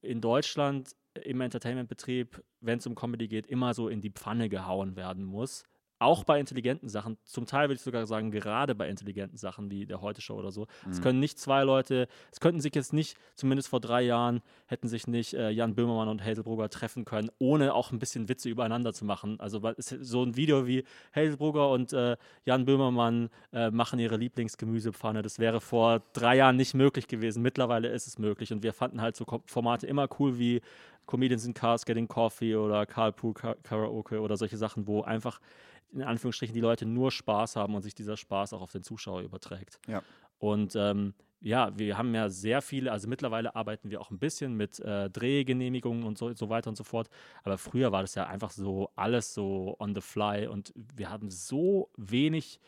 in 0.02 0.20
Deutschland 0.20 0.96
im 1.22 1.40
Entertainment-Betrieb, 1.40 2.42
wenn 2.60 2.78
es 2.78 2.86
um 2.86 2.94
Comedy 2.94 3.28
geht, 3.28 3.46
immer 3.46 3.74
so 3.74 3.88
in 3.88 4.00
die 4.00 4.10
Pfanne 4.10 4.48
gehauen 4.48 4.96
werden 4.96 5.24
muss. 5.24 5.64
Auch 6.02 6.24
bei 6.24 6.40
intelligenten 6.40 6.88
Sachen, 6.88 7.18
zum 7.24 7.44
Teil 7.44 7.68
würde 7.68 7.74
ich 7.74 7.82
sogar 7.82 8.06
sagen, 8.06 8.30
gerade 8.30 8.74
bei 8.74 8.88
intelligenten 8.88 9.36
Sachen 9.36 9.70
wie 9.70 9.84
der 9.84 10.00
Heute-Show 10.00 10.34
oder 10.34 10.50
so. 10.50 10.66
Es 10.90 10.98
Mhm. 10.98 11.02
können 11.02 11.20
nicht 11.20 11.38
zwei 11.38 11.62
Leute, 11.62 12.08
es 12.32 12.40
könnten 12.40 12.58
sich 12.62 12.74
jetzt 12.74 12.94
nicht, 12.94 13.18
zumindest 13.34 13.68
vor 13.68 13.80
drei 13.80 14.00
Jahren, 14.00 14.40
hätten 14.64 14.88
sich 14.88 15.06
nicht 15.06 15.34
äh, 15.34 15.50
Jan 15.50 15.74
Böhmermann 15.74 16.08
und 16.08 16.24
Hazelbrugger 16.24 16.70
treffen 16.70 17.04
können, 17.04 17.30
ohne 17.38 17.74
auch 17.74 17.92
ein 17.92 17.98
bisschen 17.98 18.30
Witze 18.30 18.48
übereinander 18.48 18.94
zu 18.94 19.04
machen. 19.04 19.38
Also 19.40 19.60
es- 19.76 19.88
so 20.00 20.22
ein 20.22 20.36
Video 20.36 20.66
wie 20.66 20.84
Hazelbrugger 21.14 21.68
und 21.70 21.92
äh, 21.92 22.16
Jan 22.46 22.64
Böhmermann 22.64 23.28
äh, 23.52 23.70
machen 23.70 23.98
ihre 23.98 24.16
Lieblingsgemüsepfanne, 24.16 25.20
das 25.20 25.38
wäre 25.38 25.60
vor 25.60 26.00
drei 26.14 26.36
Jahren 26.36 26.56
nicht 26.56 26.72
möglich 26.72 27.08
gewesen. 27.08 27.42
Mittlerweile 27.42 27.88
ist 27.88 28.06
es 28.06 28.18
möglich 28.18 28.54
und 28.54 28.62
wir 28.62 28.72
fanden 28.72 29.02
halt 29.02 29.16
so 29.16 29.26
Formate 29.44 29.86
immer 29.86 30.08
cool 30.18 30.38
wie 30.38 30.62
Comedians 31.04 31.44
in 31.44 31.52
Cars 31.52 31.84
Getting 31.84 32.08
Coffee 32.08 32.56
oder 32.56 32.86
Carpool 32.86 33.34
Ka- 33.34 33.56
Karaoke 33.62 34.20
oder 34.20 34.38
solche 34.38 34.56
Sachen, 34.56 34.86
wo 34.86 35.02
einfach 35.02 35.40
in 35.92 36.02
Anführungsstrichen 36.02 36.54
die 36.54 36.60
Leute 36.60 36.86
nur 36.86 37.10
Spaß 37.10 37.56
haben 37.56 37.74
und 37.74 37.82
sich 37.82 37.94
dieser 37.94 38.16
Spaß 38.16 38.52
auch 38.52 38.62
auf 38.62 38.72
den 38.72 38.82
Zuschauer 38.82 39.22
überträgt. 39.22 39.78
Ja. 39.86 40.02
Und 40.38 40.74
ähm, 40.76 41.14
ja, 41.40 41.76
wir 41.78 41.96
haben 41.96 42.14
ja 42.14 42.28
sehr 42.28 42.60
viele, 42.60 42.92
also 42.92 43.08
mittlerweile 43.08 43.56
arbeiten 43.56 43.90
wir 43.90 44.00
auch 44.00 44.10
ein 44.10 44.18
bisschen 44.18 44.56
mit 44.56 44.78
äh, 44.80 45.08
Drehgenehmigungen 45.08 46.04
und 46.04 46.18
so, 46.18 46.32
so 46.34 46.50
weiter 46.50 46.68
und 46.68 46.76
so 46.76 46.84
fort. 46.84 47.08
Aber 47.44 47.56
früher 47.56 47.92
war 47.92 48.02
das 48.02 48.14
ja 48.14 48.26
einfach 48.26 48.50
so 48.50 48.90
alles 48.94 49.32
so 49.32 49.76
on 49.78 49.94
the 49.94 50.00
fly 50.00 50.46
und 50.46 50.72
wir 50.74 51.08
haben 51.08 51.30
so 51.30 51.90
wenig 51.96 52.60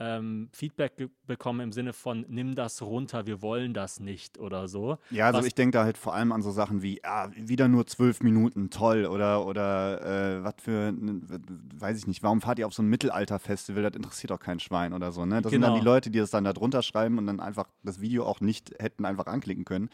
ähm, 0.00 0.48
Feedback 0.52 0.92
bekommen 1.26 1.60
im 1.60 1.72
Sinne 1.72 1.92
von 1.92 2.24
nimm 2.28 2.54
das 2.54 2.82
runter, 2.82 3.26
wir 3.26 3.42
wollen 3.42 3.74
das 3.74 3.98
nicht 4.00 4.38
oder 4.38 4.68
so. 4.68 4.98
Ja, 5.10 5.26
also 5.26 5.40
Was- 5.40 5.46
ich 5.46 5.54
denke 5.54 5.76
da 5.78 5.84
halt 5.84 5.98
vor 5.98 6.14
allem 6.14 6.30
an 6.32 6.42
so 6.42 6.50
Sachen 6.52 6.82
wie, 6.82 7.02
ah, 7.04 7.30
wieder 7.36 7.66
nur 7.68 7.86
zwölf 7.86 8.22
Minuten, 8.22 8.70
toll, 8.70 9.06
oder, 9.06 9.44
oder 9.46 10.38
äh, 10.38 10.44
was 10.44 10.54
für, 10.62 10.94
weiß 11.78 11.98
ich 11.98 12.06
nicht, 12.06 12.22
warum 12.22 12.40
fahrt 12.40 12.58
ihr 12.58 12.66
auf 12.66 12.74
so 12.74 12.82
ein 12.82 12.88
Mittelalterfestival, 12.88 13.82
das 13.82 13.94
interessiert 13.96 14.30
doch 14.30 14.40
kein 14.40 14.60
Schwein 14.60 14.92
oder 14.92 15.10
so, 15.12 15.24
ne? 15.26 15.42
Das 15.42 15.50
sind 15.50 15.62
dann 15.62 15.72
Genau. 15.72 15.80
die 15.80 15.84
Leute, 15.84 16.10
die 16.10 16.18
das 16.20 16.30
dann 16.30 16.44
da 16.44 16.52
drunter 16.52 16.82
schreiben 16.82 17.18
und 17.18 17.26
dann 17.26 17.40
einfach 17.40 17.66
das 17.82 18.00
Video 18.00 18.24
auch 18.24 18.40
nicht 18.40 18.74
hätten 18.78 19.04
einfach 19.04 19.26
anklicken 19.26 19.64
können. 19.64 19.90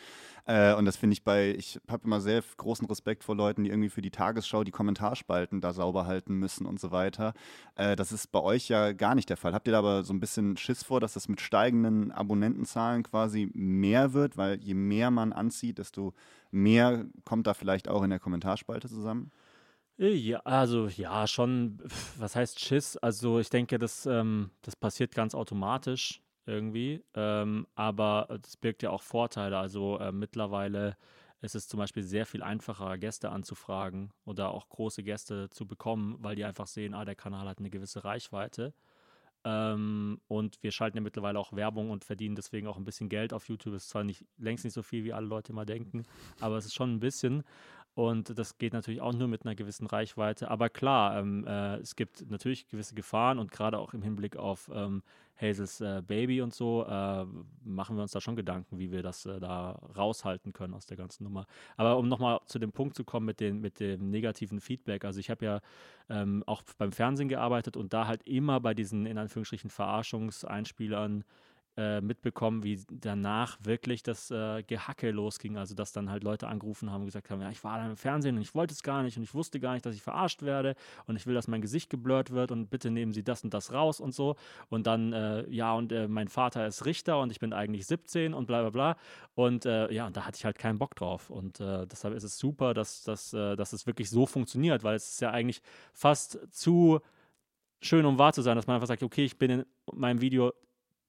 Äh, 0.46 0.74
und 0.74 0.84
das 0.84 0.96
finde 0.96 1.14
ich 1.14 1.24
bei, 1.24 1.54
ich 1.54 1.80
habe 1.88 2.04
immer 2.04 2.20
sehr 2.20 2.42
großen 2.56 2.86
Respekt 2.86 3.24
vor 3.24 3.34
Leuten, 3.34 3.64
die 3.64 3.70
irgendwie 3.70 3.88
für 3.88 4.02
die 4.02 4.10
Tagesschau 4.10 4.62
die 4.62 4.70
Kommentarspalten 4.70 5.60
da 5.60 5.72
sauber 5.72 6.06
halten 6.06 6.34
müssen 6.34 6.66
und 6.66 6.78
so 6.78 6.90
weiter. 6.90 7.32
Äh, 7.76 7.96
das 7.96 8.12
ist 8.12 8.30
bei 8.30 8.40
euch 8.40 8.68
ja 8.68 8.92
gar 8.92 9.14
nicht 9.14 9.30
der 9.30 9.38
Fall. 9.38 9.54
Habt 9.54 9.66
ihr 9.66 9.72
da 9.72 9.78
aber 9.78 10.04
so 10.04 10.12
ein 10.12 10.20
bisschen 10.20 10.56
Schiss 10.56 10.82
vor, 10.82 11.00
dass 11.00 11.14
das 11.14 11.28
mit 11.28 11.40
steigenden 11.40 12.12
Abonnentenzahlen 12.12 13.02
quasi 13.04 13.50
mehr 13.54 14.12
wird? 14.12 14.36
Weil 14.36 14.60
je 14.60 14.74
mehr 14.74 15.10
man 15.10 15.32
anzieht, 15.32 15.78
desto 15.78 16.12
mehr 16.50 17.06
kommt 17.24 17.46
da 17.46 17.54
vielleicht 17.54 17.88
auch 17.88 18.02
in 18.02 18.10
der 18.10 18.20
Kommentarspalte 18.20 18.88
zusammen? 18.88 19.30
Ja, 19.96 20.40
also 20.40 20.88
ja, 20.88 21.26
schon, 21.28 21.78
was 22.18 22.34
heißt 22.34 22.58
Schiss? 22.60 22.96
Also 22.96 23.38
ich 23.38 23.48
denke, 23.48 23.78
das, 23.78 24.06
ähm, 24.06 24.50
das 24.62 24.74
passiert 24.74 25.14
ganz 25.14 25.34
automatisch 25.34 26.23
irgendwie, 26.46 27.02
ähm, 27.14 27.66
aber 27.74 28.38
das 28.42 28.56
birgt 28.56 28.82
ja 28.82 28.90
auch 28.90 29.02
Vorteile. 29.02 29.58
Also 29.58 29.98
äh, 29.98 30.12
mittlerweile 30.12 30.96
ist 31.40 31.54
es 31.54 31.68
zum 31.68 31.78
Beispiel 31.78 32.02
sehr 32.02 32.26
viel 32.26 32.42
einfacher, 32.42 32.96
Gäste 32.98 33.30
anzufragen 33.30 34.10
oder 34.24 34.50
auch 34.50 34.68
große 34.68 35.02
Gäste 35.02 35.50
zu 35.50 35.66
bekommen, 35.66 36.16
weil 36.20 36.36
die 36.36 36.44
einfach 36.44 36.66
sehen, 36.66 36.94
ah, 36.94 37.04
der 37.04 37.14
Kanal 37.14 37.48
hat 37.48 37.58
eine 37.58 37.70
gewisse 37.70 38.04
Reichweite. 38.04 38.72
Ähm, 39.44 40.20
und 40.26 40.62
wir 40.62 40.72
schalten 40.72 40.96
ja 40.96 41.02
mittlerweile 41.02 41.38
auch 41.38 41.52
Werbung 41.52 41.90
und 41.90 42.04
verdienen 42.04 42.34
deswegen 42.34 42.66
auch 42.66 42.78
ein 42.78 42.84
bisschen 42.84 43.10
Geld 43.10 43.34
auf 43.34 43.48
YouTube. 43.48 43.74
Ist 43.74 43.90
zwar 43.90 44.04
nicht 44.04 44.24
längst 44.38 44.64
nicht 44.64 44.72
so 44.72 44.82
viel, 44.82 45.04
wie 45.04 45.12
alle 45.12 45.26
Leute 45.26 45.52
immer 45.52 45.66
denken, 45.66 46.04
aber 46.40 46.56
es 46.56 46.64
ist 46.64 46.74
schon 46.74 46.94
ein 46.94 47.00
bisschen. 47.00 47.44
Und 47.94 48.36
das 48.36 48.58
geht 48.58 48.72
natürlich 48.72 49.00
auch 49.00 49.12
nur 49.12 49.28
mit 49.28 49.44
einer 49.44 49.54
gewissen 49.54 49.86
Reichweite. 49.86 50.50
Aber 50.50 50.68
klar, 50.68 51.18
ähm, 51.18 51.46
äh, 51.46 51.76
es 51.76 51.94
gibt 51.94 52.28
natürlich 52.28 52.68
gewisse 52.68 52.94
Gefahren 52.94 53.38
und 53.38 53.52
gerade 53.52 53.78
auch 53.78 53.94
im 53.94 54.02
Hinblick 54.02 54.36
auf 54.36 54.68
ähm, 54.74 55.02
Hazels 55.40 55.80
äh, 55.80 56.02
Baby 56.04 56.42
und 56.42 56.54
so 56.54 56.84
äh, 56.84 57.24
machen 57.64 57.96
wir 57.96 58.02
uns 58.02 58.12
da 58.12 58.20
schon 58.20 58.36
Gedanken, 58.36 58.78
wie 58.78 58.90
wir 58.90 59.02
das 59.02 59.26
äh, 59.26 59.38
da 59.38 59.72
raushalten 59.96 60.52
können 60.52 60.74
aus 60.74 60.86
der 60.86 60.96
ganzen 60.96 61.24
Nummer. 61.24 61.46
Aber 61.76 61.96
um 61.98 62.08
nochmal 62.08 62.40
zu 62.46 62.58
dem 62.58 62.72
Punkt 62.72 62.96
zu 62.96 63.04
kommen 63.04 63.26
mit, 63.26 63.40
den, 63.40 63.60
mit 63.60 63.78
dem 63.78 64.10
negativen 64.10 64.60
Feedback. 64.60 65.04
Also 65.04 65.20
ich 65.20 65.30
habe 65.30 65.44
ja 65.44 65.60
ähm, 66.08 66.42
auch 66.46 66.62
beim 66.78 66.92
Fernsehen 66.92 67.28
gearbeitet 67.28 67.76
und 67.76 67.92
da 67.92 68.06
halt 68.06 68.22
immer 68.26 68.60
bei 68.60 68.74
diesen 68.74 69.06
in 69.06 69.18
Anführungsstrichen 69.18 69.70
Verarschungseinspielern 69.70 71.24
äh, 71.76 72.00
mitbekommen, 72.00 72.62
wie 72.62 72.80
danach 72.88 73.58
wirklich 73.62 74.02
das 74.02 74.30
äh, 74.30 74.62
Gehacke 74.62 75.10
losging. 75.10 75.56
Also, 75.56 75.74
dass 75.74 75.92
dann 75.92 76.10
halt 76.10 76.22
Leute 76.22 76.46
angerufen 76.46 76.90
haben 76.90 77.00
und 77.00 77.06
gesagt 77.06 77.30
haben: 77.30 77.40
Ja, 77.40 77.50
ich 77.50 77.64
war 77.64 77.78
da 77.78 77.86
im 77.86 77.96
Fernsehen 77.96 78.36
und 78.36 78.42
ich 78.42 78.54
wollte 78.54 78.72
es 78.72 78.82
gar 78.82 79.02
nicht 79.02 79.16
und 79.16 79.24
ich 79.24 79.34
wusste 79.34 79.58
gar 79.58 79.74
nicht, 79.74 79.84
dass 79.84 79.94
ich 79.94 80.02
verarscht 80.02 80.42
werde 80.42 80.76
und 81.06 81.16
ich 81.16 81.26
will, 81.26 81.34
dass 81.34 81.48
mein 81.48 81.60
Gesicht 81.60 81.90
geblurrt 81.90 82.30
wird 82.30 82.52
und 82.52 82.70
bitte 82.70 82.90
nehmen 82.90 83.12
Sie 83.12 83.24
das 83.24 83.42
und 83.42 83.52
das 83.52 83.72
raus 83.72 83.98
und 83.98 84.14
so. 84.14 84.36
Und 84.68 84.86
dann, 84.86 85.12
äh, 85.12 85.48
ja, 85.50 85.74
und 85.74 85.90
äh, 85.90 86.06
mein 86.06 86.28
Vater 86.28 86.66
ist 86.66 86.86
Richter 86.86 87.20
und 87.20 87.32
ich 87.32 87.40
bin 87.40 87.52
eigentlich 87.52 87.86
17 87.86 88.34
und 88.34 88.46
bla 88.46 88.60
bla 88.60 88.70
bla. 88.70 88.96
Und 89.34 89.66
äh, 89.66 89.92
ja, 89.92 90.06
und 90.06 90.16
da 90.16 90.26
hatte 90.26 90.36
ich 90.36 90.44
halt 90.44 90.58
keinen 90.58 90.78
Bock 90.78 90.94
drauf. 90.94 91.28
Und 91.30 91.58
deshalb 91.58 92.14
ist 92.14 92.24
es 92.24 92.38
super, 92.38 92.74
dass, 92.74 93.02
dass, 93.04 93.30
dass 93.30 93.72
es 93.72 93.86
wirklich 93.86 94.10
so 94.10 94.26
funktioniert, 94.26 94.84
weil 94.84 94.96
es 94.96 95.14
ist 95.14 95.20
ja 95.20 95.30
eigentlich 95.30 95.60
fast 95.92 96.38
zu 96.50 97.00
schön, 97.80 98.04
um 98.06 98.18
wahr 98.18 98.32
zu 98.32 98.42
sein, 98.42 98.56
dass 98.56 98.66
man 98.66 98.74
einfach 98.74 98.88
sagt, 98.88 99.02
okay, 99.02 99.24
ich 99.24 99.38
bin 99.38 99.50
in 99.50 99.64
meinem 99.92 100.20
Video 100.20 100.52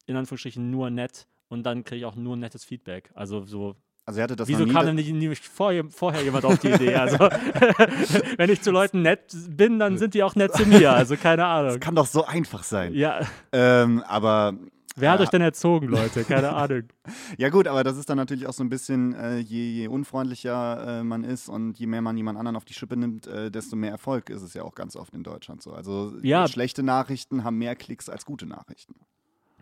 in 0.06 0.16
Anführungsstrichen 0.16 0.70
nur 0.72 0.90
nett 0.90 1.28
und 1.48 1.64
dann 1.64 1.84
kriege 1.84 2.00
ich 2.00 2.06
auch 2.06 2.16
nur 2.16 2.36
nettes 2.38 2.64
Feedback. 2.66 3.12
Also 3.14 3.46
so, 3.46 3.76
Also 4.06 4.20
ihr 4.20 4.24
hattet 4.24 4.40
das 4.40 4.48
wieso 4.48 4.66
kam 4.66 4.86
denn 4.86 4.96
nicht, 4.96 5.12
nicht 5.14 5.46
vorher, 5.46 5.86
vorher 5.90 6.22
jemand 6.24 6.46
auf 6.46 6.60
die 6.60 6.70
Idee? 6.70 6.96
Also 6.96 7.18
wenn 8.38 8.50
ich 8.50 8.62
zu 8.62 8.72
Leuten 8.72 9.02
nett 9.02 9.36
bin, 9.50 9.80
dann 9.80 9.98
sind 9.98 10.14
die 10.14 10.24
auch 10.24 10.36
nett 10.36 10.54
zu 10.54 10.66
mir. 10.66 10.92
Also 10.92 11.16
keine 11.18 11.44
das 11.44 11.48
Ahnung. 11.48 11.80
kann 11.80 11.96
doch 11.96 12.06
so 12.08 12.26
einfach 12.26 12.64
sein. 12.64 12.94
Ja, 12.94 13.22
Ähm, 13.52 14.04
aber 14.08 14.54
wer 14.96 15.12
hat 15.12 15.20
Ja. 15.20 15.24
euch 15.24 15.30
denn 15.30 15.42
erzogen, 15.42 15.88
Leute? 15.88 16.24
Keine 16.24 16.50
Ahnung. 16.54 16.84
Ja 17.38 17.50
gut, 17.50 17.68
aber 17.68 17.84
das 17.84 17.98
ist 17.98 18.10
dann 18.10 18.18
natürlich 18.18 18.48
auch 18.48 18.54
so 18.54 18.64
ein 18.64 18.70
bisschen, 18.70 19.14
äh, 19.14 19.38
je, 19.40 19.64
je 19.72 19.88
unfreundlicher 19.88 21.00
äh, 21.00 21.04
man 21.04 21.24
ist 21.24 21.50
und 21.50 21.78
je 21.78 21.86
mehr 21.88 22.02
man 22.02 22.16
jemand 22.18 22.38
anderen 22.40 22.56
auf 22.56 22.66
die 22.66 22.74
Schippe 22.74 22.96
nimmt, 22.98 23.28
äh, 23.28 23.52
desto 23.52 23.76
mehr 23.76 23.92
Erfolg 23.92 24.30
ist 24.30 24.42
es 24.42 24.54
ja 24.54 24.64
auch 24.64 24.74
ganz 24.76 24.96
oft 24.96 25.14
in 25.14 25.24
Deutschland 25.24 25.62
so. 25.62 25.72
Also 25.74 26.14
Ja. 26.22 26.48
schlechte 26.48 26.82
Nachrichten 26.84 27.44
haben 27.44 27.58
mehr 27.58 27.76
Klicks 27.76 28.10
als 28.10 28.26
gute 28.26 28.46
Nachrichten. 28.46 28.96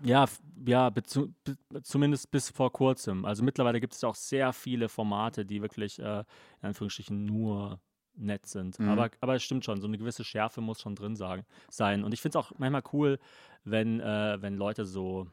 Ja, 0.02 0.26
ja 0.66 0.90
bezu 0.90 1.34
be 1.44 1.82
zumindest 1.84 2.32
bis 2.32 2.50
vor 2.50 2.72
kurzem. 2.72 3.26
Also 3.26 3.44
mittlerweile 3.44 3.80
gibt 3.80 3.94
es 3.94 4.02
ja 4.02 4.10
auch 4.10 4.16
sehr 4.16 4.54
viele 4.54 4.90
Formate, 4.90 5.46
die 5.46 5.62
wirklich 5.62 6.00
äh, 6.00 6.20
in 6.20 6.68
Anführungsstrichen 6.68 7.26
nur 7.26 7.80
nett 8.16 8.46
sind. 8.46 8.80
Mhm. 8.80 8.90
Aber, 8.90 9.10
aber 9.22 9.36
es 9.36 9.44
stimmt 9.44 9.66
schon, 9.66 9.82
so 9.82 9.88
eine 9.88 9.98
gewisse 9.98 10.24
Schärfe 10.24 10.62
muss 10.62 10.82
schon 10.82 10.96
drin 10.96 11.16
sagen, 11.16 11.46
sein. 11.70 12.04
Und 12.04 12.14
ich 12.14 12.22
finde 12.22 12.38
es 12.38 12.46
auch 12.46 12.52
manchmal 12.58 12.84
cool, 12.94 13.20
wenn, 13.64 14.00
äh, 14.00 14.42
wenn 14.42 14.56
Leute 14.56 14.86
so, 14.86 15.28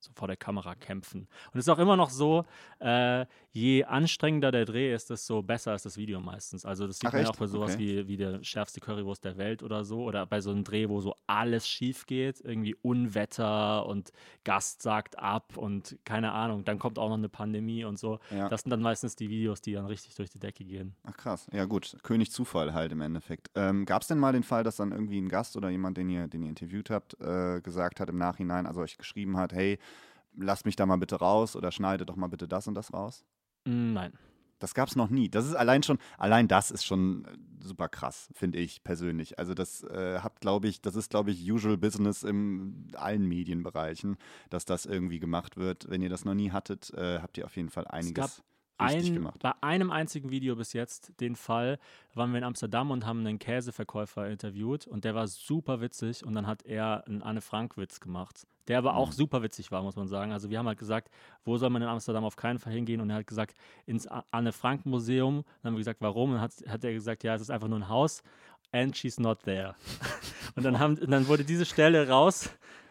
so 0.00 0.12
vor 0.14 0.28
der 0.28 0.36
Kamera 0.36 0.74
kämpfen. 0.74 1.22
Und 1.52 1.58
es 1.58 1.66
ist 1.66 1.68
auch 1.68 1.78
immer 1.78 1.96
noch 1.96 2.10
so, 2.10 2.44
äh, 2.80 3.26
je 3.52 3.84
anstrengender 3.84 4.52
der 4.52 4.64
Dreh 4.64 4.94
ist, 4.94 5.10
desto 5.10 5.42
besser 5.42 5.74
ist 5.74 5.84
das 5.84 5.96
Video 5.96 6.20
meistens. 6.20 6.64
Also 6.64 6.86
das 6.86 6.98
sieht 6.98 7.08
Ach, 7.08 7.12
man 7.12 7.22
ja 7.22 7.28
echt? 7.28 7.36
auch 7.36 7.40
bei 7.40 7.46
sowas 7.46 7.74
Okay. 7.74 8.04
wie, 8.04 8.08
wie 8.08 8.16
der 8.16 8.42
schärfste 8.44 8.80
Currywurst 8.80 9.24
der 9.24 9.36
Welt 9.36 9.62
oder 9.62 9.84
so. 9.84 10.04
Oder 10.04 10.26
bei 10.26 10.40
so 10.40 10.50
einem 10.50 10.64
Dreh, 10.64 10.88
wo 10.88 11.00
so 11.00 11.14
alles 11.26 11.68
schief 11.68 12.06
geht, 12.06 12.40
irgendwie 12.40 12.74
Unwetter 12.76 13.86
und 13.86 14.12
Gast 14.44 14.82
sagt 14.82 15.18
ab 15.18 15.56
und 15.56 15.98
keine 16.04 16.32
Ahnung, 16.32 16.64
dann 16.64 16.78
kommt 16.78 16.98
auch 16.98 17.08
noch 17.08 17.16
eine 17.16 17.28
Pandemie 17.28 17.84
und 17.84 17.98
so. 17.98 18.20
Ja. 18.30 18.48
Das 18.48 18.62
sind 18.62 18.70
dann 18.70 18.82
meistens 18.82 19.16
die 19.16 19.28
Videos, 19.28 19.60
die 19.60 19.72
dann 19.72 19.86
richtig 19.86 20.14
durch 20.14 20.30
die 20.30 20.38
Decke 20.38 20.64
gehen. 20.64 20.94
Ach 21.04 21.16
krass, 21.16 21.46
ja 21.52 21.64
gut, 21.64 21.96
König 22.02 22.30
Zufall 22.30 22.72
halt 22.74 22.92
im 22.92 23.00
Endeffekt. 23.00 23.50
Ähm, 23.54 23.84
Gab 23.84 24.02
es 24.02 24.08
denn 24.08 24.18
mal 24.18 24.32
den 24.32 24.42
Fall, 24.42 24.62
dass 24.62 24.76
dann 24.76 24.92
irgendwie 24.92 25.20
ein 25.20 25.28
Gast 25.28 25.56
oder 25.56 25.70
jemand, 25.70 25.96
den 25.96 26.08
ihr, 26.08 26.28
den 26.28 26.42
ihr 26.42 26.48
interviewt 26.48 26.90
habt, 26.90 27.20
äh, 27.20 27.60
gesagt 27.60 28.00
hat 28.00 28.08
im 28.08 28.18
Nachhinein, 28.18 28.66
also 28.66 28.80
euch 28.80 28.98
geschrieben 28.98 29.36
hat, 29.36 29.52
hey, 29.52 29.78
lass 30.38 30.64
mich 30.64 30.76
da 30.76 30.86
mal 30.86 30.96
bitte 30.96 31.16
raus 31.16 31.56
oder 31.56 31.72
schneide 31.72 32.06
doch 32.06 32.16
mal 32.16 32.28
bitte 32.28 32.48
das 32.48 32.66
und 32.66 32.74
das 32.74 32.92
raus? 32.92 33.24
Nein. 33.64 34.12
Das 34.58 34.74
gab 34.74 34.88
es 34.88 34.96
noch 34.96 35.08
nie. 35.08 35.28
Das 35.28 35.46
ist 35.46 35.54
allein 35.54 35.82
schon, 35.82 35.98
allein 36.16 36.48
das 36.48 36.70
ist 36.70 36.84
schon 36.84 37.24
äh, 37.24 37.36
super 37.60 37.88
krass, 37.88 38.28
finde 38.34 38.58
ich 38.58 38.82
persönlich. 38.82 39.38
Also 39.38 39.54
das 39.54 39.84
äh, 39.84 40.18
habt, 40.20 40.40
glaube 40.40 40.66
ich, 40.68 40.80
das 40.80 40.96
ist, 40.96 41.10
glaube 41.10 41.30
ich, 41.30 41.50
usual 41.50 41.76
business 41.76 42.24
in 42.24 42.88
allen 42.94 43.26
Medienbereichen, 43.26 44.16
dass 44.50 44.64
das 44.64 44.84
irgendwie 44.86 45.20
gemacht 45.20 45.56
wird. 45.56 45.88
Wenn 45.88 46.02
ihr 46.02 46.08
das 46.08 46.24
noch 46.24 46.34
nie 46.34 46.50
hattet, 46.50 46.92
äh, 46.94 47.20
habt 47.20 47.38
ihr 47.38 47.44
auf 47.44 47.56
jeden 47.56 47.70
Fall 47.70 47.86
einiges 47.86 48.42
Ein, 48.78 49.28
bei 49.40 49.52
einem 49.60 49.90
einzigen 49.90 50.30
Video 50.30 50.56
bis 50.56 50.72
jetzt 50.72 51.12
den 51.20 51.36
Fall, 51.36 51.78
waren 52.14 52.30
wir 52.32 52.38
in 52.38 52.44
Amsterdam 52.44 52.90
und 52.90 53.04
haben 53.06 53.20
einen 53.26 53.38
Käseverkäufer 53.38 54.28
interviewt 54.28 54.86
und 54.86 55.04
der 55.04 55.14
war 55.14 55.26
super 55.28 55.80
witzig 55.80 56.24
und 56.24 56.34
dann 56.34 56.46
hat 56.46 56.62
er 56.64 57.04
einen 57.06 57.22
Anne 57.22 57.40
Frank 57.40 57.76
Witz 57.76 58.00
gemacht, 58.00 58.46
der 58.68 58.78
aber 58.78 58.94
auch 58.94 59.08
Mhm. 59.08 59.12
super 59.14 59.42
witzig 59.42 59.70
war, 59.72 59.82
muss 59.82 59.96
man 59.96 60.08
sagen. 60.08 60.32
Also 60.32 60.50
wir 60.50 60.58
haben 60.58 60.66
halt 60.66 60.78
gesagt, 60.78 61.10
wo 61.44 61.56
soll 61.56 61.70
man 61.70 61.82
in 61.82 61.88
Amsterdam 61.88 62.24
auf 62.24 62.36
keinen 62.36 62.58
Fall 62.58 62.72
hingehen 62.72 63.00
und 63.00 63.10
er 63.10 63.16
hat 63.16 63.26
gesagt, 63.26 63.54
ins 63.86 64.06
Anne 64.06 64.52
Frank 64.52 64.86
Museum. 64.86 65.44
Dann 65.62 65.70
haben 65.70 65.74
wir 65.74 65.80
gesagt, 65.80 66.00
warum? 66.00 66.30
Und 66.30 66.36
dann 66.36 66.42
hat, 66.42 66.52
hat 66.68 66.84
er 66.84 66.92
gesagt, 66.92 67.24
ja, 67.24 67.34
es 67.34 67.42
ist 67.42 67.50
einfach 67.50 67.68
nur 67.68 67.78
ein 67.78 67.88
Haus 67.88 68.22
and 68.72 68.96
she's 68.96 69.18
not 69.18 69.42
there. 69.44 69.74
und 70.56 70.64
dann, 70.64 70.78
haben, 70.78 70.96
dann 71.10 71.26
wurde 71.28 71.44
diese 71.44 71.64
Stelle 71.64 72.08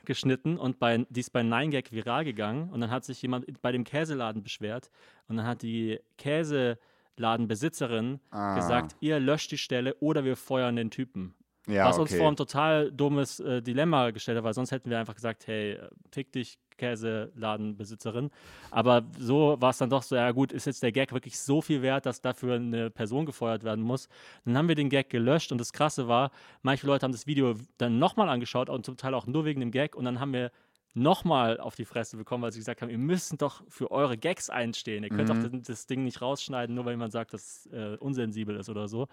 rausgeschnitten 0.08 0.58
und 0.58 0.80
bei, 0.80 1.06
die 1.10 1.20
ist 1.20 1.32
bei 1.32 1.42
9gag 1.42 1.92
viral 1.92 2.24
gegangen 2.24 2.70
und 2.70 2.82
dann 2.82 2.90
hat 2.90 3.06
sich 3.06 3.22
jemand 3.22 3.62
bei 3.62 3.72
dem 3.72 3.84
Käseladen 3.84 4.44
beschwert 4.44 4.90
und 5.28 5.38
dann 5.38 5.46
hat 5.46 5.62
die 5.62 6.00
Käseladenbesitzerin 6.18 8.20
Ah, 8.32 8.56
gesagt, 8.56 8.96
ihr 9.00 9.20
löscht 9.20 9.52
die 9.52 9.58
Stelle 9.58 9.96
oder 9.96 10.24
wir 10.24 10.36
feuern 10.36 10.76
den 10.76 10.92
Typen. 10.92 11.36
Ja, 11.68 11.86
was 11.86 11.98
uns 11.98 12.12
okay. 12.12 12.20
vor 12.20 12.30
ein 12.30 12.36
total 12.36 12.92
dummes 12.92 13.40
äh, 13.40 13.62
Dilemma 13.62 14.12
gestellt 14.12 14.38
hat, 14.38 14.44
weil 14.44 14.54
sonst 14.54 14.72
hätten 14.72 14.90
wir 14.90 15.00
einfach 15.00 15.16
gesagt, 15.16 15.48
hey, 15.48 15.74
äh, 15.74 15.90
fick 16.12 16.32
dich, 16.32 16.60
Käseladenbesitzerin. 16.78 18.30
Aber 18.72 19.04
so 19.18 19.58
war 19.60 19.72
es 19.72 19.78
dann 19.78 19.90
doch 19.90 20.04
so, 20.04 20.16
ja 20.16 20.32
gut, 20.32 20.52
ist 20.52 20.66
jetzt 20.66 20.84
der 20.84 20.92
Gag 20.92 21.12
wirklich 21.12 21.40
so 21.40 21.62
viel 21.62 21.82
wert, 21.82 22.06
dass 22.06 22.22
dafür 22.22 22.56
eine 22.56 22.90
Person 22.90 23.26
gefeuert 23.26 23.64
werden 23.64 23.84
muss. 23.84 24.08
Dann 24.46 24.58
haben 24.58 24.68
wir 24.68 24.76
den 24.76 24.90
Gag 24.90 25.10
gelöscht 25.10 25.52
und 25.52 25.58
das 25.60 25.74
Krasse 25.74 26.08
war, 26.08 26.32
manche 26.62 26.88
Leute 26.88 27.04
haben 27.04 27.12
das 27.12 27.28
Video 27.28 27.56
dann 27.78 28.00
nochmal 28.00 28.30
angeschaut 28.30 28.70
und 28.70 28.86
zum 28.86 28.98
Teil 28.98 29.14
auch 29.14 29.28
nur 29.28 29.46
wegen 29.46 29.60
dem 29.60 29.72
Gag 29.72 29.96
und 29.96 30.06
dann 30.06 30.20
haben 30.20 30.34
wir 30.34 30.52
nochmal 30.94 31.60
auf 31.60 31.76
die 31.76 31.86
Fresse 31.86 32.18
bekommen, 32.18 32.42
weil 32.44 32.52
sie 32.52 32.58
gesagt 32.60 32.82
haben, 32.82 32.90
ihr 32.90 32.98
müsst 32.98 33.40
doch 33.40 33.62
für 33.70 33.92
eure 33.92 34.18
Gags 34.18 34.50
einstehen. 34.50 35.04
Ihr 35.04 35.10
könnt 35.10 35.30
Mhm. 35.30 35.44
doch 35.44 35.52
das, 35.52 35.68
das 35.68 35.86
Ding 35.86 36.04
nicht 36.04 36.22
rausschneiden, 36.24 36.74
nur 36.76 36.86
weil 36.86 36.94
jemand 36.94 37.12
sagt, 37.12 37.34
dass 37.34 37.66
es 37.68 37.72
äh, 37.72 37.98
unsensibel 38.00 38.56
ist 38.56 38.68
oder 38.68 38.88
so. 38.88 39.08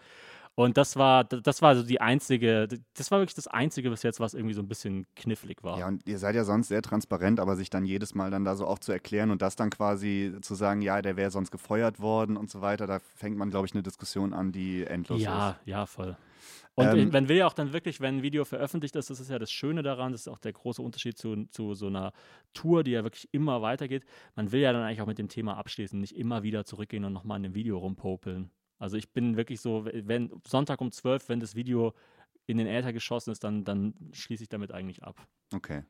Und 0.57 0.77
das 0.77 0.97
war, 0.97 1.25
das 1.25 1.63
war 1.63 1.75
so 1.75 1.83
die 1.83 2.01
einzige, 2.01 2.69
das 2.95 3.11
war 3.11 3.19
wirklich 3.19 3.35
das 3.35 3.49
Einzige 3.49 3.91
bis 3.91 4.05
jetzt, 4.05 4.21
was 4.21 4.35
irgendwie 4.35 4.55
so 4.55 4.63
ein 4.63 4.69
bisschen 4.69 5.05
knifflig 5.17 5.65
war. 5.65 5.79
Ja, 5.79 5.89
und 5.89 6.07
ihr 6.07 6.19
seid 6.19 6.37
ja 6.37 6.45
sonst 6.45 6.69
sehr 6.69 6.81
transparent, 6.81 7.41
aber 7.41 7.57
sich 7.57 7.71
dann 7.71 7.85
jedes 7.85 8.15
Mal 8.15 8.31
dann 8.31 8.45
da 8.45 8.55
so 8.55 8.67
auch 8.67 8.79
zu 8.79 8.93
erklären 8.93 9.31
und 9.31 9.43
das 9.43 9.57
dann 9.57 9.71
quasi 9.71 10.33
zu 10.43 10.55
sagen, 10.55 10.81
ja, 10.81 11.03
der 11.03 11.17
wäre 11.17 11.33
sonst 11.33 11.51
gefeuert 11.51 11.99
worden 11.99 12.37
und 12.37 12.51
so 12.51 12.61
weiter, 12.61 12.87
da 12.87 13.01
fängt 13.01 13.37
man, 13.37 13.51
glaube 13.51 13.67
ich, 13.67 13.75
eine 13.75 13.83
Diskussion 13.83 14.33
an, 14.33 14.53
die 14.53 14.85
endlos 14.85 15.21
ja, 15.21 15.51
ist. 15.51 15.57
ja, 15.67 15.87
voll. 15.87 16.17
Und 16.77 16.87
Ähm, 16.87 17.11
man 17.11 17.29
will 17.29 17.37
ja 17.37 17.47
auch 17.47 17.53
dann 17.53 17.73
wirklich, 17.73 18.01
wenn 18.01 18.19
ein 18.19 18.23
Video 18.23 18.45
veröffentlicht 18.45 18.97
ist, 18.97 19.11
das 19.11 19.21
ist 19.21 19.31
ja 19.31 19.39
das 19.39 19.51
Schöne 19.51 19.83
daran, 19.83 20.13
das 20.13 20.23
ist 20.23 20.29
auch 20.29 20.39
der 20.39 20.53
große 20.53 20.83
Unterschied 20.83 21.17
zu, 21.17 21.47
zu 21.47 21.75
so 21.75 21.87
einer 21.87 22.13
Tour, 22.53 22.83
die 22.85 22.93
ja 22.93 23.05
wirklich 23.05 23.29
immer 23.33 23.63
weitergeht. 23.63 24.05
Man 24.35 24.51
will 24.53 24.61
ja 24.61 24.73
dann 24.73 24.83
eigentlich 24.83 25.01
auch 25.01 25.07
mit 25.07 25.19
dem 25.19 25.29
Thema 25.29 25.57
abschließen, 25.57 26.01
nicht 26.01 26.17
immer 26.17 26.43
wieder 26.43 26.65
zurückgehen 26.65 27.05
und 27.05 27.13
nochmal 27.13 27.37
in 27.39 27.45
dem 27.45 27.55
Video 27.55 27.79
rumpopeln. 27.79 28.51
Also 28.85 28.99
ich 28.99 29.15
bin 29.15 29.39
wirklich 29.39 29.63
so, 29.63 29.87
wenn 29.87 30.31
Sonntag 30.47 30.83
um 30.83 30.93
12, 30.93 31.31
wenn 31.31 31.41
das 31.41 31.55
Video 31.55 31.95
in 32.45 32.59
den 32.59 32.67
Äther 32.67 32.93
geschossen 32.93 33.31
ist, 33.31 33.43
dann, 33.43 33.65
dann 33.65 33.95
schließe 34.13 34.43
ich 34.43 34.51
damit 34.51 34.73
eigentlich 34.73 35.03
ab. 35.03 35.27
Okay. 35.55 35.85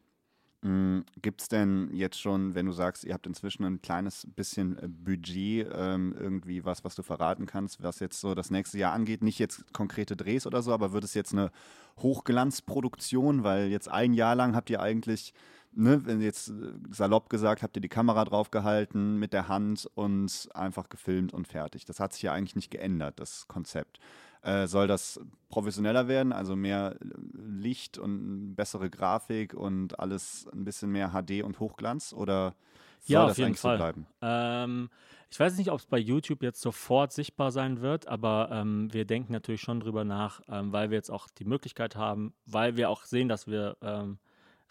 Gibt 1.20 1.40
es 1.40 1.48
denn 1.48 1.90
jetzt 1.92 2.20
schon, 2.20 2.54
wenn 2.54 2.66
du 2.66 2.72
sagst, 2.72 3.02
ihr 3.02 3.12
habt 3.12 3.26
inzwischen 3.26 3.64
ein 3.64 3.83
kleines 3.83 4.28
bisschen 4.37 4.78
äh, 4.78 4.87
Budget, 4.87 5.68
ähm, 5.74 6.14
irgendwie 6.16 6.64
was, 6.64 6.85
was 6.85 6.94
du 6.94 7.02
verraten 7.02 7.46
kannst, 7.46 7.83
was 7.83 7.98
jetzt 7.98 8.20
so 8.20 8.37
das 8.37 8.52
nächste 8.52 8.78
Jahr 8.78 8.92
angeht? 8.92 9.24
Nicht 9.24 9.40
jetzt 9.40 9.74
konkrete 9.74 10.16
Drehs 10.16 10.46
oder 10.46 10.62
so, 10.62 10.72
aber 10.72 10.92
wird 10.92 11.02
es 11.02 11.14
jetzt 11.14 11.33
eine 11.33 11.50
Hochglanzproduktion? 11.98 13.42
Weil 13.42 13.70
jetzt 13.70 13.88
ein 13.88 14.14
Jahr 14.14 14.37
lang 14.37 14.54
habt 14.54 14.70
ihr 14.70 14.80
eigentlich, 14.80 15.35
ne, 15.74 16.04
wenn 16.06 16.20
jetzt 16.20 16.48
äh, 16.50 16.52
salopp 16.90 17.28
gesagt, 17.28 17.62
habt 17.62 17.76
ihr 17.76 17.82
die 17.82 17.88
Kamera 17.88 18.24
draufgehalten 18.24 19.18
mit 19.18 19.32
der 19.32 19.48
Hand 19.48 19.88
und 19.94 20.48
einfach 20.54 20.88
gefilmt 20.88 21.32
und 21.32 21.48
fertig. 21.48 21.84
Das 21.84 22.00
hat 22.00 22.12
sich 22.12 22.22
ja 22.22 22.32
eigentlich 22.32 22.56
nicht 22.56 22.70
geändert, 22.70 23.20
das 23.20 23.46
Konzept. 23.48 23.98
Äh, 24.42 24.66
soll 24.66 24.87
das 24.87 25.20
professioneller 25.48 26.06
werden, 26.06 26.32
also 26.32 26.54
mehr 26.54 26.96
äh, 27.00 27.06
Licht 27.32 27.96
und 27.98 28.54
bessere 28.56 28.90
Grafik 28.90 29.54
und 29.54 29.98
alles 29.98 30.46
ein 30.52 30.64
bisschen 30.64 30.90
mehr 30.92 31.10
HD 31.12 31.42
und 31.42 31.60
Hochglanz 31.60 32.12
oder 32.12 32.54
soll 33.00 33.14
Ja, 33.14 33.22
auf 33.22 33.28
das 33.30 33.38
jeden 33.38 33.48
eigentlich 33.48 33.60
Fall. 33.60 33.76
so 33.78 33.82
bleiben? 33.82 34.06
Ähm, 34.20 34.90
ich 35.30 35.40
weiß 35.40 35.56
nicht, 35.58 35.70
ob 35.70 35.80
es 35.80 35.87
bei 35.87 35.98
YouTube 35.98 36.42
jetzt 36.42 36.60
sofort 36.60 37.12
sichtbar 37.12 37.50
sein 37.52 37.80
wird, 37.80 38.06
aber 38.06 38.50
ähm, 38.52 38.92
wir 38.92 39.04
denken 39.04 39.32
natürlich 39.32 39.62
schon 39.62 39.80
drüber 39.80 40.04
nach, 40.04 40.42
ähm, 40.48 40.72
weil 40.72 40.90
wir 40.90 40.96
jetzt 40.96 41.10
auch 41.10 41.28
die 41.28 41.44
Möglichkeit 41.44 41.96
haben, 41.96 42.34
weil 42.46 42.76
wir 42.76 42.90
auch 42.90 43.04
sehen, 43.04 43.28
dass 43.28 43.46
wir 43.46 43.76
ähm, 43.82 44.18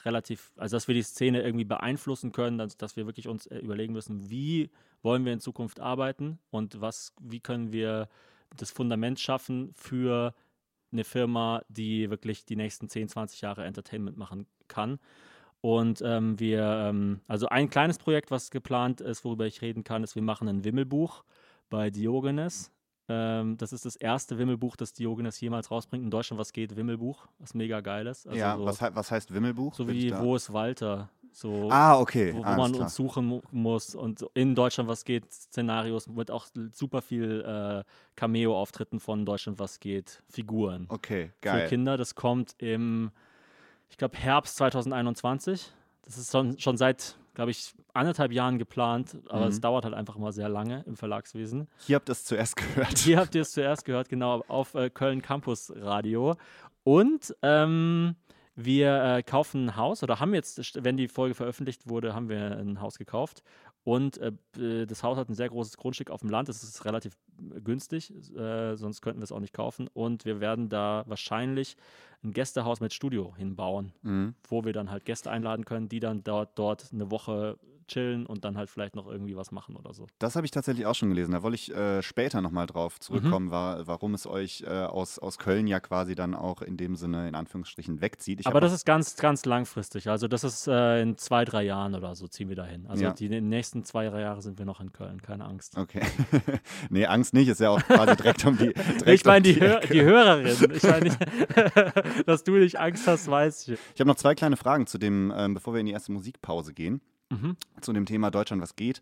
relativ, 0.05 0.51
also 0.57 0.75
dass 0.75 0.87
wir 0.87 0.95
die 0.95 1.03
Szene 1.03 1.41
irgendwie 1.41 1.65
beeinflussen 1.65 2.31
können, 2.31 2.57
dass, 2.57 2.77
dass 2.77 2.95
wir 2.95 3.05
wirklich 3.05 3.27
uns 3.27 3.47
äh, 3.47 3.59
überlegen 3.59 3.93
müssen, 3.93 4.29
wie 4.29 4.69
wollen 5.01 5.25
wir 5.25 5.33
in 5.33 5.39
Zukunft 5.39 5.79
arbeiten 5.79 6.39
und 6.49 6.81
was, 6.81 7.13
wie 7.21 7.39
können 7.39 7.71
wir 7.71 8.09
das 8.55 8.71
Fundament 8.71 9.19
schaffen 9.19 9.71
für 9.73 10.33
eine 10.91 11.03
Firma, 11.03 11.63
die 11.69 12.09
wirklich 12.09 12.45
die 12.45 12.55
nächsten 12.55 12.87
10, 12.87 13.09
20 13.09 13.41
Jahre 13.41 13.65
Entertainment 13.65 14.17
machen 14.17 14.45
kann. 14.67 14.99
Und 15.61 16.01
ähm, 16.05 16.39
wir, 16.39 16.61
ähm, 16.61 17.21
also 17.27 17.47
ein 17.47 17.69
kleines 17.69 17.97
Projekt, 17.97 18.31
was 18.31 18.51
geplant 18.51 19.01
ist, 19.01 19.23
worüber 19.23 19.47
ich 19.47 19.61
reden 19.61 19.83
kann, 19.83 20.03
ist, 20.03 20.15
wir 20.15 20.21
machen 20.21 20.47
ein 20.47 20.63
Wimmelbuch 20.63 21.23
bei 21.69 21.89
Diogenes. 21.89 22.71
Ähm, 23.09 23.57
das 23.57 23.73
ist 23.73 23.85
das 23.85 23.95
erste 23.95 24.37
Wimmelbuch, 24.37 24.75
das 24.77 24.93
Diogenes 24.93 25.39
jemals 25.41 25.69
rausbringt. 25.71 26.03
In 26.05 26.11
Deutschland, 26.11 26.39
was 26.39 26.53
geht, 26.53 26.75
Wimmelbuch, 26.75 27.27
was 27.39 27.53
mega 27.53 27.81
geil 27.81 28.07
ist. 28.07 28.25
Also 28.27 28.39
ja, 28.39 28.55
so, 28.57 28.65
was, 28.65 28.81
hei- 28.81 28.91
was 28.95 29.11
heißt 29.11 29.33
Wimmelbuch? 29.33 29.73
so 29.75 29.87
wie 29.89 30.15
Wo 30.17 30.35
ist 30.35 30.53
Walter? 30.53 31.09
So, 31.35 31.67
Ah, 31.71 31.99
okay. 31.99 32.31
wo, 32.33 32.39
wo 32.39 32.43
man 32.43 32.71
klar. 32.71 32.83
uns 32.83 32.93
suchen 32.95 33.25
mu 33.25 33.41
muss. 33.51 33.95
Und 33.95 34.23
in 34.35 34.53
Deutschland, 34.55 34.87
was 34.87 35.03
geht, 35.03 35.33
Szenarios 35.33 36.07
mit 36.07 36.29
auch 36.31 36.45
super 36.71 37.01
viel 37.01 37.41
äh, 37.41 37.83
Cameo-Auftritten 38.15 38.99
von 38.99 39.25
Deutschland, 39.25 39.57
was 39.59 39.79
geht, 39.79 40.21
Figuren 40.29 40.85
Okay, 40.89 41.31
für 41.41 41.41
geil. 41.41 41.67
Kinder. 41.69 41.97
Das 41.97 42.13
kommt 42.15 42.53
im, 42.59 43.11
ich 43.89 43.97
glaube, 43.97 44.15
Herbst 44.17 44.55
2021. 44.57 45.71
Das 46.05 46.17
ist 46.17 46.31
schon, 46.31 46.57
schon 46.59 46.77
seit, 46.77 47.17
glaube 47.33 47.51
ich, 47.51 47.73
anderthalb 47.93 48.31
Jahren 48.31 48.57
geplant, 48.59 49.17
aber 49.29 49.47
es 49.47 49.57
Mhm. 49.57 49.61
dauert 49.61 49.85
halt 49.85 49.93
einfach 49.93 50.17
mal 50.17 50.31
sehr 50.31 50.49
lange 50.49 50.83
im 50.85 50.95
Verlagswesen. 50.95 51.67
Hier 51.79 51.95
habt 51.95 52.09
ihr 52.09 52.13
es 52.13 52.25
zuerst 52.25 52.55
gehört. 52.57 52.97
Hier 52.99 53.17
habt 53.17 53.33
ihr 53.35 53.41
es 53.41 53.51
zuerst 53.53 53.85
gehört, 53.85 54.09
genau, 54.09 54.43
auf 54.47 54.75
äh, 54.75 54.89
Köln 54.89 55.21
Campus 55.21 55.71
Radio. 55.75 56.35
Und 56.83 57.35
ähm, 57.41 58.15
wir 58.55 59.03
äh, 59.03 59.23
kaufen 59.23 59.65
ein 59.65 59.75
Haus 59.77 60.03
oder 60.03 60.19
haben 60.19 60.33
jetzt, 60.35 60.83
wenn 60.83 60.95
die 60.97 61.07
Folge 61.07 61.33
veröffentlicht 61.33 61.87
wurde, 61.89 62.13
haben 62.13 62.29
wir 62.29 62.57
ein 62.57 62.81
Haus 62.81 62.97
gekauft. 62.99 63.41
Und 63.83 64.17
äh, 64.19 64.85
das 64.85 65.03
Haus 65.03 65.17
hat 65.17 65.27
ein 65.27 65.33
sehr 65.33 65.49
großes 65.49 65.75
Grundstück 65.77 66.09
auf 66.11 66.21
dem 66.21 66.29
Land. 66.29 66.47
Das 66.49 66.63
ist 66.63 66.85
relativ 66.85 67.17
günstig, 67.63 68.13
äh, 68.35 68.75
sonst 68.75 69.01
könnten 69.01 69.19
wir 69.19 69.25
es 69.25 69.31
auch 69.31 69.39
nicht 69.39 69.53
kaufen. 69.53 69.87
Und 69.93 70.25
wir 70.25 70.39
werden 70.39 70.69
da 70.69 71.03
wahrscheinlich 71.07 71.75
ein 72.23 72.31
Gästehaus 72.31 72.79
mit 72.79 72.93
Studio 72.93 73.33
hinbauen, 73.35 73.93
Mhm. 74.01 74.35
wo 74.47 74.63
wir 74.63 74.73
dann 74.73 74.89
halt 74.91 75.05
Gäste 75.05 75.29
einladen 75.31 75.65
können, 75.65 75.89
die 75.89 75.99
dann 75.99 76.23
dort, 76.23 76.57
dort 76.57 76.89
eine 76.93 77.11
Woche 77.11 77.57
chillen 77.85 78.25
und 78.25 78.45
dann 78.45 78.57
halt 78.57 78.69
vielleicht 78.69 78.95
noch 78.95 79.07
irgendwie 79.07 79.35
was 79.35 79.51
machen 79.51 79.75
oder 79.75 79.93
so. 79.93 80.07
Das 80.17 80.37
habe 80.37 80.45
ich 80.45 80.51
tatsächlich 80.51 80.85
auch 80.85 80.95
schon 80.95 81.09
gelesen. 81.09 81.33
Da 81.33 81.43
wollte 81.43 81.55
ich 81.55 81.69
äh, 81.75 82.01
später 82.01 82.39
nochmal 82.41 82.65
drauf 82.65 82.95
Mhm. 82.95 83.01
zurückkommen, 83.01 83.51
war, 83.51 83.85
warum 83.87 84.13
es 84.13 84.25
euch 84.25 84.63
äh, 84.65 84.69
aus, 84.69 85.19
aus 85.19 85.37
Köln 85.37 85.67
ja 85.67 85.81
quasi 85.81 86.15
dann 86.15 86.33
auch 86.33 86.61
in 86.61 86.77
dem 86.77 86.95
Sinne 86.95 87.27
in 87.27 87.35
Anführungsstrichen 87.35 87.99
wegzieht. 87.99 88.39
Ich 88.39 88.47
Aber 88.47 88.61
das 88.61 88.71
ist 88.71 88.85
ganz, 88.85 89.17
ganz 89.17 89.43
langfristig. 89.43 90.07
Also 90.09 90.29
das 90.29 90.45
ist 90.45 90.65
äh, 90.67 91.01
in 91.01 91.17
zwei, 91.17 91.43
drei 91.43 91.63
Jahren 91.63 91.93
oder 91.93 92.15
so 92.15 92.25
ziehen 92.29 92.47
wir 92.47 92.55
dahin. 92.55 92.87
Also 92.87 93.03
Ja. 93.03 93.11
die, 93.11 93.27
die 93.27 93.41
nächsten 93.41 93.83
zwei, 93.83 94.07
drei 94.07 94.21
Jahre 94.21 94.41
sind 94.41 94.57
wir 94.59 94.65
noch 94.65 94.79
in 94.79 94.93
Köln, 94.93 95.21
keine 95.21 95.43
Angst. 95.43 95.77
Okay. 95.77 96.01
nee, 96.89 97.05
Angst 97.05 97.22
nicht, 97.31 97.47
ist 97.47 97.61
ja 97.61 97.69
auch 97.69 97.81
quasi 97.81 98.15
direkt 98.17 98.43
um 98.45 98.57
die. 98.57 98.73
Direkt 98.73 99.07
ich 99.07 99.23
meine 99.23 99.37
um 99.47 99.53
die, 99.53 99.61
Hör 99.61 99.83
Ecke. 99.83 99.93
die 99.93 100.01
Hörerin. 100.01 100.71
Ich 100.73 100.83
meine 100.83 101.17
dass 102.25 102.43
du 102.43 102.53
nicht 102.57 102.79
Angst 102.79 103.07
hast, 103.07 103.29
weiß 103.29 103.69
ich. 103.69 103.79
Ich 103.93 103.99
habe 104.01 104.07
noch 104.09 104.15
zwei 104.17 104.35
kleine 104.35 104.57
Fragen 104.57 104.87
zu 104.87 104.97
dem, 104.97 105.31
ähm, 105.35 105.53
bevor 105.53 105.73
wir 105.73 105.79
in 105.79 105.85
die 105.85 105.91
erste 105.93 106.11
Musikpause 106.11 106.73
gehen, 106.73 106.99
Mhm. 107.29 107.55
zu 107.81 107.93
dem 107.93 108.05
Thema 108.05 108.29
Deutschland, 108.31 108.61
was 108.61 108.75
geht. 108.75 108.99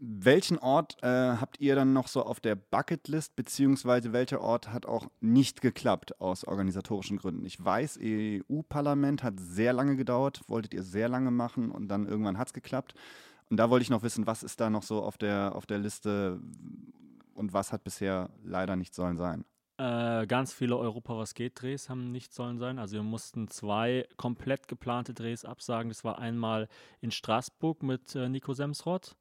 Welchen 0.00 0.58
Ort 0.58 0.96
äh, 1.02 1.06
habt 1.06 1.60
ihr 1.60 1.76
dann 1.76 1.92
noch 1.92 2.08
so 2.08 2.24
auf 2.24 2.40
der 2.40 2.56
Bucketlist, 2.56 3.36
beziehungsweise 3.36 4.12
welcher 4.12 4.40
Ort 4.40 4.72
hat 4.72 4.86
auch 4.86 5.06
nicht 5.20 5.60
geklappt 5.60 6.20
aus 6.20 6.44
organisatorischen 6.44 7.16
Gründen? 7.16 7.44
Ich 7.44 7.64
weiß, 7.64 8.00
EU-Parlament 8.02 9.22
hat 9.22 9.34
sehr 9.38 9.72
lange 9.72 9.94
gedauert, 9.96 10.40
wolltet 10.48 10.74
ihr 10.74 10.82
sehr 10.82 11.08
lange 11.08 11.30
machen 11.30 11.70
und 11.70 11.88
dann 11.88 12.06
irgendwann 12.06 12.38
hat 12.38 12.48
es 12.48 12.52
geklappt. 12.52 12.94
Und 13.50 13.56
da 13.58 13.70
wollte 13.70 13.84
ich 13.84 13.90
noch 13.90 14.02
wissen, 14.02 14.26
was 14.26 14.42
ist 14.42 14.60
da 14.60 14.68
noch 14.68 14.82
so 14.82 15.00
auf 15.02 15.16
der, 15.16 15.54
auf 15.54 15.64
der 15.64 15.78
Liste 15.78 16.40
und 17.34 17.52
was 17.52 17.72
hat 17.72 17.84
bisher 17.84 18.30
leider 18.42 18.76
nicht 18.76 18.94
sollen 18.94 19.16
sein? 19.16 19.44
Äh, 19.76 20.28
ganz 20.28 20.52
viele 20.52 20.76
Europa 20.78 21.16
was 21.16 21.34
geht 21.34 21.60
Drehs 21.60 21.88
haben 21.88 22.12
nicht 22.12 22.32
sollen 22.32 22.58
sein. 22.58 22.78
Also 22.78 22.94
wir 22.94 23.02
mussten 23.02 23.48
zwei 23.48 24.06
komplett 24.16 24.68
geplante 24.68 25.14
Drehs 25.14 25.44
absagen. 25.44 25.88
Das 25.88 26.04
war 26.04 26.18
einmal 26.18 26.68
in 27.00 27.10
Straßburg 27.10 27.82
mit 27.82 28.14
äh, 28.14 28.28
Nico 28.28 28.52
Semsrott, 28.52 29.16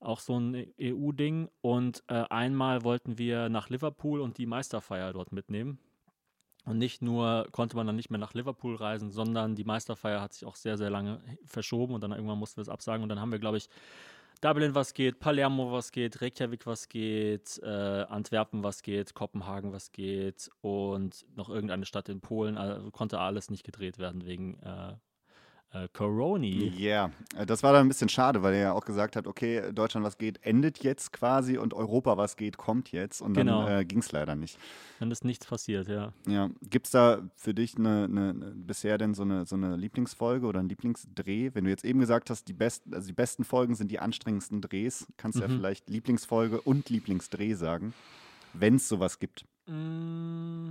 auch 0.00 0.20
so 0.20 0.38
ein 0.40 0.72
EU-Ding. 0.80 1.50
Und 1.60 2.02
äh, 2.08 2.24
einmal 2.30 2.82
wollten 2.82 3.18
wir 3.18 3.50
nach 3.50 3.68
Liverpool 3.68 4.20
und 4.20 4.38
die 4.38 4.46
Meisterfeier 4.46 5.12
dort 5.12 5.32
mitnehmen. 5.32 5.78
Und 6.64 6.78
nicht 6.78 7.02
nur 7.02 7.46
konnte 7.52 7.76
man 7.76 7.86
dann 7.86 7.96
nicht 7.96 8.10
mehr 8.10 8.18
nach 8.18 8.34
Liverpool 8.34 8.74
reisen, 8.74 9.10
sondern 9.10 9.54
die 9.54 9.64
Meisterfeier 9.64 10.20
hat 10.20 10.32
sich 10.32 10.46
auch 10.46 10.56
sehr, 10.56 10.78
sehr 10.78 10.90
lange 10.90 11.20
verschoben 11.44 11.94
und 11.94 12.02
dann 12.02 12.12
irgendwann 12.12 12.38
mussten 12.38 12.56
wir 12.56 12.62
es 12.62 12.68
absagen. 12.68 13.02
Und 13.02 13.10
dann 13.10 13.20
haben 13.20 13.32
wir, 13.32 13.38
glaube 13.38 13.58
ich, 13.58 13.68
Dublin 14.40 14.74
was 14.74 14.94
geht, 14.94 15.18
Palermo 15.18 15.72
was 15.72 15.90
geht, 15.92 16.20
Reykjavik 16.20 16.66
was 16.66 16.88
geht, 16.88 17.60
äh, 17.62 17.66
Antwerpen 17.66 18.62
was 18.62 18.82
geht, 18.82 19.14
Kopenhagen 19.14 19.72
was 19.72 19.90
geht 19.92 20.50
und 20.60 21.26
noch 21.36 21.48
irgendeine 21.48 21.86
Stadt 21.86 22.08
in 22.08 22.20
Polen. 22.20 22.56
Also 22.56 22.90
konnte 22.90 23.18
alles 23.18 23.50
nicht 23.50 23.64
gedreht 23.64 23.98
werden 23.98 24.24
wegen 24.24 24.54
äh, 24.62 24.94
äh, 25.72 25.86
Coroni. 25.92 26.68
Ja, 26.76 27.10
yeah. 27.36 27.44
das 27.46 27.62
war 27.62 27.72
dann 27.74 27.86
ein 27.86 27.88
bisschen 27.88 28.08
schade, 28.08 28.42
weil 28.42 28.54
er 28.54 28.60
ja 28.60 28.72
auch 28.72 28.84
gesagt 28.84 29.16
hat, 29.16 29.26
okay, 29.26 29.70
Deutschland 29.72 30.04
was 30.06 30.16
geht 30.16 30.42
endet 30.42 30.82
jetzt 30.82 31.12
quasi 31.12 31.58
und 31.58 31.74
Europa 31.74 32.16
was 32.16 32.36
geht 32.36 32.56
kommt 32.56 32.90
jetzt 32.90 33.20
und 33.20 33.34
Genau. 33.34 33.66
dann 33.66 33.80
äh, 33.80 33.84
ging 33.84 33.98
es 33.98 34.10
leider 34.12 34.34
nicht. 34.34 34.58
Dann 34.98 35.10
ist 35.10 35.24
nichts 35.24 35.44
passiert, 35.46 35.86
ja. 35.88 36.12
Ja, 36.26 36.48
gibt 36.62 36.86
es 36.86 36.92
da 36.92 37.20
für 37.36 37.52
dich 37.52 37.76
eine, 37.76 38.04
eine, 38.04 38.30
eine, 38.30 38.52
bisher 38.54 38.96
denn 38.98 39.12
so 39.14 39.22
eine, 39.24 39.44
so 39.44 39.56
eine 39.56 39.76
Lieblingsfolge 39.76 40.46
oder 40.46 40.60
einen 40.60 40.68
Lieblingsdreh? 40.70 41.50
Wenn 41.52 41.64
du 41.64 41.70
jetzt 41.70 41.84
eben 41.84 42.00
gesagt 42.00 42.30
hast, 42.30 42.48
die, 42.48 42.54
besten, 42.54 42.94
also 42.94 43.06
die 43.06 43.12
besten 43.12 43.44
Folgen 43.44 43.74
sind 43.74 43.90
die 43.90 43.98
anstrengendsten 43.98 44.60
Drehs, 44.62 45.06
kannst 45.18 45.38
du 45.38 45.42
ja 45.42 45.48
Mhm. 45.48 45.56
vielleicht 45.56 45.90
Lieblingsfolge 45.90 46.60
und 46.62 46.88
Lieblingsdreh 46.88 47.52
sagen, 47.54 47.92
wenn 48.54 48.76
es 48.76 48.88
sowas 48.88 49.18
gibt. 49.18 49.44
Mm, 49.66 50.70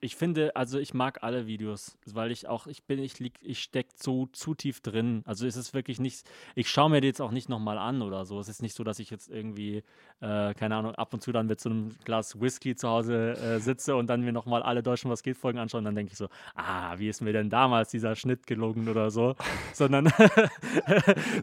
Ich 0.00 0.16
finde, 0.16 0.54
also 0.56 0.78
ich 0.78 0.94
mag 0.94 1.22
alle 1.22 1.46
Videos, 1.46 1.98
weil 2.06 2.30
ich 2.30 2.48
auch, 2.48 2.66
ich 2.66 2.84
bin, 2.84 2.98
ich 2.98 3.18
lieg, 3.18 3.34
ich 3.42 3.60
steck 3.60 3.88
so 3.96 4.26
zu 4.26 4.54
tief 4.54 4.80
drin. 4.80 5.22
Also 5.24 5.46
es 5.46 5.56
ist 5.56 5.74
wirklich 5.74 6.00
nicht, 6.00 6.28
ich 6.54 6.68
schaue 6.68 6.90
mir 6.90 7.00
die 7.00 7.08
jetzt 7.08 7.20
auch 7.20 7.30
nicht 7.30 7.48
nochmal 7.48 7.78
an 7.78 8.02
oder 8.02 8.24
so. 8.24 8.38
Es 8.40 8.48
ist 8.48 8.62
nicht 8.62 8.74
so, 8.74 8.84
dass 8.84 8.98
ich 8.98 9.10
jetzt 9.10 9.28
irgendwie, 9.28 9.82
äh, 10.20 10.54
keine 10.54 10.76
Ahnung, 10.76 10.94
ab 10.94 11.12
und 11.14 11.22
zu 11.22 11.32
dann 11.32 11.46
mit 11.46 11.60
so 11.60 11.70
einem 11.70 11.96
Glas 12.04 12.40
Whisky 12.40 12.76
zu 12.76 12.88
Hause 12.88 13.32
äh, 13.32 13.58
sitze 13.60 13.96
und 13.96 14.08
dann 14.08 14.22
mir 14.22 14.32
nochmal 14.32 14.62
alle 14.62 14.82
deutschen 14.82 15.10
Was 15.10 15.22
geht 15.22 15.36
Folgen 15.36 15.58
anschaue 15.58 15.78
und 15.78 15.84
dann 15.84 15.94
denke 15.94 16.12
ich 16.12 16.18
so, 16.18 16.28
ah, 16.54 16.98
wie 16.98 17.08
ist 17.08 17.20
mir 17.20 17.32
denn 17.32 17.50
damals 17.50 17.90
dieser 17.90 18.16
Schnitt 18.16 18.46
gelungen 18.46 18.88
oder 18.88 19.10
so. 19.10 19.34
Sondern 19.72 20.08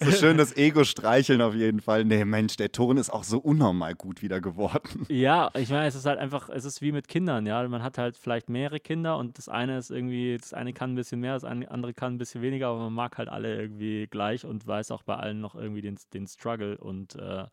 So 0.01 0.11
schön 0.11 0.37
das 0.37 0.55
Ego 0.57 0.83
streicheln 0.83 1.41
auf 1.41 1.55
jeden 1.55 1.81
Fall. 1.81 2.05
Nee, 2.05 2.25
Mensch, 2.25 2.55
der 2.57 2.71
Ton 2.71 2.97
ist 2.97 3.09
auch 3.09 3.23
so 3.23 3.39
unnormal 3.39 3.95
gut 3.95 4.21
wieder 4.21 4.41
geworden. 4.41 5.05
Ja, 5.09 5.51
ich 5.55 5.69
meine, 5.69 5.87
es 5.87 5.95
ist 5.95 6.05
halt 6.05 6.19
einfach, 6.19 6.49
es 6.49 6.65
ist 6.65 6.81
wie 6.81 6.91
mit 6.91 7.07
Kindern, 7.07 7.45
ja. 7.45 7.65
Man 7.67 7.83
hat 7.83 7.97
halt 7.97 8.17
vielleicht 8.17 8.44
mehrere 8.49 8.79
Kinder 8.79 9.17
und 9.17 9.37
das 9.37 9.49
eine 9.49 9.77
ist 9.77 9.91
irgendwie, 9.91 10.37
das 10.37 10.53
eine 10.53 10.73
kann 10.73 10.93
ein 10.93 10.95
bisschen 10.95 11.19
mehr, 11.19 11.33
das 11.33 11.43
andere 11.43 11.93
kann 11.93 12.15
ein 12.15 12.17
bisschen 12.17 12.41
weniger, 12.41 12.67
aber 12.67 12.79
man 12.79 12.93
mag 12.93 13.17
halt 13.17 13.29
alle 13.29 13.55
irgendwie 13.59 14.07
gleich 14.07 14.45
und 14.45 14.65
weiß 14.65 14.91
auch 14.91 15.03
bei 15.03 15.15
allen 15.15 15.41
noch 15.41 15.55
irgendwie 15.55 15.81
den, 15.81 15.97
den 16.13 16.27
Struggle 16.27 16.77
und 16.77 17.15
äh, 17.15 17.45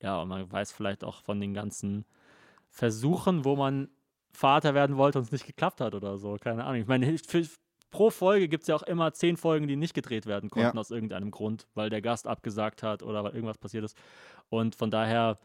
ja, 0.00 0.22
und 0.22 0.28
man 0.28 0.50
weiß 0.50 0.72
vielleicht 0.72 1.04
auch 1.04 1.22
von 1.22 1.40
den 1.40 1.54
ganzen 1.54 2.04
Versuchen, 2.70 3.44
wo 3.44 3.56
man 3.56 3.88
Vater 4.32 4.74
werden 4.74 4.96
wollte 4.96 5.18
und 5.18 5.24
es 5.24 5.32
nicht 5.32 5.46
geklappt 5.46 5.80
hat 5.80 5.94
oder 5.94 6.18
so, 6.18 6.36
keine 6.40 6.64
Ahnung. 6.64 6.80
Ich 6.82 6.86
meine, 6.86 7.18
für, 7.18 7.42
pro 7.90 8.10
Folge 8.10 8.48
gibt 8.48 8.62
es 8.62 8.68
ja 8.68 8.76
auch 8.76 8.82
immer 8.82 9.12
zehn 9.12 9.36
Folgen, 9.36 9.66
die 9.66 9.76
nicht 9.76 9.94
gedreht 9.94 10.26
werden 10.26 10.50
konnten 10.50 10.76
Ja. 10.76 10.80
aus 10.80 10.90
irgendeinem 10.90 11.30
Grund, 11.30 11.66
weil 11.74 11.90
der 11.90 12.02
Gast 12.02 12.26
abgesagt 12.26 12.82
hat 12.82 13.02
oder 13.02 13.24
weil 13.24 13.32
irgendwas 13.34 13.58
passiert 13.58 13.84
ist. 13.84 13.96
Und 14.48 14.76
von 14.76 14.90
daher, 14.90 15.38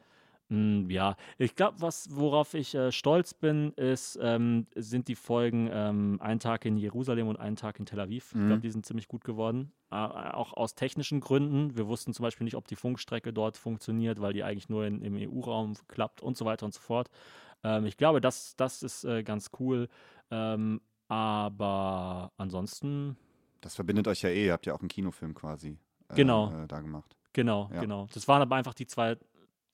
mh, 0.53 0.91
ja, 0.93 1.15
ich 1.37 1.55
glaube, 1.55 1.81
was 1.81 2.07
worauf 2.15 2.53
ich 2.53 2.75
äh, 2.75 2.91
stolz 2.91 3.33
bin, 3.33 3.71
ist, 3.73 4.17
ähm, 4.21 4.67
sind 4.75 5.07
die 5.07 5.15
Folgen 5.15 5.69
ähm, 5.71 6.17
Ein 6.21 6.39
Tag 6.39 6.65
in 6.65 6.77
Jerusalem 6.77 7.27
und 7.27 7.37
Ein 7.37 7.55
Tag 7.55 7.79
in 7.79 7.85
Tel 7.85 7.99
Aviv. 7.99 8.31
Ich 8.33 8.37
Mhm. 8.37 8.47
glaube, 8.47 8.61
die 8.61 8.71
sind 8.71 8.85
ziemlich 8.85 9.07
gut 9.07 9.23
geworden. 9.23 9.71
Äh, 9.91 9.95
auch 9.95 10.53
aus 10.53 10.75
technischen 10.75 11.19
Gründen. 11.19 11.75
Wir 11.75 11.87
wussten 11.87 12.13
zum 12.13 12.23
Beispiel 12.23 12.45
nicht, 12.45 12.55
ob 12.55 12.67
die 12.67 12.75
Funkstrecke 12.75 13.33
dort 13.33 13.57
funktioniert, 13.57 14.21
weil 14.21 14.33
die 14.33 14.43
eigentlich 14.43 14.69
nur 14.69 14.85
in, 14.85 15.01
im 15.01 15.15
EU-Raum 15.17 15.73
klappt 15.87 16.21
und 16.21 16.37
so 16.37 16.45
weiter 16.45 16.65
und 16.65 16.73
so 16.73 16.79
fort. 16.81 17.09
Ähm, 17.63 17.85
ich 17.85 17.97
glaube, 17.97 18.21
das, 18.21 18.55
das 18.55 18.83
ist 18.83 19.03
äh, 19.05 19.23
ganz 19.23 19.49
cool. 19.59 19.87
Ähm, 20.31 20.81
aber 21.07 22.31
ansonsten, 22.37 23.17
Das 23.61 23.75
verbindet 23.75 24.07
euch 24.07 24.21
ja 24.23 24.29
eh, 24.29 24.45
ihr 24.47 24.53
habt 24.53 24.65
ja 24.65 24.73
auch 24.73 24.79
einen 24.79 24.89
Kinofilm 24.89 25.33
quasi 25.33 25.77
äh, 26.09 26.15
Genau. 26.15 26.51
äh, 26.51 26.67
da 26.67 26.81
gemacht. 26.81 27.15
genau, 27.33 27.69
Ja. 27.73 27.81
genau. 27.81 28.07
Das 28.13 28.27
waren 28.27 28.41
aber 28.41 28.55
einfach 28.55 28.73
die 28.73 28.85
zwei 28.87 29.17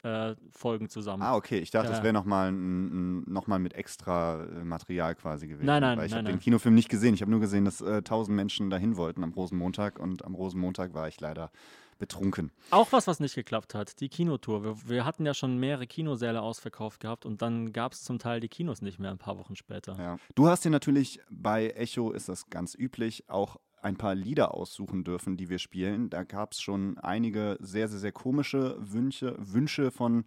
äh, 0.04 0.36
Folgen 0.52 0.90
zusammen. 0.90 1.24
Ah, 1.24 1.36
okay. 1.36 1.60
Ich 1.60 1.72
dachte, 1.72 1.88
Ja, 1.88 1.94
das 1.94 2.04
wäre 2.04 2.14
nochmal 2.14 2.52
noch 2.52 3.48
mal 3.48 3.60
mit 3.60 3.74
extra 3.74 4.44
äh, 4.44 4.64
Material 4.64 5.16
quasi 5.16 5.48
gewesen. 5.48 5.66
Nein, 5.66 5.82
nein, 5.82 5.98
Weil 5.98 6.08
ich 6.08 6.14
habe 6.14 6.24
den. 6.24 6.40
Kinofilm 6.40 6.76
nicht 6.76 6.90
gesehen. 6.90 7.14
Ich 7.14 7.22
habe 7.22 7.32
nur 7.32 7.40
gesehen, 7.40 7.66
dass 7.66 7.82
äh, 7.82 8.02
tausend 8.02 8.36
Menschen 8.36 8.70
dahin 8.70 8.98
wollten 8.98 9.24
am 9.24 9.34
Rosenmontag 9.34 10.00
und 10.00 10.24
am 10.24 10.36
Rosenmontag 10.36 10.94
war 10.94 11.08
ich 11.08 11.20
leider 11.20 11.52
betrunken. 12.00 12.52
Auch 12.72 12.92
was, 12.92 13.08
was 13.08 13.20
nicht 13.20 13.36
geklappt 13.36 13.76
hat, 13.76 14.00
die 14.00 14.10
Kinotour. 14.10 14.64
Wir, 14.64 14.90
wir 14.90 15.06
hatten 15.06 15.26
ja 15.26 15.34
schon 15.34 15.58
mehrere 15.58 15.86
Kinosäle 15.86 16.42
ausverkauft 16.42 17.02
gehabt 17.02 17.26
und 17.26 17.42
dann 17.42 17.74
gab 17.74 17.92
es 17.92 18.04
zum 18.04 18.20
Teil 18.20 18.40
die 18.40 18.48
Kinos 18.48 18.82
nicht 18.82 19.00
mehr 19.00 19.12
ein 19.12 19.18
paar 19.18 19.38
Wochen 19.38 19.58
später. 19.58 19.98
Ja. 20.00 20.18
Du 20.34 20.48
hast 20.48 20.64
dir 20.64 20.72
natürlich 20.72 21.20
bei 21.30 21.72
Echo, 21.72 22.12
ist 22.12 22.30
das 22.30 22.50
ganz 22.50 22.74
üblich, 22.74 23.30
auch 23.30 23.58
ein 23.82 23.98
paar 23.98 24.16
Lieder 24.16 24.54
aussuchen 24.54 25.04
dürfen, 25.04 25.38
die 25.38 25.50
wir 25.50 25.60
spielen. 25.60 26.10
Da 26.10 26.24
gab 26.24 26.54
es 26.54 26.62
schon 26.62 26.98
einige 26.98 27.58
sehr, 27.60 27.88
sehr, 27.88 28.00
sehr 28.00 28.12
komische 28.12 28.76
Wünsche, 28.80 29.36
Wünsche 29.40 29.92
von 29.92 30.26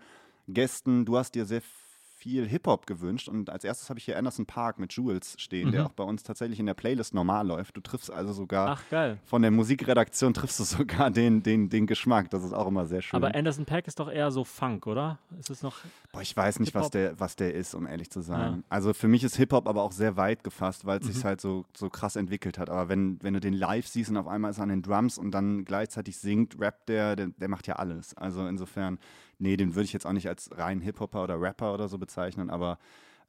Gästen. 0.48 1.04
Du 1.04 1.16
hast 1.16 1.34
dir 1.34 1.44
sehr 1.44 1.62
viel 2.22 2.46
Hip-Hop 2.46 2.86
gewünscht 2.86 3.28
und 3.28 3.50
als 3.50 3.64
erstes 3.64 3.88
habe 3.90 3.98
ich 3.98 4.04
hier 4.04 4.16
Anderson 4.16 4.46
Park 4.46 4.78
mit 4.78 4.92
Jules 4.92 5.34
stehen, 5.38 5.72
der 5.72 5.80
Mhm. 5.80 5.86
auch 5.88 5.92
bei 5.92 6.04
uns 6.04 6.22
tatsächlich 6.22 6.60
in 6.60 6.66
der 6.66 6.74
Playlist 6.74 7.14
normal 7.14 7.44
läuft. 7.44 7.76
Du 7.76 7.80
triffst 7.80 8.12
also 8.12 8.32
sogar 8.32 8.78
Ach, 8.92 9.16
von 9.24 9.42
der 9.42 9.50
Musikredaktion 9.50 10.32
triffst 10.32 10.60
du 10.60 10.64
sogar 10.64 11.10
den, 11.10 11.42
den, 11.42 11.68
den 11.68 11.88
Geschmack. 11.88 12.30
Das 12.30 12.44
ist 12.44 12.52
auch 12.52 12.68
immer 12.68 12.86
sehr 12.86 13.02
schön. 13.02 13.16
Aber 13.16 13.34
Anderson 13.34 13.64
Pack 13.64 13.88
ist 13.88 13.98
doch 13.98 14.08
eher 14.08 14.30
so 14.30 14.44
Funk, 14.44 14.86
oder? 14.86 15.18
Ist 15.40 15.50
es 15.50 15.62
noch. 15.62 15.78
Boah, 16.12 16.22
ich 16.22 16.36
weiß 16.36 16.60
nicht, 16.60 16.74
was 16.76 16.90
der, 16.90 17.18
was 17.18 17.34
der 17.34 17.54
ist, 17.54 17.74
um 17.74 17.86
ehrlich 17.88 18.10
zu 18.10 18.20
sein. 18.20 18.40
Ja. 18.40 18.50
Mhm. 18.52 18.64
Also 18.68 18.92
für 18.94 19.08
mich 19.08 19.24
ist 19.24 19.34
Hip-Hop 19.36 19.66
aber 19.66 19.82
auch 19.82 19.92
sehr 19.92 20.16
weit 20.16 20.44
gefasst, 20.44 20.86
weil 20.86 21.00
es 21.00 21.06
sich 21.06 21.24
halt 21.24 21.40
so, 21.40 21.64
so 21.76 21.90
krass 21.90 22.14
entwickelt 22.14 22.56
hat. 22.56 22.70
Aber 22.70 22.88
wenn, 22.88 23.18
wenn 23.22 23.34
du 23.34 23.40
den 23.40 23.54
live 23.54 23.88
siehst 23.88 24.10
und 24.10 24.16
auf 24.16 24.28
einmal 24.28 24.52
ist 24.52 24.58
er 24.58 24.62
an 24.62 24.68
den 24.68 24.82
Drums 24.82 25.18
und 25.18 25.32
dann 25.32 25.64
gleichzeitig 25.64 26.16
singt, 26.18 26.60
rappt 26.60 26.88
der, 26.88 27.16
der, 27.16 27.28
der 27.28 27.48
macht 27.48 27.66
ja 27.66 27.76
alles. 27.76 28.16
Also 28.16 28.46
insofern, 28.46 28.98
nee, 29.42 29.56
den 29.56 29.74
würde 29.74 29.84
ich 29.84 29.92
jetzt 29.92 30.06
auch 30.06 30.12
nicht 30.12 30.28
als 30.28 30.50
rein 30.56 30.80
Hip-Hopper 30.80 31.22
oder 31.24 31.40
Rapper 31.40 31.74
oder 31.74 31.88
so 31.88 31.98
bezeichnen, 31.98 32.48
aber 32.50 32.78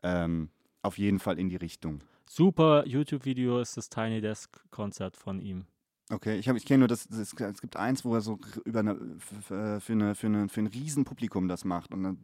ähm, 0.03 0.49
auf 0.81 0.97
jeden 0.97 1.19
Fall 1.19 1.39
in 1.39 1.49
die 1.49 1.55
Richtung. 1.57 1.99
Super 2.29 2.85
YouTube-Video 2.87 3.59
ist 3.59 3.75
das 3.77 3.89
Tiny 3.89 4.21
Desk-Konzert 4.21 5.17
von 5.17 5.39
ihm. 5.41 5.65
Okay, 6.09 6.37
ich, 6.37 6.49
hab- 6.49 6.57
ich 6.57 6.65
kenne 6.65 6.79
nur 6.79 6.87
das, 6.89 7.07
das, 7.07 7.33
es 7.33 7.61
gibt 7.61 7.77
eins, 7.77 8.03
wo 8.03 8.13
er 8.13 8.21
so 8.21 8.37
über 8.65 8.79
eine, 8.81 8.91
f- 9.17 9.81
für, 9.83 9.93
eine, 9.93 10.15
für, 10.15 10.27
eine, 10.27 10.49
für 10.49 10.59
ein 10.61 10.67
Riesenpublikum 10.67 11.47
das 11.47 11.63
macht 11.63 11.93
und 11.93 12.03
dann, 12.03 12.17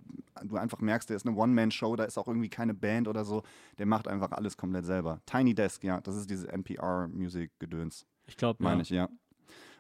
du 0.44 0.58
einfach 0.58 0.80
merkst, 0.80 1.10
der 1.10 1.16
ist 1.16 1.26
eine 1.26 1.36
One-Man-Show, 1.36 1.96
da 1.96 2.04
ist 2.04 2.18
auch 2.18 2.28
irgendwie 2.28 2.50
keine 2.50 2.74
Band 2.74 3.08
oder 3.08 3.24
so, 3.24 3.42
der 3.78 3.86
macht 3.86 4.08
einfach 4.10 4.32
alles 4.32 4.58
komplett 4.58 4.86
selber. 4.86 5.22
Tiny 5.26 5.56
Desk, 5.56 5.82
ja, 5.84 6.02
das 6.02 6.18
ist 6.18 6.30
dieses 6.30 6.46
NPR-Musik-Gedöns, 6.46 8.06
Ich 8.28 8.38
glaube, 8.38 8.62
meine 8.64 8.78
ja. 8.78 8.82
ich, 8.82 8.90
ja. 8.90 9.10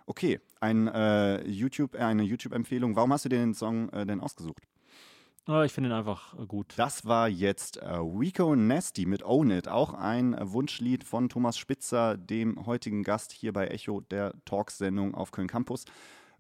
Okay, 0.10 0.39
ein, 0.60 0.88
äh, 0.88 1.47
YouTube, 1.47 1.93
äh, 1.93 1.99
eine 1.99 2.24
YouTube-Empfehlung. 2.24 2.95
Warum 2.95 3.14
hast 3.14 3.26
du 3.26 3.30
dir 3.30 3.38
den 3.38 3.53
Song 3.53 3.89
äh, 3.89 4.07
denn 4.07 4.22
ausgesucht? 4.22 4.64
Aber 5.45 5.66
ich 5.66 5.72
finde 5.72 5.91
ihn 5.91 5.93
einfach 5.93 6.34
äh, 6.34 6.47
gut. 6.47 6.74
Das 6.78 7.05
war 7.05 7.30
jetzt 7.30 7.78
äh, 7.78 7.93
Rico 7.93 8.55
Nasty 8.55 9.05
mit 9.05 9.22
Own 9.22 9.51
It, 9.51 9.68
auch 9.68 9.93
ein 9.93 10.36
Wunschlied 10.41 11.03
von 11.03 11.30
Thomas 11.30 11.60
Spitzer, 11.60 12.18
dem 12.18 12.66
heutigen 12.66 13.03
Gast 13.03 13.32
hier 13.32 13.53
bei 13.53 13.68
Echo 13.68 14.01
der 14.01 14.34
Talks-Sendung 14.45 15.14
auf 15.14 15.30
Köln 15.30 15.47
Campus. 15.47 15.86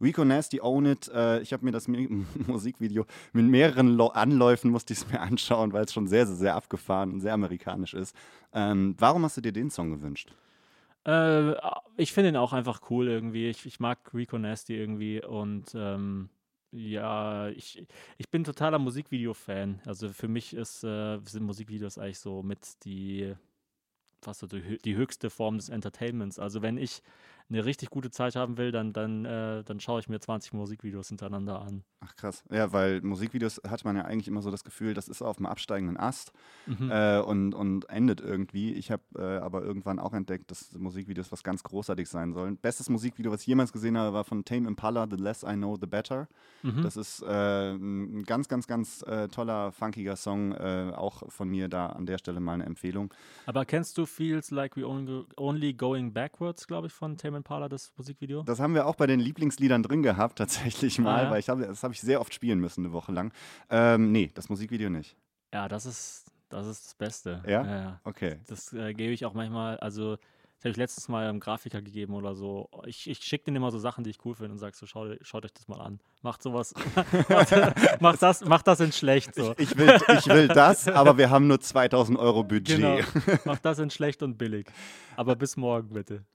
Rico 0.01 0.25
Nasty 0.25 0.61
Own 0.61 0.87
It, 0.87 1.07
äh, 1.09 1.39
ich 1.41 1.53
habe 1.53 1.63
mir 1.63 1.71
das 1.71 1.87
Musikvideo 2.47 3.05
mit 3.33 3.45
mehreren 3.45 3.89
Lo 3.89 4.07
Anläufen 4.07 4.71
musste 4.71 4.93
ich 4.93 5.01
es 5.01 5.07
mir 5.11 5.19
anschauen, 5.19 5.73
weil 5.73 5.85
es 5.85 5.93
schon 5.93 6.07
sehr, 6.07 6.25
sehr, 6.25 6.37
sehr 6.37 6.55
abgefahren 6.55 7.13
und 7.13 7.21
sehr 7.21 7.35
amerikanisch 7.35 7.93
ist. 7.93 8.15
Ähm, 8.51 8.95
warum 8.97 9.23
hast 9.25 9.37
du 9.37 9.41
dir 9.41 9.53
den 9.53 9.69
Song 9.69 9.91
gewünscht? 9.91 10.33
Äh, 11.09 11.55
ich 11.97 12.13
finde 12.13 12.29
ihn 12.29 12.35
auch 12.35 12.53
einfach 12.53 12.81
cool 12.89 13.07
irgendwie. 13.07 13.49
Ich, 13.49 13.65
ich 13.65 13.79
mag 13.79 14.13
Rico 14.13 14.37
Nasty 14.37 14.75
irgendwie 14.75 15.23
und 15.23 15.73
ähm, 15.75 16.29
ja, 16.71 17.49
ich, 17.49 17.85
ich 18.17 18.29
bin 18.29 18.43
totaler 18.43 18.77
Musikvideo-Fan. 18.77 19.81
Also 19.85 20.09
für 20.09 20.27
mich 20.27 20.53
ist, 20.53 20.83
äh, 20.83 21.19
sind 21.25 21.43
Musikvideos 21.43 21.97
eigentlich 21.97 22.19
so 22.19 22.43
mit 22.43 22.83
die 22.85 23.33
fast 24.21 24.41
so 24.41 24.47
die, 24.47 24.77
die 24.79 24.95
höchste 24.95 25.29
Form 25.29 25.57
des 25.57 25.69
Entertainments. 25.69 26.39
Also 26.39 26.61
wenn 26.61 26.77
ich 26.77 27.01
eine 27.49 27.65
richtig 27.65 27.89
gute 27.89 28.11
Zeit 28.11 28.35
haben 28.35 28.57
will, 28.57 28.71
dann, 28.71 28.93
dann, 28.93 29.25
äh, 29.25 29.63
dann 29.63 29.79
schaue 29.79 29.99
ich 29.99 30.07
mir 30.07 30.19
20 30.19 30.53
Musikvideos 30.53 31.07
hintereinander 31.09 31.61
an. 31.61 31.83
Ach 32.01 32.15
krass. 32.15 32.43
Ja, 32.51 32.71
weil 32.71 33.01
Musikvideos 33.01 33.59
hat 33.67 33.83
man 33.83 33.95
ja 33.95 34.03
eigentlich 34.05 34.27
immer 34.27 34.41
so 34.41 34.51
das 34.51 34.63
Gefühl, 34.63 34.93
das 34.93 35.07
ist 35.07 35.21
auf 35.21 35.37
einem 35.37 35.47
absteigenden 35.47 35.97
Ast 35.97 36.31
Mhm. 36.67 36.91
äh, 36.91 37.19
und, 37.19 37.55
und 37.55 37.89
endet 37.89 38.21
irgendwie. 38.21 38.73
Ich 38.73 38.91
habe 38.91 39.01
äh, 39.17 39.37
aber 39.39 39.63
irgendwann 39.63 39.97
auch 39.97 40.13
entdeckt, 40.13 40.51
dass 40.51 40.73
Musikvideos 40.77 41.31
was 41.31 41.43
ganz 41.43 41.63
großartig 41.63 42.07
sein 42.07 42.33
sollen. 42.33 42.57
Bestes 42.57 42.89
Musikvideo, 42.89 43.31
was 43.31 43.41
ich 43.41 43.47
jemals 43.47 43.73
gesehen 43.73 43.97
habe, 43.97 44.13
war 44.13 44.23
von 44.23 44.45
Tame 44.45 44.67
Impala, 44.67 45.07
The 45.09 45.17
Less 45.17 45.43
I 45.43 45.53
Know, 45.53 45.75
The 45.79 45.87
Better. 45.87 46.27
Mhm. 46.61 46.83
Das 46.83 46.95
ist 46.97 47.23
äh, 47.23 47.71
ein 47.73 48.23
ganz, 48.23 48.47
ganz, 48.47 48.67
ganz 48.67 49.01
äh, 49.03 49.27
toller, 49.27 49.71
funkiger 49.71 50.15
Song. 50.15 50.51
Äh, 50.51 50.91
auch 50.95 51.23
von 51.31 51.49
mir 51.49 51.67
da 51.67 51.87
an 51.87 52.05
der 52.05 52.17
Stelle 52.19 52.39
mal 52.39 52.53
eine 52.53 52.65
Empfehlung. 52.65 53.11
Aber 53.47 53.65
kennst 53.65 53.97
du 53.97 54.05
Feels 54.05 54.51
Like 54.51 54.77
We 54.77 54.87
Only, 54.87 55.23
only 55.37 55.73
Going 55.73 56.13
Backwards, 56.13 56.67
glaube 56.67 56.87
ich, 56.87 56.93
von 56.93 57.17
Tame 57.17 57.38
Impala, 57.39 57.67
das 57.69 57.91
Musikvideo? 57.97 58.43
Das 58.43 58.59
haben 58.59 58.73
wir 58.75 58.85
auch 58.85 58.95
bei 58.95 59.07
den 59.07 59.19
Lieblingsliedern 59.19 59.83
drin 59.83 60.03
gehabt, 60.03 60.37
tatsächlich 60.37 60.99
mal, 60.99 61.19
Ah, 61.19 61.23
ja. 61.23 61.31
weil 61.31 61.39
ich 61.39 61.49
hab, 61.49 61.59
das 61.59 61.83
habe 61.83 61.93
ich 61.93 62.01
sehr 62.01 62.21
oft 62.21 62.33
spielen 62.33 62.59
müssen, 62.59 62.85
eine 62.85 62.93
Woche 62.93 63.11
lang. 63.11 63.33
Ähm, 63.69 64.11
nee, 64.11 64.31
das 64.33 64.49
Musikvideo 64.49 64.89
nicht. 64.89 65.15
Ja, 65.53 65.67
das 65.67 65.85
ist 65.85 66.25
das, 66.49 66.65
ist 66.67 66.85
das 66.85 66.95
Beste. 66.95 67.43
Ja? 67.45 67.63
ja, 67.65 67.81
ja. 67.81 67.99
Okay. 68.03 68.39
Das 68.47 68.73
äh, 68.73 68.93
gebe 68.93 69.13
ich 69.13 69.25
auch 69.25 69.33
manchmal, 69.33 69.77
also 69.77 70.15
das 70.15 70.65
habe 70.65 70.71
ich 70.71 70.77
letztens 70.77 71.07
mal 71.07 71.29
einem 71.29 71.39
Grafiker 71.39 71.81
gegeben 71.81 72.15
oder 72.15 72.35
so. 72.35 72.69
Ich, 72.85 73.09
ich 73.09 73.19
schicke 73.19 73.45
denen 73.45 73.57
immer 73.57 73.71
so 73.71 73.79
Sachen, 73.79 74.03
die 74.03 74.09
ich 74.09 74.17
cool 74.25 74.35
finde 74.35 74.51
und 74.51 74.57
sage 74.57 74.75
so, 74.75 74.85
schau, 74.85 75.13
schaut 75.21 75.45
euch 75.45 75.53
das 75.53 75.67
mal 75.69 75.79
an. 75.79 75.99
Macht 76.21 76.43
sowas, 76.43 76.73
macht, 77.29 78.01
macht, 78.01 78.21
das, 78.21 78.43
macht 78.43 78.67
das 78.67 78.79
in 78.81 78.91
schlecht 78.91 79.35
so. 79.35 79.53
Ich 79.57 79.77
will, 79.77 79.95
ich 80.17 80.27
will 80.27 80.49
das, 80.49 80.87
aber 80.89 81.17
wir 81.17 81.29
haben 81.29 81.47
nur 81.47 81.61
2000 81.61 82.19
Euro 82.19 82.43
Budget. 82.43 82.77
Genau, 82.77 82.97
macht 83.45 83.63
das 83.63 83.79
in 83.79 83.89
schlecht 83.89 84.21
und 84.21 84.37
billig. 84.37 84.67
Aber 85.15 85.35
bis 85.37 85.55
morgen 85.55 85.93
bitte. 85.93 86.25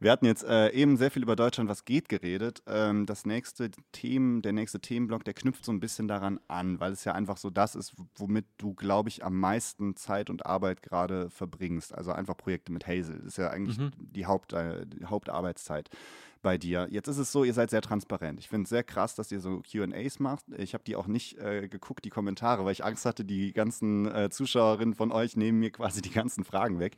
Wir 0.00 0.10
hatten 0.10 0.26
jetzt 0.26 0.44
äh, 0.44 0.70
eben 0.70 0.96
sehr 0.96 1.10
viel 1.10 1.22
über 1.22 1.36
Deutschland, 1.36 1.68
was 1.68 1.84
geht, 1.84 2.08
geredet. 2.08 2.62
Ähm, 2.66 3.06
das 3.06 3.26
nächste 3.26 3.70
Themen, 3.92 4.42
der 4.42 4.52
nächste 4.52 4.80
Themenblock, 4.80 5.24
der 5.24 5.34
knüpft 5.34 5.64
so 5.64 5.72
ein 5.72 5.80
bisschen 5.80 6.08
daran 6.08 6.40
an, 6.48 6.80
weil 6.80 6.92
es 6.92 7.04
ja 7.04 7.12
einfach 7.14 7.36
so 7.36 7.50
das 7.50 7.74
ist, 7.74 7.94
womit 8.16 8.46
du, 8.58 8.74
glaube 8.74 9.08
ich, 9.08 9.24
am 9.24 9.38
meisten 9.38 9.96
Zeit 9.96 10.30
und 10.30 10.46
Arbeit 10.46 10.82
gerade 10.82 11.30
verbringst. 11.30 11.94
Also 11.94 12.12
einfach 12.12 12.36
Projekte 12.36 12.72
mit 12.72 12.86
Hazel. 12.86 13.16
Das 13.18 13.26
ist 13.26 13.38
ja 13.38 13.50
eigentlich 13.50 13.78
Mhm. 13.78 13.90
die, 13.98 14.26
Haupt, 14.26 14.52
äh, 14.52 14.86
die 14.86 15.04
Hauptarbeitszeit 15.06 15.90
bei 16.42 16.56
dir. 16.56 16.88
Jetzt 16.90 17.06
ist 17.06 17.18
es 17.18 17.32
so, 17.32 17.44
ihr 17.44 17.52
seid 17.52 17.68
sehr 17.68 17.82
transparent. 17.82 18.40
Ich 18.40 18.48
finde 18.48 18.62
es 18.64 18.70
sehr 18.70 18.82
krass, 18.82 19.14
dass 19.14 19.30
ihr 19.30 19.40
so 19.40 19.60
QAs 19.60 20.20
macht. 20.20 20.46
Ich 20.56 20.72
habe 20.72 20.82
die 20.84 20.96
auch 20.96 21.06
nicht 21.06 21.36
äh, 21.38 21.68
geguckt, 21.68 22.02
die 22.06 22.08
Kommentare, 22.10 22.64
weil 22.64 22.72
ich 22.72 22.82
Angst 22.82 23.04
hatte, 23.04 23.26
die 23.26 23.52
ganzen 23.52 24.06
äh, 24.06 24.30
Zuschauerinnen 24.30 24.94
von 24.94 25.12
euch 25.12 25.36
nehmen 25.36 25.58
mir 25.58 25.70
quasi 25.70 26.00
die 26.00 26.10
ganzen 26.10 26.44
Fragen 26.44 26.78
weg. 26.78 26.96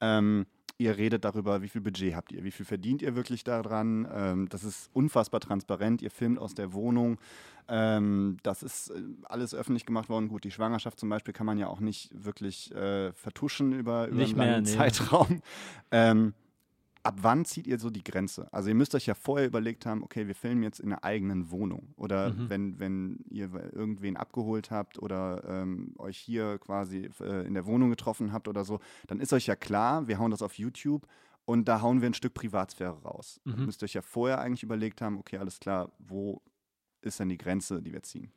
Ähm, 0.00 0.46
ihr 0.78 0.96
redet 0.96 1.24
darüber, 1.24 1.60
wie 1.62 1.68
viel 1.68 1.82
Budget 1.82 2.14
habt 2.14 2.32
ihr, 2.32 2.42
wie 2.42 2.50
viel 2.50 2.64
verdient 2.64 3.02
ihr 3.02 3.14
wirklich 3.14 3.44
daran. 3.44 4.08
Ähm, 4.12 4.48
das 4.48 4.64
ist 4.64 4.88
unfassbar 4.94 5.40
transparent. 5.40 6.00
Ihr 6.00 6.10
filmt 6.10 6.38
aus 6.38 6.54
der 6.54 6.72
Wohnung. 6.72 7.18
Ähm, 7.68 8.38
das 8.42 8.62
ist 8.62 8.90
äh, 8.90 9.02
alles 9.24 9.54
öffentlich 9.54 9.84
gemacht 9.84 10.08
worden. 10.08 10.28
Gut, 10.28 10.44
die 10.44 10.50
Schwangerschaft 10.50 10.98
zum 10.98 11.08
Beispiel 11.08 11.34
kann 11.34 11.46
man 11.46 11.58
ja 11.58 11.68
auch 11.68 11.80
nicht 11.80 12.10
wirklich 12.12 12.74
äh, 12.74 13.12
vertuschen 13.12 13.72
über, 13.72 14.08
über 14.08 14.16
Nicht 14.16 14.30
einen 14.30 14.38
mehr, 14.38 14.50
langen 14.52 14.64
nee. 14.64 14.76
Zeitraum. 14.76 15.42
Ähm, 15.90 16.34
ab 17.02 17.18
wann 17.22 17.44
zieht 17.44 17.66
ihr 17.66 17.78
so 17.78 17.90
die 17.90 18.04
Grenze? 18.04 18.52
Also 18.52 18.68
ihr 18.68 18.74
müsst 18.74 18.94
euch 18.94 19.06
ja 19.06 19.14
vorher 19.14 19.46
überlegt 19.46 19.86
haben, 19.86 20.02
okay, 20.02 20.26
wir 20.26 20.34
filmen 20.34 20.62
jetzt 20.62 20.80
in 20.80 20.92
einer 20.92 21.02
eigenen 21.04 21.50
Wohnung. 21.50 21.94
Oder 21.96 22.30
Mhm. 22.30 22.50
wenn, 22.50 22.78
wenn 22.78 23.24
ihr 23.30 23.50
irgendwen 23.72 24.16
abgeholt 24.16 24.70
habt 24.70 24.98
oder 24.98 25.42
ähm, 25.48 25.94
euch 25.98 26.18
hier 26.18 26.58
quasi 26.58 27.10
äh, 27.20 27.46
in 27.46 27.54
der 27.54 27.66
Wohnung 27.66 27.90
getroffen 27.90 28.32
habt 28.32 28.48
oder 28.48 28.64
so, 28.64 28.80
dann 29.06 29.20
ist 29.20 29.32
euch 29.32 29.46
ja 29.46 29.56
klar, 29.56 30.08
wir 30.08 30.18
hauen 30.18 30.30
das 30.30 30.42
auf 30.42 30.58
YouTube 30.58 31.06
und 31.46 31.66
da 31.68 31.80
hauen 31.80 32.00
wir 32.00 32.08
ein 32.10 32.14
Stück 32.14 32.34
Privatsphäre 32.34 33.02
raus. 33.02 33.40
Mhm. 33.44 33.52
Ihr 33.60 33.66
müsst 33.66 33.82
euch 33.82 33.94
ja 33.94 34.02
vorher 34.02 34.40
eigentlich 34.40 34.62
überlegt 34.62 35.00
haben, 35.00 35.18
okay, 35.18 35.38
alles 35.38 35.58
klar, 35.58 35.90
wo 35.98 36.42
ist 37.02 37.18
denn 37.18 37.28
die 37.30 37.38
Grenze, 37.38 37.80
die 37.82 37.92
wir 37.92 38.02
ziehen? 38.02 38.30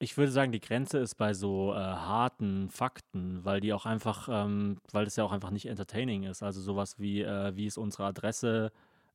Ich 0.00 0.16
würde 0.16 0.30
sagen, 0.30 0.52
die 0.52 0.60
Grenze 0.60 0.98
ist 0.98 1.16
bei 1.16 1.34
so 1.34 1.72
äh, 1.72 1.76
harten 1.76 2.70
Fakten, 2.70 3.44
weil 3.44 3.60
die 3.60 3.72
auch 3.72 3.84
einfach, 3.84 4.28
ähm, 4.30 4.78
weil 4.92 5.04
das 5.04 5.16
ja 5.16 5.24
auch 5.24 5.32
einfach 5.32 5.50
nicht 5.50 5.66
entertaining 5.66 6.22
ist. 6.22 6.42
Also 6.42 6.60
sowas 6.60 6.98
wie, 7.00 7.22
äh, 7.22 7.56
wie 7.56 7.66
ist 7.66 7.78
unsere 7.78 8.04
Adresse, 8.04 8.70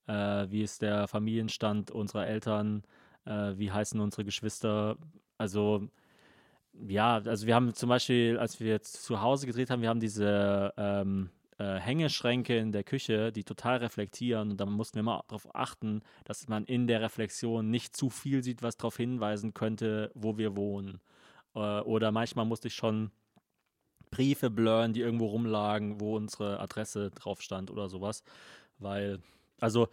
äh, 0.07 0.13
wie 0.49 0.61
ist 0.61 0.81
der 0.81 1.07
Familienstand 1.07 1.91
unserer 1.91 2.27
Eltern, 2.27 2.83
äh, 3.25 3.53
wie 3.55 3.71
heißen 3.71 3.99
unsere 4.01 4.25
Geschwister. 4.25 4.97
Also 5.37 5.87
ja, 6.87 7.17
also 7.17 7.47
wir 7.47 7.55
haben 7.55 7.73
zum 7.73 7.89
Beispiel, 7.89 8.37
als 8.37 8.59
wir 8.59 8.69
jetzt 8.69 9.03
zu 9.03 9.21
Hause 9.21 9.47
gedreht 9.47 9.69
haben, 9.69 9.81
wir 9.81 9.89
haben 9.89 9.99
diese 9.99 10.73
ähm, 10.77 11.29
äh, 11.63 11.79
Hängeschränke 11.79 12.57
in 12.57 12.71
der 12.73 12.83
Küche, 12.83 13.31
die 13.31 13.45
total 13.45 13.77
reflektieren 13.77 14.51
und 14.51 14.59
da 14.59 14.65
mussten 14.65 14.95
wir 14.95 14.99
immer 15.01 15.23
darauf 15.27 15.55
achten, 15.55 16.01
dass 16.25 16.47
man 16.49 16.65
in 16.65 16.87
der 16.87 17.01
Reflexion 17.01 17.69
nicht 17.69 17.95
zu 17.95 18.09
viel 18.09 18.43
sieht, 18.43 18.61
was 18.61 18.75
darauf 18.75 18.97
hinweisen 18.97 19.53
könnte, 19.53 20.11
wo 20.13 20.37
wir 20.37 20.57
wohnen. 20.57 20.99
Äh, 21.55 21.79
oder 21.81 22.11
manchmal 22.11 22.45
musste 22.45 22.67
ich 22.67 22.75
schon 22.75 23.11
Briefe 24.11 24.49
blurren, 24.49 24.93
die 24.93 25.01
irgendwo 25.01 25.27
rumlagen, 25.27 26.01
wo 26.01 26.17
unsere 26.17 26.59
Adresse 26.59 27.11
drauf 27.11 27.41
stand 27.41 27.71
oder 27.71 27.87
sowas. 27.87 28.23
Weil, 28.77 29.19
also 29.59 29.87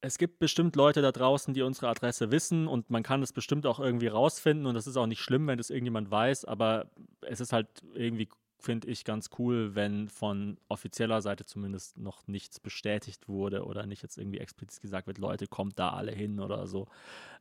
es 0.00 0.18
gibt 0.18 0.38
bestimmt 0.38 0.76
Leute 0.76 1.02
da 1.02 1.12
draußen, 1.12 1.52
die 1.52 1.62
unsere 1.62 1.88
Adresse 1.88 2.30
wissen 2.30 2.66
und 2.66 2.90
man 2.90 3.02
kann 3.02 3.22
es 3.22 3.32
bestimmt 3.32 3.66
auch 3.66 3.80
irgendwie 3.80 4.08
rausfinden 4.08 4.66
und 4.66 4.74
das 4.74 4.86
ist 4.86 4.96
auch 4.96 5.06
nicht 5.06 5.20
schlimm, 5.20 5.46
wenn 5.46 5.58
das 5.58 5.70
irgendjemand 5.70 6.10
weiß, 6.10 6.44
aber 6.46 6.90
es 7.20 7.40
ist 7.40 7.52
halt 7.52 7.68
irgendwie, 7.94 8.28
finde 8.62 8.88
ich, 8.88 9.04
ganz 9.04 9.30
cool, 9.38 9.74
wenn 9.74 10.08
von 10.08 10.56
offizieller 10.68 11.22
Seite 11.22 11.44
zumindest 11.44 11.98
noch 11.98 12.26
nichts 12.26 12.60
bestätigt 12.60 13.28
wurde 13.28 13.64
oder 13.64 13.86
nicht 13.86 14.02
jetzt 14.02 14.18
irgendwie 14.18 14.38
explizit 14.38 14.82
gesagt 14.82 15.06
wird, 15.06 15.18
Leute, 15.18 15.46
kommt 15.46 15.78
da 15.78 15.90
alle 15.90 16.12
hin 16.12 16.40
oder 16.40 16.66
so. 16.66 16.86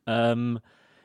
Ähm, 0.05 0.59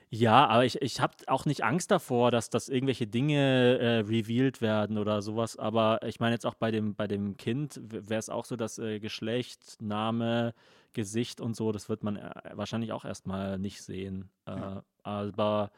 ja, 0.08 0.46
aber 0.46 0.64
ich, 0.64 0.80
ich 0.82 1.00
habe 1.00 1.14
auch 1.26 1.46
nicht 1.46 1.64
Angst 1.64 1.90
davor, 1.90 2.30
dass, 2.30 2.48
dass 2.48 2.68
irgendwelche 2.68 3.06
Dinge 3.08 3.78
äh, 3.78 3.98
revealed 4.00 4.60
werden 4.60 4.98
oder 4.98 5.20
sowas. 5.20 5.56
Aber 5.58 6.00
ich 6.06 6.20
meine 6.20 6.34
jetzt 6.34 6.46
auch 6.46 6.54
bei 6.54 6.70
dem, 6.70 6.94
bei 6.94 7.08
dem 7.08 7.36
Kind 7.36 7.80
wäre 7.88 8.18
es 8.18 8.30
auch 8.30 8.44
so, 8.44 8.56
dass 8.56 8.78
äh, 8.78 9.00
Geschlecht, 9.00 9.78
Name, 9.80 10.54
Gesicht 10.92 11.40
und 11.40 11.56
so, 11.56 11.72
das 11.72 11.88
wird 11.88 12.04
man 12.04 12.16
äh, 12.16 12.30
wahrscheinlich 12.54 12.92
auch 12.92 13.04
erstmal 13.04 13.58
nicht 13.58 13.82
sehen. 13.82 14.30
Äh, 14.46 14.52
Ja. 14.52 14.84
Aber 15.02 15.70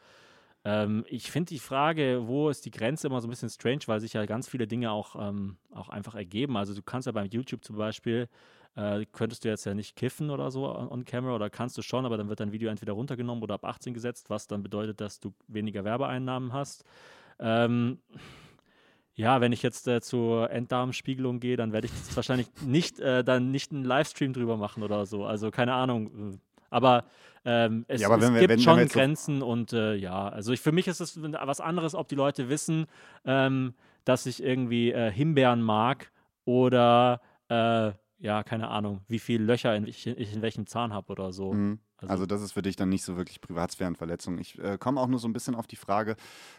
ähm, 0.65 1.05
ich 1.07 1.31
finde 1.31 1.49
die 1.49 1.59
Frage, 1.59 2.23
wo 2.25 2.49
ist 2.49 2.65
die 2.65 2.71
Grenze, 2.71 3.07
immer 3.07 3.21
so 3.21 3.27
ein 3.27 3.29
bisschen 3.29 3.49
strange, 3.49 3.81
weil 3.85 3.99
sich 3.99 4.13
ja 4.13 4.25
ganz 4.25 4.47
viele 4.47 4.67
Dinge 4.67 4.91
auch, 4.91 5.15
ähm, 5.19 5.57
auch 5.73 5.89
einfach 5.89 6.15
ergeben. 6.15 6.57
Also 6.57 6.73
du 6.73 6.81
kannst 6.81 7.05
ja 7.05 7.11
beim 7.11 7.27
YouTube 7.27 7.63
zum 7.63 7.77
Beispiel, 7.77 8.27
äh, 8.75 9.05
könntest 9.11 9.45
du 9.45 9.49
jetzt 9.49 9.65
ja 9.65 9.73
nicht 9.73 9.95
kiffen 9.95 10.29
oder 10.29 10.51
so 10.51 10.67
on, 10.67 10.89
on 10.89 11.05
camera 11.05 11.35
oder 11.35 11.49
kannst 11.49 11.77
du 11.77 11.81
schon, 11.81 12.05
aber 12.05 12.17
dann 12.17 12.29
wird 12.29 12.39
dein 12.39 12.51
Video 12.51 12.69
entweder 12.69 12.93
runtergenommen 12.93 13.43
oder 13.43 13.55
ab 13.55 13.65
18 13.65 13.93
gesetzt, 13.93 14.29
was 14.29 14.47
dann 14.47 14.63
bedeutet, 14.63 15.01
dass 15.01 15.19
du 15.19 15.33
weniger 15.47 15.83
Werbeeinnahmen 15.85 16.53
hast. 16.53 16.83
Ähm, 17.39 17.99
ja, 19.19 19.41
wenn 19.41 19.51
ich 19.51 19.63
jetzt 19.63 19.85
äh, 19.87 19.99
zur 19.99 20.49
Enddarmspiegelung 20.49 21.41
gehe, 21.41 21.57
dann 21.57 21.73
werde 21.73 21.87
ich 21.87 22.15
wahrscheinlich 22.15 22.47
nicht, 22.65 22.99
äh, 22.99 23.23
dann 23.23 23.51
nicht 23.51 23.71
einen 23.71 23.83
Livestream 23.83 24.31
drüber 24.33 24.55
machen 24.55 24.81
oder 24.81 25.05
so. 25.05 25.25
Also 25.25 25.51
keine 25.51 25.73
Ahnung. 25.73 26.39
Aber 26.69 27.05
ähm, 27.45 27.85
es, 27.87 28.01
Ja, 28.01 28.07
aber 28.07 28.17
es 28.17 28.23
wenn 28.23 28.33
wir- 28.33 28.39
gibt 28.41 28.49
wenn- 28.51 28.57
wenn 28.59 28.63
schon 28.63 28.75
wir 28.77 28.83
jetzt 28.83 28.93
so- 28.93 28.99
Grenzen 28.99 29.41
und 29.41 29.73
äh, 29.73 29.95
ja, 29.95 30.27
also 30.27 30.51
ich, 30.51 30.59
für 30.61 30.71
mich 30.71 30.87
ist 30.87 30.99
es 30.99 31.17
was 31.21 31.61
anderes, 31.61 31.95
ob 31.95 32.07
die 32.09 32.15
Leute 32.15 32.49
wissen, 32.49 32.85
ähm, 33.25 33.73
dass 34.05 34.25
ich 34.25 34.43
irgendwie 34.43 34.91
äh, 34.91 35.11
Himbeeren 35.11 35.61
mag 35.61 36.11
oder 36.45 37.21
äh, 37.49 37.91
ja, 38.21 38.43
keine 38.43 38.67
Ahnung, 38.67 39.01
wie 39.07 39.19
viele 39.19 39.45
Löcher 39.45 39.75
in, 39.75 39.87
ich, 39.87 40.05
ich 40.05 40.33
in 40.35 40.41
welchem 40.41 40.67
Zahn 40.67 40.91
habe 40.93 41.11
oder 41.11 41.31
so. 41.31 41.53
Mhm. 41.53 41.79
Also- 42.01 42.11
Also, 42.13 42.25
das 42.25 42.41
ist 42.41 42.51
für 42.53 42.61
dich 42.61 42.75
dann 42.75 42.89
nicht 42.89 43.03
so 43.03 43.17
wirklich 43.17 43.41
Privatsphärenverletzung. 43.41 44.37
Ich 44.39 44.57
äh, 44.59 44.77
komme 44.77 44.99
auch 45.01 45.07
nur 45.07 45.19
so 45.19 45.27
ein 45.27 45.33
bisschen 45.33 45.55
auf 45.55 45.67
die 45.67 45.75
Frage, 45.75 46.15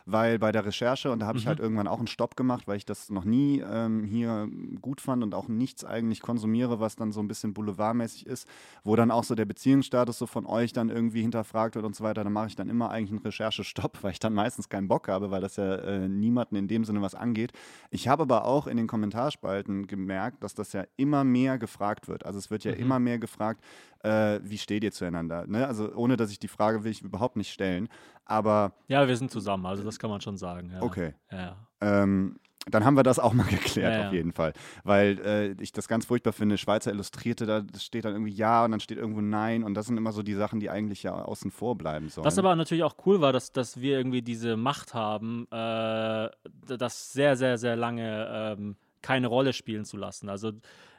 weil 0.07 0.39
bei 0.39 0.53
der 0.53 0.65
Recherche, 0.67 1.11
und 1.11 1.21
da 1.21 1.27
habe 1.27 1.39
ich 1.39 1.45
Mhm. 1.45 1.49
halt 1.49 1.61
irgendwann 1.61 1.89
auch 1.89 1.99
einen 1.99 2.07
Stopp 2.07 2.37
gemacht, 2.37 2.67
weil 2.69 2.77
ich 2.77 2.85
das 2.85 3.11
noch 3.11 3.25
nie 3.25 3.61
ähm, 3.67 4.05
hier 4.05 4.49
gut 4.81 5.01
fand 5.01 5.23
und 5.23 5.35
auch 5.35 5.49
nichts 5.49 5.85
eigentlich 5.85 6.21
konsumiere, 6.21 6.79
was 6.81 6.97
dann 6.97 7.11
so 7.13 7.21
ein 7.21 7.29
bisschen 7.29 7.55
boulevardmäßig 7.55 8.27
ist, 8.27 8.47
wo 8.85 8.97
dann 8.97 9.11
auch 9.11 9.25
so 9.25 9.35
der 9.35 9.45
Beziehungsstatus 9.47 10.19
so 10.19 10.27
von 10.27 10.47
euch 10.47 10.73
dann 10.73 10.89
irgendwie 10.91 11.23
hinterfragt 11.23 11.75
wird 11.75 11.85
und 11.85 11.95
so 11.97 12.05
weiter. 12.05 12.23
Da 12.25 12.31
mache 12.31 12.49
ich 12.49 12.57
dann 12.57 12.69
immer 12.69 12.91
eigentlich 12.91 13.11
einen 13.11 13.21
Recherchestopp, 13.21 13.99
weil 14.03 14.13
ich 14.13 14.19
dann 14.21 14.35
meistens 14.35 14.69
keinen 14.69 14.89
Bock 14.89 15.09
habe, 15.09 15.31
weil 15.31 15.41
das 15.41 15.57
ja 15.57 15.75
äh, 15.77 16.09
niemanden 16.09 16.57
in 16.57 16.69
dem 16.69 16.85
Sinne 16.85 17.01
was 17.03 17.15
angeht. 17.15 17.53
Ich 17.91 18.09
habe 18.09 18.23
aber 18.23 18.45
auch 18.45 18.67
in 18.67 18.77
den 18.77 18.87
Kommentarspalten 18.87 19.87
gemerkt, 19.87 20.43
dass 20.43 20.55
das 20.55 20.73
ja 20.73 20.85
immer 20.97 21.25
mehr 21.25 21.59
gefragt 21.59 22.09
wird. 22.09 22.25
Also 22.27 22.39
es 22.39 22.51
wird 22.51 22.65
ja 22.65 22.73
Mhm. 22.73 22.79
immer 22.79 22.99
mehr 22.99 23.19
gefragt, 23.19 23.63
äh, 24.03 24.41
wie 24.43 24.59
steht 24.59 24.83
ihr 24.85 24.93
zueinander? 24.93 25.30
Ne? 25.47 25.67
Also 25.67 25.93
ohne, 25.95 26.17
dass 26.17 26.31
ich 26.31 26.39
die 26.39 26.49
Frage 26.49 26.85
will 26.85 26.91
ich 26.91 27.03
überhaupt 27.03 27.37
nicht 27.37 27.53
stellen. 27.53 27.89
Aber 28.25 28.73
Ja, 28.89 29.07
wir 29.09 29.17
sind 29.17 29.31
zusammen, 29.31 29.67
also 29.67 29.83
das 29.83 29.99
kann 29.99 30.11
man 30.11 30.21
schon 30.21 30.37
sagen. 30.37 30.71
Ja. 30.73 30.83
okay, 30.83 31.15
Ja, 31.31 31.57
ähm, 31.81 32.37
dann 32.67 32.85
haben 32.85 32.95
wir 32.95 33.03
das 33.03 33.19
auch 33.19 33.33
mal 33.33 33.47
geklärt, 33.49 33.95
Ja, 33.95 34.09
auf 34.09 34.13
jeden 34.13 34.33
Fall. 34.33 34.53
Weil 34.85 35.19
äh, 35.25 35.63
ich 35.63 35.73
das 35.73 35.89
ganz 35.89 36.05
furchtbar 36.05 36.33
finde, 36.33 36.59
Schweizer 36.59 36.93
Illustrierte, 36.93 37.47
da 37.47 37.63
steht 37.79 38.05
dann 38.05 38.13
irgendwie 38.13 38.33
Ja 38.33 38.65
und 38.65 38.71
dann 38.73 38.81
steht 38.81 38.99
irgendwo 38.99 39.21
Nein 39.23 39.65
und 39.65 39.75
das 39.75 39.87
sind 39.87 39.97
immer 39.97 40.13
so 40.13 40.23
die 40.23 40.35
Sachen, 40.35 40.61
die 40.61 40.69
eigentlich 40.69 41.03
ja 41.03 41.15
außen 41.15 41.51
vor 41.51 41.77
bleiben 41.77 42.09
sollen. 42.11 42.27
Was 42.27 42.39
aber 42.39 42.55
natürlich 42.57 42.85
auch 42.85 42.97
cool 43.07 43.21
war, 43.21 43.33
dass, 43.33 43.53
dass 43.53 43.81
wir 43.81 43.97
irgendwie 43.97 44.23
diese 44.23 44.57
Macht 44.57 44.93
haben, 44.93 45.47
äh, 45.51 46.29
das 46.67 47.13
sehr, 47.13 47.37
sehr, 47.37 47.57
sehr 47.57 47.77
lange 47.77 48.57
ähm, 48.59 48.77
keine 49.03 49.29
Rolle 49.29 49.55
spielen 49.55 49.87
zu 49.87 49.97
lassen. 49.97 50.29
Also 50.29 50.53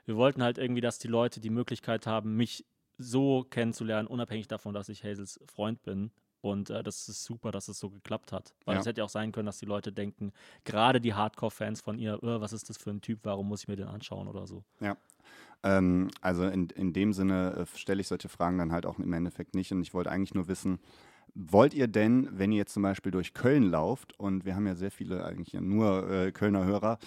wir 0.05 0.15
wollten 0.15 0.41
halt 0.41 0.57
irgendwie, 0.57 0.81
dass 0.81 0.97
die 0.97 1.07
Leute 1.07 1.39
die 1.39 1.51
Möglichkeit 1.51 2.07
haben, 2.07 2.35
mich 2.35 2.65
so 3.01 3.43
kennenzulernen, 3.49 4.07
unabhängig 4.07 4.47
davon, 4.47 4.73
dass 4.73 4.89
ich 4.89 5.03
Hazels 5.03 5.39
Freund 5.45 5.83
bin. 5.83 6.11
Und 6.41 6.71
äh, 6.71 6.81
das 6.81 7.07
ist 7.07 7.23
super, 7.23 7.51
dass 7.51 7.67
es 7.67 7.77
so 7.79 7.91
geklappt 7.91 8.31
hat. 8.31 8.55
Weil 8.65 8.75
Ja. 8.75 8.79
es 8.79 8.85
hätte 8.87 9.01
ja 9.01 9.05
auch 9.05 9.09
sein 9.09 9.31
können, 9.31 9.45
dass 9.45 9.59
die 9.59 9.67
Leute 9.67 9.91
denken, 9.91 10.31
gerade 10.63 10.99
die 10.99 11.13
Hardcore-Fans 11.13 11.81
von 11.81 11.99
ihr, 11.99 12.15
"Äh, 12.23 12.41
was 12.41 12.51
ist 12.53 12.67
das 12.69 12.77
für 12.77 12.89
ein 12.89 13.01
Typ, 13.01 13.19
warum 13.23 13.47
muss 13.47 13.61
ich 13.61 13.67
mir 13.67 13.75
den 13.75 13.87
anschauen 13.87 14.27
oder 14.27 14.47
so. 14.47 14.63
Ähm, 15.63 16.09
also 16.21 16.45
in, 16.45 16.69
in 16.71 16.93
dem 16.93 17.13
Sinne 17.13 17.67
äh, 17.71 17.77
stelle 17.77 18.01
ich 18.01 18.07
solche 18.07 18.29
Fragen 18.29 18.57
dann 18.57 18.71
halt 18.71 18.87
auch 18.87 18.97
im 18.97 19.13
Endeffekt 19.13 19.53
nicht. 19.53 19.71
Und 19.71 19.81
ich 19.83 19.93
wollte 19.93 20.09
eigentlich 20.11 20.33
nur 20.33 20.47
wissen, 20.47 20.79
wollt 21.35 21.75
ihr 21.75 21.87
denn, 21.87 22.27
wenn 22.31 22.51
ihr 22.51 22.57
jetzt 22.57 22.73
zum 22.73 22.81
Beispiel 22.83 23.11
durch 23.11 23.35
Köln 23.35 23.69
lauft, 23.69 24.19
und 24.19 24.43
wir 24.43 24.55
haben 24.55 24.65
ja 24.65 24.73
sehr 24.75 24.89
viele 24.91 25.23
eigentlich 25.23 25.53
ja 25.53 25.61
nur 25.61 26.09
äh, 26.09 26.31
Kölner 26.31 26.65
Hörer 26.65 26.97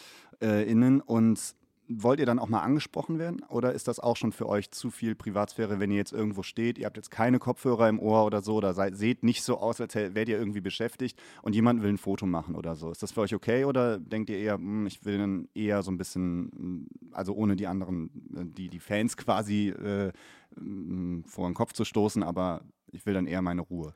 äh, 0.40 0.70
innen, 0.70 1.00
und 1.00 1.56
wollt 1.88 2.20
ihr 2.20 2.26
dann 2.26 2.38
auch 2.38 2.48
mal 2.48 2.60
angesprochen 2.60 3.18
werden? 3.18 3.42
Oder 3.48 3.72
ist 3.72 3.88
das 3.88 4.00
auch 4.00 4.16
schon 4.16 4.32
für 4.32 4.48
euch 4.48 4.70
zu 4.70 4.90
viel 4.90 5.14
Privatsphäre, 5.14 5.80
wenn 5.80 5.90
ihr 5.90 5.96
jetzt 5.96 6.12
irgendwo 6.12 6.42
steht, 6.42 6.78
ihr 6.78 6.86
habt 6.86 6.96
jetzt 6.96 7.10
keine 7.10 7.38
Kopfhörer 7.38 7.88
im 7.88 8.00
Ohr 8.00 8.24
oder 8.24 8.40
so, 8.40 8.54
oder 8.54 8.74
seid, 8.74 8.96
seht 8.96 9.22
nicht 9.22 9.42
so 9.42 9.58
aus, 9.58 9.80
als 9.80 9.94
wärt 9.94 10.28
ihr 10.28 10.38
irgendwie 10.38 10.60
beschäftigt 10.60 11.20
und 11.42 11.54
jemand 11.54 11.82
will 11.82 11.90
ein 11.90 11.98
Foto 11.98 12.26
machen 12.26 12.54
oder 12.54 12.74
so? 12.76 12.90
Ist 12.90 13.02
das 13.02 13.12
für 13.12 13.20
euch 13.20 13.34
okay 13.34 13.64
oder 13.64 13.98
denkt 13.98 14.30
ihr 14.30 14.38
eher, 14.38 14.54
hm, 14.54 14.86
ich 14.86 15.04
will 15.04 15.18
dann 15.18 15.48
eher 15.54 15.82
so 15.82 15.90
ein 15.90 15.98
bisschen, 15.98 16.50
hm, 16.56 16.86
also 17.12 17.34
ohne 17.34 17.56
die 17.56 17.66
anderen, 17.66 18.10
äh, 18.34 18.44
die, 18.44 18.68
die 18.68 18.80
Fans 18.80 19.16
quasi 19.16 19.68
äh, 19.68 20.12
hm, 20.56 21.24
vor 21.26 21.48
den 21.48 21.54
Kopf 21.54 21.72
zu 21.72 21.84
stoßen, 21.84 22.22
aber 22.22 22.62
ich 22.92 23.04
will 23.06 23.14
dann 23.14 23.26
eher 23.26 23.42
meine 23.42 23.60
Ruhe? 23.60 23.94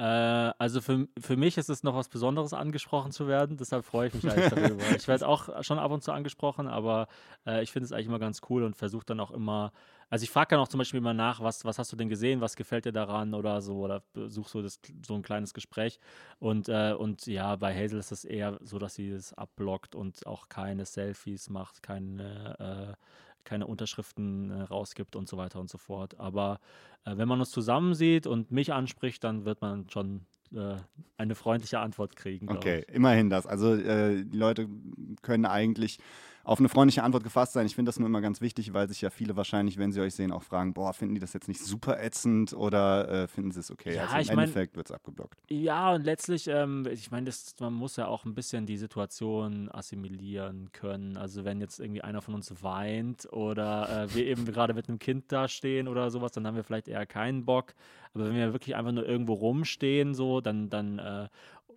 Äh, 0.00 0.54
also 0.56 0.80
für, 0.80 1.08
für 1.20 1.36
mich 1.36 1.58
ist 1.58 1.68
es 1.68 1.82
noch 1.82 1.94
was 1.94 2.08
Besonderes, 2.08 2.54
angesprochen 2.54 3.12
zu 3.12 3.28
werden. 3.28 3.58
Deshalb 3.58 3.84
freue 3.84 4.08
ich 4.08 4.14
mich 4.14 4.30
eigentlich 4.30 4.48
darüber. 4.50 4.82
Ich 4.96 5.06
werde 5.08 5.28
auch 5.28 5.62
schon 5.62 5.78
ab 5.78 5.90
und 5.90 6.02
zu 6.02 6.12
angesprochen, 6.12 6.68
aber 6.68 7.06
äh, 7.46 7.62
ich 7.62 7.70
finde 7.70 7.84
es 7.84 7.92
eigentlich 7.92 8.06
immer 8.06 8.18
ganz 8.18 8.40
cool 8.48 8.62
und 8.62 8.76
versuche 8.76 9.04
dann 9.04 9.20
auch 9.20 9.30
immer. 9.30 9.72
Also 10.08 10.22
ich 10.22 10.30
frage 10.30 10.48
dann 10.50 10.60
auch 10.60 10.68
zum 10.68 10.78
Beispiel 10.78 10.98
immer 10.98 11.12
nach, 11.12 11.40
was, 11.40 11.66
was 11.66 11.78
hast 11.78 11.92
du 11.92 11.96
denn 11.96 12.08
gesehen, 12.08 12.40
was 12.40 12.56
gefällt 12.56 12.86
dir 12.86 12.92
daran 12.92 13.34
oder 13.34 13.60
so, 13.60 13.76
oder 13.76 14.02
such 14.14 14.48
so, 14.48 14.62
das, 14.62 14.80
so 15.06 15.14
ein 15.14 15.22
kleines 15.22 15.52
Gespräch. 15.52 16.00
Und, 16.38 16.70
äh, 16.70 16.94
und 16.94 17.26
ja, 17.26 17.56
bei 17.56 17.74
Hazel 17.74 17.98
ist 17.98 18.10
es 18.10 18.24
eher 18.24 18.58
so, 18.62 18.78
dass 18.78 18.94
sie 18.94 19.10
es 19.10 19.34
abblockt 19.34 19.94
und 19.94 20.26
auch 20.26 20.48
keine 20.48 20.86
Selfies 20.86 21.50
macht, 21.50 21.82
keine, 21.82 22.96
äh, 22.96 23.04
keine 23.50 23.66
Unterschriften 23.66 24.52
äh, 24.52 24.62
rausgibt 24.62 25.16
und 25.16 25.28
so 25.28 25.36
weiter 25.36 25.58
und 25.58 25.68
so 25.68 25.76
fort. 25.76 26.20
Aber 26.20 26.60
äh, 27.04 27.16
wenn 27.16 27.26
man 27.26 27.40
uns 27.40 27.50
zusammen 27.50 27.94
sieht 27.94 28.28
und 28.28 28.52
mich 28.52 28.72
anspricht, 28.72 29.24
dann 29.24 29.44
wird 29.44 29.60
man 29.60 29.90
schon 29.90 30.20
äh, 30.54 30.76
eine 31.16 31.34
freundliche 31.34 31.80
Antwort 31.80 32.14
kriegen. 32.14 32.48
Okay, 32.48 32.84
ich. 32.86 32.94
immerhin 32.94 33.28
das. 33.28 33.48
Also 33.48 33.74
äh, 33.74 34.24
die 34.24 34.36
Leute 34.38 34.68
können 35.22 35.46
eigentlich 35.46 35.98
auf 36.44 36.58
eine 36.58 36.68
freundliche 36.68 37.02
Antwort 37.02 37.22
gefasst 37.22 37.52
sein. 37.52 37.66
Ich 37.66 37.74
finde 37.74 37.90
das 37.90 37.98
nur 37.98 38.08
immer 38.08 38.20
ganz 38.20 38.40
wichtig, 38.40 38.72
weil 38.72 38.88
sich 38.88 39.00
ja 39.00 39.10
viele 39.10 39.36
wahrscheinlich, 39.36 39.78
wenn 39.78 39.92
sie 39.92 40.00
euch 40.00 40.14
sehen, 40.14 40.32
auch 40.32 40.42
fragen, 40.42 40.72
boah, 40.74 40.92
finden 40.92 41.14
die 41.14 41.20
das 41.20 41.32
jetzt 41.32 41.48
nicht 41.48 41.60
super 41.60 42.02
ätzend 42.02 42.52
oder 42.54 43.08
äh, 43.24 43.28
finden 43.28 43.50
sie 43.50 43.60
es 43.60 43.70
okay? 43.70 43.94
Ja, 43.94 44.02
also 44.04 44.14
im 44.16 44.20
ich 44.22 44.28
mein- 44.28 44.38
Endeffekt 44.40 44.76
wird 44.76 44.88
es 44.88 44.92
abgeblockt. 44.92 45.38
Ja, 45.48 45.92
und 45.94 46.04
letztlich, 46.04 46.48
ähm, 46.48 46.86
ich 46.90 47.10
meine, 47.10 47.30
man 47.60 47.74
muss 47.74 47.96
ja 47.96 48.06
auch 48.06 48.24
ein 48.24 48.34
bisschen 48.34 48.66
die 48.66 48.76
Situation 48.78 49.68
assimilieren 49.70 50.70
können. 50.72 51.16
Also 51.16 51.44
wenn 51.44 51.60
jetzt 51.60 51.78
irgendwie 51.80 52.02
einer 52.02 52.22
von 52.22 52.34
uns 52.34 52.52
weint 52.62 53.30
oder 53.32 54.04
äh, 54.04 54.14
wir 54.14 54.26
eben 54.26 54.44
gerade 54.46 54.74
mit 54.74 54.88
einem 54.88 54.98
Kind 54.98 55.30
da 55.32 55.48
stehen 55.48 55.88
oder 55.88 56.10
sowas, 56.10 56.32
dann 56.32 56.46
haben 56.46 56.56
wir 56.56 56.64
vielleicht 56.64 56.88
eher 56.88 57.06
keinen 57.06 57.44
Bock. 57.44 57.74
Aber 58.14 58.24
wenn 58.26 58.34
wir 58.34 58.52
wirklich 58.52 58.74
einfach 58.74 58.92
nur 58.92 59.06
irgendwo 59.06 59.34
rumstehen, 59.34 60.14
so, 60.14 60.40
dann, 60.40 60.68
dann 60.70 60.98
äh, 60.98 61.28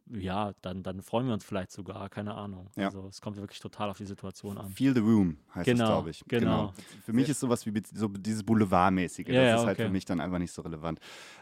ja, 0.10 0.54
dann, 0.62 0.84
dann 0.84 1.01
freuen 1.01 1.28
wir 1.28 1.34
uns 1.34 1.45
vielleicht 1.45 1.72
sogar, 1.72 2.10
keine 2.10 2.36
Ahnung. 2.36 2.70
Ja. 2.76 2.88
Also 2.88 3.08
es 3.08 3.22
kommt 3.22 3.38
wirklich 3.38 3.60
total 3.60 3.89
auf 3.89 3.97
die 3.97 4.06
Situation 4.06 4.58
an. 4.58 4.70
Feel 4.70 4.93
the 4.93 4.99
room 4.99 5.38
heißt 5.56 5.66
Genau, 5.66 5.84
das, 5.84 5.89
glaube 5.89 6.10
ich. 6.10 6.24
genau. 6.28 6.74
Für 7.06 7.14
mich 7.14 7.30
ist 7.30 7.39
sowas 7.39 7.66
wie 7.66 7.82
so 7.93 8.08
dieses 8.10 8.43
Boulevardmäßige. 8.43 9.28
Ja, 9.28 9.34
das 9.34 9.43
ja, 9.43 9.56
ist 9.56 9.66
halt 9.66 9.78
okay. 9.78 9.88
für 9.88 9.91
mich 9.91 10.06
dann 10.06 10.20
einfach 10.20 10.39
nicht 10.39 10.51
so 10.51 10.62
relevant. 10.62 10.99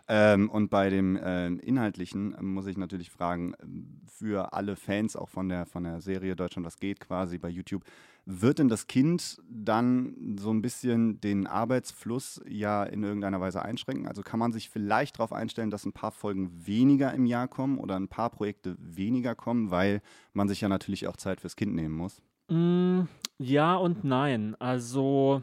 Ähm, 0.08 0.50
und 0.50 0.70
bei 0.70 0.90
dem 0.90 1.20
ähm, 1.22 1.60
Inhaltlichen 1.60 2.36
ähm, 2.38 2.54
muss 2.54 2.68
ich 2.68 2.78
natürlich 2.78 3.10
fragen, 3.10 3.56
ähm, 3.62 4.02
für 4.06 4.54
alle 4.54 4.76
Fans 4.76 5.16
auch 5.16 5.30
von 5.30 5.50
der, 5.50 5.66
von 5.66 5.84
der 5.84 6.02
Serie 6.02 6.36
Deutschland 6.36 6.66
was 6.66 6.78
geht 6.78 7.00
quasi 7.00 7.40
bei 7.40 7.50
YouTube, 7.50 7.84
wird 8.26 8.60
denn 8.60 8.70
das 8.70 8.88
Kind 8.88 9.42
dann 9.50 10.38
so 10.40 10.52
ein 10.52 10.62
bisschen 10.62 11.20
den 11.22 11.48
Arbeitsfluss 11.48 12.42
ja 12.48 12.84
in 12.84 13.04
irgendeiner 13.04 13.42
Weise 13.42 13.64
einschränken? 13.64 14.08
Also 14.08 14.22
kann 14.22 14.40
man 14.40 14.52
sich 14.52 14.70
vielleicht 14.70 15.18
darauf 15.18 15.34
einstellen, 15.34 15.72
dass 15.72 15.86
ein 15.86 15.94
paar 15.94 16.12
Folgen 16.12 16.66
weniger 16.66 17.14
im 17.14 17.26
Jahr 17.26 17.48
kommen 17.48 17.78
oder 17.78 17.96
ein 17.96 18.08
paar 18.08 18.30
Projekte 18.30 18.76
weniger 18.80 19.36
kommen, 19.36 19.72
weil 19.72 20.02
man 20.34 20.48
sich 20.48 20.62
ja 20.62 20.70
natürlich 20.70 21.08
auch 21.08 21.18
Zeit 21.18 21.42
fürs 21.42 21.56
Kind 21.56 21.74
nehmen 21.74 21.96
muss? 21.96 22.22
Mm, 22.50 23.02
ja 23.40 23.76
und 23.76 24.04
nein. 24.04 24.56
Also 24.60 25.42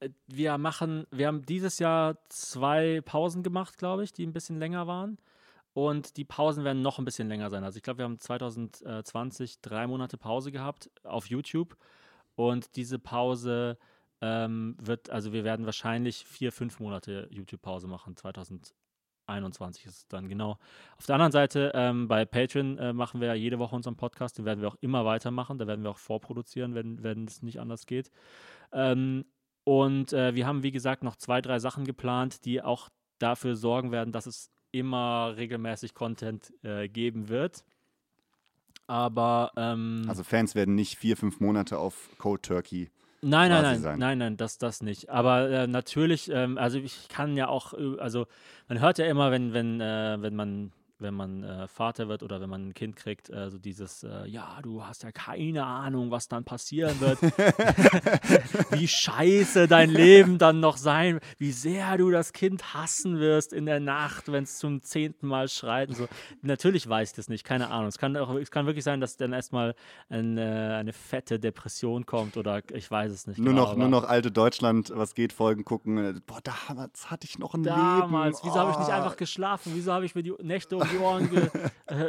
äh, 0.00 0.10
wir 0.28 0.58
machen, 0.58 1.06
wir 1.10 1.26
haben 1.26 1.44
dieses 1.44 1.78
Jahr 1.78 2.18
zwei 2.28 3.00
Pausen 3.04 3.42
gemacht, 3.42 3.78
glaube 3.78 4.04
ich, 4.04 4.12
die 4.12 4.24
ein 4.26 4.32
bisschen 4.32 4.58
länger 4.58 4.86
waren. 4.86 5.18
Und 5.76 6.16
die 6.16 6.24
Pausen 6.24 6.64
werden 6.64 6.80
noch 6.80 6.98
ein 6.98 7.04
bisschen 7.04 7.28
länger 7.28 7.50
sein. 7.50 7.62
Also 7.62 7.76
ich 7.76 7.82
glaube, 7.82 7.98
wir 7.98 8.04
haben 8.06 8.18
2020 8.18 9.60
drei 9.60 9.86
Monate 9.86 10.16
Pause 10.16 10.50
gehabt 10.50 10.90
auf 11.04 11.26
YouTube. 11.26 11.76
Und 12.34 12.76
diese 12.76 12.98
Pause 12.98 13.76
ähm, 14.22 14.78
wird, 14.80 15.10
also 15.10 15.34
wir 15.34 15.44
werden 15.44 15.66
wahrscheinlich 15.66 16.24
vier, 16.24 16.50
fünf 16.50 16.80
Monate 16.80 17.28
YouTube-Pause 17.30 17.88
machen. 17.88 18.16
2021 18.16 19.84
ist 19.84 19.96
es 19.98 20.08
dann 20.08 20.30
genau. 20.30 20.56
Auf 20.96 21.04
der 21.04 21.16
anderen 21.16 21.32
Seite, 21.32 21.72
ähm, 21.74 22.08
bei 22.08 22.24
Patreon 22.24 22.78
äh, 22.78 22.94
machen 22.94 23.20
wir 23.20 23.28
ja 23.28 23.34
jede 23.34 23.58
Woche 23.58 23.76
unseren 23.76 23.96
Podcast, 23.96 24.38
den 24.38 24.46
werden 24.46 24.62
wir 24.62 24.68
auch 24.68 24.78
immer 24.80 25.04
weitermachen. 25.04 25.58
Da 25.58 25.66
werden 25.66 25.82
wir 25.82 25.90
auch 25.90 25.98
vorproduzieren, 25.98 26.74
wenn, 26.74 27.02
wenn 27.02 27.26
es 27.26 27.42
nicht 27.42 27.60
anders 27.60 27.84
geht. 27.84 28.10
Ähm, 28.72 29.26
und 29.64 30.14
äh, 30.14 30.34
wir 30.34 30.46
haben, 30.46 30.62
wie 30.62 30.72
gesagt, 30.72 31.02
noch 31.02 31.16
zwei, 31.16 31.42
drei 31.42 31.58
Sachen 31.58 31.84
geplant, 31.84 32.46
die 32.46 32.62
auch 32.62 32.88
dafür 33.18 33.56
sorgen 33.56 33.92
werden, 33.92 34.10
dass 34.10 34.24
es 34.24 34.55
immer 34.78 35.34
regelmäßig 35.36 35.94
Content 35.94 36.52
äh, 36.62 36.88
geben 36.88 37.28
wird. 37.28 37.64
Aber 38.86 39.52
ähm, 39.56 40.04
Also 40.08 40.22
Fans 40.22 40.54
werden 40.54 40.74
nicht 40.74 40.98
vier, 40.98 41.16
fünf 41.16 41.40
Monate 41.40 41.78
auf 41.78 42.10
Cold 42.18 42.42
Turkey. 42.42 42.90
Nein, 43.22 43.50
nein, 43.50 43.62
nein, 43.62 43.80
sein. 43.80 43.98
nein, 43.98 44.18
nein, 44.18 44.36
das, 44.36 44.58
das 44.58 44.82
nicht. 44.82 45.10
Aber 45.10 45.50
äh, 45.50 45.66
natürlich, 45.66 46.30
ähm, 46.30 46.58
also 46.58 46.78
ich 46.78 47.08
kann 47.08 47.36
ja 47.36 47.48
auch, 47.48 47.72
äh, 47.74 47.98
also 47.98 48.26
man 48.68 48.80
hört 48.80 48.98
ja 48.98 49.06
immer, 49.06 49.30
wenn, 49.32 49.52
wenn, 49.52 49.80
äh, 49.80 50.18
wenn 50.20 50.36
man, 50.36 50.72
wenn 50.98 51.14
man 51.14 51.42
äh, 51.44 51.68
Vater 51.68 52.08
wird 52.08 52.22
oder 52.22 52.40
wenn 52.40 52.48
man 52.50 52.68
ein 52.68 52.74
Kind 52.74 52.96
kriegt, 52.96 53.30
äh, 53.30 53.50
so 53.50 53.58
dieses, 53.58 54.02
äh, 54.02 54.26
ja, 54.26 54.58
du 54.62 54.84
hast 54.84 55.02
ja 55.02 55.12
keine 55.12 55.64
Ahnung, 55.64 56.10
was 56.10 56.28
dann 56.28 56.44
passieren 56.44 56.98
wird, 57.00 57.18
wie 58.70 58.88
scheiße 58.88 59.68
dein 59.68 59.90
Leben 59.90 60.38
dann 60.38 60.60
noch 60.60 60.76
sein, 60.76 61.20
wie 61.38 61.52
sehr 61.52 61.96
du 61.98 62.10
das 62.10 62.32
Kind 62.32 62.74
hassen 62.74 63.18
wirst 63.18 63.52
in 63.52 63.66
der 63.66 63.80
Nacht, 63.80 64.30
wenn 64.32 64.44
es 64.44 64.58
zum 64.58 64.82
zehnten 64.82 65.26
Mal 65.26 65.48
schreit 65.48 65.88
und 65.90 65.94
so. 65.96 66.08
Natürlich 66.42 66.88
weiß 66.88 67.10
ich 67.10 67.16
das 67.16 67.28
nicht, 67.28 67.44
keine 67.44 67.70
Ahnung. 67.70 67.88
Es 67.88 67.98
kann, 67.98 68.16
auch, 68.16 68.34
es 68.34 68.50
kann 68.50 68.66
wirklich 68.66 68.84
sein, 68.84 69.00
dass 69.00 69.16
dann 69.16 69.32
erstmal 69.32 69.74
eine, 70.08 70.76
eine 70.76 70.92
fette 70.92 71.38
Depression 71.38 72.06
kommt 72.06 72.36
oder 72.36 72.62
ich 72.72 72.90
weiß 72.90 73.12
es 73.12 73.26
nicht. 73.26 73.38
Nur 73.38 73.48
genau, 73.54 73.62
noch, 73.66 73.76
nur 73.76 73.88
noch 73.88 74.04
alte 74.04 74.30
Deutschland, 74.30 74.92
was 74.94 75.14
geht, 75.14 75.32
Folgen 75.32 75.64
gucken. 75.64 75.98
Äh, 75.98 76.14
Boah, 76.26 76.40
damals 76.42 77.10
hatte 77.10 77.26
ich 77.26 77.38
noch 77.38 77.54
ein 77.54 77.62
Damals, 77.62 78.42
Leben. 78.42 78.48
wieso 78.54 78.60
habe 78.60 78.70
ich 78.72 78.78
nicht 78.78 78.86
Oh. 78.86 78.92
einfach 78.92 79.16
geschlafen? 79.16 79.72
Wieso 79.74 79.92
habe 79.92 80.04
ich 80.04 80.14
mir 80.14 80.22
die 80.22 80.32
Nächte 80.42 80.76
um 80.76 80.85
die 80.92 80.98
Ohren 80.98 81.28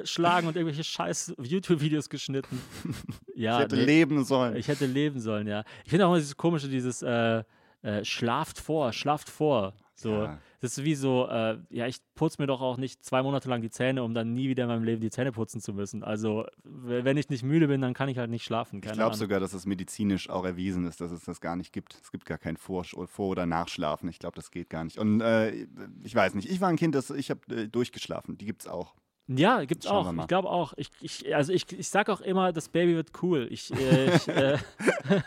geschlagen 0.01 0.47
und 0.47 0.55
irgendwelche 0.55 0.83
scheiß 0.83 1.33
YouTube-Videos 1.41 2.09
geschnitten? 2.09 2.61
Ja, 3.35 3.57
Ich 3.57 3.63
hätte 3.65 3.75
nee. 3.75 3.85
leben 3.85 4.23
sollen. 4.25 4.55
Ich 4.55 4.67
hätte 4.67 4.87
leben 4.87 5.19
sollen, 5.19 5.45
ja. 5.45 5.63
Ich 5.83 5.91
finde 5.91 6.05
auch 6.07 6.09
immer 6.09 6.17
dieses 6.17 6.35
komische, 6.35 6.67
dieses 6.67 7.03
äh, 7.03 7.43
äh, 7.83 8.03
schlaft 8.03 8.57
vor, 8.59 8.91
schlaft 8.93 9.29
vor. 9.29 9.73
So, 9.99 10.11
Ja. 10.11 10.37
das 10.59 10.77
ist 10.77 10.83
wie 10.83 10.93
so, 10.93 11.27
äh, 11.27 11.57
ja, 11.71 11.87
ich 11.87 11.97
putze 12.13 12.39
mir 12.39 12.45
doch 12.45 12.61
auch 12.61 12.77
nicht 12.77 13.03
zwei 13.03 13.23
Monate 13.23 13.49
lang 13.49 13.61
die 13.63 13.71
Zähne, 13.71 14.03
um 14.03 14.13
dann 14.13 14.31
nie 14.33 14.47
wieder 14.47 14.63
in 14.65 14.69
meinem 14.69 14.83
Leben 14.83 15.01
die 15.01 15.09
Zähne 15.09 15.31
putzen 15.31 15.59
zu 15.59 15.73
müssen. 15.73 16.03
Also, 16.03 16.45
wenn 16.63 17.17
ich 17.17 17.29
nicht 17.29 17.41
müde 17.43 17.67
bin, 17.67 17.81
dann 17.81 17.95
kann 17.95 18.07
ich 18.07 18.19
halt 18.19 18.29
nicht 18.29 18.43
schlafen. 18.43 18.75
ich 18.77 18.81
Keine 18.83 18.93
glaube 18.97 19.07
Ahnung. 19.13 19.17
sogar, 19.19 19.39
dass 19.39 19.53
es 19.53 19.65
medizinisch 19.65 20.29
auch 20.29 20.45
erwiesen 20.45 20.85
ist, 20.85 21.01
dass 21.01 21.09
es 21.11 21.23
das 21.23 21.41
gar 21.41 21.55
nicht 21.55 21.73
gibt. 21.73 21.95
Es 21.99 22.11
gibt 22.11 22.25
gar 22.25 22.37
kein 22.37 22.57
Vor-, 22.57 22.83
Vor 22.85 23.27
oder 23.29 23.47
Nachschlafen. 23.47 24.07
Ich 24.07 24.19
glaube, 24.19 24.35
das 24.35 24.51
geht 24.51 24.69
gar 24.69 24.83
nicht. 24.83 24.99
Und 24.99 25.19
äh, 25.21 25.65
ich 26.03 26.13
weiß 26.13 26.35
nicht, 26.35 26.47
ich 26.49 26.61
war 26.61 26.69
ein 26.69 26.77
Kind, 26.77 26.93
das, 26.93 27.09
ich 27.09 27.31
habe 27.31 27.41
äh, 27.55 27.67
durchgeschlafen. 27.67 28.37
Die 28.37 28.45
gibt 28.45 28.61
es 28.61 28.67
auch. 28.67 28.93
Ja, 29.27 29.65
gibt's 29.65 29.87
Schauen 29.87 30.19
auch. 30.19 30.23
Ich 30.23 30.27
glaube 30.27 30.49
auch. 30.49 30.73
Ich, 30.77 30.89
ich, 31.01 31.35
also 31.35 31.51
ich, 31.51 31.71
ich 31.71 31.89
sag 31.89 32.09
auch 32.09 32.21
immer, 32.21 32.53
das 32.53 32.69
Baby 32.69 32.95
wird 32.95 33.11
cool. 33.21 33.47
Ich, 33.51 33.73
äh, 33.73 34.15
ich 34.15 34.27
äh, 34.29 34.57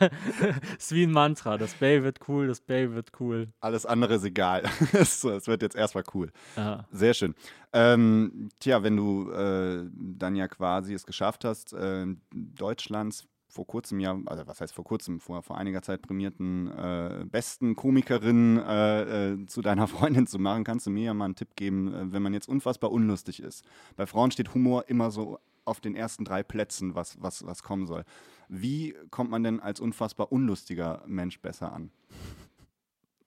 ist 0.79 0.93
wie 0.93 1.05
ein 1.05 1.13
Mantra. 1.13 1.59
Das 1.59 1.75
Baby 1.75 2.05
wird 2.05 2.21
cool, 2.27 2.47
das 2.47 2.61
Baby 2.61 2.95
wird 2.95 3.13
cool. 3.21 3.49
Alles 3.61 3.85
andere 3.85 4.15
ist 4.15 4.25
egal. 4.25 4.63
es, 4.93 5.25
wird 5.25 5.63
jetzt 5.63 5.77
erstmal 5.77 6.05
cool. 6.15 6.33
Ja. 6.57 6.87
Sehr 6.91 7.13
schön. 7.13 7.35
Ähm, 7.73 8.49
tja, 8.59 8.83
wenn 8.83 8.97
du 8.97 9.31
äh, 9.33 9.85
dann 9.95 10.35
ja 10.35 10.49
quasi 10.49 10.95
es 10.95 11.05
geschafft 11.05 11.45
hast, 11.45 11.75
äh, 11.75 12.07
Deutschlands 12.33 13.27
vor 13.51 13.67
kurzem 13.67 14.01
ja, 14.01 14.17
also 14.27 14.47
was 14.47 14.61
heißt 14.61 14.73
vor 14.73 14.85
kurzem, 14.85 15.21
vor, 15.21 15.43
vor 15.43 15.59
einiger 15.59 15.83
Zeit 15.83 16.03
prämierten 16.03 16.69
äh, 16.69 17.25
besten 17.27 17.77
Komikerin 17.77 18.59
äh, 18.59 19.33
äh, 19.33 19.47
zu 19.47 19.61
deiner 19.61 19.87
Freundin 19.89 20.27
zu 20.27 20.39
machen, 20.39 20.65
kannst 20.65 20.87
du 20.87 20.91
mir 20.91 21.05
ja 21.05 21.15
mal 21.15 21.27
einen 21.27 21.35
Tipp 21.35 21.57
geben, 21.57 21.93
äh, 21.93 22.13
wenn 22.13 22.23
man 22.23 22.33
jetzt 22.33 22.49
unfassbar 22.49 22.93
unlustig 22.93 23.43
ist. 23.43 23.65
Bei 23.97 24.07
Frauen 24.07 24.31
steht 24.31 24.55
Humor 24.55 24.89
immer 24.89 25.11
so 25.11 25.39
auf 25.65 25.81
den 25.81 25.95
ersten 25.95 26.25
drei 26.25 26.43
Plätzen, 26.43 26.95
was, 26.95 27.21
was, 27.21 27.45
was 27.45 27.63
kommen 27.63 27.87
soll. 27.87 28.05
Wie 28.49 28.95
kommt 29.11 29.31
man 29.31 29.43
denn 29.43 29.61
als 29.61 29.81
unfassbar 29.81 30.33
unlustiger 30.33 31.03
Mensch 31.07 31.41
besser 31.41 31.73
an? 31.73 31.91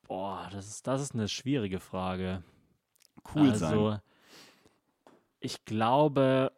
Boah, 0.08 0.50
das 0.52 0.68
ist, 0.68 0.88
das 0.88 1.02
ist 1.02 1.14
eine 1.14 1.28
schwierige 1.28 1.80
Frage. 1.80 2.44
Cool 3.34 3.52
also, 3.52 3.92
sein. 3.92 4.02
ich 5.40 5.64
glaube, 5.66 6.52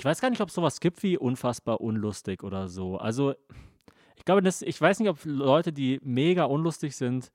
ich 0.00 0.04
weiß 0.06 0.22
gar 0.22 0.30
nicht, 0.30 0.40
ob 0.40 0.48
es 0.48 0.54
sowas 0.54 0.80
gibt 0.80 1.02
wie 1.02 1.18
unfassbar 1.18 1.82
unlustig 1.82 2.42
oder 2.42 2.68
so. 2.68 2.96
Also, 2.96 3.34
ich 4.16 4.24
glaube, 4.24 4.40
das, 4.40 4.62
ich 4.62 4.80
weiß 4.80 4.98
nicht, 4.98 5.10
ob 5.10 5.18
Leute, 5.24 5.74
die 5.74 6.00
mega 6.02 6.44
unlustig 6.44 6.96
sind, 6.96 7.30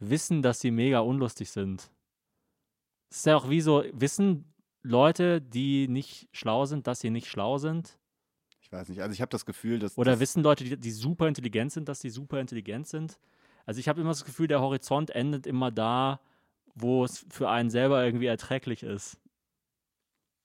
wissen, 0.00 0.42
dass 0.42 0.58
sie 0.58 0.72
mega 0.72 0.98
unlustig 0.98 1.48
sind. 1.48 1.92
Es 3.08 3.18
ist 3.18 3.26
ja 3.26 3.36
auch 3.36 3.48
wie 3.48 3.60
so, 3.60 3.84
wissen 3.92 4.52
Leute, 4.82 5.40
die 5.40 5.86
nicht 5.86 6.28
schlau 6.32 6.66
sind, 6.66 6.88
dass 6.88 6.98
sie 6.98 7.10
nicht 7.10 7.28
schlau 7.28 7.58
sind? 7.58 7.96
Ich 8.60 8.72
weiß 8.72 8.88
nicht. 8.88 9.00
Also 9.00 9.12
ich 9.12 9.20
habe 9.20 9.30
das 9.30 9.46
Gefühl, 9.46 9.78
dass. 9.78 9.96
Oder 9.96 10.12
das, 10.12 10.20
wissen 10.20 10.42
Leute, 10.42 10.64
die, 10.64 10.76
die 10.76 10.90
super 10.90 11.28
intelligent 11.28 11.70
sind, 11.70 11.88
dass 11.88 12.00
sie 12.00 12.10
super 12.10 12.40
intelligent 12.40 12.88
sind? 12.88 13.16
Also 13.64 13.78
ich 13.78 13.88
habe 13.88 14.00
immer 14.00 14.10
das 14.10 14.24
Gefühl, 14.24 14.48
der 14.48 14.60
Horizont 14.60 15.10
endet 15.10 15.46
immer 15.46 15.70
da, 15.70 16.20
wo 16.74 17.04
es 17.04 17.24
für 17.30 17.48
einen 17.48 17.70
selber 17.70 18.04
irgendwie 18.04 18.26
erträglich 18.26 18.82
ist. 18.82 19.20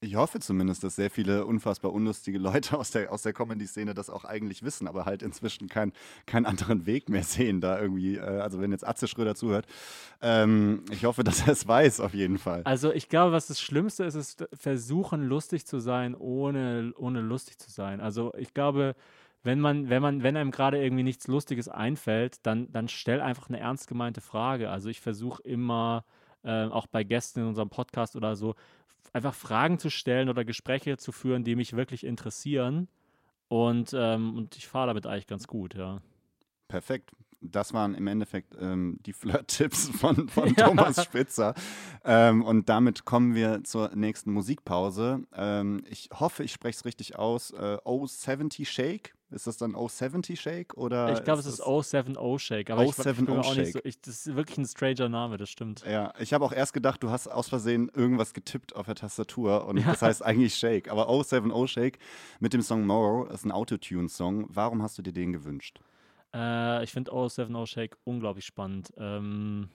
Ich 0.04 0.16
hoffe 0.16 0.41
zumindest, 0.41 0.84
dass 0.84 0.97
sehr 0.97 1.10
viele 1.10 1.45
unfassbar 1.45 1.93
unlustige 1.93 2.38
Leute 2.38 2.78
aus 2.78 2.91
der, 2.91 3.12
aus 3.12 3.22
der 3.22 3.32
Comedy-Szene 3.32 3.93
das 3.93 4.10
auch 4.10 4.26
eigentlich 4.26 4.62
wissen, 4.62 4.88
aber 4.88 5.06
halt 5.06 5.24
inzwischen 5.24 5.70
kein, 5.70 5.93
keinen 6.26 6.45
anderen 6.45 6.86
Weg 6.86 7.08
mehr 7.08 7.24
sehen, 7.24 7.62
da 7.62 7.80
irgendwie, 7.80 8.18
äh, 8.18 8.22
also 8.22 8.60
wenn 8.60 8.72
jetzt 8.72 8.86
Atze 8.86 9.08
Schröder 9.08 9.34
zuhört, 9.36 9.66
ähm, 10.22 10.84
ich 10.91 11.06
hoffe, 11.06 11.24
dass 11.24 11.47
er 11.47 11.54
es 11.54 11.66
weiß, 11.66 12.01
auf 12.01 12.14
jeden 12.14 12.38
Fall. 12.38 12.62
Also 12.66 12.91
ich 12.91 13.08
glaube, 13.08 13.32
was 13.32 13.47
das 13.47 13.62
Schlimmste 13.62 14.04
ist, 14.04 14.16
ist 14.16 14.45
versuchen, 14.54 15.24
lustig 15.24 15.66
zu 15.66 15.80
sein, 15.80 16.16
ohne, 16.16 16.93
ohne 16.97 17.22
lustig 17.22 17.58
zu 17.58 17.72
sein. 17.72 18.01
Also 18.01 18.34
ich 18.38 18.54
glaube, 18.54 18.95
wenn 19.43 19.62
man, 19.62 19.89
wenn 19.89 20.01
man, 20.01 20.22
wenn 20.22 20.36
einem 20.36 20.51
gerade 20.51 20.84
irgendwie 20.84 21.04
nichts 21.04 21.28
Lustiges 21.28 21.70
einfällt, 21.70 22.45
dann, 22.45 22.70
dann 22.72 22.89
stell 22.89 23.22
einfach 23.22 23.47
eine 23.47 23.60
ernst 23.60 23.88
gemeinte 23.88 24.20
Frage. 24.20 24.70
Also 24.70 24.89
ich 24.89 24.99
versuche 24.99 25.41
immer, 25.43 26.04
äh, 26.43 26.66
auch 26.66 26.88
bei 26.88 27.04
Gästen 27.04 27.41
in 27.41 27.47
unserem 27.47 27.70
Podcast 27.70 28.16
oder 28.16 28.36
so, 28.36 28.56
einfach 29.12 29.34
Fragen 29.34 29.80
zu 29.80 29.89
stellen 29.89 30.30
oder 30.30 30.45
Gespräche 30.45 30.97
zu 30.97 31.12
führen, 31.12 31.43
die 31.43 31.56
mich 31.56 31.76
wirklich 31.76 32.06
interessieren. 32.06 32.88
Und, 33.47 33.93
ähm, 33.95 34.36
und 34.36 34.56
ich 34.56 34.68
fahre 34.68 34.88
damit 34.88 35.06
eigentlich 35.06 35.28
ganz 35.28 35.47
gut, 35.47 35.76
ja. 35.76 36.01
Perfekt. 36.68 37.12
Das 37.39 37.74
waren 37.74 37.93
im 37.93 38.08
Endeffekt 38.08 38.56
ähm, 38.60 38.99
die 39.06 39.12
Flirt-Tipps 39.14 39.89
von, 39.99 40.30
von 40.30 40.54
Ja. 40.58 40.70
Thomas 40.70 41.04
Spitzer. 41.04 41.54
Ähm, 42.06 42.41
und 42.41 42.70
damit 42.70 43.06
kommen 43.06 43.36
wir 43.36 43.64
zur 43.64 43.91
nächsten 43.95 44.32
Musikpause. 44.32 45.24
Ähm, 45.36 45.84
ich 45.89 46.10
hoffe, 46.14 46.43
ich 46.43 46.54
spreche 46.54 46.78
es 46.78 46.86
richtig 46.86 47.20
aus. 47.20 47.51
Äh, 47.51 47.78
O70 47.84 48.66
Shake. 48.66 49.14
Ist 49.34 49.48
das 49.48 49.58
dann 49.58 49.76
O70 49.76 50.38
Shake? 50.40 50.78
Oder 50.78 51.12
Ich 51.14 51.24
glaube, 51.24 51.40
es 51.40 51.46
ist 51.46 51.60
das- 51.60 51.66
070 51.90 52.40
Shake, 52.40 52.70
aber 52.70 52.84
ich, 52.84 52.98
ich 52.98 53.16
bin 53.16 53.26
mir 53.26 53.40
auch 53.42 53.56
nicht 53.56 53.74
so, 53.74 53.80
Shake. 53.80 53.86
ich, 53.86 54.00
das 54.02 54.26
ist 54.28 54.36
wirklich 54.36 54.58
ein 54.58 54.66
stranger 54.66 55.10
Name, 55.10 55.38
das 55.38 55.50
stimmt. 55.50 55.84
Ja, 55.86 56.14
ich 56.20 56.34
habe 56.34 56.46
auch 56.46 56.54
erst 56.54 56.74
gedacht, 56.74 57.02
du 57.04 57.10
hast 57.10 57.28
aus 57.28 57.50
Versehen 57.50 57.90
irgendwas 57.94 58.34
getippt 58.34 58.76
auf 58.76 58.86
der 58.86 58.96
Tastatur 58.96 59.66
und 59.66 59.86
das 59.86 60.02
heißt 60.02 60.24
eigentlich 60.24 60.56
Shake. 60.56 60.90
Aber 60.90 61.08
070 61.24 61.68
Shake 61.70 62.00
mit 62.40 62.54
dem 62.54 62.62
Song 62.62 62.86
Morrow 62.86 63.30
ist 63.32 63.44
ein 63.46 63.52
Autotune-Song. 63.52 64.46
Warum 64.50 64.82
hast 64.84 64.98
du 64.98 65.02
dir 65.02 65.14
den 65.14 65.34
gewünscht? 65.34 65.80
Äh, 66.34 66.84
ich 66.84 66.92
finde 66.92 67.12
070 67.12 67.68
Shake 67.70 67.98
unglaublich 68.06 68.46
spannend. 68.46 68.94
Ähm, 68.98 69.70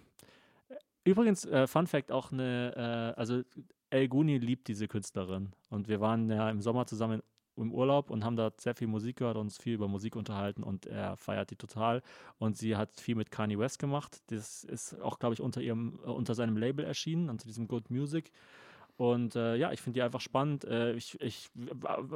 übrigens, 1.05 1.45
äh, 1.45 1.67
Fun 1.67 1.87
Fact, 1.87 2.13
auch 2.13 2.33
eine, 2.33 3.15
äh, 3.17 3.19
also 3.21 3.43
El 3.91 4.09
Guni 4.09 4.39
liebt 4.39 4.69
diese 4.69 4.87
Künstlerin 4.89 5.53
und 5.71 5.89
wir 5.89 6.01
waren 6.01 6.31
ja 6.31 6.51
im 6.51 6.61
Sommer 6.61 6.87
zusammen 6.87 7.23
im 7.63 7.73
Urlaub 7.73 8.11
und 8.11 8.25
haben 8.25 8.37
da 8.37 8.53
sehr 8.57 8.75
viel 8.75 8.89
Musik 8.89 9.17
gehört 9.17 9.37
und 9.37 9.43
uns 9.43 9.59
viel 9.59 9.75
über 9.75 9.89
Musik 9.89 10.17
unterhalten 10.17 10.63
und 10.63 10.87
er 10.87 11.17
feiert 11.17 11.51
die 11.51 11.57
total 11.57 12.03
und 12.39 12.57
sie 12.57 12.77
hat 12.77 13.01
viel 13.01 13.15
mit 13.15 13.31
Kanye 13.31 13.59
West 13.59 13.79
gemacht. 13.79 14.23
Das 14.29 14.65
ist 14.65 15.01
auch, 15.01 15.19
glaube 15.19 15.35
ich, 15.35 15.41
unter 15.41 15.61
ihrem, 15.61 15.99
äh, 16.05 16.11
unter 16.11 16.35
seinem 16.35 16.57
Label 16.57 16.85
erschienen, 16.85 17.31
unter 17.31 17.47
diesem 17.47 17.69
Good 17.69 17.91
Music. 17.91 18.31
Und 18.99 19.37
äh, 19.37 19.55
ja, 19.55 19.71
ich 19.71 19.81
finde 19.81 19.99
die 19.99 20.03
einfach 20.03 20.21
spannend. 20.21 20.65
Äh, 20.65 20.95
ich, 20.95 21.21
ich, 21.21 21.51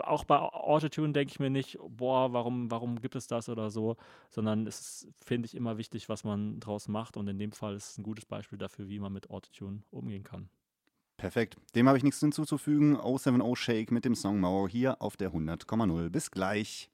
auch 0.02 0.24
bei 0.24 0.36
Autotune 0.36 1.12
denke 1.12 1.30
ich 1.30 1.38
mir 1.38 1.48
nicht, 1.48 1.78
boah, 1.88 2.32
warum, 2.32 2.72
warum 2.72 3.00
gibt 3.00 3.14
es 3.14 3.28
das 3.28 3.48
oder 3.48 3.70
so, 3.70 3.96
sondern 4.30 4.66
es 4.66 5.06
finde 5.24 5.46
ich, 5.46 5.54
immer 5.54 5.78
wichtig, 5.78 6.08
was 6.08 6.24
man 6.24 6.58
draus 6.58 6.88
macht. 6.88 7.16
Und 7.16 7.28
in 7.28 7.38
dem 7.38 7.52
Fall 7.52 7.76
ist 7.76 7.90
es 7.90 7.98
ein 7.98 8.02
gutes 8.02 8.26
Beispiel 8.26 8.58
dafür, 8.58 8.88
wie 8.88 8.98
man 8.98 9.12
mit 9.12 9.30
Autotune 9.30 9.84
umgehen 9.92 10.24
kann. 10.24 10.48
Perfekt. 11.22 11.56
Dem 11.76 11.86
habe 11.86 11.96
ich 11.96 12.02
nichts 12.02 12.18
hinzuzufügen. 12.18 12.96
070 12.96 13.56
Shake 13.56 13.92
mit 13.92 14.04
dem 14.04 14.16
Song 14.16 14.40
Morrow 14.40 14.68
hier 14.68 15.00
auf 15.00 15.16
der 15.16 15.30
100,0. 15.30 16.10
Bis 16.10 16.32
gleich. 16.32 16.90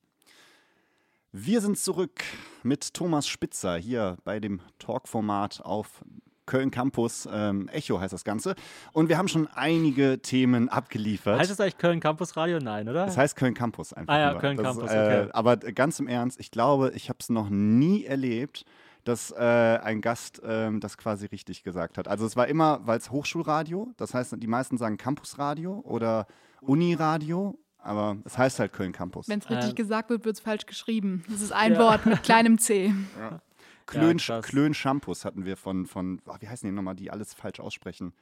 Wir 1.32 1.62
sind 1.62 1.78
zurück 1.78 2.22
mit 2.62 2.92
Thomas 2.92 3.26
Spitzer 3.26 3.78
hier 3.78 4.18
bei 4.24 4.38
dem 4.38 4.60
Talk-Format 4.78 5.62
auf 5.64 6.04
Köln 6.44 6.70
Campus. 6.70 7.26
Ähm, 7.32 7.68
Echo 7.68 8.00
heißt 8.00 8.12
das 8.12 8.22
Ganze. 8.22 8.54
Und 8.92 9.08
wir 9.08 9.16
haben 9.16 9.28
schon 9.28 9.46
einige 9.46 10.20
Themen 10.20 10.68
abgeliefert. 10.68 11.40
Heißt 11.40 11.50
es 11.50 11.58
eigentlich 11.58 11.78
Köln 11.78 12.00
Campus 12.00 12.36
Radio? 12.36 12.58
Nein, 12.58 12.86
oder? 12.86 13.06
Das 13.06 13.16
heißt 13.16 13.34
Köln 13.34 13.54
Campus 13.54 13.94
einfach. 13.94 14.12
Ah 14.12 14.18
ja, 14.18 14.32
nur. 14.32 14.40
Köln 14.42 14.58
Das, 14.58 14.76
Campus, 14.76 14.90
äh, 14.90 15.22
okay. 15.22 15.30
Aber 15.32 15.56
ganz 15.56 16.00
im 16.00 16.06
Ernst, 16.06 16.38
ich 16.38 16.50
glaube, 16.50 16.92
ich 16.94 17.08
habe 17.08 17.16
es 17.20 17.30
noch 17.30 17.48
nie 17.48 18.04
erlebt, 18.04 18.66
dass 19.08 19.30
äh, 19.32 19.36
ein 19.82 20.00
Gast 20.00 20.40
ähm, 20.44 20.80
das 20.80 20.96
quasi 20.98 21.26
richtig 21.26 21.62
gesagt 21.64 21.98
hat. 21.98 22.06
Also 22.08 22.26
es 22.26 22.36
war 22.36 22.46
immer, 22.46 22.80
weil 22.86 22.98
es 22.98 23.10
Hochschulradio, 23.10 23.92
das 23.96 24.14
heißt, 24.14 24.34
die 24.38 24.46
meisten 24.46 24.78
sagen 24.78 24.96
Campusradio 24.96 25.80
oder 25.84 26.26
Uniradio, 26.60 27.58
aber 27.78 28.18
es 28.24 28.36
heißt 28.36 28.58
halt 28.60 28.72
Köln 28.72 28.92
Campus. 28.92 29.28
Wenn 29.28 29.38
es 29.40 29.48
richtig 29.50 29.70
Äh, 29.70 29.74
gesagt 29.74 30.10
wird, 30.10 30.24
wird 30.24 30.36
es 30.36 30.40
falsch 30.40 30.66
geschrieben. 30.66 31.24
Das 31.28 31.40
ist 31.40 31.52
ein 31.52 31.72
Ja. 31.74 31.78
Wort 31.80 32.06
mit 32.06 32.22
kleinem 32.22 32.58
C. 32.58 32.92
Klön, 33.86 34.18
krass. 34.18 34.44
Klön 34.44 34.74
Shampoos 34.74 35.24
hatten 35.24 35.46
wir 35.46 35.56
von, 35.56 35.86
von 35.86 36.20
ah, 36.26 36.36
wie 36.40 36.48
heißen 36.48 36.68
die 36.68 36.74
nochmal, 36.74 36.94
die 36.94 37.10
alles 37.10 37.32
falsch 37.32 37.58
aussprechen? 37.58 38.12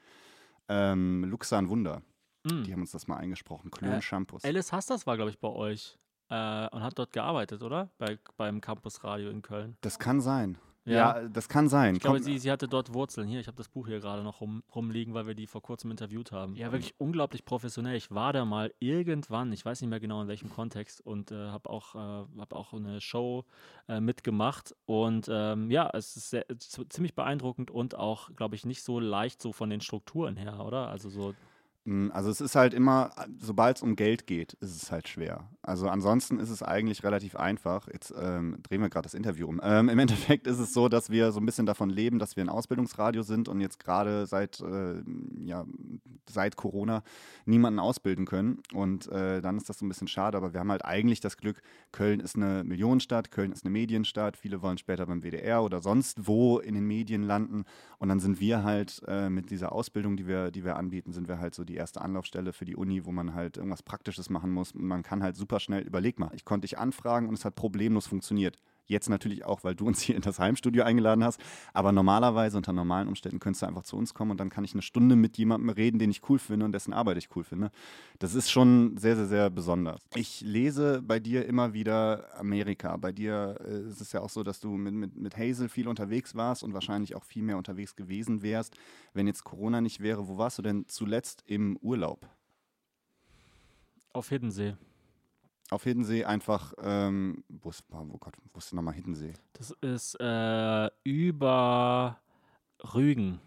Ähm, 0.68 1.24
Luxan 1.24 1.68
Wunder. 1.68 2.03
Mm. 2.45 2.62
Die 2.62 2.72
haben 2.72 2.82
uns 2.82 2.93
das 2.93 3.09
mal 3.09 3.16
eingesprochen. 3.16 3.72
Klön 3.72 3.95
Äh, 3.95 4.03
Shampoos. 4.03 4.45
Alice 4.45 4.72
Hastas 4.72 5.07
war, 5.09 5.16
glaube 5.16 5.30
ich, 5.30 5.41
bei 5.41 5.49
euch 5.49 5.99
äh, 6.28 6.68
und 6.68 6.82
hat 6.84 6.97
dort 6.97 7.12
gearbeitet, 7.12 7.62
oder? 7.62 7.91
Bei, 7.99 8.16
beim 8.37 8.61
Campus 8.61 9.03
Radio 9.03 9.28
in 9.30 9.43
Köln. 9.43 9.76
Das 9.80 9.99
kann 9.99 10.20
sein. 10.20 10.57
Ja. 10.87 11.20
Ja, 11.20 11.28
das 11.28 11.49
kann 11.49 11.68
sein. 11.68 11.97
Ich 11.97 12.01
glaube, 12.01 12.22
sie, 12.22 12.39
sie 12.39 12.51
hatte 12.51 12.68
dort 12.68 12.95
Wurzeln. 12.95 13.26
Hier, 13.26 13.41
ich 13.41 13.49
habe 13.49 13.57
das 13.57 13.68
Buch 13.68 13.89
hier 13.89 13.99
gerade 13.99 14.22
noch 14.22 14.41
rum, 14.41 14.62
rumliegen, 14.72 15.14
weil 15.14 15.26
wir 15.26 15.34
die 15.34 15.49
vor 15.49 15.61
kurzem 15.61 15.91
interviewt 15.91 16.30
haben. 16.30 16.55
Ja, 16.55 16.70
wirklich 16.70 16.95
unglaublich 16.99 17.45
professionell. 17.45 17.97
Ich 17.97 18.12
war 18.12 18.32
da 18.32 18.45
mal 18.45 18.72
irgendwann, 18.78 19.53
ich 19.53 19.64
weiß 19.64 19.80
nicht 19.80 19.91
mehr 19.91 19.99
genau 19.99 20.22
in 20.22 20.28
welchem 20.28 20.49
Kontext, 20.49 21.01
und 21.01 21.32
äh, 21.32 21.49
habe 21.49 21.68
auch, 21.68 21.95
äh, 21.97 22.39
hab 22.39 22.53
auch 22.53 22.72
eine 22.72 23.01
Show 23.01 23.45
äh, 23.89 24.01
mitgemacht. 24.01 24.76
Und 24.84 25.28
ähm, 25.28 25.70
ja, 25.72 25.91
es 25.93 26.16
ist 26.16 26.30
sehr, 26.30 26.47
ziemlich 26.59 27.16
beeindruckend 27.16 27.72
und 27.72 27.97
auch, 27.97 28.34
glaube 28.37 28.55
ich, 28.55 28.64
nicht 28.64 28.84
so 28.84 29.01
leicht 29.01 29.43
so 29.43 29.53
von 29.53 29.70
den 29.70 29.80
Strukturen 29.80 30.37
her, 30.37 30.64
oder? 30.64 30.89
Also 30.89 31.11
so, 31.11 31.34
Also 32.12 32.30
es 32.30 32.41
ist 32.41 32.57
halt 32.57 32.74
immer, 32.74 33.11
sobald 33.39 33.76
es 33.76 33.82
um 33.82 33.95
Geld 33.95 34.26
geht, 34.26 34.55
ist 34.55 34.82
es 34.82 34.91
halt 34.91 35.07
schwer. 35.07 35.49
Also 35.62 35.89
ansonsten 35.89 36.41
ist 36.41 36.51
es 36.51 36.62
eigentlich 36.62 37.05
relativ 37.05 37.37
einfach. 37.37 37.87
Jetzt 37.93 38.12
ähm, 38.20 38.59
drehen 38.64 38.80
wir 38.80 38.89
gerade 38.89 39.05
das 39.05 39.14
Interview 39.14 39.47
um. 39.47 39.61
Ähm, 39.62 39.89
Im 39.89 39.99
Endeffekt 40.01 40.49
ist 40.49 40.59
es 40.59 40.72
so, 40.72 40.89
dass 40.89 41.11
wir 41.11 41.30
so 41.30 41.39
ein 41.39 41.47
bisschen 41.47 41.64
davon 41.64 41.89
leben, 41.89 42.18
dass 42.18 42.34
wir 42.34 42.45
ein 42.45 42.49
Ausbildungsradio 42.49 43.22
sind 43.22 43.49
und 43.49 43.61
jetzt 43.61 43.78
gerade 43.78 44.26
seit, 44.26 44.61
äh, 44.61 45.03
ja, 45.39 45.64
seit 46.28 46.57
Corona 46.57 47.05
niemanden 47.45 47.78
ausbilden 47.78 48.26
können. 48.26 48.62
Und 48.74 49.07
äh, 49.07 49.41
dann 49.41 49.57
ist 49.57 49.68
das 49.68 49.78
so 49.78 49.87
ein 49.87 49.89
bisschen 49.89 50.09
schade, 50.09 50.37
aber 50.37 50.53
wir 50.53 50.61
haben 50.61 50.72
halt 50.72 50.84
eigentlich 50.84 51.20
das 51.20 51.37
Glück, 51.37 51.62
Köln 51.93 52.18
ist 52.18 52.34
eine 52.34 52.64
Millionenstadt, 52.64 53.30
Köln 53.30 53.53
ist 53.53 53.64
eine 53.64 53.70
Medienstadt. 53.70 54.37
Viele 54.37 54.61
wollen 54.61 54.78
später 54.78 55.07
beim 55.07 55.22
WDR 55.22 55.62
oder 55.62 55.80
sonst 55.80 56.26
wo 56.26 56.59
in 56.59 56.74
den 56.74 56.87
Medien 56.87 57.22
landen. 57.22 57.64
Und 57.99 58.09
dann 58.09 58.18
sind 58.18 58.41
wir 58.41 58.64
halt 58.64 59.03
äh, 59.07 59.30
mit 59.30 59.51
dieser 59.51 59.70
Ausbildung, 59.70 60.16
die 60.16 60.26
wir, 60.26 60.51
die 60.51 60.64
wir 60.64 60.76
anbieten, 60.76 61.12
sind 61.12 61.28
wir 61.28 61.39
halt 61.39 61.55
so 61.55 61.62
die 61.62 61.76
erste 61.77 62.01
Anlaufstelle 62.01 62.53
für 62.53 62.64
die 62.64 62.77
Uni, 62.77 63.05
wo 63.05 63.12
man 63.12 63.35
halt 63.35 63.57
irgendwas 63.57 63.83
Praktisches 63.83 64.31
machen 64.31 64.51
muss. 64.51 64.74
Man 64.74 65.03
kann 65.03 65.22
halt 65.22 65.37
super 65.37 65.61
schnell, 65.61 65.83
überleg 65.83 66.18
mal, 66.18 66.31
ich 66.35 66.45
konnte 66.45 66.66
dich 66.66 66.79
anfragen 66.79 67.29
und 67.29 67.35
es 67.35 67.45
hat 67.45 67.55
problemlos 67.55 68.07
funktioniert. 68.07 68.57
Jetzt 68.87 69.09
natürlich 69.09 69.45
auch, 69.45 69.64
weil 69.64 69.74
du 69.74 69.87
uns 69.87 70.01
hier 70.01 70.16
in 70.16 70.22
das 70.22 70.39
Heimstudio 70.39 70.84
eingeladen 70.84 71.24
hast. 71.24 71.41
Aber 71.72 71.93
normalerweise, 71.93 72.57
unter 72.57 72.72
normalen 72.72 73.09
Umständen, 73.09 73.39
könntest 73.39 73.62
du 73.62 73.66
einfach 73.66 73.82
zu 73.82 73.97
uns 73.97 74.14
kommen 74.14 74.30
und 74.30 74.39
dann 74.39 74.51
kann 74.51 74.64
ich 74.64 74.72
eine 74.72 74.82
Stunde 74.82 75.16
mit 75.16 75.37
jemandem 75.39 75.70
reden, 75.70 75.99
den 75.99 76.11
ich 76.11 76.28
cool 76.28 76.39
finde 76.39 76.64
und 76.64 76.72
dessen 76.72 76.93
Arbeit 76.93 77.18
ich 77.18 77.28
cool 77.37 77.45
finde. 77.45 77.70
Das 78.18 78.34
ist 78.34 78.51
schon 78.51 78.97
sehr, 78.97 79.16
sehr, 79.16 79.26
sehr 79.26 79.51
besonders. 79.51 80.01
Ich 80.14 80.41
lese 80.41 81.03
bei 81.03 81.20
dir 81.20 81.47
immer 81.47 81.74
wieder 81.74 82.39
Amerika. 82.39 82.97
Bei 82.97 83.12
dir 83.12 83.57
äh, 83.64 83.89
ist 83.89 84.01
es 84.01 84.12
ja 84.12 84.20
auch 84.20 84.30
so, 84.30 84.43
dass 84.43 84.61
du 84.61 84.70
mit, 84.70 84.95
mit, 84.95 85.16
mit 85.16 85.37
Hazel 85.37 85.68
viel 85.68 85.89
unterwegs 85.89 86.34
warst 86.34 86.62
und 86.62 86.74
wahrscheinlich 86.74 87.14
auch 87.14 87.24
viel 87.24 87.43
mehr 87.43 87.57
unterwegs 87.59 87.97
gewesen 87.97 88.43
wärst. 88.43 88.76
Wenn 89.14 89.26
jetzt 89.26 89.45
Corona 89.45 89.80
nicht 89.80 90.01
wäre, 90.01 90.28
wo 90.28 90.39
warst 90.39 90.59
du 90.59 90.62
denn 90.62 90.84
zuletzt 90.89 91.43
im 91.47 91.76
Urlaub? 91.78 92.28
auf 94.16 94.30
Hiddensee. 94.30 94.74
Auf 95.70 95.82
Hiddensee 95.84 96.24
einfach, 96.24 96.72
ähm, 96.80 97.42
wo 97.48 97.70
ist, 97.70 97.82
oh 97.90 98.04
Gott, 98.18 98.34
wo 98.52 98.58
ist 98.58 98.70
denn 98.70 98.76
nochmal 98.76 98.94
Hiddensee? 98.94 99.32
Das 99.54 99.72
ist 99.80 100.14
äh, 100.20 100.90
über 101.04 102.20
Rügen, 102.94 103.40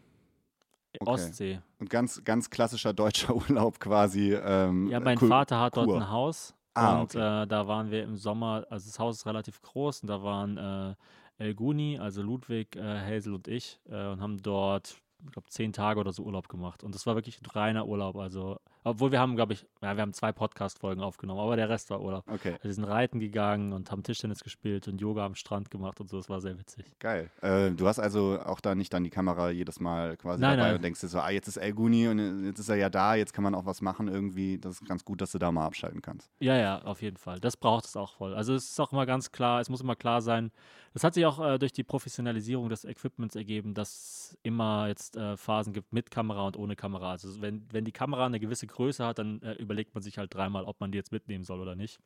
Okay. 1.00 1.12
Ostsee. 1.12 1.62
Und 1.80 1.90
ganz, 1.90 2.22
ganz 2.26 2.50
klassischer 2.50 2.94
deutscher 2.94 3.34
Urlaub 3.36 3.80
quasi. 3.80 4.34
Ähm, 4.34 4.90
Ja, 4.90 5.00
mein 5.00 5.18
Kur- 5.18 5.30
Vater 5.30 5.60
hat 5.60 5.78
dort 5.78 5.88
Kur. 5.88 5.98
ein 5.98 6.10
Haus. 6.10 6.54
Ah, 6.74 7.00
und 7.02 7.16
okay. 7.16 7.44
äh, 7.44 7.48
da 7.48 7.68
waren 7.68 7.90
wir 7.92 8.04
im 8.04 8.16
Sommer, 8.18 8.66
also 8.70 8.88
das 8.90 9.00
Haus 9.00 9.18
ist 9.18 9.26
relativ 9.26 9.62
groß 9.62 10.02
und 10.02 10.08
da 10.08 10.22
waren 10.24 10.58
äh, 10.58 10.96
El 11.44 11.54
Guni, 11.56 11.98
also 12.00 12.22
Ludwig, 12.22 12.76
äh, 12.76 12.82
Hazel 12.82 13.34
und 13.34 13.48
ich 13.48 13.80
äh, 13.90 14.08
und 14.08 14.22
haben 14.22 14.42
dort, 14.42 15.02
ich 15.26 15.32
glaube, 15.34 15.50
zehn 15.50 15.74
Tage 15.74 16.00
oder 16.00 16.14
so 16.14 16.24
Urlaub 16.24 16.48
gemacht. 16.48 16.84
Und 16.84 16.96
das 16.96 17.06
war 17.06 17.16
wirklich 17.16 17.42
ein 17.42 17.46
reiner 17.46 17.88
Urlaub. 17.88 18.16
Also, 18.16 18.60
obwohl 18.84 19.12
wir 19.12 19.20
haben, 19.20 19.36
glaube 19.36 19.54
ich, 19.54 19.66
ja, 19.82 19.96
wir 19.96 20.02
haben 20.02 20.14
zwei 20.14 20.32
Podcast-Folgen 20.32 21.02
aufgenommen, 21.04 21.40
aber 21.42 21.56
der 21.56 21.70
Rest 21.70 21.90
war 21.90 22.02
Urlaub. 22.02 22.24
Okay, 22.32 22.56
Wir 22.62 22.74
sind 22.74 22.86
reiten 22.86 23.20
gegangen 23.20 23.74
und 23.74 23.92
haben 23.92 24.04
Tischtennis 24.04 24.44
gespielt 24.44 24.88
und 24.88 25.02
Yoga 25.02 25.26
am 25.26 25.36
Strand 25.36 25.70
gemacht 25.72 26.00
und 26.00 26.10
so. 26.10 26.18
Das 26.18 26.30
war 26.30 26.40
sehr 26.40 26.58
witzig. 26.58 26.86
geil. 27.00 27.30
Äh, 27.42 27.72
du 27.72 27.88
hast 27.88 28.00
also 28.00 28.40
auch 28.44 28.62
da 28.62 28.76
nicht 28.76 28.94
dann 28.94 29.04
die 29.04 29.10
Kamera 29.10 29.50
jedes 29.50 29.80
Mal 29.80 30.16
quasi 30.18 30.42
Nein, 30.42 30.58
dabei 30.58 30.68
nein. 30.70 30.76
und 30.78 30.84
denkst 30.84 31.02
dir 31.02 31.08
so, 31.10 31.20
ah, 31.20 31.30
jetzt 31.30 31.48
ist 31.48 31.58
El 31.58 31.74
Guni 31.74 32.08
und 32.08 32.46
jetzt 32.46 32.60
ist 32.60 32.70
er 32.70 32.78
ja 32.78 32.90
da, 32.90 33.16
jetzt 33.16 33.34
kann 33.34 33.44
man 33.44 33.56
auch 33.56 33.66
was 33.66 33.82
machen 33.82 34.08
irgendwie. 34.08 34.58
Das 34.58 34.76
ist 34.82 34.88
ganz 34.88 35.04
gut, 35.04 35.20
dass 35.22 35.32
du 35.32 35.38
da 35.40 35.52
mal 35.52 35.66
abschalten 35.66 36.02
kannst. 36.02 36.30
Ja, 36.40 36.56
ja, 36.56 36.82
auf 36.84 37.02
jeden 37.02 37.18
Fall. 37.18 37.40
Das 37.40 37.58
braucht 37.58 37.86
es 37.86 37.96
auch 37.98 38.14
voll. 38.14 38.34
Also 38.34 38.54
es 38.54 38.72
ist 38.72 38.80
auch 38.80 38.92
immer 38.94 39.06
ganz 39.06 39.32
klar, 39.32 39.60
es 39.60 39.70
muss 39.70 39.82
immer 39.82 39.96
klar 39.96 40.22
sein. 40.22 40.52
Das 40.94 41.04
hat 41.04 41.14
sich 41.14 41.26
auch 41.26 41.40
äh, 41.40 41.60
durch 41.60 41.74
die 41.74 41.84
Professionalisierung 41.84 42.70
des 42.70 42.84
Equipments 42.86 43.36
ergeben, 43.36 43.74
dass 43.74 43.90
es 43.90 44.38
immer 44.44 44.88
jetzt 44.88 45.16
äh, 45.16 45.38
Phasen 45.38 45.74
gibt 45.74 45.94
mit 45.94 46.12
Kamera 46.12 46.48
und 46.48 46.58
ohne 46.58 46.76
Kamera. 46.76 47.12
Also 47.12 47.42
wenn, 47.42 47.66
wenn 47.72 47.86
die 47.86 47.92
Kamera 47.92 48.26
eine 48.26 48.40
gewisse 48.40 48.68
Größe 48.68 49.06
hat, 49.06 49.20
dann 49.20 49.42
äh, 49.42 49.54
überlegt 49.54 49.94
man 49.94 50.02
sich 50.02 50.18
halt 50.18 50.34
dreimal, 50.34 50.66
ob 50.66 50.80
man 50.80 50.92
die 50.92 50.98
jetzt 50.98 51.12
mitnehmen 51.12 51.44
soll 51.44 51.60
oder 51.60 51.76
nicht. 51.76 52.00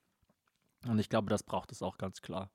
Und 0.87 0.99
ich 0.99 1.09
glaube, 1.09 1.29
das 1.29 1.43
braucht 1.43 1.71
es 1.71 1.81
auch 1.81 1.97
ganz 1.97 2.21
klar. 2.21 2.49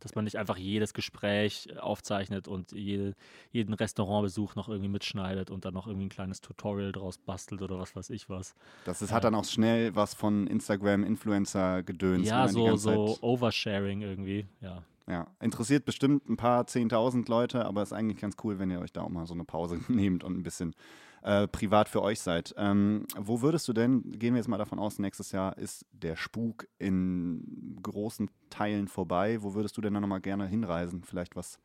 Dass 0.00 0.14
man 0.14 0.22
nicht 0.22 0.36
einfach 0.36 0.56
jedes 0.56 0.94
Gespräch 0.94 1.68
äh, 1.72 1.78
aufzeichnet 1.78 2.46
und 2.46 2.70
jede, 2.70 3.16
jeden 3.50 3.74
Restaurantbesuch 3.74 4.54
noch 4.54 4.68
irgendwie 4.68 4.88
mitschneidet 4.88 5.50
und 5.50 5.64
dann 5.64 5.74
noch 5.74 5.88
irgendwie 5.88 6.06
ein 6.06 6.10
kleines 6.10 6.40
Tutorial 6.40 6.92
draus 6.92 7.18
bastelt 7.18 7.62
oder 7.62 7.80
was 7.80 7.96
weiß 7.96 8.10
ich 8.10 8.28
was. 8.28 8.54
Das 8.84 9.02
ist, 9.02 9.10
hat 9.10 9.24
dann 9.24 9.34
auch 9.34 9.44
schnell 9.44 9.96
was 9.96 10.14
von 10.14 10.46
Instagram-Influencer-Gedöns. 10.46 12.28
Ja, 12.28 12.46
so, 12.46 12.76
so 12.76 13.18
Oversharing 13.22 14.02
irgendwie, 14.02 14.46
ja. 14.60 14.84
Ja, 15.08 15.26
interessiert 15.40 15.86
bestimmt 15.86 16.28
ein 16.28 16.36
paar 16.36 16.64
10.000 16.64 17.28
Leute, 17.30 17.64
aber 17.64 17.82
ist 17.82 17.94
eigentlich 17.94 18.20
ganz 18.20 18.36
cool, 18.44 18.58
wenn 18.58 18.70
ihr 18.70 18.80
euch 18.80 18.92
da 18.92 19.02
auch 19.02 19.08
mal 19.08 19.26
so 19.26 19.32
eine 19.34 19.44
Pause 19.44 19.80
nehmt 19.88 20.22
und 20.22 20.36
ein 20.36 20.42
bisschen 20.42 20.74
äh, 21.22 21.48
privat 21.48 21.88
für 21.88 22.02
euch 22.02 22.20
seid. 22.20 22.54
Ähm, 22.58 23.06
wo 23.16 23.40
würdest 23.40 23.66
du 23.68 23.72
denn, 23.72 24.02
gehen 24.12 24.34
wir 24.34 24.38
jetzt 24.38 24.48
mal 24.48 24.58
davon 24.58 24.78
aus, 24.78 24.98
nächstes 24.98 25.32
Jahr 25.32 25.56
ist 25.56 25.86
der 25.92 26.14
Spuk 26.16 26.68
in 26.78 27.78
großen 27.82 28.30
Teilen 28.50 28.86
vorbei. 28.86 29.42
Wo 29.42 29.54
würdest 29.54 29.76
du 29.78 29.80
denn 29.80 29.94
dann 29.94 30.02
nochmal 30.02 30.20
gerne 30.20 30.46
hinreisen? 30.46 31.02
Vielleicht 31.04 31.36
was 31.36 31.58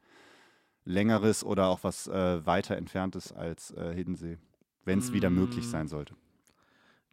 längeres 0.86 1.44
oder 1.44 1.68
auch 1.68 1.84
was 1.84 2.08
äh, 2.08 2.46
weiter 2.46 2.78
entferntes 2.78 3.32
als 3.32 3.72
äh, 3.72 3.94
Hiddensee, 3.94 4.38
wenn 4.86 5.00
es 5.00 5.12
wieder 5.14 5.30
möglich 5.30 5.66
Mm. 5.66 5.70
sein 5.70 5.88
sollte. 5.88 6.16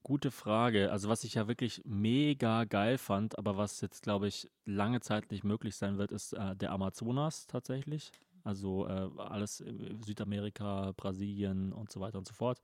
Gute 0.03 0.31
Frage. 0.31 0.91
Also 0.91 1.09
was 1.09 1.25
ich 1.25 1.35
ja 1.35 1.47
wirklich 1.47 1.83
mega 1.85 2.65
geil 2.65 2.97
fand, 2.97 3.39
aber 3.39 3.57
was 3.57 3.81
jetzt, 3.81 4.03
glaube 4.03 4.29
ich, 4.29 4.49
lange 4.65 5.01
Zeit 5.01 5.31
nicht 5.31 5.45
möglich 5.45 5.77
sein 5.77 5.99
wird, 5.99 6.11
ist 6.11 6.33
äh, 6.33 6.57
der 6.57 6.73
Amazonas 6.73 7.47
tatsächlich. 7.47 8.11
Also 8.43 8.87
äh, 8.87 9.11
alles 9.19 9.61
in 9.61 10.03
Südamerika, 10.03 10.93
Brasilien 10.97 11.73
und 11.73 11.91
so 11.93 12.01
weiter 12.01 12.19
und 12.19 12.27
so 12.27 12.33
fort. 12.33 12.61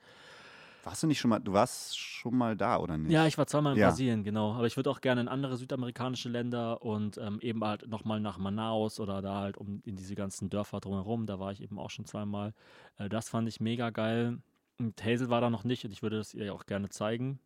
Warst 0.86 1.02
du 1.02 1.08
nicht 1.08 1.18
schon 1.18 1.30
mal, 1.30 1.40
du 1.40 1.52
warst 1.52 1.98
schon 1.98 2.36
mal 2.38 2.56
da, 2.56 2.78
oder 2.78 2.96
nicht? 2.96 3.10
Ja, 3.10 3.26
ich 3.26 3.36
war 3.36 3.46
zweimal 3.48 3.74
in 3.74 3.80
Ja. 3.80 3.88
Brasilien, 3.88 4.22
genau. 4.22 4.54
Aber 4.54 4.66
ich 4.68 4.76
würde 4.76 4.88
auch 4.88 5.00
gerne 5.00 5.20
in 5.20 5.28
andere 5.28 5.56
südamerikanische 5.56 6.28
Länder 6.28 6.80
und 6.80 7.18
ähm, 7.18 7.40
eben 7.40 7.62
halt 7.64 7.88
nochmal 7.88 8.20
nach 8.20 8.38
Manaus 8.38 9.00
oder 9.00 9.20
da 9.20 9.40
halt 9.40 9.56
um 9.56 9.82
in 9.84 9.96
diese 9.96 10.14
ganzen 10.14 10.48
Dörfer 10.48 10.78
drumherum. 10.78 11.26
Da 11.26 11.40
war 11.40 11.50
ich 11.50 11.60
eben 11.60 11.78
auch 11.80 11.90
schon 11.90 12.04
zweimal. 12.04 12.54
Äh, 12.98 13.08
das 13.08 13.28
fand 13.28 13.48
ich 13.48 13.60
mega 13.60 13.90
geil. 13.90 14.38
Und 14.78 15.02
Hazel 15.04 15.30
war 15.30 15.40
da 15.40 15.50
noch 15.50 15.64
nicht 15.64 15.84
und 15.84 15.92
ich 15.92 16.02
würde 16.02 16.18
das 16.18 16.34
ihr 16.34 16.52
auch 16.54 16.66
gerne 16.66 16.88
zeigen. 16.90 17.38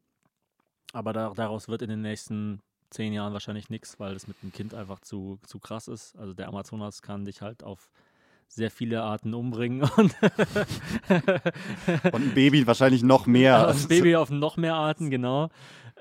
Aber 0.93 1.13
da, 1.13 1.31
daraus 1.31 1.69
wird 1.69 1.83
in 1.83 1.91
den 1.91 2.03
nächsten 2.03 2.61
zehn 2.91 3.13
Jahren 3.13 3.33
wahrscheinlich 3.33 3.71
nichts, 3.71 4.01
weil 4.01 4.15
das 4.15 4.27
mit 4.27 4.43
dem 4.43 4.53
Kind 4.53 4.75
einfach 4.75 5.01
zu, 5.01 5.39
zu 5.47 5.61
krass 5.61 5.87
ist. 5.89 6.17
Also 6.17 6.35
der 6.35 6.49
Amazonas 6.49 7.03
kann 7.03 7.25
dich 7.25 7.41
halt 7.41 7.63
auf 7.63 7.91
sehr 8.49 8.73
viele 8.73 9.03
Arten 9.03 9.33
umbringen 9.33 9.83
und 9.97 10.15
Und 12.13 12.23
ein 12.23 12.35
Baby 12.35 12.67
wahrscheinlich 12.67 13.03
noch 13.03 13.27
mehr. 13.27 13.67
das 13.67 13.87
Baby 13.87 14.17
auf 14.17 14.31
noch 14.31 14.57
mehr 14.57 14.75
Arten, 14.75 15.11
genau. 15.11 15.51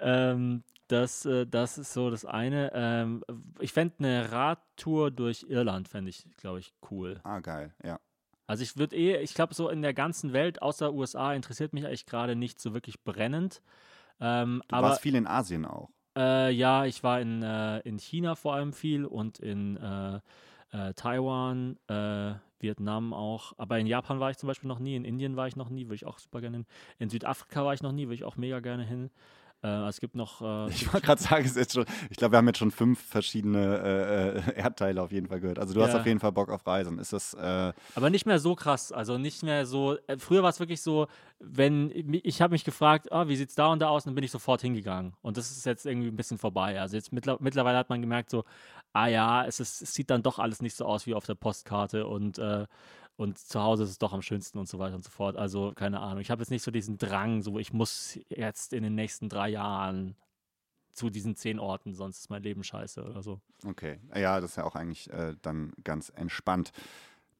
Ähm, 0.01 0.63
das, 0.88 1.25
äh, 1.25 1.45
das 1.45 1.77
ist 1.77 1.93
so 1.93 2.09
das 2.09 2.25
eine. 2.25 2.71
Ähm, 2.73 3.23
ich 3.59 3.71
fände 3.71 3.93
eine 3.99 4.32
Radtour 4.32 5.11
durch 5.11 5.45
Irland, 5.47 5.88
fände 5.88 6.09
ich, 6.09 6.25
glaube 6.38 6.59
ich, 6.59 6.73
cool. 6.89 7.19
Ah, 7.23 7.39
geil, 7.39 7.73
ja. 7.84 7.99
Also 8.49 8.63
ich 8.63 8.77
würde 8.77 8.95
eh, 8.95 9.21
ich 9.21 9.33
glaube, 9.33 9.53
so 9.53 9.69
in 9.69 9.81
der 9.81 9.93
ganzen 9.93 10.33
Welt, 10.33 10.61
außer 10.61 10.93
USA, 10.93 11.33
interessiert 11.33 11.73
mich 11.73 11.85
eigentlich 11.85 12.05
gerade 12.05 12.35
nicht 12.35 12.59
so 12.59 12.73
wirklich 12.73 13.03
brennend. 13.03 13.61
Ähm, 14.21 14.63
Du 14.67 14.75
aber 14.75 14.87
warst 14.87 15.01
viel 15.01 15.15
in 15.15 15.27
Asien 15.27 15.65
auch. 15.65 15.89
äh, 16.17 16.51
ja, 16.51 16.85
ich 16.85 17.03
war 17.03 17.21
in, 17.21 17.41
äh, 17.43 17.79
in 17.79 17.97
China 17.99 18.35
vor 18.35 18.53
allem 18.55 18.73
viel 18.73 19.05
und 19.05 19.39
in 19.39 19.77
äh, 19.77 20.19
äh, 20.71 20.93
Taiwan, 20.93 21.77
äh, 21.87 22.33
Vietnam 22.59 23.13
auch. 23.13 23.53
Aber 23.57 23.79
in 23.79 23.87
Japan 23.87 24.19
war 24.19 24.31
ich 24.31 24.37
zum 24.37 24.47
Beispiel 24.47 24.67
noch 24.67 24.79
nie, 24.79 24.95
in 24.95 25.05
Indien 25.05 25.35
war 25.37 25.47
ich 25.47 25.55
noch 25.55 25.69
nie, 25.69 25.85
würde 25.85 25.95
ich 25.95 26.05
auch 26.05 26.19
super 26.19 26.41
gerne 26.41 26.57
hin. 26.57 26.65
In 26.99 27.09
Südafrika 27.09 27.63
war 27.65 27.73
ich 27.73 27.81
noch 27.81 27.91
nie, 27.93 28.03
würde 28.05 28.15
ich 28.15 28.23
auch 28.25 28.35
mega 28.37 28.59
gerne 28.59 28.83
hin. 28.83 29.11
Äh, 29.62 29.88
es 29.88 29.99
gibt 29.99 30.16
noch. 30.16 30.41
Äh, 30.41 30.70
Ich 30.72 30.91
wollte 30.93 31.05
gerade 31.05 31.22
sagen, 31.22 31.45
es 31.45 31.55
ist 31.55 31.74
schon, 31.74 31.86
ich 32.10 32.18
glaube, 32.18 32.34
wir 32.34 32.38
haben 32.38 32.47
jetzt 32.47 32.60
schon 32.60 32.72
fünf 32.72 33.01
verschiedene 33.01 33.78
äh, 34.45 34.51
äh, 34.51 34.55
Erdteile 34.55 35.01
auf 35.01 35.12
jeden 35.12 35.28
Fall 35.28 35.39
gehört. 35.39 35.60
Also 35.60 35.74
du 35.74 35.82
hast 35.82 35.93
Ja. 35.93 35.99
auf 35.99 36.05
jeden 36.05 36.20
Fall 36.20 36.32
Bock 36.32 36.49
auf 36.49 36.66
Reisen. 36.66 36.97
Ist 36.99 37.14
das, 37.14 37.34
äh, 37.34 37.74
Aber 37.95 38.10
nicht 38.10 38.26
mehr 38.26 38.39
so 38.39 38.55
krass. 38.55 38.91
Also 38.91 39.18
nicht 39.18 39.43
mehr 39.43 39.66
so. 39.66 39.97
Äh, 40.07 40.18
früher 40.18 40.43
war 40.43 40.49
es 40.49 40.60
wirklich 40.60 40.82
so, 40.82 41.07
wenn 41.39 41.91
ich 42.24 42.41
habe 42.41 42.51
mich 42.53 42.64
gefragt, 42.64 43.12
ah, 43.12 43.28
wie 43.28 43.36
sieht's 43.36 43.55
da 43.55 43.68
und 43.68 43.80
da 43.80 43.89
aus, 43.89 44.05
und 44.05 44.10
dann 44.12 44.16
bin 44.16 44.24
ich 44.24 44.32
sofort 44.32 44.62
hingegangen. 44.62 45.14
Und 45.22 45.38
das 45.38 45.51
ist 45.51 45.66
jetzt 45.66 45.86
irgendwie 45.86 46.07
ein 46.10 46.16
bisschen 46.16 46.38
vorbei. 46.38 46.80
Also 46.80 46.95
jetzt 46.95 47.12
mittler 47.12 47.38
mittlerweile 47.39 47.78
hat 47.78 47.89
man 47.89 48.01
gemerkt, 48.01 48.30
so, 48.30 48.43
ah 48.93 49.07
ja, 49.07 49.45
es, 49.45 49.60
ist, 49.60 49.82
es 49.82 49.93
sieht 49.93 50.10
dann 50.10 50.24
doch 50.24 50.39
alles 50.39 50.62
nicht 50.62 50.76
so 50.76 50.86
aus 50.86 51.05
wie 51.05 51.14
auf 51.14 51.26
der 51.26 51.36
Postkarte 51.36 52.07
und 52.07 52.38
äh, 52.39 52.66
und 53.20 53.38
zu 53.38 53.61
Hause 53.61 53.84
ist 53.84 53.89
es 53.89 53.97
doch 53.97 54.13
am 54.13 54.22
schönsten 54.22 54.57
und 54.59 54.70
so 54.70 54.80
weiter 54.80 54.95
und 54.95 55.03
so 55.03 55.09
fort. 55.09 55.36
Also 55.36 55.74
keine 55.76 55.99
Ahnung. 55.99 56.22
Ich 56.22 56.32
habe 56.32 56.41
jetzt 56.41 56.51
nicht 56.51 56.63
so 56.63 56.72
diesen 56.72 56.97
Drang, 56.97 57.41
so 57.41 57.59
ich 57.59 57.74
muss 57.74 58.17
jetzt 58.30 58.72
in 58.72 58.82
den 58.82 58.95
nächsten 58.95 59.28
drei 59.28 59.49
Jahren 59.49 60.15
zu 60.93 61.09
diesen 61.09 61.36
zehn 61.36 61.59
Orten, 61.59 61.93
sonst 61.93 62.20
ist 62.20 62.30
mein 62.30 62.43
Leben 62.43 62.63
scheiße 62.63 63.03
oder 63.03 63.22
so. 63.22 63.41
okay. 63.65 63.99
Ja, 64.15 64.39
das 64.39 64.51
ist 64.51 64.55
ja 64.55 64.63
auch 64.63 64.76
eigentlich 64.76 65.09
äh, 65.11 65.36
dann 65.41 65.74
ganz 65.84 66.09
entspannt. 66.15 66.72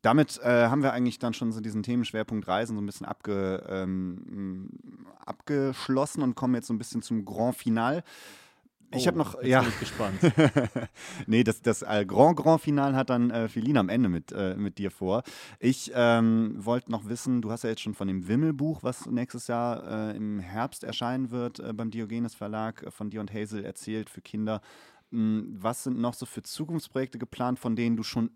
Damit 0.02 0.38
äh, 0.44 0.68
haben 0.68 0.84
wir 0.84 0.92
eigentlich 0.92 1.18
dann 1.18 1.34
schon 1.34 1.54
so 1.54 1.62
diesen 1.62 1.82
Themenschwerpunkt 1.82 2.46
Reisen 2.46 2.76
so 2.76 2.82
ein 2.82 2.86
bisschen 2.86 3.06
abge, 3.06 3.66
ähm, 3.70 4.70
abgeschlossen 5.26 6.24
und 6.24 6.36
kommen 6.36 6.56
jetzt 6.56 6.68
so 6.68 6.74
ein 6.74 6.78
bisschen 6.78 7.02
zum 7.02 7.24
Grand 7.24 7.56
Final. 7.56 8.04
Ich 8.92 9.08
habe 9.08 9.16
Oh, 9.16 9.24
noch, 9.24 9.36
jetzt 9.36 9.48
ja. 9.48 9.62
bin 9.62 9.70
ich 9.70 9.80
gespannt. 9.80 10.20
nee, 11.28 11.44
das, 11.44 11.62
das 11.62 11.84
äh, 11.84 12.06
Grand 12.08 12.38
Grand 12.38 12.62
Final 12.62 12.96
hat 12.96 13.10
dann 13.10 13.30
äh, 13.30 13.48
Feline 13.48 13.80
am 13.80 13.90
Ende 13.90 14.10
mit, 14.10 14.32
äh, 14.32 14.56
mit 14.56 14.78
dir 14.78 14.90
vor. 14.90 15.24
Ich 15.60 15.92
ähm, 15.94 16.54
wollte 16.58 16.92
noch 16.92 17.08
wissen, 17.08 17.42
du 17.42 17.52
hast 17.52 17.64
ja 17.64 17.70
jetzt 17.70 17.82
schon 17.82 17.94
von 17.94 18.08
dem 18.08 18.28
Wimmelbuch, 18.28 18.82
was 18.82 19.06
nächstes 19.06 19.48
Jahr 19.48 20.12
äh, 20.12 20.18
im 20.18 20.40
Herbst 20.40 20.84
erscheinen 20.84 21.30
wird, 21.30 21.60
äh, 21.60 21.74
beim 21.74 21.92
Diogenes 21.92 22.34
Verlag 22.34 22.84
äh, 22.84 22.92
von 22.92 23.10
dir 23.10 23.20
und 23.20 23.34
Hazel 23.34 23.64
erzählt 23.64 24.10
für 24.10 24.22
Kinder. 24.22 24.62
M, 25.12 25.56
was 25.58 25.84
sind 25.84 26.00
noch 26.00 26.14
so 26.16 26.26
für 26.26 26.42
Zukunftsprojekte 26.42 27.20
geplant, 27.20 27.60
von 27.60 27.76
denen 27.76 27.96
du 27.96 28.04
schon 28.04 28.32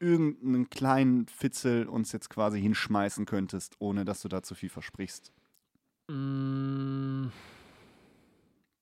irgendeinen 0.00 0.68
kleinen 0.68 1.26
Fitzel 1.28 1.86
uns 1.86 2.10
jetzt 2.10 2.28
quasi 2.28 2.60
hinschmeißen 2.60 3.24
könntest, 3.24 3.76
ohne 3.78 4.04
dass 4.04 4.20
du 4.22 4.28
da 4.28 4.42
zu 4.42 4.54
viel 4.56 4.68
versprichst? 4.68 5.32
mm. 6.08 7.28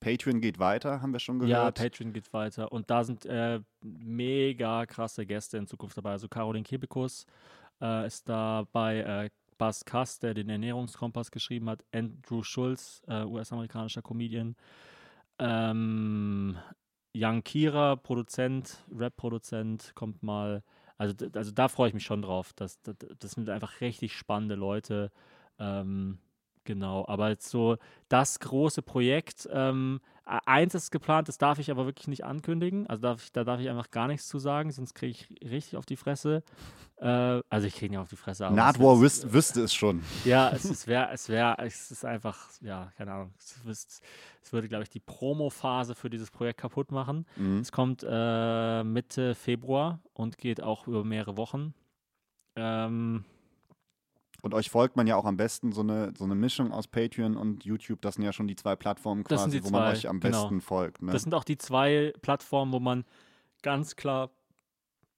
Patreon 0.01 0.41
geht 0.41 0.59
weiter, 0.59 1.03
haben 1.03 1.13
wir 1.13 1.21
schon 1.21 1.47
Ja, 1.47 1.59
gehört. 1.59 1.77
Patreon 1.79 2.13
geht 2.13 2.33
weiter. 2.33 2.73
Und 2.73 2.91
da 2.91 3.05
sind 3.05 3.27
äh, 3.27 3.61
mega 3.83 4.87
krasse 4.87 5.27
Gäste 5.27 5.59
in 5.59 5.67
Zukunft 5.67 5.97
dabei. 5.97 6.13
Also 6.13 6.29
Caroline 6.29 6.65
Kebekus 6.65 7.27
äh, 7.81 8.07
ist 8.07 8.29
dabei, 8.29 8.99
äh, 9.01 9.31
Bas 9.59 9.85
Kass, 9.85 10.19
der 10.19 10.33
den 10.35 10.49
Ernährungskompass 10.49 11.31
geschrieben 11.31 11.69
hat, 11.69 11.85
Andrew 11.93 12.43
Schulz, 12.43 13.03
äh, 13.09 13.25
US-amerikanischer 13.25 14.01
Comedian, 14.03 14.57
ähm, 15.39 16.57
Young 17.15 17.43
Kira, 17.45 17.97
Produzent, 17.97 18.79
Rap-Produzent, 18.91 19.93
kommt 19.95 20.23
mal. 20.23 20.63
Also, 20.97 21.15
also 21.35 21.51
da 21.51 21.69
freue 21.69 21.89
ich 21.89 21.95
mich 21.95 22.05
schon 22.05 22.23
drauf. 22.23 22.53
Das, 22.55 22.81
das, 22.83 22.97
das 23.19 23.33
sind 23.33 23.49
einfach 23.51 23.81
richtig 23.81 24.15
spannende 24.17 24.55
Leute. 24.55 25.11
Ähm, 25.59 26.19
genau, 26.65 27.05
aber 27.09 27.29
jetzt 27.31 27.49
so 27.49 27.77
das 28.09 28.39
große 28.41 28.83
Projekt. 28.83 29.49
Ähm, 29.53 30.01
e- 30.27 30.39
eins 30.47 30.75
ist 30.75 30.91
geplant, 30.91 31.29
das 31.29 31.39
darf 31.39 31.59
ich 31.59 31.71
aber 31.71 31.87
wirklich 31.87 32.09
nicht 32.09 32.25
ankündigen. 32.25 32.87
Also 32.87 33.03
darf 33.03 33.23
ich, 33.23 33.33
da 33.33 33.45
darf 33.45 33.61
ich 33.61 33.69
einfach 33.69 33.91
gar 33.91 34.07
nichts 34.09 34.27
zu 34.29 34.39
sagen, 34.39 34.71
sonst 34.71 34.95
kriege 34.95 35.11
ich 35.13 35.51
richtig 35.51 35.77
auf 35.77 35.87
die 35.87 35.97
Fresse. 35.97 36.43
Äh, 36.99 37.41
also 37.49 37.67
ich 37.67 37.75
kriege 37.75 37.91
nicht 37.93 37.99
auf 38.01 38.09
die 38.11 38.17
Fresse. 38.17 38.47
aber 38.47 38.55
es 38.55 38.57
Nardwar 38.57 39.01
wird- 39.01 39.23
wüs 39.25 39.33
wüsste 39.33 39.63
es 39.63 39.75
schon. 39.75 40.03
ja, 40.25 40.51
es, 40.51 40.65
es 40.65 40.87
wäre, 40.87 41.11
es 41.13 41.29
wäre, 41.29 41.57
es 41.59 41.91
ist 41.91 42.05
einfach, 42.05 42.39
ja, 42.61 42.93
keine 42.97 43.13
Ahnung. 43.13 43.35
Es, 43.67 44.01
es 44.43 44.53
würde, 44.53 44.69
glaube 44.69 44.85
ich, 44.85 44.91
die 44.91 45.01
Promo-Phase 45.01 45.95
für 45.95 46.11
dieses 46.11 46.31
Projekt 46.31 46.61
kaputt 46.61 46.93
machen. 46.93 47.27
Mhm. 47.37 47.61
Es 47.61 47.73
kommt 47.73 48.05
äh, 48.09 48.85
Mitte 48.85 49.35
Februar 49.35 50.01
und 50.13 50.37
geht 50.39 50.63
auch 50.63 50.87
über 50.87 51.05
mehrere 51.05 51.37
Wochen. 51.37 51.75
Ähm, 52.57 53.25
Und 54.43 54.55
euch 54.55 54.71
folgt 54.71 54.97
man 54.97 55.07
ja 55.07 55.17
auch 55.17 55.25
am 55.25 55.37
besten 55.37 55.73
so 55.73 55.83
eine, 55.83 56.13
so 56.17 56.25
eine 56.25 56.35
Mischung 56.35 56.73
aus 56.73 56.87
Patreon 56.89 57.37
und 57.37 57.65
YouTube. 57.65 58.01
Das 58.03 58.15
sind 58.15 58.25
ja 58.25 58.33
schon 58.33 58.49
die 58.49 58.57
zwei 58.57 58.77
Plattformen 58.77 59.25
quasi, 59.25 59.63
wo 59.63 59.71
man 59.71 59.93
euch 59.93 60.09
am 60.09 60.21
genau. 60.21 60.43
besten 60.43 60.61
folgt. 60.61 61.03
Ne? 61.03 61.13
Das 61.13 61.23
sind 61.23 61.35
auch 61.35 61.45
die 61.45 61.59
zwei 61.59 62.13
Plattformen, 62.23 62.73
wo 62.73 62.81
man 62.81 63.05
ganz 63.63 63.97
klar, 63.97 64.31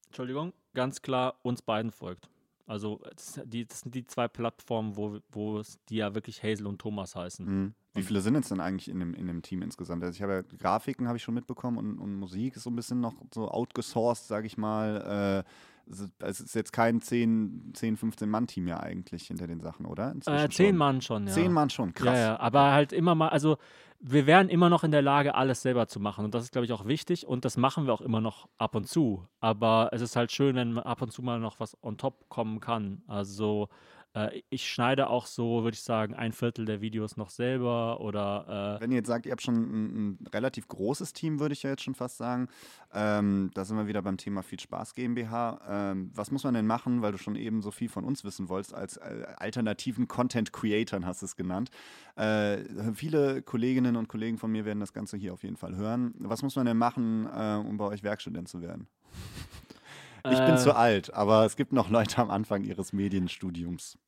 Entschuldigung, 0.07 0.53
ganz 0.75 1.03
klar 1.03 1.37
uns 1.43 1.63
beiden 1.63 1.91
folgt. 1.91 2.29
Also 2.67 3.01
das, 3.17 3.41
die, 3.45 3.67
das 3.67 3.81
sind 3.81 3.95
die 3.95 4.07
zwei 4.07 4.29
Plattformen, 4.29 4.97
wo, 4.97 5.19
wo 5.31 5.59
es 5.59 5.79
die 5.89 5.97
ja 5.97 6.15
wirklich 6.15 6.43
Hazel 6.43 6.67
und 6.67 6.79
Thomas 6.79 7.17
heißen. 7.17 7.45
Mhm. 7.45 7.75
Wie 7.95 8.03
viele 8.03 8.21
sind 8.21 8.37
es 8.37 8.49
denn 8.49 8.61
eigentlich 8.61 8.89
in 8.89 8.99
dem, 9.01 9.15
in 9.15 9.27
dem 9.27 9.43
Team 9.43 9.61
insgesamt? 9.63 10.03
Also 10.03 10.17
ich 10.17 10.23
habe 10.23 10.33
ja 10.33 10.43
Grafiken 10.43 11.07
habe 11.07 11.19
ich 11.19 11.23
schon 11.23 11.35
mitbekommen 11.35 11.77
und, 11.77 11.99
und 11.99 12.15
Musik 12.15 12.57
ist 12.57 12.63
so 12.63 12.71
ein 12.71 12.77
bisschen 12.77 13.01
noch 13.01 13.15
so 13.35 13.51
outgesourced, 13.51 14.27
sage 14.27 14.47
ich 14.47 14.57
mal. 14.57 15.45
Äh, 15.45 15.51
es 15.91 16.01
ist- 16.01 16.11
es 16.23 16.41
ist 16.41 16.55
jetzt 16.55 16.73
kein 16.73 17.01
10, 17.01 17.73
10 17.75 17.97
15 17.97 18.29
Mann-Team 18.29 18.67
ja 18.69 18.81
eigentlich 18.81 19.27
hinter 19.27 19.47
den 19.47 19.61
Sachen, 19.61 19.87
oder? 19.87 20.13
Inzwischen 20.13 20.45
Äh, 20.47 20.49
zehn 20.51 20.69
schon. 20.69 20.77
Mann 20.77 21.01
schon, 21.03 21.27
ja. 21.27 21.33
Zehn 21.33 21.53
Mann 21.53 21.71
schon, 21.71 21.93
krass. 21.95 22.07
Ja, 22.19 22.19
ja, 22.33 22.41
aber 22.41 22.73
halt 22.73 22.93
immer 22.93 23.15
mal, 23.15 23.29
also 23.29 23.57
wir 24.05 24.27
wären 24.27 24.49
immer 24.49 24.69
noch 24.69 24.83
in 24.83 24.91
der 24.91 25.03
Lage, 25.03 25.35
alles 25.37 25.63
selber 25.63 25.87
zu 25.87 26.01
machen. 26.01 26.25
Und 26.25 26.35
das 26.35 26.43
ist, 26.43 26.51
glaube 26.53 26.65
ich, 26.65 26.73
auch 26.73 26.87
wichtig. 26.87 27.27
Und 27.27 27.45
das 27.45 27.57
machen 27.57 27.87
wir 27.87 27.93
auch 27.93 28.01
immer 28.01 28.21
noch 28.21 28.49
ab 28.59 28.75
und 28.75 28.89
zu. 28.89 29.27
Aber 29.39 29.91
es 29.93 30.01
ist 30.01 30.17
halt 30.17 30.33
schön, 30.33 30.57
wenn 30.57 30.77
ab 30.79 31.03
und 31.03 31.13
zu 31.13 31.23
mal 31.23 31.39
noch 31.39 31.61
was 31.61 31.77
on 31.85 31.99
top 31.99 32.29
kommen 32.29 32.59
kann. 32.59 33.03
Also 33.07 33.69
äh, 34.15 34.43
ich 34.51 34.71
schneide 34.71 35.09
auch 35.09 35.27
so, 35.27 35.63
würde 35.63 35.75
ich 35.75 35.83
sagen, 35.83 36.15
ein 36.15 36.33
Viertel 36.33 36.65
der 36.65 36.81
Videos 36.81 37.17
noch 37.17 37.31
selber 37.31 38.01
oder 38.01 38.77
äh, 38.79 38.83
Wenn 38.83 38.91
ihr 38.91 38.99
jetzt 38.99 39.09
sagt, 39.09 39.27
ihr 39.27 39.33
habt 39.33 39.43
schon 39.43 39.55
ein, 39.55 39.95
ein 39.95 40.27
relativ 40.33 40.69
großes 40.69 41.13
Team, 41.13 41.41
würde 41.41 41.55
ich 41.55 41.63
ja 41.63 41.71
jetzt 41.71 41.83
schon 41.83 41.95
fast 41.95 42.19
sagen. 42.19 42.49
Ähm, 42.93 43.51
da 43.55 43.65
sind 43.65 43.77
wir 43.77 43.87
wieder 43.87 44.03
beim 44.03 44.19
Thema 44.19 44.43
Viel 44.43 44.61
Spaß 44.61 44.95
GmbH. 44.95 45.61
Ähm, 45.69 46.11
was 46.15 46.31
muss 46.31 46.45
man 46.45 46.55
denn 46.55 46.67
machen, 46.67 47.03
weil 47.03 47.13
du 47.13 47.19
schon 47.19 47.37
eben 47.37 47.63
so 47.63 47.71
viel 47.71 47.89
von 47.89 48.05
uns 48.05 48.25
wissen 48.25 48.49
wolltest, 48.49 48.75
als 48.75 48.99
äh, 48.99 49.25
alternativen 49.37 50.09
Content 50.09 50.53
Creatern 50.53 51.07
hast 51.07 51.23
du 51.23 51.27
es 51.27 51.37
genannt. 51.37 51.71
Äh, 52.17 52.59
viele 52.95 53.43
Kolleginnen 53.43 53.97
und 53.97 54.09
Kollegen 54.09 54.39
von 54.39 54.53
mir 54.53 54.65
werden 54.65 54.81
das 54.81 54.93
Ganze 54.93 55.17
hier 55.17 55.33
auf 55.33 55.43
jeden 55.43 55.57
Fall 55.57 55.77
hören. 55.77 56.15
Was 56.19 56.43
muss 56.43 56.57
man 56.57 56.67
denn 56.67 56.77
machen, 56.77 57.27
äh, 57.27 57.55
um 57.57 57.79
bei 57.79 57.87
euch 57.87 58.03
Werkstudent 58.03 58.49
zu 58.49 58.61
werden? 58.61 58.89
Ich 60.31 60.39
bin 60.45 60.55
äh, 60.55 60.59
zu 60.59 60.75
alt, 60.77 61.13
aber 61.13 61.45
es 61.45 61.57
gibt 61.57 61.73
noch 61.73 61.91
Leute 61.91 62.19
am 62.19 62.31
Anfang 62.31 62.65
ihres 62.65 62.93
Medienstudiums. 62.93 63.99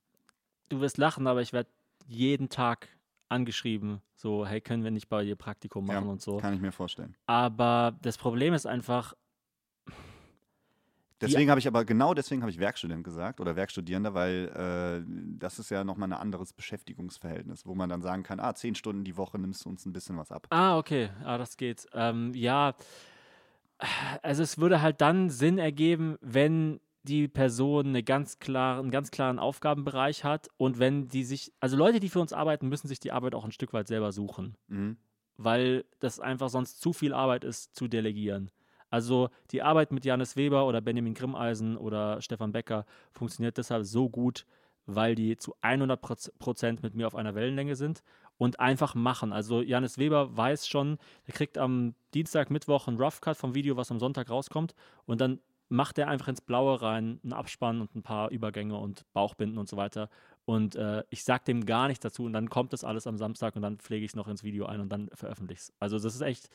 du 0.68 0.80
wirst 0.80 0.98
lachen, 0.98 1.26
aber 1.26 1.42
ich 1.42 1.52
werde 1.52 1.70
jeden 2.06 2.48
Tag 2.48 2.88
angeschrieben, 3.28 4.00
so, 4.14 4.46
hey, 4.46 4.60
können 4.60 4.84
wir 4.84 4.90
nicht 4.90 5.08
bei 5.08 5.24
dir 5.24 5.36
Praktikum 5.36 5.86
Ja, 5.86 5.94
machen 5.94 6.10
und 6.10 6.22
so. 6.22 6.36
Kann 6.36 6.54
ich 6.54 6.60
mir 6.60 6.72
vorstellen. 6.72 7.16
Aber 7.26 7.96
das 8.02 8.18
Problem 8.18 8.54
ist 8.54 8.66
einfach, 8.66 9.14
Deswegen 11.20 11.48
habe 11.48 11.60
ich 11.60 11.66
aber, 11.66 11.84
genau 11.84 12.12
deswegen 12.12 12.42
habe 12.42 12.50
ich 12.50 12.58
Werkstudent 12.58 13.02
gesagt 13.04 13.40
oder 13.40 13.56
Werkstudierender, 13.56 14.14
weil 14.14 14.48
äh, 15.06 15.38
das 15.38 15.58
ist 15.58 15.70
ja 15.70 15.84
nochmal 15.84 16.12
ein 16.12 16.18
anderes 16.18 16.52
Beschäftigungsverhältnis, 16.52 17.64
wo 17.64 17.74
man 17.74 17.88
dann 17.88 18.02
sagen 18.02 18.24
kann, 18.24 18.40
ah, 18.40 18.54
zehn 18.54 18.74
Stunden 18.74 19.04
die 19.04 19.16
Woche 19.16 19.38
nimmst 19.38 19.64
du 19.64 19.70
uns 19.70 19.86
ein 19.86 19.92
bisschen 19.92 20.18
was 20.18 20.30
ab. 20.30 20.46
Ah, 20.50 20.76
okay. 20.76 21.10
Ah, 21.24 21.38
das 21.38 21.56
geht. 21.56 21.86
Ähm, 21.94 22.32
ja, 22.34 22.74
also 24.22 24.43
es 24.43 24.59
würde 24.59 24.81
halt 24.83 25.01
dann 25.01 25.31
Sinn 25.31 25.59
ergeben, 25.59 26.16
wenn 26.20 26.81
die 27.03 27.29
Person 27.29 27.89
eine 27.89 28.03
ganz 28.03 28.39
klare, 28.39 28.81
einen 28.81 28.91
ganz 28.91 29.11
klaren 29.11 29.39
Aufgabenbereich 29.39 30.25
hat 30.25 30.49
und 30.57 30.79
wenn 30.79 31.09
die 31.09 31.25
sich, 31.25 31.53
also 31.61 31.77
Leute, 31.77 32.01
die 32.01 32.09
für 32.09 32.20
uns 32.20 32.33
arbeiten, 32.33 32.68
müssen 32.68 32.89
sich 32.89 32.99
die 32.99 33.12
Arbeit 33.12 33.35
auch 33.35 33.45
ein 33.45 33.53
Stück 33.53 33.72
weit 33.75 33.89
selber 33.89 34.11
suchen, 34.12 34.57
Mhm. 34.68 34.97
weil 35.37 35.85
das 36.01 36.18
einfach 36.18 36.49
sonst 36.49 36.81
zu 36.81 36.93
viel 36.95 37.12
Arbeit 37.12 37.45
ist, 37.45 37.75
zu 37.75 37.89
delegieren. 37.89 38.51
Also 38.89 39.29
die 39.51 39.61
Arbeit 39.62 39.93
mit 39.93 40.05
Janis 40.05 40.37
Weber 40.37 40.66
oder 40.66 40.81
Benjamin 40.81 41.14
Grimmeisen 41.14 41.77
oder 41.77 42.22
Stefan 42.22 42.53
Becker 42.53 42.87
funktioniert 43.12 43.59
deshalb 43.59 43.85
so 43.85 44.09
gut, 44.09 44.47
weil 44.87 45.14
die 45.14 45.37
zu 45.37 45.55
100 45.62 46.01
Proz- 46.01 46.33
Prozent 46.39 46.83
mit 46.83 46.95
mir 46.95 47.07
auf 47.07 47.16
einer 47.16 47.35
Wellenlänge 47.35 47.75
sind 47.77 48.03
und 48.39 48.61
einfach 48.61 48.95
machen. 48.95 49.32
Also 49.32 49.62
Janis 49.62 49.99
Weber 49.99 50.37
weiß 50.37 50.66
schon, 50.68 50.99
er 51.26 51.35
kriegt 51.35 51.59
am 51.59 51.95
Dienstag, 52.14 52.51
Mittwoch 52.51 52.89
einen 52.89 53.01
Rough 53.01 53.20
Cut 53.20 53.37
vom 53.37 53.55
Video, 53.55 53.76
was 53.76 53.91
am 53.91 54.01
Sonntag 54.01 54.30
rauskommt 54.30 54.74
und 55.07 55.20
dann 55.20 55.41
macht 55.68 55.99
er 55.99 56.09
einfach 56.09 56.28
ins 56.28 56.41
Blaue 56.41 56.80
rein 56.82 57.20
einen 57.22 57.32
Abspann 57.32 57.80
und 57.80 57.95
ein 57.95 58.03
paar 58.03 58.30
Übergänge 58.30 58.76
und 58.76 59.05
Bauchbinden 59.12 59.59
und 59.59 59.68
so 59.68 59.76
weiter. 59.76 60.09
Und 60.45 60.76
äh, 60.76 61.03
ich 61.09 61.24
sag 61.24 61.45
dem 61.47 61.64
gar 61.64 61.89
nichts 61.89 62.03
dazu 62.03 62.24
und 62.24 62.35
dann 62.35 62.51
kommt 62.51 62.72
das 62.72 62.85
alles 62.85 63.07
am 63.07 63.16
Samstag 63.16 63.57
und 63.57 63.62
dann 63.62 63.78
pflege 63.78 64.05
ich 64.05 64.11
es 64.11 64.16
noch 64.16 64.28
ins 64.28 64.45
Video 64.45 64.66
ein 64.66 64.80
und 64.80 64.91
dann 64.91 65.09
veröffentliche 65.14 65.55
ich 65.55 65.68
es. 65.68 65.72
Also 65.80 65.99
das 65.99 66.14
ist 66.14 66.20
echt, 66.20 66.51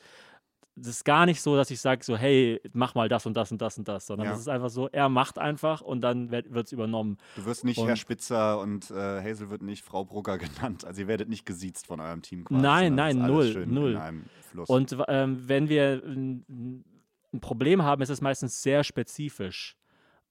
das 0.76 0.88
ist 0.88 1.04
gar 1.04 1.26
nicht 1.26 1.42
so, 1.42 1.56
dass 1.56 1.70
ich 1.70 1.80
sage 1.80 2.02
so, 2.04 2.16
hey, 2.16 2.60
mach 2.72 2.94
mal 2.94 3.08
das 3.08 3.26
und 3.26 3.36
das 3.36 3.52
und 3.52 3.60
das 3.60 3.76
und 3.76 3.86
das, 3.88 4.06
sondern 4.06 4.26
Ja. 4.26 4.30
das 4.32 4.40
ist 4.40 4.48
einfach 4.48 4.70
so, 4.70 4.88
er 4.88 5.08
macht 5.08 5.38
einfach 5.38 5.80
und 5.82 6.00
dann 6.00 6.30
wird 6.30 6.46
es 6.66 6.72
übernommen. 6.72 7.18
Du 7.36 7.44
wirst 7.44 7.64
nicht 7.64 7.78
Und- 7.78 7.88
Herr 7.88 7.96
Spitzer 7.96 8.58
und 8.60 8.90
äh, 8.90 8.94
Hazel 9.22 9.50
wird 9.50 9.62
nicht 9.62 9.84
Frau 9.84 10.04
Brugger 10.04 10.38
genannt. 10.72 10.84
Also 10.84 11.02
ihr 11.02 11.08
werdet 11.08 11.28
nicht 11.28 11.44
gesiezt 11.44 11.86
von 11.86 12.00
eurem 12.00 12.22
Team 12.22 12.44
quasi. 12.44 12.62
Nein, 12.62 12.92
es 12.92 12.96
nein, 12.96 13.18
null, 13.26 13.66
null. 13.66 13.90
In 13.92 13.96
einem 13.98 14.24
Fluss. 14.50 14.68
Und 14.70 14.96
ähm, 15.08 15.42
wenn 15.48 15.68
wir 15.68 16.02
ein, 16.04 16.84
ein 17.32 17.40
Problem 17.40 17.82
haben, 17.82 18.00
ist 18.02 18.08
es 18.10 18.20
meistens 18.20 18.62
sehr 18.62 18.82
spezifisch. 18.84 19.76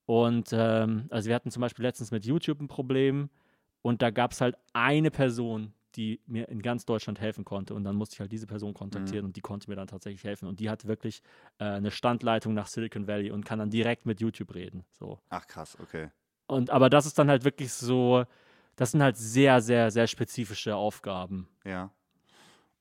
Und 0.05 0.49
ähm, 0.53 1.05
also 1.11 1.27
wir 1.27 1.35
hatten 1.35 1.51
zum 1.51 1.61
Beispiel 1.61 1.85
letztens 1.85 2.09
mit 2.11 2.25
YouTube 2.25 2.59
ein 2.59 2.67
Problem 2.67 3.29
und 3.83 4.01
da 4.01 4.09
gab 4.09 4.31
es 4.31 4.41
halt 4.41 4.55
eine 4.73 5.11
Person, 5.11 5.73
die 5.95 6.21
mir 6.25 6.49
in 6.49 6.61
ganz 6.61 6.85
Deutschland 6.85 7.19
helfen 7.19 7.45
konnte. 7.45 7.73
Und 7.73 7.83
dann 7.83 7.95
musste 7.95 8.13
ich 8.15 8.19
halt 8.19 8.31
diese 8.31 8.47
Person 8.47 8.73
kontaktieren 8.73 9.25
und 9.25 9.35
die 9.35 9.41
konnte 9.41 9.69
mir 9.69 9.75
dann 9.75 9.87
tatsächlich 9.87 10.23
helfen. 10.23 10.47
Und 10.47 10.59
die 10.59 10.69
hat 10.69 10.85
wirklich 10.85 11.21
äh, 11.59 11.65
eine 11.65 11.91
Standleitung 11.91 12.53
nach 12.53 12.67
Silicon 12.67 13.07
Valley 13.07 13.31
und 13.31 13.45
kann 13.45 13.59
dann 13.59 13.69
direkt 13.69 14.05
mit 14.05 14.21
YouTube 14.21 14.53
reden. 14.55 14.85
So. 14.91 15.19
Ach 15.29 15.47
krass, 15.47 15.77
okay. 15.81 16.09
Und 16.47 16.69
aber 16.69 16.89
das 16.89 17.05
ist 17.05 17.17
dann 17.19 17.29
halt 17.29 17.43
wirklich 17.43 17.71
so, 17.71 18.25
das 18.75 18.91
sind 18.91 19.03
halt 19.03 19.17
sehr, 19.17 19.61
sehr, 19.61 19.91
sehr 19.91 20.07
spezifische 20.07 20.75
Aufgaben. 20.75 21.47
Ja. 21.63 21.91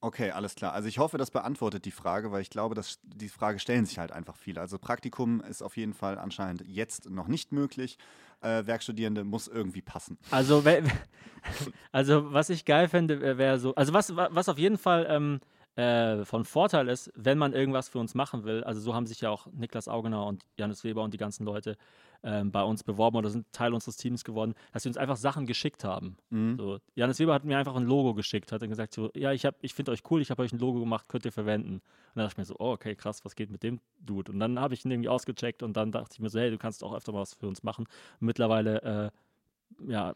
Okay, 0.00 0.30
alles 0.30 0.54
klar. 0.54 0.74
Also 0.74 0.88
ich 0.88 0.98
hoffe, 0.98 1.18
das 1.18 1.32
beantwortet 1.32 1.84
die 1.84 1.90
Frage, 1.90 2.30
weil 2.30 2.40
ich 2.40 2.50
glaube, 2.50 2.76
dass 2.76 3.00
die 3.02 3.28
Frage 3.28 3.58
stellen 3.58 3.84
sich 3.84 3.98
halt 3.98 4.12
einfach 4.12 4.36
viele. 4.36 4.60
Also 4.60 4.78
Praktikum 4.78 5.40
ist 5.40 5.60
auf 5.60 5.76
jeden 5.76 5.92
Fall 5.92 6.18
anscheinend 6.18 6.64
jetzt 6.68 7.10
noch 7.10 7.26
nicht 7.26 7.50
möglich. 7.50 7.98
Äh, 8.40 8.66
Werkstudierende 8.66 9.24
muss 9.24 9.48
irgendwie 9.48 9.82
passen. 9.82 10.16
Also, 10.30 10.62
also 11.92 12.32
was 12.32 12.50
ich 12.50 12.64
geil 12.64 12.88
fände, 12.88 13.38
wäre 13.38 13.58
so, 13.58 13.74
also 13.74 13.92
was, 13.92 14.14
wa- 14.14 14.28
was 14.30 14.48
auf 14.48 14.58
jeden 14.58 14.78
Fall 14.78 15.06
ähm, 15.08 15.40
äh, 15.78 16.24
von 16.24 16.44
Vorteil 16.44 16.88
ist, 16.88 17.12
wenn 17.14 17.38
man 17.38 17.52
irgendwas 17.52 17.88
für 17.88 18.00
uns 18.00 18.16
machen 18.16 18.42
will, 18.42 18.64
also 18.64 18.80
so 18.80 18.94
haben 18.94 19.06
sich 19.06 19.20
ja 19.20 19.30
auch 19.30 19.46
Niklas 19.52 19.86
Augener 19.86 20.26
und 20.26 20.44
Janis 20.56 20.82
Weber 20.82 21.04
und 21.04 21.14
die 21.14 21.18
ganzen 21.18 21.44
Leute 21.44 21.76
ähm, 22.24 22.50
bei 22.50 22.64
uns 22.64 22.82
beworben 22.82 23.16
oder 23.16 23.30
sind 23.30 23.46
Teil 23.52 23.72
unseres 23.72 23.96
Teams 23.96 24.24
geworden, 24.24 24.54
dass 24.72 24.82
sie 24.82 24.88
uns 24.88 24.96
einfach 24.96 25.16
Sachen 25.16 25.46
geschickt 25.46 25.84
haben. 25.84 26.16
Mhm. 26.30 26.56
So, 26.58 26.78
Janis 26.96 27.20
Weber 27.20 27.32
hat 27.32 27.44
mir 27.44 27.56
einfach 27.58 27.76
ein 27.76 27.84
Logo 27.84 28.14
geschickt, 28.14 28.50
hat 28.50 28.60
dann 28.60 28.70
gesagt 28.70 28.92
so, 28.92 29.12
ja, 29.14 29.30
ich, 29.30 29.46
hab- 29.46 29.54
ich 29.60 29.72
finde 29.72 29.92
euch 29.92 30.02
cool, 30.10 30.20
ich 30.20 30.32
habe 30.32 30.42
euch 30.42 30.52
ein 30.52 30.58
Logo 30.58 30.80
gemacht, 30.80 31.08
könnt 31.08 31.24
ihr 31.24 31.30
verwenden. 31.30 31.74
Und 31.74 31.82
dann 32.16 32.24
dachte 32.24 32.34
ich 32.34 32.38
mir 32.38 32.44
so, 32.44 32.56
oh, 32.58 32.72
okay, 32.72 32.96
krass, 32.96 33.24
was 33.24 33.36
geht 33.36 33.50
mit 33.50 33.62
dem 33.62 33.78
Dude? 34.00 34.32
Und 34.32 34.40
dann 34.40 34.58
habe 34.58 34.74
ich 34.74 34.84
ihn 34.84 34.90
irgendwie 34.90 35.10
ausgecheckt 35.10 35.62
und 35.62 35.76
dann 35.76 35.92
dachte 35.92 36.10
ich 36.14 36.18
mir 36.18 36.28
so, 36.28 36.40
hey, 36.40 36.50
du 36.50 36.58
kannst 36.58 36.82
auch 36.82 36.92
öfter 36.92 37.12
mal 37.12 37.20
was 37.20 37.34
für 37.34 37.46
uns 37.46 37.62
machen. 37.62 37.86
Und 38.20 38.26
mittlerweile, 38.26 38.82
äh, 38.82 39.90
ja, 39.92 40.12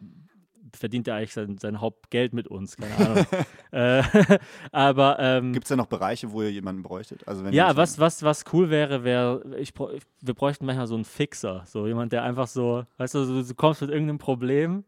verdient 0.74 1.08
er 1.08 1.16
eigentlich 1.16 1.32
sein, 1.32 1.58
sein 1.58 1.80
Hauptgeld 1.80 2.32
mit 2.34 2.48
uns, 2.48 2.76
keine 2.76 2.96
Ahnung. 2.96 3.26
äh, 3.72 4.38
aber 4.72 5.18
ähm, 5.18 5.52
Gibt 5.52 5.64
es 5.64 5.68
da 5.70 5.76
noch 5.76 5.86
Bereiche, 5.86 6.32
wo 6.32 6.42
ihr 6.42 6.52
jemanden 6.52 6.82
bräuchtet? 6.82 7.26
Also 7.26 7.44
wenn 7.44 7.52
ja, 7.52 7.76
was, 7.76 7.98
was, 7.98 8.22
was 8.22 8.44
cool 8.52 8.70
wäre, 8.70 9.04
wäre, 9.04 9.42
ich, 9.58 9.72
wir 9.76 10.34
bräuchten 10.34 10.66
manchmal 10.66 10.86
so 10.86 10.94
einen 10.94 11.04
Fixer, 11.04 11.64
so 11.66 11.86
jemand, 11.86 12.12
der 12.12 12.22
einfach 12.22 12.46
so, 12.46 12.84
weißt 12.98 13.14
du, 13.14 13.26
du, 13.26 13.42
du 13.44 13.54
kommst 13.54 13.80
mit 13.80 13.90
irgendeinem 13.90 14.18
Problem 14.18 14.84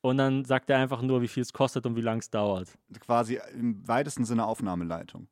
und 0.00 0.18
dann 0.18 0.44
sagt 0.44 0.70
er 0.70 0.78
einfach 0.78 1.02
nur, 1.02 1.20
wie 1.22 1.28
viel 1.28 1.42
es 1.42 1.52
kostet 1.52 1.84
und 1.86 1.96
wie 1.96 2.00
lange 2.02 2.20
es 2.20 2.30
dauert. 2.30 2.68
quasi 3.00 3.40
im 3.54 3.86
weitesten 3.86 4.24
Sinne 4.24 4.46
Aufnahmeleitung. 4.46 5.26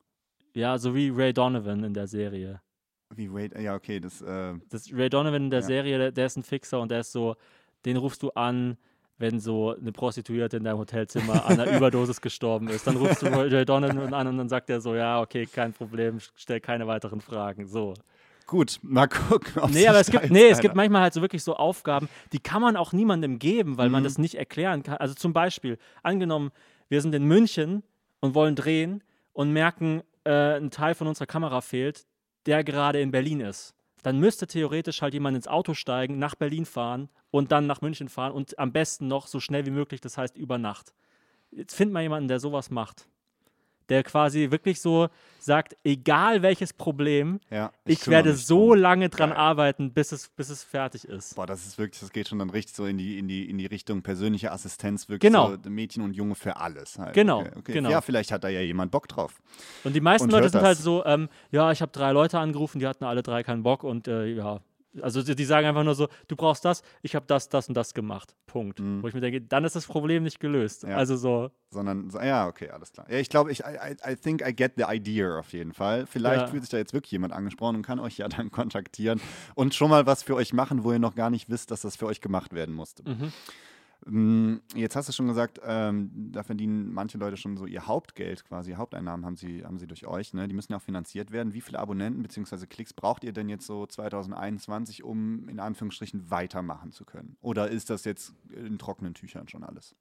Ja, 0.54 0.78
so 0.78 0.94
wie 0.94 1.10
Ray 1.10 1.32
Donovan 1.32 1.84
in 1.84 1.94
der 1.94 2.06
Serie. 2.06 2.60
Wie 3.14 3.32
wait, 3.32 3.56
ja, 3.58 3.74
okay, 3.76 4.00
das, 4.00 4.20
äh, 4.22 4.54
Das 4.68 4.92
Ray 4.92 5.08
Donovan 5.08 5.44
in 5.44 5.50
der 5.50 5.60
Ja. 5.60 5.66
Serie, 5.66 5.98
der, 5.98 6.12
der 6.12 6.26
ist 6.26 6.36
ein 6.36 6.42
Fixer 6.42 6.80
und 6.80 6.90
der 6.90 7.00
ist 7.00 7.12
so, 7.12 7.36
den 7.84 7.96
rufst 7.96 8.22
du 8.22 8.30
an, 8.30 8.76
wenn 9.18 9.40
so 9.40 9.74
eine 9.74 9.92
Prostituierte 9.92 10.58
in 10.58 10.64
deinem 10.64 10.78
Hotelzimmer 10.78 11.46
an 11.46 11.58
einer 11.58 11.70
Überdosis 11.76 12.20
gestorben 12.20 12.68
ist. 12.68 12.86
Dann 12.86 12.96
rufst 12.96 13.22
du 13.22 13.26
Ray 13.26 13.64
Donovan 13.64 14.12
an 14.12 14.26
und 14.26 14.36
dann 14.38 14.48
sagt 14.48 14.68
er 14.70 14.80
so, 14.80 14.94
ja, 14.94 15.20
okay, 15.20 15.46
kein 15.46 15.72
Problem, 15.72 16.18
stell 16.34 16.60
keine 16.60 16.86
weiteren 16.86 17.20
Fragen. 17.20 17.66
So. 17.66 17.94
gut, 18.46 18.78
mal 18.82 19.06
gucken, 19.08 19.62
ob 19.62 19.70
Nee, 19.70 19.88
aber 19.88 20.00
es 20.00 20.10
gibt, 20.10 20.30
nee, 20.30 20.48
es 20.48 20.60
gibt 20.60 20.74
manchmal 20.74 21.02
halt 21.02 21.14
so 21.14 21.20
wirklich 21.22 21.42
so 21.42 21.56
Aufgaben, 21.56 22.08
die 22.32 22.38
kann 22.38 22.60
man 22.62 22.76
auch 22.76 22.92
niemandem 22.92 23.38
geben, 23.38 23.78
weil 23.78 23.88
man 23.88 24.02
Mhm. 24.02 24.04
das 24.04 24.18
nicht 24.18 24.34
erklären 24.36 24.82
kann. 24.82 24.98
Also 24.98 25.14
zum 25.14 25.32
Beispiel, 25.32 25.78
angenommen, 26.02 26.50
wir 26.88 27.00
sind 27.00 27.14
in 27.14 27.24
München 27.24 27.82
und 28.20 28.34
wollen 28.34 28.54
drehen 28.54 29.02
und 29.32 29.52
merken, 29.52 30.02
äh, 30.24 30.56
ein 30.58 30.70
Teil 30.70 30.94
von 30.94 31.06
unserer 31.06 31.26
Kamera 31.26 31.60
fehlt, 31.60 32.04
der 32.46 32.62
gerade 32.64 33.00
in 33.00 33.10
Berlin 33.10 33.40
ist. 33.40 33.74
Dann 34.06 34.20
müsste 34.20 34.46
theoretisch 34.46 35.02
halt 35.02 35.14
jemand 35.14 35.36
ins 35.36 35.48
Auto 35.48 35.74
steigen, 35.74 36.20
nach 36.20 36.36
Berlin 36.36 36.64
fahren 36.64 37.08
und 37.32 37.50
dann 37.50 37.66
nach 37.66 37.80
München 37.80 38.08
fahren 38.08 38.30
und 38.30 38.56
am 38.56 38.70
besten 38.70 39.08
noch 39.08 39.26
so 39.26 39.40
schnell 39.40 39.66
wie 39.66 39.72
möglich, 39.72 40.00
das 40.00 40.16
heißt 40.16 40.36
über 40.36 40.58
Nacht. 40.58 40.94
Jetzt 41.50 41.74
findet 41.74 41.94
mal 41.94 42.02
jemanden, 42.02 42.28
der 42.28 42.38
sowas 42.38 42.70
macht. 42.70 43.08
Der 43.88 44.02
quasi 44.02 44.50
wirklich 44.50 44.80
so 44.80 45.08
sagt, 45.38 45.76
egal 45.84 46.42
welches 46.42 46.72
Problem, 46.72 47.38
Ja, 47.50 47.70
ich, 47.84 48.00
kümmere 48.00 48.24
werde 48.24 48.34
so 48.34 48.70
drum. 48.72 48.78
lange 48.80 49.08
dran 49.08 49.30
Geil. 49.30 49.38
arbeiten, 49.38 49.92
bis 49.92 50.10
es, 50.10 50.28
bis 50.28 50.50
es 50.50 50.64
fertig 50.64 51.04
ist. 51.04 51.36
Boah, 51.36 51.46
das 51.46 51.64
ist 51.66 51.78
wirklich, 51.78 52.00
das 52.00 52.10
geht 52.10 52.26
schon 52.28 52.40
dann 52.40 52.50
richtig 52.50 52.74
so 52.74 52.84
in 52.84 52.98
die, 52.98 53.18
in 53.18 53.28
die, 53.28 53.48
in 53.48 53.56
die 53.58 53.66
Richtung 53.66 54.02
persönliche 54.02 54.50
Assistenz, 54.50 55.08
wirklich 55.08 55.30
Genau. 55.30 55.52
so 55.62 55.70
Mädchen 55.70 56.02
und 56.02 56.14
Junge 56.14 56.34
für 56.34 56.56
alles 56.56 56.98
halt. 56.98 57.14
Genau, 57.14 57.40
Okay, 57.42 57.50
okay. 57.58 57.72
genau. 57.74 57.90
Ja, 57.90 58.00
vielleicht 58.00 58.32
hat 58.32 58.42
da 58.42 58.48
ja 58.48 58.60
jemand 58.60 58.90
Bock 58.90 59.06
drauf. 59.08 59.40
Und 59.84 59.94
die 59.94 60.00
meisten 60.00 60.24
Und 60.24 60.32
Leute 60.32 60.48
sind 60.50 60.62
halt 60.62 60.78
das. 60.78 60.84
so, 60.84 61.04
ähm, 61.04 61.28
ja, 61.52 61.70
ich 61.70 61.80
habe 61.80 61.92
drei 61.92 62.10
Leute 62.10 62.38
angerufen, 62.40 62.80
die 62.80 62.86
hatten 62.88 63.04
alle 63.04 63.22
drei 63.22 63.44
keinen 63.44 63.62
Bock 63.62 63.84
und 63.84 64.08
äh, 64.08 64.26
ja, 64.26 64.58
also 65.02 65.22
die, 65.22 65.34
die 65.34 65.44
sagen 65.44 65.66
einfach 65.66 65.84
nur 65.84 65.94
so, 65.94 66.08
du 66.28 66.36
brauchst 66.36 66.64
das, 66.64 66.82
ich 67.02 67.14
habe 67.14 67.26
das, 67.26 67.48
das 67.48 67.68
und 67.68 67.74
das 67.76 67.94
gemacht. 67.94 68.34
Punkt. 68.46 68.80
Wo 68.80 69.08
ich 69.08 69.14
mir 69.14 69.20
denke, 69.20 69.40
dann 69.42 69.64
ist 69.64 69.76
das 69.76 69.86
Problem 69.86 70.22
nicht 70.22 70.40
gelöst. 70.40 70.84
Mhm. 70.84 70.90
Ja. 70.90 70.96
Also 70.96 71.16
so, 71.16 71.50
Sondern, 71.70 72.08
so, 72.10 72.20
ja, 72.20 72.46
okay, 72.46 72.70
alles 72.70 72.92
klar. 72.92 73.06
Ja, 73.10 73.18
ich 73.18 73.28
glaube, 73.28 73.50
ich, 73.52 73.60
I, 73.60 73.96
I 74.12 74.16
think 74.16 74.46
I 74.46 74.54
get 74.54 74.72
the 74.76 74.84
idea 74.88 75.38
auf 75.38 75.52
jeden 75.52 75.72
Fall. 75.72 76.06
Vielleicht 76.06 76.42
Ja. 76.42 76.46
fühlt 76.48 76.62
sich 76.62 76.70
da 76.70 76.78
jetzt 76.78 76.92
wirklich 76.94 77.10
jemand 77.12 77.32
angesprochen 77.32 77.76
und 77.76 77.82
kann 77.82 77.98
euch 77.98 78.18
ja 78.18 78.28
dann 78.28 78.50
kontaktieren 78.50 79.20
und 79.54 79.74
schon 79.74 79.90
mal 79.90 80.06
was 80.06 80.22
für 80.22 80.34
euch 80.34 80.52
machen, 80.52 80.84
wo 80.84 80.92
ihr 80.92 80.98
noch 80.98 81.14
gar 81.14 81.30
nicht 81.30 81.50
wisst, 81.50 81.70
dass 81.70 81.82
das 81.82 81.96
für 81.96 82.06
euch 82.06 82.20
gemacht 82.20 82.52
werden 82.54 82.74
musste. 82.74 83.02
Mhm. 83.08 83.32
Mm, 84.04 84.56
Jetzt 84.74 84.96
hast 84.96 85.08
du 85.08 85.12
schon 85.12 85.26
gesagt, 85.26 85.60
ähm, 85.64 86.10
da 86.32 86.42
verdienen 86.42 86.92
manche 86.92 87.18
Leute 87.18 87.36
schon 87.36 87.56
so 87.56 87.66
ihr 87.66 87.86
Hauptgeld 87.86 88.44
quasi, 88.44 88.72
Haupteinnahmen 88.72 89.24
haben 89.24 89.36
sie, 89.36 89.64
haben 89.64 89.78
sie 89.78 89.86
durch 89.86 90.06
euch. 90.06 90.34
Ne? 90.34 90.48
Die 90.48 90.54
müssen 90.54 90.72
ja 90.72 90.78
auch 90.78 90.82
finanziert 90.82 91.30
werden. 91.30 91.54
Wie 91.54 91.60
viele 91.60 91.78
Abonnenten 91.78 92.22
bzw. 92.22 92.66
Klicks 92.66 92.92
braucht 92.92 93.24
ihr 93.24 93.32
denn 93.32 93.48
jetzt 93.48 93.66
so 93.66 93.86
2021, 93.86 95.02
um 95.04 95.48
in 95.48 95.60
Anführungsstrichen 95.60 96.30
weitermachen 96.30 96.92
zu 96.92 97.04
können? 97.04 97.36
Oder 97.40 97.68
ist 97.68 97.90
das 97.90 98.04
jetzt 98.04 98.34
in 98.54 98.78
trockenen 98.78 99.14
Tüchern 99.14 99.48
schon 99.48 99.64
alles? 99.64 99.96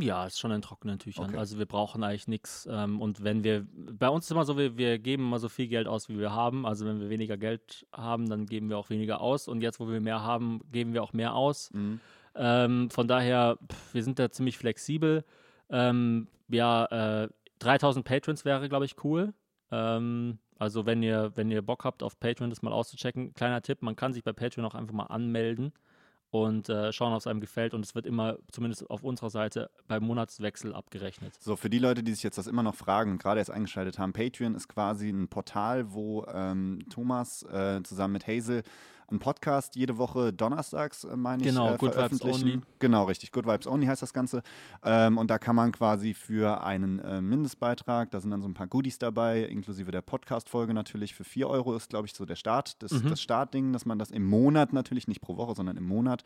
ja, 0.00 0.26
ist 0.26 0.38
schon 0.38 0.50
in 0.50 0.62
trockenen 0.62 0.98
Tüchern. 0.98 1.26
Okay. 1.26 1.36
Also 1.36 1.58
wir 1.58 1.66
brauchen 1.66 2.02
eigentlich 2.02 2.26
nichts. 2.26 2.66
Ähm, 2.70 3.00
und 3.00 3.22
wenn 3.22 3.44
wir, 3.44 3.66
bei 3.74 4.08
uns 4.08 4.24
ist 4.24 4.30
immer 4.30 4.44
so, 4.44 4.56
wir, 4.56 4.78
wir 4.78 4.98
geben 4.98 5.24
immer 5.24 5.38
so 5.38 5.48
viel 5.48 5.68
Geld 5.68 5.86
aus, 5.86 6.08
wie 6.08 6.18
wir 6.18 6.32
haben. 6.32 6.64
Also 6.64 6.86
wenn 6.86 7.00
wir 7.00 7.10
weniger 7.10 7.36
Geld 7.36 7.86
haben, 7.92 8.28
dann 8.28 8.46
geben 8.46 8.70
wir 8.70 8.78
auch 8.78 8.88
weniger 8.88 9.20
aus. 9.20 9.46
Und 9.46 9.60
jetzt, 9.60 9.80
wo 9.80 9.88
wir 9.88 10.00
mehr 10.00 10.22
haben, 10.22 10.60
geben 10.72 10.94
wir 10.94 11.02
auch 11.02 11.12
mehr 11.12 11.34
aus. 11.34 11.70
Mhm. 11.72 12.00
Ähm, 12.34 12.90
von 12.90 13.08
daher, 13.08 13.58
pff, 13.70 13.94
wir 13.94 14.02
sind 14.02 14.18
da 14.18 14.30
ziemlich 14.30 14.58
flexibel. 14.58 15.24
Ähm, 15.70 16.28
ja, 16.48 17.24
äh, 17.24 17.28
3000 17.60 18.04
Patrons 18.04 18.44
wäre, 18.44 18.68
glaube 18.68 18.84
ich, 18.84 18.96
cool. 19.04 19.34
Ähm, 19.70 20.38
also 20.58 20.86
wenn 20.86 21.02
ihr, 21.02 21.32
wenn 21.34 21.50
ihr 21.50 21.62
Bock 21.62 21.84
habt, 21.84 22.02
auf 22.02 22.18
Patreon 22.18 22.50
das 22.50 22.62
mal 22.62 22.72
auszuchecken, 22.72 23.34
kleiner 23.34 23.62
Tipp, 23.62 23.82
man 23.82 23.96
kann 23.96 24.12
sich 24.12 24.22
bei 24.22 24.32
Patreon 24.32 24.66
auch 24.66 24.74
einfach 24.74 24.94
mal 24.94 25.04
anmelden 25.04 25.72
und 26.30 26.68
äh, 26.68 26.92
schauen, 26.92 27.12
ob 27.12 27.20
es 27.20 27.26
einem 27.26 27.40
gefällt. 27.40 27.74
Und 27.74 27.84
es 27.84 27.94
wird 27.94 28.06
immer, 28.06 28.38
zumindest 28.50 28.88
auf 28.90 29.04
unserer 29.04 29.30
Seite, 29.30 29.70
beim 29.86 30.04
Monatswechsel 30.04 30.74
abgerechnet. 30.74 31.34
So, 31.40 31.54
für 31.54 31.70
die 31.70 31.78
Leute, 31.78 32.02
die 32.02 32.12
sich 32.12 32.22
jetzt 32.22 32.38
das 32.38 32.46
immer 32.46 32.62
noch 32.62 32.74
fragen 32.74 33.12
und 33.12 33.22
gerade 33.22 33.40
erst 33.40 33.50
eingeschaltet 33.50 33.98
haben, 33.98 34.12
Patreon 34.12 34.54
ist 34.54 34.68
quasi 34.68 35.10
ein 35.10 35.28
Portal, 35.28 35.92
wo 35.92 36.24
ähm, 36.26 36.80
Thomas 36.90 37.44
äh, 37.44 37.82
zusammen 37.84 38.14
mit 38.14 38.26
Hazel 38.26 38.62
einen 39.10 39.18
Podcast 39.20 39.76
jede 39.76 39.98
Woche 39.98 40.32
donnerstags, 40.32 41.04
äh, 41.04 41.16
meine 41.16 41.42
ich, 41.42 41.48
Genau, 41.48 41.74
äh, 41.74 41.76
Good 41.78 41.96
Vibes. 41.96 42.22
Only. 42.22 42.60
Genau, 42.78 43.04
richtig. 43.04 43.32
Good 43.32 43.46
Vibes 43.46 43.66
Only 43.66 43.86
heißt 43.86 44.02
das 44.02 44.12
Ganze. 44.12 44.42
Ähm, 44.82 45.18
und 45.18 45.30
da 45.30 45.38
kann 45.38 45.56
man 45.56 45.72
quasi 45.72 46.14
für 46.14 46.62
einen 46.64 46.98
äh, 47.00 47.20
Mindestbeitrag, 47.20 48.10
da 48.10 48.20
sind 48.20 48.30
dann 48.30 48.42
so 48.42 48.48
ein 48.48 48.54
paar 48.54 48.66
Goodies 48.66 48.98
dabei, 48.98 49.42
inklusive 49.44 49.90
der 49.90 50.02
Podcast-Folge 50.02 50.74
natürlich. 50.74 51.14
Für 51.14 51.24
4 51.24 51.48
Euro 51.48 51.74
ist, 51.76 51.90
glaube 51.90 52.06
ich, 52.06 52.14
so 52.14 52.24
der 52.24 52.36
Start, 52.36 52.82
das, 52.82 52.92
Mhm. 52.92 53.08
das 53.10 53.20
Startding, 53.20 53.72
dass 53.72 53.84
man 53.86 53.98
das 53.98 54.10
im 54.10 54.24
Monat 54.26 54.72
natürlich, 54.72 55.08
nicht 55.08 55.20
pro 55.20 55.36
Woche, 55.36 55.54
sondern 55.54 55.76
im 55.76 55.84
Monat 55.86 56.24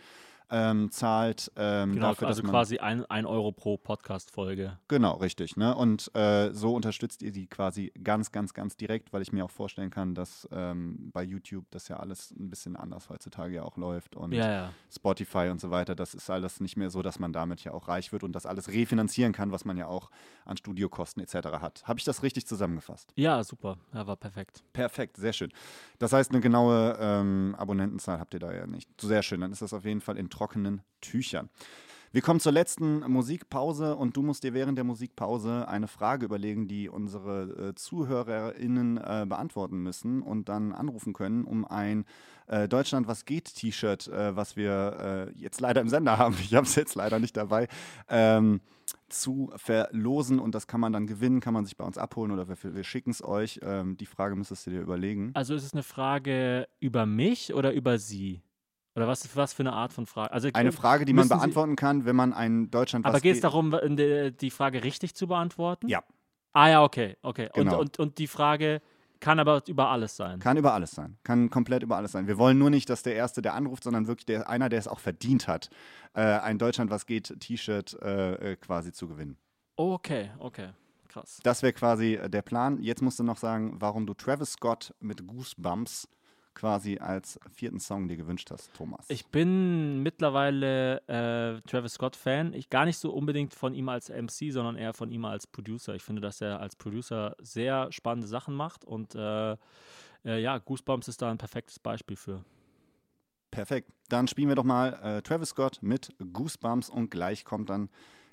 ähm, 0.50 0.90
zahlt. 0.90 1.50
Ähm, 1.56 1.94
Genau, 1.94 2.08
dafür, 2.08 2.28
also 2.28 2.42
dass 2.42 2.46
man, 2.46 2.52
quasi 2.52 2.78
ein, 2.78 3.04
ein 3.06 3.26
Euro 3.26 3.52
pro 3.52 3.76
Podcast-Folge. 3.76 4.78
Genau, 4.88 5.16
richtig. 5.16 5.56
Ne? 5.56 5.74
Und 5.74 6.10
äh, 6.14 6.52
so 6.52 6.74
unterstützt 6.74 7.22
ihr 7.22 7.32
die 7.32 7.46
quasi 7.46 7.92
ganz, 8.02 8.32
ganz, 8.32 8.54
ganz 8.54 8.76
direkt, 8.76 9.12
weil 9.12 9.22
ich 9.22 9.32
mir 9.32 9.44
auch 9.44 9.50
vorstellen 9.50 9.90
kann, 9.90 10.14
dass 10.14 10.48
ähm, 10.52 11.10
bei 11.12 11.22
YouTube 11.22 11.66
das 11.70 11.88
ja 11.88 11.98
alles 11.98 12.30
ein 12.32 12.50
bisschen 12.50 12.76
anders 12.76 13.08
heutzutage 13.10 13.54
ja 13.54 13.62
auch 13.62 13.76
läuft 13.76 14.16
und 14.16 14.32
Ja, 14.32 14.50
ja. 14.50 14.70
Spotify 14.94 15.48
und 15.50 15.60
so 15.60 15.70
weiter. 15.70 15.94
Das 15.94 16.14
ist 16.14 16.30
alles 16.30 16.60
nicht 16.60 16.76
mehr 16.76 16.90
so, 16.90 17.02
dass 17.02 17.18
man 17.18 17.32
damit 17.32 17.64
ja 17.64 17.72
auch 17.72 17.88
reich 17.88 18.12
wird 18.12 18.24
und 18.24 18.32
das 18.32 18.46
alles 18.46 18.68
refinanzieren 18.68 19.32
kann, 19.32 19.52
was 19.52 19.64
man 19.64 19.76
ja 19.76 19.86
auch 19.86 20.10
an 20.44 20.56
Studiokosten 20.56 21.22
etc. 21.22 21.48
hat. 21.60 21.82
Habe 21.86 21.98
ich 21.98 22.04
das 22.04 22.22
richtig 22.22 22.46
zusammengefasst? 22.46 23.12
Ja, 23.16 23.42
super. 23.44 23.78
Ja, 23.92 24.06
war 24.06 24.16
perfekt. 24.16 24.62
Perfekt, 24.72 25.16
sehr 25.16 25.32
schön. 25.32 25.52
Das 25.98 26.12
heißt, 26.12 26.30
eine 26.30 26.40
genaue 26.40 26.96
ähm, 27.00 27.54
Abonnentenzahl 27.58 28.18
habt 28.18 28.34
ihr 28.34 28.40
da 28.40 28.52
ja 28.52 28.66
nicht. 28.66 28.88
Sehr 29.00 29.22
schön, 29.22 29.40
dann 29.40 29.52
ist 29.52 29.62
das 29.62 29.72
auf 29.72 29.84
jeden 29.84 30.00
Fall 30.00 30.16
in 30.16 30.30
trockenen 30.38 30.82
Tüchern. 31.00 31.50
Wir 32.10 32.22
kommen 32.22 32.40
zur 32.40 32.52
letzten 32.52 33.00
Musikpause 33.00 33.94
und 33.94 34.16
du 34.16 34.22
musst 34.22 34.42
dir 34.42 34.54
während 34.54 34.78
der 34.78 34.84
Musikpause 34.84 35.68
eine 35.68 35.88
Frage 35.88 36.24
überlegen, 36.24 36.66
die 36.66 36.88
unsere 36.88 37.68
äh, 37.68 37.74
ZuhörerInnen 37.74 38.96
äh, 38.96 39.26
beantworten 39.28 39.82
müssen 39.82 40.22
und 40.22 40.48
dann 40.48 40.72
anrufen 40.72 41.12
können, 41.12 41.44
um 41.44 41.66
ein 41.66 42.06
äh, 42.46 42.66
Deutschland 42.66 43.08
was 43.08 43.26
geht 43.26 43.54
T-Shirt, 43.54 44.08
äh, 44.08 44.34
was 44.34 44.56
wir 44.56 45.28
äh, 45.28 45.38
jetzt 45.38 45.60
leider 45.60 45.82
im 45.82 45.90
Sender 45.90 46.16
haben, 46.16 46.34
ich 46.40 46.54
habe 46.54 46.66
es 46.66 46.76
jetzt 46.76 46.94
leider 46.94 47.18
nicht 47.18 47.36
dabei, 47.36 47.68
ähm, 48.08 48.62
zu 49.10 49.50
verlosen 49.56 50.38
und 50.38 50.54
das 50.54 50.66
kann 50.66 50.80
man 50.80 50.94
dann 50.94 51.06
gewinnen, 51.06 51.40
kann 51.40 51.52
man 51.52 51.66
sich 51.66 51.76
bei 51.76 51.84
uns 51.84 51.98
abholen 51.98 52.30
oder 52.30 52.48
wir, 52.48 52.56
wir 52.74 52.84
schicken 52.84 53.10
es 53.10 53.22
euch. 53.22 53.60
Ähm, 53.62 53.98
die 53.98 54.06
Frage 54.06 54.34
müsstest 54.34 54.66
du 54.66 54.70
dir 54.70 54.80
überlegen. 54.80 55.32
Also 55.34 55.54
ist 55.54 55.64
es 55.64 55.74
eine 55.74 55.82
Frage 55.82 56.68
über 56.80 57.04
mich 57.04 57.52
oder 57.52 57.74
über 57.74 57.98
Sie? 57.98 58.40
Oder 58.98 59.06
was, 59.08 59.36
was 59.36 59.52
für 59.52 59.62
eine 59.62 59.72
Art 59.72 59.92
von 59.92 60.06
Frage? 60.06 60.32
Also, 60.32 60.48
Eine 60.54 60.70
äh, 60.70 60.72
Frage, 60.72 61.04
die 61.04 61.12
man 61.12 61.24
müssen 61.26 61.28
Sie- 61.34 61.38
beantworten 61.38 61.76
kann, 61.76 62.04
wenn 62.04 62.16
man 62.16 62.32
ein 62.32 62.68
Deutschland 62.70 63.06
Aber 63.06 63.14
was 63.14 63.22
geht 63.22 63.32
es 63.32 63.36
geht- 63.36 63.44
darum, 63.44 63.70
die 63.70 64.50
Frage 64.50 64.82
richtig 64.82 65.14
zu 65.14 65.28
beantworten? 65.28 65.86
Ja. 65.88 66.02
Ah 66.52 66.68
ja, 66.68 66.82
okay, 66.82 67.16
okay. 67.22 67.48
Genau. 67.54 67.74
Und, 67.74 67.80
und, 67.80 67.98
und 68.00 68.18
die 68.18 68.26
Frage 68.26 68.82
kann 69.20 69.38
aber 69.38 69.62
über 69.68 69.88
alles 69.90 70.16
sein. 70.16 70.40
Kann 70.40 70.56
über 70.56 70.74
alles 70.74 70.90
sein. 70.92 71.16
Kann 71.22 71.48
komplett 71.50 71.84
über 71.84 71.96
alles 71.96 72.10
sein. 72.12 72.26
Wir 72.26 72.38
wollen 72.38 72.58
nur 72.58 72.70
nicht, 72.70 72.90
dass 72.90 73.04
der 73.04 73.14
Erste, 73.14 73.40
der 73.40 73.54
anruft, 73.54 73.84
sondern 73.84 74.08
wirklich 74.08 74.26
der, 74.26 74.48
einer, 74.50 74.68
der 74.68 74.80
es 74.80 74.88
auch 74.88 74.98
verdient 75.00 75.46
hat, 75.46 75.70
äh, 76.14 76.20
ein 76.22 76.58
Deutschland 76.58 76.90
was 76.90 77.06
geht 77.06 77.38
T-Shirt 77.38 77.96
äh, 78.02 78.52
äh, 78.52 78.56
quasi 78.56 78.92
zu 78.92 79.06
gewinnen. 79.06 79.36
Okay, 79.76 80.30
okay. 80.40 80.70
Krass. 81.08 81.38
Das 81.44 81.62
wäre 81.62 81.72
quasi 81.72 82.14
äh, 82.14 82.28
der 82.28 82.42
Plan. 82.42 82.78
Jetzt 82.82 83.00
musst 83.02 83.18
du 83.20 83.22
noch 83.24 83.36
sagen, 83.38 83.76
warum 83.78 84.06
du 84.06 84.14
Travis 84.14 84.52
Scott 84.52 84.92
mit 85.00 85.26
Goosebumps 85.26 86.08
quasi 86.58 86.98
als 86.98 87.38
vierten 87.52 87.78
Song 87.78 88.08
dir 88.08 88.16
gewünscht 88.16 88.50
hast, 88.50 88.74
Thomas. 88.74 89.06
Ich 89.08 89.26
bin 89.26 90.02
mittlerweile 90.02 90.98
äh, 91.06 91.60
Travis 91.68 91.94
Scott-Fan. 91.94 92.52
Ich 92.52 92.68
gar 92.68 92.84
nicht 92.84 92.98
so 92.98 93.12
unbedingt 93.12 93.54
von 93.54 93.74
ihm 93.74 93.88
als 93.88 94.08
MC, 94.08 94.52
sondern 94.52 94.76
eher 94.76 94.92
von 94.92 95.10
ihm 95.12 95.24
als 95.24 95.46
Producer. 95.46 95.94
Ich 95.94 96.02
finde, 96.02 96.20
dass 96.20 96.40
er 96.40 96.60
als 96.60 96.74
Producer 96.74 97.36
sehr 97.40 97.92
spannende 97.92 98.26
Sachen 98.26 98.54
macht 98.54 98.84
und 98.84 99.14
äh, 99.14 99.52
äh, 99.52 100.40
ja, 100.40 100.58
Goosebumps 100.58 101.06
ist 101.06 101.22
da 101.22 101.30
ein 101.30 101.38
perfektes 101.38 101.78
Beispiel 101.78 102.16
für. 102.16 102.44
Perfekt. 103.52 103.92
Dann 104.08 104.26
spielen 104.26 104.48
wir 104.48 104.56
doch 104.56 104.64
mal 104.64 104.94
äh, 105.02 105.22
Travis 105.22 105.50
Scott 105.50 105.78
mit 105.80 106.12
Goosebumps 106.32 106.90
und 106.90 107.10
gleich 107.10 107.44
kommt 107.44 107.70
dann 107.70 107.88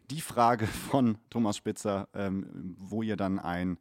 die 0.10 0.22
Frage 0.22 0.66
von 0.68 1.20
Thomas 1.30 1.58
Spitzer, 1.58 2.10
ähm, 2.16 2.76
wo 2.80 3.04
ihr 3.04 3.18
dann 3.18 3.38
ein 3.38 3.78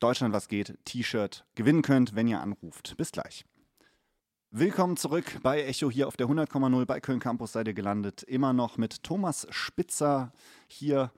Deutschland 0.00 0.34
was 0.34 0.48
geht 0.48 0.76
T-Shirt 0.84 1.44
gewinnen 1.54 1.82
könnt, 1.82 2.14
wenn 2.14 2.28
ihr 2.28 2.40
anruft. 2.40 2.96
Bis 2.96 3.12
gleich. 3.12 3.44
Willkommen 4.50 4.96
zurück 4.96 5.38
bei 5.42 5.62
Echo 5.64 5.90
hier 5.90 6.06
auf 6.06 6.16
der 6.16 6.26
100,0 6.28 6.84
bei 6.84 7.00
Köln 7.00 7.18
Campus 7.20 7.52
seid 7.52 7.66
ihr 7.68 7.74
gelandet. 7.74 8.22
Immer 8.22 8.52
noch 8.52 8.76
mit 8.76 9.02
Thomas 9.02 9.46
Spitzer 9.50 10.32
hier 10.68 11.10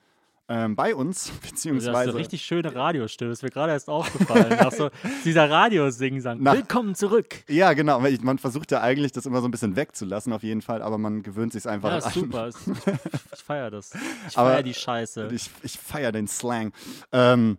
ähm, 0.49 0.77
bei 0.77 0.95
uns, 0.95 1.25
Du 1.27 1.33
hast 1.33 1.41
beziehungsweise 1.43 2.11
eine 2.11 2.15
richtig 2.15 2.43
schöne 2.43 2.73
Radiostimme, 2.75 3.33
ist 3.33 3.43
mir 3.43 3.51
gerade 3.51 3.73
erst 3.73 3.89
aufgefallen. 3.89 4.51
Nach 4.51 4.71
so 4.73 4.91
dieser 5.25 5.51
Radiosingsang. 5.51 6.43
Willkommen 6.45 6.95
zurück. 6.95 7.43
Ja, 7.49 7.73
genau. 7.73 7.99
Man 8.01 8.39
versucht 8.39 8.71
ja 8.71 8.81
eigentlich, 8.81 9.11
das 9.13 9.27
immer 9.27 9.41
so 9.41 9.49
ein 9.49 9.51
bisschen 9.51 9.75
wegzulassen, 9.75 10.33
auf 10.33 10.45
jeden 10.45 10.63
Fall, 10.63 10.83
aber 10.83 10.99
man 10.99 11.23
gewöhnt 11.25 11.53
sich 11.53 11.69
einfach 11.69 11.91
Ja, 11.91 11.99
ist 11.99 12.07
an. 12.07 12.13
super. 12.13 12.47
Ist- 12.47 12.59
Ich, 12.69 13.33
ich 13.33 13.43
feiere 13.43 13.71
das. 13.71 13.91
Ich 14.29 14.35
feiere 14.35 14.63
die 14.63 14.75
Scheiße. 14.75 15.29
Ich, 15.33 15.51
ich 15.63 15.79
feiere 15.79 16.13
den 16.13 16.29
Slang. 16.29 16.73
Ähm, 17.11 17.59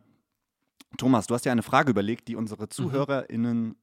Thomas, 0.97 1.27
du 1.27 1.33
hast 1.33 1.45
ja 1.45 1.51
eine 1.51 1.63
Frage 1.63 1.91
überlegt, 1.91 2.27
die 2.27 2.33
Mhm. 2.33 2.39
unsere 2.39 2.69
ZuhörerInnen 2.69 3.75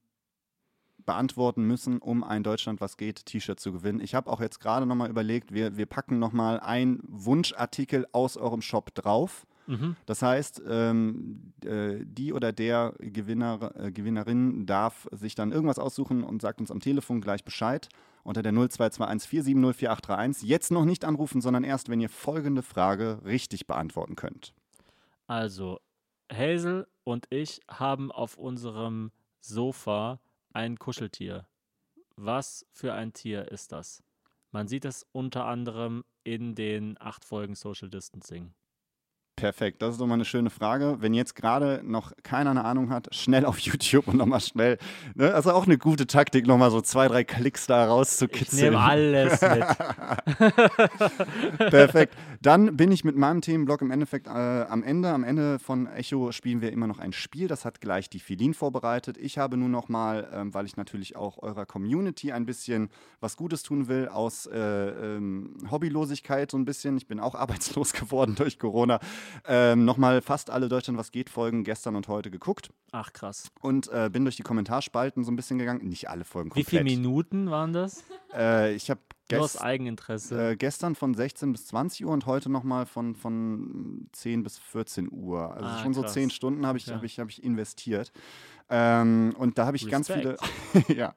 beantworten 1.05 1.65
müssen, 1.65 1.99
um 1.99 2.23
ein 2.23 2.41
Deutschland 2.41 2.81
was 2.81 2.97
geht 2.97 3.25
T-Shirt 3.27 3.59
zu 3.59 3.71
gewinnen. 3.71 3.99
Ich 3.99 4.15
habe 4.15 4.29
auch 4.29 4.41
jetzt 4.41 4.59
gerade 4.59 4.87
nochmal 4.87 5.09
überlegt, 5.09 5.53
wir, 5.53 5.77
wir 5.77 5.85
packen 5.85 6.17
nochmal 6.17 6.59
einen 6.59 6.99
Wunschartikel 7.07 8.07
aus 8.11 8.37
eurem 8.37 8.61
Shop 8.61 8.93
drauf. 8.95 9.45
Mhm. 9.67 9.95
Das 10.07 10.21
heißt, 10.21 10.63
ähm, 10.67 11.53
äh, 11.63 11.99
die 12.03 12.33
oder 12.33 12.51
der 12.51 12.93
Gewinner, 12.99 13.71
äh, 13.75 13.91
Gewinnerin 13.91 14.65
darf 14.65 15.07
sich 15.11 15.35
dann 15.35 15.51
irgendwas 15.51 15.79
aussuchen 15.79 16.23
und 16.23 16.41
sagt 16.41 16.59
uns 16.59 16.71
am 16.71 16.79
Telefon 16.79 17.21
gleich 17.21 17.43
Bescheid 17.43 17.87
unter 18.23 18.41
der 18.41 18.51
0221 18.51 19.29
4704831. 19.29 20.43
Jetzt 20.47 20.71
noch 20.71 20.85
nicht 20.85 21.05
anrufen, 21.05 21.41
sondern 21.41 21.63
erst, 21.63 21.89
wenn 21.89 22.01
ihr 22.01 22.09
folgende 22.09 22.63
Frage 22.63 23.19
richtig 23.25 23.67
beantworten 23.67 24.15
könnt. 24.15 24.53
Also, 25.27 25.79
Hazel 26.31 26.87
und 27.03 27.27
ich 27.29 27.61
haben 27.67 28.11
auf 28.11 28.37
unserem 28.37 29.11
Sofa 29.39 30.19
ein 30.53 30.79
Kuscheltier. 30.79 31.47
Was 32.15 32.65
für 32.71 32.93
ein 32.93 33.13
Tier 33.13 33.51
ist 33.51 33.71
das? 33.71 34.03
Man 34.51 34.67
sieht 34.67 34.85
es 34.85 35.05
unter 35.11 35.45
anderem 35.45 36.05
in 36.23 36.55
den 36.55 36.99
acht 36.99 37.25
Folgen 37.25 37.55
Social 37.55 37.89
Distancing. 37.89 38.53
Perfekt, 39.35 39.81
das 39.81 39.91
ist 39.91 39.99
doch 39.99 40.07
mal 40.07 40.13
eine 40.13 40.23
schöne 40.23 40.49
Frage. 40.49 40.95
Wenn 41.01 41.13
jetzt 41.13 41.35
gerade 41.35 41.81
noch 41.83 42.13
keiner 42.23 42.51
eine 42.51 42.63
Ahnung 42.63 42.89
hat, 42.89 43.13
schnell 43.13 43.43
auf 43.43 43.59
YouTube 43.59 44.07
und 44.07 44.15
nochmal 44.15 44.39
schnell, 44.39 44.77
ne, 45.13 45.33
also 45.33 45.51
auch 45.51 45.65
eine 45.65 45.77
gute 45.77 46.07
Taktik, 46.07 46.47
nochmal 46.47 46.71
so 46.71 46.79
zwei, 46.79 47.09
drei 47.09 47.25
Klicks 47.25 47.67
da 47.67 47.83
Ich 47.83 47.89
rauszukitzeln. 47.89 48.71
nehme 48.71 48.79
alles 48.81 49.41
mit. 49.41 49.65
Perfekt. 51.69 52.15
Dann 52.41 52.77
bin 52.77 52.93
ich 52.93 53.03
mit 53.03 53.17
meinem 53.17 53.41
Themenblock 53.41 53.81
im 53.81 53.91
Endeffekt 53.91 54.27
äh, 54.27 54.29
am 54.29 54.83
Ende. 54.83 55.09
Am 55.09 55.25
Ende 55.25 55.59
von 55.59 55.87
Echo 55.87 56.31
spielen 56.31 56.61
wir 56.61 56.71
immer 56.71 56.87
noch 56.87 56.99
ein 56.99 57.11
Spiel. 57.11 57.49
Das 57.49 57.65
hat 57.65 57.81
gleich 57.81 58.09
die 58.09 58.19
Filin 58.19 58.53
vorbereitet. 58.53 59.17
Ich 59.17 59.37
habe 59.37 59.57
nur 59.57 59.67
noch 59.69 59.89
mal, 59.89 60.29
ähm, 60.33 60.53
weil 60.53 60.65
ich 60.65 60.77
natürlich 60.77 61.17
auch 61.17 61.39
eurer 61.43 61.65
Community 61.65 62.31
ein 62.31 62.45
bisschen 62.45 62.89
was 63.19 63.35
Gutes 63.35 63.63
tun 63.63 63.89
will, 63.89 64.07
aus 64.07 64.45
äh, 64.45 64.57
ähm, 64.59 65.55
Hobbylosigkeit 65.69 66.51
so 66.51 66.57
ein 66.57 66.63
bisschen. 66.65 66.95
Ich 66.95 67.07
bin 67.07 67.19
auch 67.19 67.35
arbeitslos 67.75 67.91
geworden 67.91 68.35
durch 68.35 68.59
Corona. 68.59 68.99
Ähm, 69.45 69.85
Nochmal 69.85 70.21
fast 70.21 70.49
alle 70.49 70.69
Deutschland 70.69 70.97
was 70.99 71.11
geht 71.11 71.29
Folgen 71.29 71.63
gestern 71.63 71.95
und 71.95 72.07
heute 72.07 72.31
geguckt 72.31 72.71
Ach 72.91 73.11
krass. 73.13 73.49
und 73.61 73.87
äh, 73.91 74.09
bin 74.11 74.23
durch 74.25 74.35
die 74.35 74.43
Kommentarspalten 74.43 75.23
so 75.23 75.31
ein 75.31 75.35
bisschen 75.35 75.57
gegangen. 75.57 75.87
Nicht 75.87 76.09
alle 76.09 76.23
Folgen 76.25 76.49
Wie 76.49 76.63
komplett. 76.63 76.69
viele 76.69 76.83
Minuten 76.83 77.49
waren 77.51 77.73
das? 77.73 78.03
Äh, 78.33 78.73
ich 78.75 78.89
habe 78.89 78.99
Nur 79.31 79.41
aus 79.41 79.53
gest 79.53 79.63
Eigeninteresse. 79.63 80.51
äh, 80.51 80.55
gestern 80.55 80.95
von 80.95 81.13
16 81.13 81.51
bis 81.51 81.67
20 81.67 82.05
Uhr 82.05 82.11
und 82.11 82.25
heute 82.25 82.49
nochmal 82.49 82.85
von, 82.85 83.15
von 83.15 84.07
10 84.13 84.43
bis 84.43 84.57
14 84.57 85.09
Uhr. 85.11 85.53
Also 85.53 85.65
Ah, 85.67 85.77
schon 85.83 85.93
so 85.93 86.01
krass. 86.01 86.13
10 86.13 86.29
Stunden 86.29 86.65
habe 86.65 86.77
ich, 86.77 86.87
Ja. 86.87 86.95
hab 86.95 87.03
ich, 87.03 87.19
hab 87.19 87.29
ich 87.29 87.43
investiert. 87.43 88.11
Ähm, 88.69 89.33
und 89.37 89.57
da 89.57 89.65
habe 89.67 89.77
ich 89.77 89.87
ganz 89.89 90.11
viele. 90.11 90.37
ja. 90.87 91.13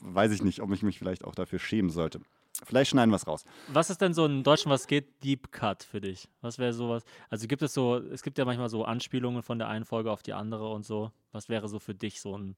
Weiß 0.00 0.32
ich 0.32 0.42
nicht, 0.42 0.60
ob 0.60 0.72
ich 0.72 0.82
mich 0.82 0.98
vielleicht 0.98 1.24
auch 1.24 1.34
dafür 1.34 1.58
schämen 1.58 1.90
sollte. 1.90 2.20
Vielleicht 2.64 2.90
schneiden 2.90 3.10
wir 3.10 3.16
es 3.16 3.26
raus. 3.26 3.44
Was 3.68 3.90
ist 3.90 4.00
denn 4.00 4.14
so 4.14 4.24
in 4.26 4.42
Deutschland, 4.44 4.72
was 4.72 4.86
geht, 4.86 5.24
Deep 5.24 5.50
Cut 5.52 5.82
für 5.82 6.00
dich? 6.00 6.28
Was 6.42 6.58
wäre 6.58 6.72
sowas? 6.72 7.02
Also 7.28 7.48
gibt 7.48 7.62
es 7.62 7.74
so, 7.74 7.96
es 7.96 8.22
gibt 8.22 8.38
ja 8.38 8.44
manchmal 8.44 8.68
so 8.68 8.84
Anspielungen 8.84 9.42
von 9.42 9.58
der 9.58 9.68
einen 9.68 9.84
Folge 9.84 10.12
auf 10.12 10.22
die 10.22 10.32
andere 10.32 10.70
und 10.70 10.84
so. 10.84 11.10
Was 11.32 11.48
wäre 11.48 11.68
so 11.68 11.78
für 11.78 11.94
dich 11.94 12.20
so 12.20 12.36
ein, 12.36 12.56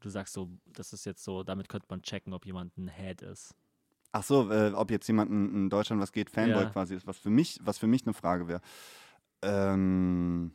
du 0.00 0.08
sagst 0.10 0.34
so, 0.34 0.50
das 0.66 0.92
ist 0.92 1.06
jetzt 1.06 1.24
so, 1.24 1.42
damit 1.42 1.68
könnte 1.68 1.86
man 1.88 2.02
checken, 2.02 2.32
ob 2.34 2.44
jemand 2.44 2.76
ein 2.76 2.88
Head 2.88 3.22
ist. 3.22 3.54
Ach 4.12 4.22
so, 4.22 4.50
äh, 4.50 4.72
ob 4.72 4.90
jetzt 4.90 5.06
jemand 5.06 5.30
in, 5.30 5.54
in 5.54 5.70
Deutschland 5.70 6.02
was 6.02 6.12
geht, 6.12 6.28
Fanboy 6.30 6.64
Ja. 6.64 6.70
quasi 6.70 6.94
ist, 6.94 7.06
was 7.06 7.18
für 7.18 7.30
mich, 7.30 7.58
was 7.62 7.78
für 7.78 7.86
mich 7.86 8.04
eine 8.04 8.14
Frage 8.14 8.46
wäre. 8.46 8.60
Ähm, 9.42 10.52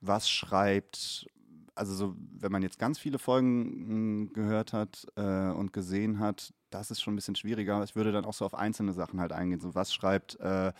was 0.00 0.28
schreibt, 0.28 1.26
also 1.74 1.94
so, 1.94 2.14
wenn 2.38 2.52
man 2.52 2.62
jetzt 2.62 2.78
ganz 2.78 2.98
viele 2.98 3.18
Folgen 3.18 4.24
mh, 4.24 4.30
gehört 4.34 4.72
hat 4.72 5.06
äh, 5.16 5.50
und 5.50 5.72
gesehen 5.72 6.18
hat, 6.18 6.52
das 6.70 6.90
ist 6.90 7.00
schon 7.00 7.14
ein 7.14 7.16
bisschen 7.16 7.36
schwieriger. 7.36 7.82
Ich 7.84 7.96
würde 7.96 8.12
dann 8.12 8.24
auch 8.24 8.34
so 8.34 8.44
auf 8.44 8.54
einzelne 8.54 8.92
Sachen 8.92 9.20
halt 9.20 9.32
eingehen. 9.32 9.60
So, 9.60 9.74
was 9.74 9.92
schreibt 9.92 10.38
äh, 10.40 10.72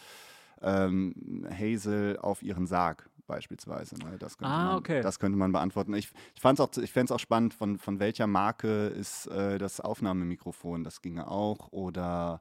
ähm, 0.60 1.46
Hazel 1.50 2.18
auf 2.18 2.42
ihren 2.42 2.66
Sarg 2.66 3.08
beispielsweise? 3.26 3.96
Ne? 3.96 4.16
Das, 4.18 4.38
könnte 4.38 4.52
Ah, 4.52 4.64
man, 4.66 4.76
okay. 4.76 5.02
das 5.02 5.18
könnte 5.18 5.38
man 5.38 5.52
beantworten. 5.52 5.94
Ich, 5.94 6.10
ich 6.34 6.40
fand 6.40 6.58
es 6.58 6.64
auch, 6.64 6.82
ich 6.82 7.10
auch 7.10 7.18
spannend, 7.20 7.54
von, 7.54 7.78
von 7.78 7.98
welcher 8.00 8.26
Marke 8.26 8.86
ist 8.88 9.26
äh, 9.26 9.58
das 9.58 9.80
Aufnahmemikrofon? 9.80 10.84
Das 10.84 11.02
ginge 11.02 11.28
auch. 11.28 11.72
Oder 11.72 12.40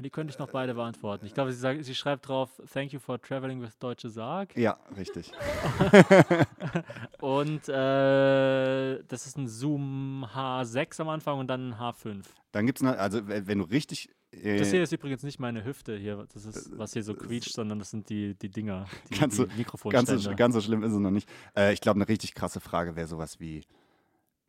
Die 0.00 0.10
könnte 0.10 0.32
ich 0.32 0.38
noch 0.38 0.50
beide 0.50 0.74
beantworten. 0.74 1.26
Ich 1.26 1.34
glaube, 1.34 1.52
sie, 1.52 1.58
sagt, 1.58 1.84
sie 1.84 1.94
schreibt 1.94 2.28
drauf, 2.28 2.50
thank 2.72 2.92
you 2.92 2.98
for 2.98 3.20
traveling 3.20 3.60
with 3.60 3.78
Deutsche 3.78 4.08
Sarg. 4.10 4.56
ja, 4.56 4.78
richtig. 4.96 5.30
Und 7.20 7.68
äh, 7.68 9.02
das 9.04 9.26
ist 9.26 9.36
ein 9.36 9.48
Zoom 9.48 10.24
H6 10.34 11.00
am 11.00 11.08
Anfang 11.08 11.38
und 11.38 11.48
dann 11.48 11.72
ein 11.72 11.74
H5. 11.74 12.24
Dann 12.52 12.66
gibt 12.66 12.80
es, 12.80 12.86
also 12.86 13.26
w- 13.28 13.42
wenn 13.46 13.58
du 13.58 13.64
richtig. 13.64 14.10
Äh, 14.32 14.58
Das 14.58 14.70
hier 14.70 14.82
ist 14.82 14.92
übrigens 14.92 15.22
nicht 15.22 15.38
meine 15.38 15.64
Hüfte 15.64 15.96
hier, 15.96 16.26
das 16.32 16.44
ist, 16.46 16.76
was 16.78 16.92
hier 16.92 17.02
so 17.02 17.14
quietscht, 17.14 17.52
sondern 17.52 17.78
das 17.78 17.90
sind 17.90 18.08
die, 18.08 18.34
die 18.34 18.48
Dinger, 18.48 18.86
die, 19.10 19.18
Ganz 19.18 19.36
so- 19.36 19.44
die 19.46 19.64
ganz, 19.90 20.08
so, 20.08 20.34
ganz 20.34 20.54
so 20.54 20.60
schlimm 20.60 20.82
ist 20.82 20.92
es 20.92 20.98
noch 20.98 21.10
nicht. 21.10 21.28
Äh, 21.56 21.72
ich 21.72 21.80
glaube, 21.80 21.98
eine 21.98 22.08
richtig 22.08 22.34
krasse 22.34 22.60
Frage 22.60 22.96
wäre 22.96 23.06
sowas 23.06 23.38
wie: 23.40 23.64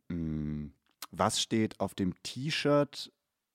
mh, 0.08 0.70
Was 1.10 1.40
steht 1.42 1.78
auf 1.80 1.94
dem 1.94 2.14
T-Shirt, 2.22 3.12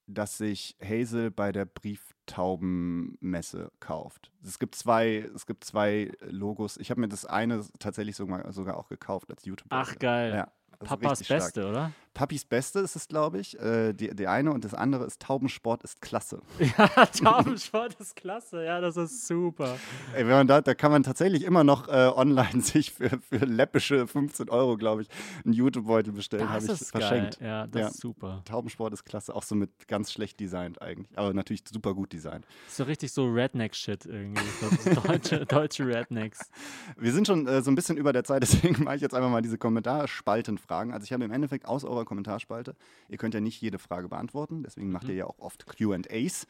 das 0.07 0.37
sich 0.37 0.77
Hazel 0.83 1.31
bei 1.31 1.51
der 1.51 1.65
Brieftaubenmesse 1.65 3.71
kauft? 3.79 4.31
Es 4.43 4.59
gibt 4.59 4.75
zwei, 4.75 5.29
es 5.35 5.45
gibt 5.45 5.63
zwei 5.63 6.11
Logos. 6.21 6.77
Ich 6.77 6.89
habe 6.89 7.01
mir 7.01 7.09
das 7.09 7.25
eine 7.25 7.63
tatsächlich 7.79 8.15
sogar, 8.15 8.51
sogar 8.51 8.77
auch 8.77 8.89
gekauft 8.89 9.29
als 9.29 9.45
YouTube. 9.45 9.67
Ach 9.69 9.97
geil. 9.99 10.33
Ja, 10.33 10.51
Papas 10.79 11.19
richtig 11.19 11.27
stark. 11.27 11.41
Beste, 11.41 11.67
oder? 11.67 11.91
Papis 12.17 12.45
Beste 12.45 12.79
ist 12.79 12.95
es, 12.95 13.07
glaube 13.07 13.37
ich. 13.37 13.59
Äh, 13.59 13.93
die, 13.93 14.15
die 14.15 14.25
eine 14.25 14.51
und 14.51 14.65
das 14.65 14.73
andere 14.73 15.05
ist 15.05 15.21
Taubensport 15.21 15.83
ist 15.83 16.01
klasse. 16.01 16.41
Ja, 16.77 17.05
Taubensport 17.05 17.93
ist 17.99 18.15
klasse. 18.15 18.65
Ja, 18.65 18.81
das 18.81 18.97
ist 18.97 19.27
super. 19.27 19.77
Ey, 20.15 20.25
wenn 20.25 20.33
man 20.33 20.47
da, 20.47 20.61
da 20.61 20.73
kann 20.73 20.91
man 20.91 21.03
tatsächlich 21.03 21.43
immer 21.43 21.63
noch 21.63 21.87
äh, 21.87 22.11
online 22.15 22.61
sich 22.61 22.91
für, 22.91 23.11
für 23.29 23.45
läppische 23.45 24.07
15 24.07 24.49
Euro, 24.49 24.77
glaube 24.77 25.03
ich, 25.03 25.09
einen 25.45 25.53
YouTube-Beutel 25.53 26.11
bestellen. 26.11 26.49
Habe 26.49 26.65
Das 26.65 26.75
ich 26.77 26.81
ist 26.81 26.91
verschenkt. 26.91 27.39
geil. 27.39 27.47
Ja, 27.47 27.67
das 27.67 27.79
Ja. 27.81 27.87
ist 27.89 27.99
super. 27.99 28.41
Taubensport 28.45 28.93
ist 28.93 29.03
klasse, 29.05 29.35
auch 29.35 29.43
so 29.43 29.53
mit 29.53 29.87
ganz 29.87 30.11
schlecht 30.11 30.39
designt 30.39 30.81
eigentlich. 30.81 31.15
Aber 31.19 31.35
natürlich 31.35 31.63
super 31.71 31.93
gut 31.93 32.13
designt. 32.13 32.47
So 32.67 32.83
richtig 32.85 33.11
so 33.11 33.25
Redneck-Shit 33.27 34.07
irgendwie. 34.07 34.41
So 34.83 35.01
deutsche, 35.01 35.45
deutsche 35.45 35.85
Rednecks. 35.85 36.49
Wir 36.97 37.13
sind 37.13 37.27
schon 37.27 37.45
äh, 37.47 37.61
so 37.61 37.69
ein 37.69 37.75
bisschen 37.75 37.97
über 37.97 38.11
der 38.11 38.23
Zeit, 38.23 38.41
deswegen 38.41 38.83
mache 38.83 38.95
ich 38.95 39.01
jetzt 39.03 39.13
einfach 39.13 39.29
mal 39.29 39.43
diese 39.43 39.59
Kommentarspaltenfragen. 39.59 40.93
Also 40.93 41.03
ich 41.05 41.13
habe 41.13 41.23
im 41.23 41.31
Endeffekt 41.31 41.67
aus 41.67 41.83
eurer 41.83 42.05
Kommentarspalte, 42.07 42.75
ihr 43.09 43.17
könnt 43.17 43.33
ja 43.35 43.39
nicht 43.41 43.61
jede 43.61 43.77
Frage 43.77 44.09
beantworten, 44.09 44.63
deswegen 44.63 44.91
macht 44.91 45.07
ihr 45.07 45.15
ja 45.15 45.25
auch 45.25 45.37
oft 45.39 45.65
Q&As. 45.67 46.47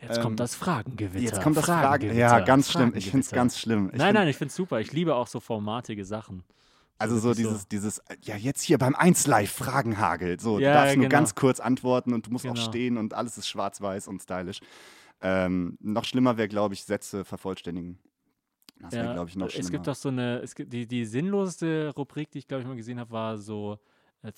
Jetzt 0.00 0.16
Ähm, 0.16 0.22
kommt 0.22 0.40
das 0.40 0.54
Fragengewitter. 0.54 1.18
Jetzt 1.22 1.42
kommt 1.42 1.56
das 1.58 1.66
Fragen. 1.66 1.82
Fragengewitter, 1.86 2.18
Ja, 2.20 2.40
ganz 2.40 2.70
schlimm. 2.72 2.92
Ich 2.96 3.10
finde 3.10 3.24
es 3.26 3.30
ganz 3.30 3.58
schlimm. 3.58 3.90
Ich 3.92 3.98
Nein, 3.98 4.14
nein, 4.14 4.28
ich 4.28 4.36
finde 4.36 4.48
es 4.48 4.56
super. 4.56 4.80
Ich 4.80 4.92
liebe 4.92 5.14
auch 5.14 5.26
so 5.26 5.40
formatige 5.40 6.04
Sachen. 6.06 6.42
Also 6.96 7.16
so 7.18 7.28
wirklich 7.28 7.44
so. 7.46 7.50
dieses, 7.52 7.68
dieses, 7.68 8.02
ja 8.22 8.36
jetzt 8.36 8.62
hier 8.62 8.78
beim 8.78 8.94
1 8.94 9.26
Live 9.26 9.52
Fragenhagel. 9.52 10.38
So, 10.40 10.58
Ja, 10.58 10.68
du 10.72 10.74
darfst 10.78 10.96
nur 10.96 11.04
genau. 11.06 11.18
ganz 11.18 11.34
kurz 11.34 11.60
antworten 11.60 12.12
und 12.14 12.26
du 12.26 12.30
musst 12.30 12.46
auch 12.46 12.54
Genau. 12.54 12.66
stehen 12.68 12.96
und 12.98 13.12
alles 13.14 13.36
ist 13.38 13.48
schwarz-weiß 13.48 14.08
und 14.08 14.22
stylisch. 14.22 14.60
Ähm, 15.22 15.76
noch 15.80 16.04
schlimmer 16.04 16.36
wäre, 16.38 16.48
glaube 16.48 16.74
ich, 16.74 16.84
Sätze 16.84 17.24
vervollständigen. 17.24 17.98
Das 18.78 18.92
wäre, 18.94 19.12
glaube 19.12 19.28
ich, 19.28 19.36
noch 19.36 19.50
schlimmer. 19.50 19.64
es 19.64 19.70
gibt 19.70 19.86
doch 19.86 19.94
so 19.94 20.08
eine, 20.08 20.38
es 20.40 20.54
gibt 20.54 20.72
die, 20.72 20.86
die 20.86 21.04
sinnloseste 21.04 21.92
Rubrik, 21.94 22.30
die 22.30 22.38
ich 22.38 22.48
glaube 22.48 22.62
ich 22.62 22.66
mal 22.68 22.76
gesehen 22.76 22.98
habe, 22.98 23.10
war 23.10 23.36
so 23.36 23.78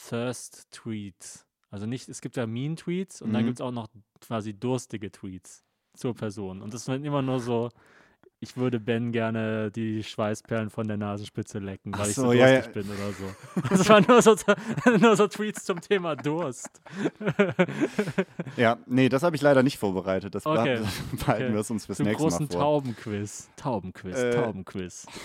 Thirst 0.08 0.68
Tweets. 0.70 1.46
Also 1.70 1.86
nicht, 1.86 2.08
es 2.08 2.20
gibt 2.20 2.36
ja 2.36 2.46
Mean 2.46 2.76
Tweets 2.76 3.22
und 3.22 3.32
dann 3.32 3.42
Mhm. 3.42 3.46
gibt 3.46 3.58
es 3.58 3.60
auch 3.62 3.72
noch 3.72 3.88
quasi 4.20 4.52
durstige 4.54 5.10
Tweets 5.10 5.64
zur 5.94 6.14
Person. 6.14 6.60
Und 6.62 6.72
das 6.74 6.84
sind 6.84 7.04
immer 7.04 7.22
nur 7.22 7.40
so, 7.40 7.70
ich 8.40 8.56
würde 8.56 8.78
Ben 8.80 9.12
gerne 9.12 9.70
die 9.70 10.02
Schweißperlen 10.02 10.68
von 10.70 10.86
der 10.88 10.96
Nasenspitze 10.96 11.58
lecken, 11.60 11.92
weil 11.92 12.02
Ach 12.02 12.08
ich 12.08 12.14
so, 12.14 12.22
so 12.26 12.32
ja, 12.32 12.46
durstig 12.60 12.72
bin 12.74 12.90
oder 12.90 13.12
so. 13.12 13.34
Das 13.70 13.88
waren 13.88 14.04
nur 14.08 14.20
so, 14.22 14.36
nur 15.00 15.16
so 15.16 15.28
Tweets 15.28 15.64
zum 15.64 15.80
Thema 15.80 16.14
Durst. 16.16 16.80
ja, 18.56 18.78
nee, 18.86 19.08
das 19.08 19.22
habe 19.22 19.36
ich 19.36 19.42
leider 19.42 19.62
nicht 19.62 19.78
vorbereitet. 19.78 20.34
Das 20.34 20.44
Okay. 20.46 20.80
behalten 20.80 20.88
Okay. 21.22 21.52
wir 21.52 21.60
es 21.60 21.70
uns 21.70 21.86
fürs 21.86 21.98
Zum 21.98 22.06
nächste 22.06 22.22
Mal 22.24 22.30
großen 22.30 22.48
vor. 22.48 22.60
Taubenquiz. 22.60 23.48
Taubenquiz, 23.56 24.16
Äh, 24.16 24.30
Taubenquiz. 24.30 25.06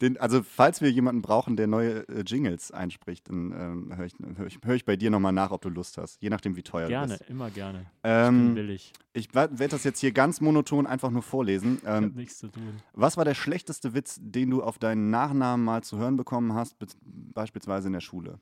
Den, 0.00 0.16
also, 0.18 0.42
falls 0.42 0.80
wir 0.80 0.90
jemanden 0.90 1.22
brauchen, 1.22 1.56
der 1.56 1.66
neue 1.66 2.08
äh, 2.08 2.22
Jingles 2.26 2.70
einspricht, 2.70 3.28
dann 3.28 3.52
ähm, 3.52 3.96
höre 3.96 4.06
ich, 4.06 4.14
hör 4.36 4.46
ich, 4.46 4.58
hör 4.64 4.74
ich 4.74 4.84
bei 4.84 4.96
dir 4.96 5.10
nochmal 5.10 5.32
nach, 5.32 5.50
ob 5.50 5.62
du 5.62 5.68
Lust 5.68 5.98
hast. 5.98 6.20
Je 6.22 6.30
nachdem, 6.30 6.56
wie 6.56 6.62
teuer 6.62 6.88
Gerne, 6.88 7.14
du 7.14 7.18
bist. 7.18 7.30
immer 7.30 7.50
gerne. 7.50 7.80
Ich 7.80 8.02
bin 8.02 8.10
Ähm, 8.10 8.56
willig. 8.56 8.92
ich 9.12 9.34
werde 9.34 9.68
das 9.68 9.84
jetzt 9.84 10.00
hier 10.00 10.12
ganz 10.12 10.40
monoton 10.40 10.86
einfach 10.86 11.10
nur 11.10 11.22
vorlesen. 11.22 11.78
Ich 11.82 11.88
Ähm, 11.88 12.12
nichts 12.14 12.38
zu 12.38 12.48
tun. 12.48 12.80
Was 12.92 13.16
war 13.16 13.24
der 13.24 13.34
schlechteste 13.34 13.94
Witz, 13.94 14.18
den 14.20 14.50
du 14.50 14.62
auf 14.62 14.78
deinen 14.78 15.10
Nachnamen 15.10 15.64
mal 15.64 15.82
zu 15.82 15.98
hören 15.98 16.16
bekommen 16.16 16.54
hast, 16.54 16.78
be- 16.78 16.86
beispielsweise 17.02 17.86
in 17.88 17.92
der 17.94 18.00
Schule? 18.00 18.40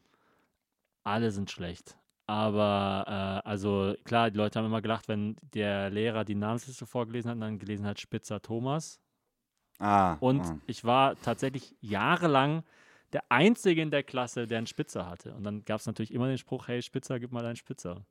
Alle 1.04 1.30
sind 1.30 1.50
schlecht. 1.50 1.96
Aber, 2.26 3.04
äh, 3.44 3.48
also 3.48 3.94
klar, 4.04 4.30
die 4.30 4.36
Leute 4.36 4.58
haben 4.58 4.66
immer 4.66 4.80
gelacht, 4.80 5.08
wenn 5.08 5.36
der 5.54 5.90
Lehrer 5.90 6.24
die 6.24 6.36
Namensliste 6.36 6.86
vorgelesen 6.86 7.28
hat 7.30 7.34
und 7.34 7.40
dann 7.40 7.58
gelesen 7.58 7.84
hat 7.86 8.00
Spitzer 8.00 8.40
Thomas. 8.40 9.00
Ah. 9.82 10.16
Und 10.20 10.42
ah. 10.42 10.58
ich 10.66 10.84
war 10.84 11.16
tatsächlich 11.20 11.74
jahrelang 11.80 12.62
der 13.12 13.24
Einzige 13.28 13.82
in 13.82 13.90
der 13.90 14.04
Klasse, 14.04 14.46
der 14.46 14.58
einen 14.58 14.66
Spitzer 14.66 15.08
hatte. 15.08 15.34
Und 15.34 15.44
dann 15.44 15.64
gab 15.64 15.80
es 15.80 15.86
natürlich 15.86 16.14
immer 16.14 16.28
den 16.28 16.38
Spruch, 16.38 16.68
hey 16.68 16.80
Spitzer, 16.80 17.18
gib 17.18 17.32
mal 17.32 17.42
deinen 17.42 17.56
Spitzer. 17.56 18.02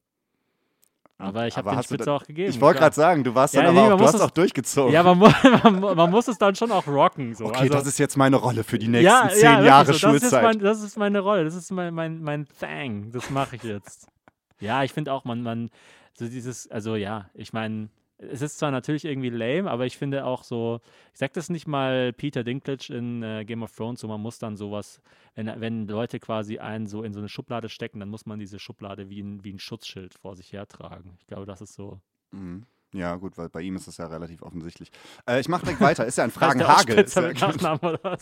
Aber 1.18 1.48
ich 1.48 1.56
habe 1.56 1.69
den 1.69 1.84
Spitzer 1.84 2.06
da- 2.06 2.15
auch 2.15 2.23
gegeben. 2.23 2.49
Ich 2.49 2.60
wollte 2.60 2.80
gerade 2.80 2.95
sagen, 2.95 3.23
du 3.23 3.34
warst 3.34 3.53
Ja, 3.53 3.61
dann 3.61 3.76
nee, 3.76 3.80
aber 3.80 3.89
man 3.89 3.93
auch, 3.93 3.98
du 3.98 4.03
muss 4.03 4.14
hast 4.14 4.19
es- 4.19 4.27
auch 4.27 4.31
durchgezogen. 4.31 4.93
Ja, 4.93 5.03
man, 5.03 5.19
man, 5.64 5.95
man 5.95 6.10
muss 6.10 6.27
es 6.27 6.38
dann 6.38 6.56
schon 6.56 6.72
auch 6.72 6.85
rocken. 6.88 7.35
So. 7.35 7.45
okay, 7.45 7.60
also, 7.60 7.73
das 7.76 7.88
ist 7.88 7.99
jetzt 7.99 8.18
meine 8.18 8.35
Rolle 8.35 8.64
für 8.64 8.77
die 8.77 8.88
nächsten 8.88 9.06
ja, 9.06 9.30
zehn 9.30 9.43
ja, 9.43 9.64
Jahre 9.64 9.85
so. 9.85 9.91
Das 9.91 9.98
ist, 9.98 10.02
Schulzeit. 10.02 10.43
mein, 10.43 10.60
das 10.60 10.81
ist 10.81 10.98
meine 10.98 11.19
Rolle, 11.19 11.45
das 11.45 11.56
ist 11.56 11.72
mein, 11.72 11.93
mein, 11.93 12.22
mein 12.22 12.48
Thing, 12.60 13.11
das 13.11 13.30
mache 13.30 13.56
ich 13.56 13.64
jetzt. 13.64 14.07
ja, 14.60 14.84
ich 14.84 14.93
finde 14.93 15.14
auch, 15.14 15.23
man, 15.23 15.41
man, 15.41 15.69
so 16.14 16.27
dieses, 16.27 16.69
also 16.69 16.95
ja, 16.95 17.30
ich 17.34 17.53
meine, 17.53 17.89
es 18.31 18.41
ist 18.41 18.60
zwar 18.60 18.72
natürlich 18.72 19.06
irgendwie 19.06 19.30
lame, 19.30 19.69
aber 19.69 19.85
ich 19.85 19.98
finde 19.98 20.26
auch 20.26 20.43
so, 20.43 20.80
ich 21.14 21.19
sag 21.19 21.34
das 21.34 21.49
nicht 21.49 21.68
mal 21.68 22.14
Peter 22.14 22.43
Dinklage 22.43 22.93
in 22.93 23.23
äh, 23.23 23.45
Game 23.45 23.64
of 23.64 23.76
Thrones, 23.76 24.02
so 24.02 24.07
man 24.07 24.22
muss 24.22 24.39
dann 24.39 24.57
sowas, 24.57 25.02
wenn, 25.35 25.48
wenn 25.60 25.88
Leute 25.88 26.19
quasi 26.19 26.60
einen 26.60 26.88
so 26.88 27.03
in 27.03 27.14
so 27.14 27.19
eine 27.19 27.30
Schublade 27.30 27.69
stecken, 27.69 27.99
dann 27.99 28.10
muss 28.10 28.26
man 28.26 28.39
diese 28.39 28.60
Schublade 28.60 29.10
wie 29.10 29.22
ein, 29.22 29.43
wie 29.43 29.53
ein 29.53 29.60
Schutzschild 29.60 30.14
vor 30.14 30.35
sich 30.35 30.53
hertragen. 30.53 31.18
Ich 31.19 31.27
glaube, 31.27 31.45
das 31.45 31.61
ist 31.61 31.73
so, 31.73 31.99
Mhm. 32.31 32.65
Ja, 32.93 33.15
gut, 33.15 33.38
weil 33.38 33.48
bei 33.48 33.61
ihm 33.61 33.77
ist 33.77 33.88
es 33.88 33.95
ja 33.98 34.07
relativ 34.07 34.41
offensichtlich. 34.41 34.91
Äh, 35.26 35.39
ich 35.39 35.48
mache 35.48 35.61
direkt 35.64 35.80
weiter. 35.80 36.06
Ist 36.06 36.18
ja 36.18 36.26
ein 36.26 36.31
Fragenhagel. 36.31 36.99
Ist 36.99 37.15
ja, 37.15 37.22
mit 37.22 37.39
Nachnamen 37.39 37.80
oder 37.80 37.99
was? 38.03 38.22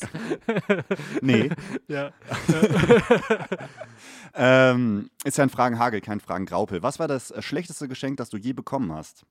nee, 1.21 1.49
ja. 1.87 2.11
ähm, 4.35 5.09
ist 5.23 5.39
ja 5.39 5.43
ein 5.43 5.49
Fragenhagel, 5.49 6.01
kein 6.01 6.19
Fragengraupel. 6.19 6.83
Was 6.83 6.99
war 6.99 7.07
das 7.07 7.31
äh, 7.31 7.41
schlechteste 7.41 7.87
Geschenk, 7.87 8.17
das 8.17 8.29
du 8.29 8.37
je 8.37 8.53
bekommen 8.53 8.91
hast? 8.91 9.25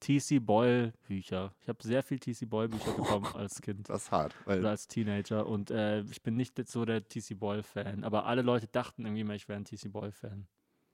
TC 0.00 0.40
Boyle 0.40 0.92
Bücher. 1.06 1.54
Ich 1.60 1.68
habe 1.68 1.82
sehr 1.82 2.02
viel 2.02 2.18
TC 2.18 2.48
Boyle 2.48 2.68
Bücher 2.68 2.92
bekommen 2.92 3.26
als 3.34 3.60
Kind 3.60 3.88
Das 3.88 4.04
ist 4.04 4.10
hart. 4.10 4.34
Weil, 4.46 4.60
oder 4.60 4.70
als 4.70 4.88
Teenager 4.88 5.46
und 5.46 5.70
äh, 5.70 6.00
ich 6.02 6.22
bin 6.22 6.36
nicht 6.36 6.56
so 6.68 6.84
der 6.84 7.06
TC 7.06 7.38
Boyle 7.38 7.62
Fan, 7.62 8.04
aber 8.04 8.26
alle 8.26 8.42
Leute 8.42 8.66
dachten 8.66 9.04
irgendwie 9.04 9.24
mal, 9.24 9.36
ich 9.36 9.48
wäre 9.48 9.58
ein 9.58 9.64
TC 9.64 9.92
Boyle 9.92 10.12
Fan. 10.12 10.46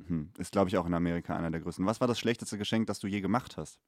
hm, 0.07 0.33
ist, 0.39 0.53
glaube 0.53 0.69
ich, 0.69 0.77
auch 0.77 0.87
in 0.87 0.95
Amerika 0.95 1.37
einer 1.37 1.51
der 1.51 1.61
größten. 1.61 1.87
Was 1.87 2.01
war 2.01 2.09
das 2.09 2.19
schlechteste 2.19 2.59
Geschenk, 2.59 2.87
das 2.87 2.99
du 2.99 3.07
je 3.07 3.20
gemacht 3.20 3.57
hast? 3.57 3.81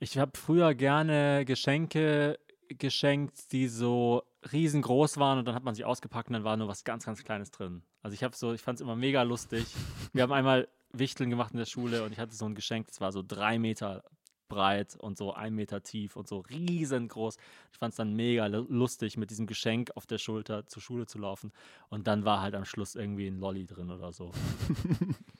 Ich 0.00 0.18
habe 0.18 0.32
früher 0.36 0.74
gerne 0.74 1.44
Geschenke 1.44 2.38
geschenkt, 2.68 3.52
die 3.52 3.68
so 3.68 4.22
riesengroß 4.52 5.18
waren 5.18 5.38
und 5.38 5.44
dann 5.46 5.54
hat 5.54 5.64
man 5.64 5.74
sie 5.74 5.84
ausgepackt 5.84 6.28
und 6.28 6.34
dann 6.34 6.44
war 6.44 6.56
nur 6.56 6.68
was 6.68 6.84
ganz, 6.84 7.04
ganz 7.04 7.22
Kleines 7.24 7.50
drin. 7.50 7.82
Also 8.02 8.14
ich 8.14 8.22
habe 8.22 8.36
so, 8.36 8.52
ich 8.52 8.62
fand 8.62 8.76
es 8.78 8.80
immer 8.80 8.96
mega 8.96 9.22
lustig. 9.22 9.66
Wir 10.12 10.22
haben 10.22 10.32
einmal 10.32 10.68
Wichteln 10.92 11.30
gemacht 11.30 11.52
in 11.52 11.58
der 11.58 11.66
Schule 11.66 12.04
und 12.04 12.12
ich 12.12 12.18
hatte 12.18 12.34
so 12.34 12.44
ein 12.44 12.54
Geschenk, 12.54 12.86
das 12.88 13.00
war 13.00 13.12
so 13.12 13.22
drei 13.26 13.58
Meter 13.58 14.04
breit 14.48 14.96
und 14.96 15.18
so 15.18 15.34
ein 15.34 15.54
Meter 15.54 15.82
tief 15.82 16.16
und 16.16 16.26
so 16.26 16.38
riesengroß. 16.38 17.36
Ich 17.72 17.78
fand 17.78 17.92
es 17.92 17.96
dann 17.96 18.14
mega 18.14 18.46
lu- 18.46 18.66
lustig, 18.68 19.18
mit 19.18 19.30
diesem 19.30 19.46
Geschenk 19.46 19.90
auf 19.94 20.06
der 20.06 20.18
Schulter 20.18 20.66
zur 20.66 20.80
Schule 20.80 21.06
zu 21.06 21.18
laufen. 21.18 21.52
Und 21.90 22.06
dann 22.06 22.24
war 22.24 22.40
halt 22.40 22.54
am 22.54 22.64
Schluss 22.64 22.94
irgendwie 22.94 23.26
ein 23.26 23.38
Lolli 23.38 23.66
drin 23.66 23.90
oder 23.90 24.12
so. 24.12 24.32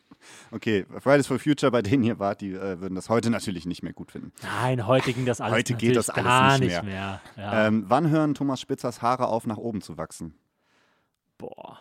Okay, 0.50 0.86
Fridays 0.98 1.26
for 1.26 1.38
Future, 1.38 1.70
bei 1.70 1.82
denen 1.82 2.02
ihr 2.05 2.18
wart, 2.18 2.40
die 2.40 2.52
äh, 2.52 2.80
würden 2.80 2.94
das 2.94 3.09
heute 3.09 3.30
natürlich 3.30 3.66
nicht 3.66 3.82
mehr 3.82 3.92
gut 3.92 4.12
finden. 4.12 4.32
Nein, 4.42 4.86
heute 4.86 5.12
ging 5.12 5.26
das 5.26 5.40
alles 5.40 5.56
Heute 5.56 5.74
geht 5.74 5.96
das 5.96 6.10
alles 6.10 6.24
gar 6.24 6.59
nicht 6.59 6.68
nicht 6.68 6.82
mehr. 6.84 7.20
mehr. 7.36 7.44
Ja. 7.44 7.66
Ähm, 7.66 7.84
wann 7.88 8.10
hören 8.10 8.34
Thomas 8.34 8.60
Spitzers 8.60 9.02
Haare 9.02 9.28
auf, 9.28 9.46
nach 9.46 9.59
oben 9.59 9.82
zu 9.82 9.96
wachsen? 9.98 10.34
Boah. 11.36 11.78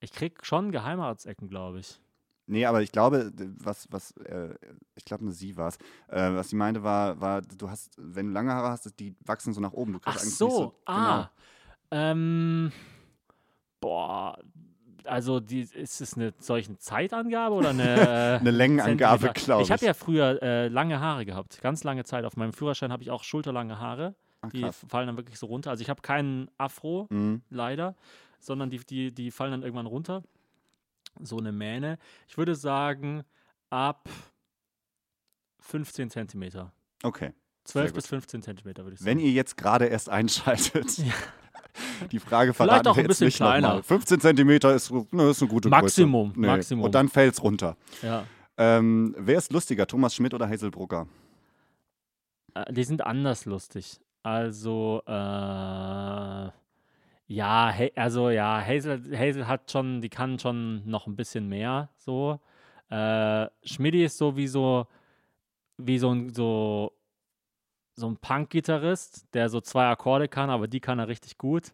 Ich 0.00 0.12
krieg 0.12 0.44
schon 0.44 0.72
Geheimratsecken, 0.72 1.48
glaube 1.48 1.80
ich. 1.80 2.00
Nee, 2.48 2.64
aber 2.64 2.80
ich 2.82 2.92
glaube, 2.92 3.32
was, 3.58 3.88
was, 3.90 4.12
äh, 4.18 4.54
ich 4.94 5.04
glaube, 5.04 5.24
eine 5.24 5.32
sie 5.32 5.56
war 5.56 5.68
es. 5.68 5.78
Äh, 6.08 6.34
was 6.34 6.50
sie 6.50 6.56
meinte, 6.56 6.84
war, 6.84 7.20
war, 7.20 7.42
du 7.42 7.68
hast, 7.68 7.94
wenn 7.96 8.26
du 8.26 8.32
lange 8.32 8.52
Haare 8.52 8.68
hast, 8.68 8.98
die 9.00 9.16
wachsen 9.24 9.52
so 9.52 9.60
nach 9.60 9.72
oben. 9.72 9.94
Du 9.94 9.98
Ach 10.04 10.18
so, 10.18 10.48
so 10.48 10.74
ah. 10.86 11.28
Ähm, 11.90 12.70
boah, 13.80 14.38
also 15.06 15.40
die, 15.40 15.60
ist 15.60 16.00
es 16.00 16.14
eine 16.14 16.32
solche 16.38 16.76
Zeitangabe 16.78 17.54
oder 17.54 17.70
eine, 17.70 17.82
äh, 18.36 18.38
Eine 18.40 18.50
Längenangabe, 18.50 19.30
glaube 19.34 19.62
ich. 19.62 19.68
Ich 19.68 19.72
habe 19.72 19.84
ja 19.84 19.94
früher 19.94 20.42
äh, 20.42 20.68
lange 20.68 21.00
Haare 21.00 21.24
gehabt, 21.24 21.60
ganz 21.62 21.84
lange 21.84 22.04
Zeit. 22.04 22.24
Auf 22.24 22.36
meinem 22.36 22.52
Führerschein 22.52 22.92
habe 22.92 23.02
ich 23.02 23.10
auch 23.10 23.24
schulterlange 23.24 23.78
Haare. 23.78 24.14
Ach, 24.42 24.50
Die 24.50 24.66
fallen 24.88 25.06
dann 25.06 25.16
wirklich 25.16 25.38
so 25.38 25.46
runter. 25.46 25.70
Also 25.70 25.82
ich 25.82 25.90
habe 25.90 26.02
keinen 26.02 26.50
Afro, 26.58 27.06
Mhm. 27.10 27.42
leider, 27.50 27.94
sondern 28.38 28.70
die, 28.70 28.78
die, 28.78 29.12
die 29.12 29.30
fallen 29.30 29.50
dann 29.52 29.62
irgendwann 29.62 29.86
runter. 29.86 30.22
So 31.20 31.38
eine 31.38 31.52
Mähne. 31.52 31.98
Ich 32.28 32.36
würde 32.36 32.54
sagen, 32.54 33.24
ab 33.70 34.08
15 35.60 36.10
Zentimeter. 36.10 36.72
Okay. 37.02 37.32
12 37.64 37.86
gut. 37.88 37.94
bis 37.96 38.06
15 38.06 38.42
Zentimeter, 38.42 38.84
würde 38.84 38.94
ich 38.94 39.00
sagen. 39.00 39.10
Wenn 39.10 39.18
ihr 39.18 39.32
jetzt 39.32 39.56
gerade 39.56 39.86
erst 39.86 40.08
einschaltet, 40.08 41.02
die 42.12 42.18
Frage 42.18 42.54
Vielleicht 42.54 42.70
verraten 42.70 42.88
auch 42.88 42.96
wir 42.96 43.04
ein 43.04 43.08
bisschen 43.08 43.30
kleiner. 43.30 43.82
15 43.82 44.20
Zentimeter 44.20 44.74
ist, 44.74 44.90
ne, 45.12 45.30
ist 45.30 45.42
eine 45.42 45.50
gute 45.50 45.68
Maximum, 45.68 46.28
Größe. 46.28 46.40
Nee. 46.40 46.46
Maximum. 46.46 46.84
Und 46.84 46.94
dann 46.94 47.08
fällt 47.08 47.34
es 47.34 47.42
runter. 47.42 47.76
ja. 48.02 48.24
Ähm, 48.58 49.14
wer 49.18 49.36
ist 49.36 49.52
lustiger, 49.52 49.86
Thomas 49.86 50.14
Schmidt 50.14 50.32
oder 50.32 50.48
Hazel 50.48 50.70
Brucker? 50.70 51.06
Äh, 52.54 52.72
Die 52.72 52.84
sind 52.84 53.04
anders 53.04 53.44
lustig. 53.44 54.00
Also, 54.22 55.02
äh, 55.06 55.10
ja, 57.28 57.74
also 57.96 58.30
ja, 58.30 58.64
Hazel, 58.64 59.02
Hazel 59.16 59.46
hat 59.46 59.70
schon, 59.70 60.00
die 60.00 60.08
kann 60.08 60.38
schon 60.38 60.88
noch 60.88 61.06
ein 61.06 61.16
bisschen 61.16 61.48
mehr 61.48 61.90
so. 61.96 62.40
Äh, 62.88 63.46
Schmidti 63.62 64.04
ist 64.04 64.16
so 64.16 64.36
wie 64.36 64.46
so, 64.46 64.86
wie 65.76 65.98
so 65.98 66.10
ein, 66.14 66.32
so, 66.32 66.92
so 67.96 68.08
ein 68.08 68.16
Punk-Gitarrist, 68.18 69.26
der 69.34 69.48
so 69.48 69.60
zwei 69.60 69.88
Akkorde 69.88 70.28
kann, 70.28 70.50
aber 70.50 70.68
die 70.68 70.80
kann 70.80 70.98
er 70.98 71.08
richtig 71.08 71.38
gut. 71.38 71.72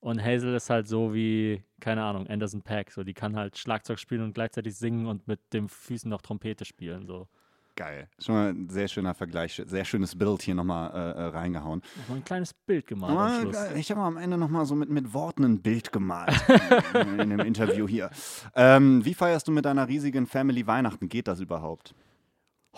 Und 0.00 0.22
Hazel 0.22 0.54
ist 0.54 0.70
halt 0.70 0.86
so 0.86 1.12
wie, 1.12 1.64
keine 1.80 2.04
Ahnung, 2.04 2.28
Anderson 2.28 2.62
Pack. 2.62 2.92
So, 2.92 3.02
die 3.02 3.14
kann 3.14 3.34
halt 3.34 3.58
Schlagzeug 3.58 3.98
spielen 3.98 4.22
und 4.22 4.34
gleichzeitig 4.34 4.76
singen 4.76 5.06
und 5.06 5.26
mit 5.26 5.40
den 5.52 5.68
Füßen 5.68 6.08
noch 6.08 6.22
Trompete 6.22 6.64
spielen. 6.64 7.06
So. 7.06 7.26
Geil. 7.74 8.08
Schon 8.18 8.34
mal 8.34 8.50
ein 8.50 8.68
sehr 8.68 8.86
schöner 8.88 9.14
Vergleich, 9.14 9.60
sehr 9.64 9.84
schönes 9.84 10.16
Bild 10.16 10.42
hier 10.42 10.54
nochmal 10.54 10.90
äh, 10.90 11.20
äh, 11.20 11.24
reingehauen. 11.26 11.82
Nochmal 11.96 12.18
ein 12.18 12.24
kleines 12.24 12.52
Bild 12.52 12.86
gemalt 12.86 13.40
Schluss. 13.40 13.54
geil. 13.54 13.76
ich 13.76 13.90
habe 13.90 14.00
am 14.00 14.16
Ende 14.16 14.36
nochmal 14.36 14.66
so 14.66 14.74
mit, 14.74 14.90
mit 14.90 15.14
Worten 15.14 15.44
ein 15.44 15.62
Bild 15.62 15.92
gemalt 15.92 16.34
in, 16.94 17.18
in 17.18 17.30
dem 17.30 17.40
Interview 17.40 17.88
hier. 17.88 18.10
Ähm, 18.54 19.04
wie 19.04 19.14
feierst 19.14 19.48
du 19.48 19.52
mit 19.52 19.64
deiner 19.64 19.88
riesigen 19.88 20.26
Family 20.26 20.66
Weihnachten? 20.66 21.08
Geht 21.08 21.28
das 21.28 21.40
überhaupt? 21.40 21.94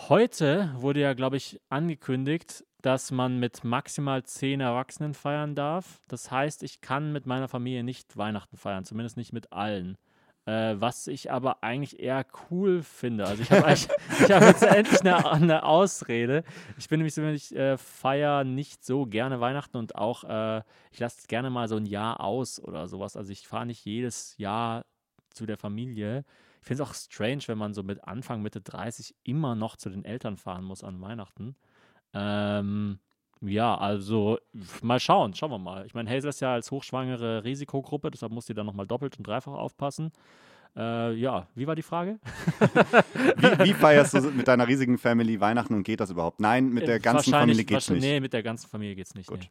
Heute 0.09 0.71
wurde 0.77 0.99
ja, 1.01 1.13
glaube 1.13 1.37
ich, 1.37 1.61
angekündigt, 1.69 2.65
dass 2.81 3.11
man 3.11 3.39
mit 3.39 3.63
maximal 3.63 4.23
zehn 4.23 4.59
Erwachsenen 4.59 5.13
feiern 5.13 5.53
darf. 5.53 6.01
Das 6.07 6.31
heißt, 6.31 6.63
ich 6.63 6.81
kann 6.81 7.11
mit 7.11 7.27
meiner 7.27 7.47
Familie 7.47 7.83
nicht 7.83 8.17
Weihnachten 8.17 8.57
feiern, 8.57 8.83
zumindest 8.83 9.15
nicht 9.15 9.31
mit 9.31 9.53
allen. 9.53 9.97
Äh, 10.45 10.75
was 10.79 11.05
ich 11.05 11.31
aber 11.31 11.63
eigentlich 11.63 11.99
eher 11.99 12.25
cool 12.49 12.81
finde. 12.81 13.27
Also 13.27 13.43
ich 13.43 13.51
habe 13.51 13.61
habe 14.33 14.45
jetzt 14.45 14.63
endlich 14.63 15.01
eine, 15.01 15.31
eine 15.31 15.63
Ausrede. 15.63 16.43
Ich 16.79 16.89
bin 16.89 16.99
nämlich 16.99 17.13
so, 17.13 17.21
wenn 17.21 17.35
ich 17.35 17.55
äh, 17.55 17.77
feiere 17.77 18.43
nicht 18.43 18.83
so 18.83 19.05
gerne 19.05 19.39
Weihnachten 19.39 19.77
und 19.77 19.95
auch, 19.95 20.23
äh, 20.23 20.63
ich 20.91 20.99
lasse 20.99 21.27
gerne 21.27 21.51
mal 21.51 21.67
so 21.67 21.75
ein 21.75 21.85
Jahr 21.85 22.21
aus 22.21 22.59
oder 22.59 22.87
sowas. 22.87 23.15
Also 23.15 23.31
ich 23.31 23.47
fahre 23.47 23.67
nicht 23.67 23.85
jedes 23.85 24.35
Jahr 24.39 24.83
zu 25.29 25.45
der 25.45 25.57
Familie. 25.57 26.25
Ich 26.61 26.67
finde 26.67 26.83
es 26.83 26.89
auch 26.89 26.93
strange, 26.93 27.41
wenn 27.47 27.57
man 27.57 27.73
so 27.73 27.81
mit 27.83 28.03
Anfang, 28.03 28.41
Mitte 28.41 28.61
30 28.61 29.15
immer 29.23 29.55
noch 29.55 29.77
zu 29.77 29.89
den 29.89 30.05
Eltern 30.05 30.37
fahren 30.37 30.63
muss 30.63 30.83
an 30.83 31.01
Weihnachten. 31.01 31.55
Ähm, 32.13 32.99
ja, 33.41 33.75
also 33.75 34.37
mal 34.83 34.99
schauen, 34.99 35.33
schauen 35.33 35.49
wir 35.51 35.57
mal. 35.57 35.85
Ich 35.87 35.93
meine, 35.95 36.09
Hazel 36.09 36.29
ist 36.29 36.39
ja 36.41 36.53
als 36.53 36.69
hochschwangere 36.69 37.43
Risikogruppe, 37.43 38.11
deshalb 38.11 38.31
muss 38.31 38.45
die 38.45 38.53
dann 38.53 38.67
nochmal 38.67 38.85
doppelt 38.85 39.17
und 39.17 39.25
dreifach 39.25 39.53
aufpassen. 39.53 40.11
Äh, 40.75 41.13
ja, 41.15 41.47
wie 41.55 41.65
war 41.67 41.75
die 41.75 41.81
Frage? 41.81 42.19
Wie, 43.35 43.65
wie 43.65 43.73
feierst 43.73 44.13
du 44.13 44.21
mit 44.31 44.47
deiner 44.47 44.67
riesigen 44.67 44.97
Family 44.97 45.39
Weihnachten 45.41 45.73
und 45.73 45.83
geht 45.83 45.99
das 45.99 46.11
überhaupt? 46.11 46.39
Nein, 46.39 46.69
mit 46.69 46.87
der 46.87 46.99
ganzen 46.99 47.31
Familie 47.31 47.63
geht's 47.65 47.73
wahrscheinlich- 47.89 48.03
nicht. 48.03 48.11
Nee, 48.13 48.19
mit 48.19 48.33
der 48.33 48.43
ganzen 48.43 48.69
Familie 48.69 48.95
geht's 48.95 49.15
nicht. 49.15 49.27
Gut. 49.27 49.39
Nee. 49.39 49.49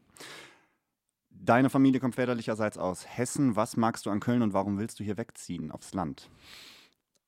Deine 1.29 1.69
Familie 1.69 1.99
kommt 1.99 2.15
väterlicherseits 2.15 2.77
aus 2.77 3.05
Hessen. 3.07 3.55
Was 3.55 3.75
magst 3.75 4.05
du 4.05 4.09
an 4.11 4.19
Köln 4.19 4.41
und 4.41 4.53
warum 4.53 4.79
willst 4.79 4.99
du 4.99 5.03
hier 5.03 5.17
wegziehen 5.17 5.71
aufs 5.71 5.93
Land? 5.93 6.29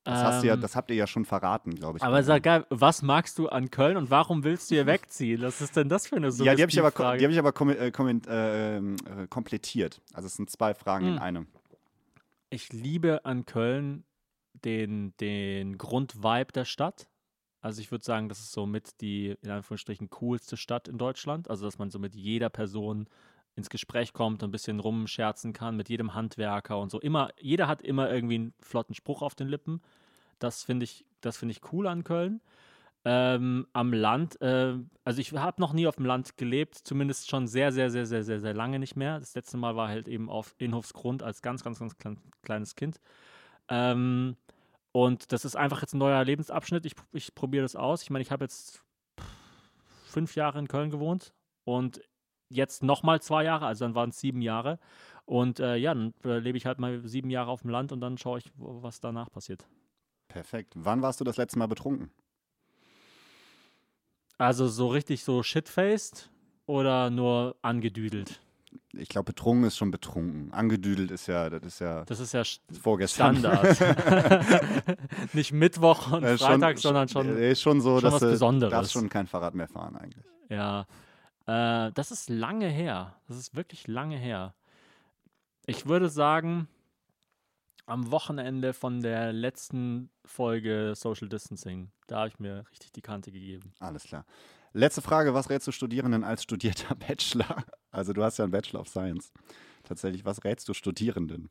Das, 0.04 0.22
hast 0.22 0.44
du 0.44 0.48
ja, 0.48 0.56
Ähm, 0.56 0.62
das 0.62 0.76
habt 0.76 0.90
ihr 0.92 0.98
ja 0.98 1.08
schon 1.08 1.24
verraten, 1.26 1.76
glaube 1.76 1.98
ich. 1.98 2.04
aber 2.04 2.24
sag 2.24 2.44
geil, 2.44 2.66
was 2.70 3.02
magst 3.02 3.40
du 3.40 3.48
an 3.48 3.72
Köln 3.72 3.96
und 3.96 4.10
warum 4.10 4.44
willst 4.44 4.70
du 4.70 4.76
hier 4.76 4.86
wegziehen? 4.86 5.42
Was 5.42 5.62
ist 5.62 5.78
denn 5.78 5.88
das 5.88 6.08
für 6.08 6.18
eine 6.18 6.30
ja, 6.30 6.56
die 6.56 6.62
habe 6.62 6.72
ich 6.72 6.80
aber, 6.80 6.92
die 7.18 7.24
hab 7.26 7.32
ich 7.32 7.40
aber 7.40 7.54
äh, 7.72 7.88
äh, 7.88 8.78
ähm, 8.78 8.96
äh, 9.06 9.28
komplettiert. 9.28 10.02
Also 10.14 10.28
es 10.28 10.36
sind 10.36 10.50
zwei 10.50 10.74
Fragen 10.74 11.08
in 11.08 11.14
Hm. 11.16 11.22
einem. 11.22 11.48
ich 12.50 12.74
liebe 12.74 13.24
an 13.26 13.46
Köln 13.46 14.04
den, 14.66 15.14
den 15.22 15.78
Grundvibe 15.78 16.52
der 16.54 16.66
Stadt. 16.66 17.08
Also 17.62 17.80
ich 17.80 17.92
würde 17.92 18.04
sagen, 18.04 18.28
das 18.28 18.40
ist 18.40 18.52
so 18.52 18.66
mit 18.66 19.00
die, 19.00 19.38
in 19.42 19.50
Anführungsstrichen, 19.50 20.10
coolste 20.10 20.58
Stadt 20.58 20.90
in 20.90 20.98
Deutschland. 20.98 21.50
Also 21.50 21.66
dass 21.66 21.78
man 21.78 21.90
so 21.92 21.98
mit 21.98 22.14
jeder 22.14 22.50
Person 22.50 23.08
ins 23.56 23.70
Gespräch 23.70 24.14
kommt 24.14 24.42
und 24.42 24.50
ein 24.50 24.52
bisschen 24.52 24.80
rumscherzen 24.80 25.54
kann, 25.54 25.78
mit 25.78 25.90
jedem 25.90 26.14
Handwerker 26.14 26.80
und 26.80 26.90
so. 26.90 27.00
Immer, 27.00 27.30
jeder 27.40 27.68
hat 27.68 27.82
immer 27.82 28.12
irgendwie 28.12 28.36
einen 28.36 28.54
flotten 28.60 28.96
Spruch 28.96 29.22
auf 29.22 29.36
den 29.36 29.48
Lippen. 29.48 29.82
Das 30.40 30.64
finde 30.64 30.86
ich, 30.86 31.06
das 31.22 31.42
ich 31.42 31.62
cool 31.72 31.88
an 31.88 32.04
Köln. 32.04 32.42
Ähm, 33.06 33.68
am 33.74 33.92
Land, 33.92 34.42
äh, 34.42 34.76
also 35.04 35.20
ich 35.20 35.34
habe 35.34 35.62
noch 35.62 35.74
nie 35.74 35.88
auf 35.88 35.98
dem 35.98 36.06
Land 36.06 36.38
gelebt, 36.38 36.76
zumindest 36.76 37.30
schon 37.30 37.48
sehr, 37.48 37.74
sehr, 37.74 37.90
sehr, 37.90 38.06
sehr, 38.06 38.24
sehr, 38.24 38.40
sehr 38.40 38.54
lange 38.54 38.80
nicht 38.80 38.96
mehr. 38.96 39.20
Das 39.20 39.36
letzte 39.36 39.58
Mal 39.58 39.76
war 39.76 39.90
halt 39.90 40.08
eben 40.08 40.30
auf 40.30 40.56
Inhofsgrund 40.58 41.22
als 41.22 41.42
ganz, 41.42 41.64
ganz, 41.64 41.80
ganz 41.80 41.98
klein, 41.98 42.18
kleines 42.44 42.76
Kind. 42.76 43.02
Ähm, 43.68 44.38
und 44.94 45.32
das 45.34 45.44
ist 45.44 45.58
einfach 45.58 45.82
jetzt 45.82 45.94
ein 45.94 45.98
neuer 45.98 46.24
Lebensabschnitt. 46.24 46.86
Ich, 46.86 46.94
ich 47.12 47.36
probiere 47.36 47.64
das 47.64 47.76
aus. 47.76 48.04
Ich 48.04 48.10
meine, 48.10 48.22
ich 48.22 48.32
habe 48.32 48.46
jetzt 48.46 48.84
fünf 50.06 50.36
Jahre 50.36 50.60
in 50.60 50.68
Köln 50.68 50.90
gewohnt 50.90 51.34
und 51.66 52.02
jetzt 52.54 52.84
nochmal 52.84 53.22
zwei 53.22 53.44
Jahre, 53.44 53.66
also 53.66 53.86
dann 53.86 53.96
waren 53.96 54.10
es 54.10 54.20
sieben 54.20 54.42
Jahre. 54.42 54.80
Und 55.26 55.60
äh, 55.60 55.76
ja, 55.78 55.94
dann 55.94 56.14
äh, 56.26 56.40
lebe 56.40 56.58
ich 56.58 56.66
halt 56.66 56.80
mal 56.80 57.02
sieben 57.08 57.30
Jahre 57.30 57.50
auf 57.52 57.62
dem 57.62 57.70
Land 57.70 57.92
und 57.92 58.02
dann 58.02 58.18
schaue 58.18 58.40
ich, 58.40 58.52
was 58.56 59.00
danach 59.00 59.30
passiert. 59.32 59.66
Perfekt. 60.28 60.74
Wann 60.76 61.02
warst 61.02 61.20
du 61.20 61.24
das 61.24 61.38
letzte 61.38 61.60
Mal 61.60 61.68
betrunken? 61.68 62.12
Also 64.38 64.68
so 64.68 64.88
richtig 64.88 65.24
so 65.24 65.44
shitfaced 65.44 66.30
oder 66.66 67.10
nur 67.10 67.56
angedüdelt? 67.62 68.40
ich 68.94 69.08
glaube, 69.08 69.26
betrunken 69.26 69.66
ist 69.66 69.78
schon 69.78 69.92
betrunken. 69.92 70.52
Angedüdelt 70.52 71.12
ist 71.12 71.28
ja, 71.28 71.48
das 71.50 71.62
ist 71.64 71.80
ja 71.80 72.04
Das 72.06 72.20
ist 72.20 72.34
ja 72.34 72.42
vorgestern. 72.82 73.38
Standard. 73.38 73.78
Nicht 75.34 75.52
Mittwoch 75.54 76.12
und 76.12 76.24
Äh, 76.24 76.38
Freitag, 76.40 76.80
sondern 76.80 77.08
schon. 77.08 77.38
äh, 77.38 77.52
ist 77.52 77.62
schon 77.62 77.82
so, 77.82 77.98
schon 78.00 78.04
dass 78.04 78.14
was 78.16 78.20
du 78.22 78.28
Besonderes. 78.32 78.72
darfst 78.72 78.92
schon 78.94 79.10
kein 79.10 79.28
Fahrrad 79.28 79.54
mehr 79.54 79.68
fahren 79.68 79.96
eigentlich. 79.96 80.26
Ja. 80.50 80.86
Äh, 81.46 81.92
das 81.92 82.12
ist 82.12 82.30
lange 82.30 82.68
her. 82.68 83.16
Das 83.28 83.38
ist 83.38 83.56
wirklich 83.56 83.88
lange 83.88 84.18
her. 84.18 84.54
Ich 85.66 85.86
würde 85.86 86.10
sagen, 86.10 86.68
am 87.86 88.12
Wochenende 88.12 88.74
von 88.74 89.02
der 89.02 89.34
letzten 89.34 90.10
Folge 90.26 90.94
Social 90.96 91.28
Distancing, 91.28 91.92
da 92.08 92.20
habe 92.20 92.30
ich 92.30 92.40
mir 92.40 92.66
richtig 92.72 92.92
die 92.92 93.02
Kante 93.02 93.32
gegeben. 93.32 93.74
Alles 93.80 94.04
klar. 94.04 94.26
Letzte 94.74 95.02
Frage, 95.02 95.34
was 95.34 95.50
rätst 95.50 95.68
du 95.68 95.72
Studierenden 95.72 96.24
als 96.24 96.44
studierter 96.44 96.96
Bachelor? 97.08 97.64
Also 97.92 98.14
du 98.14 98.24
hast 98.24 98.38
ja 98.38 98.46
einen 98.46 98.52
Bachelor 98.52 98.82
of 98.82 98.88
Science. 98.88 99.32
Tatsächlich, 99.84 100.26
was 100.26 100.44
rätst 100.44 100.68
du 100.68 100.74
Studierenden? 100.74 101.50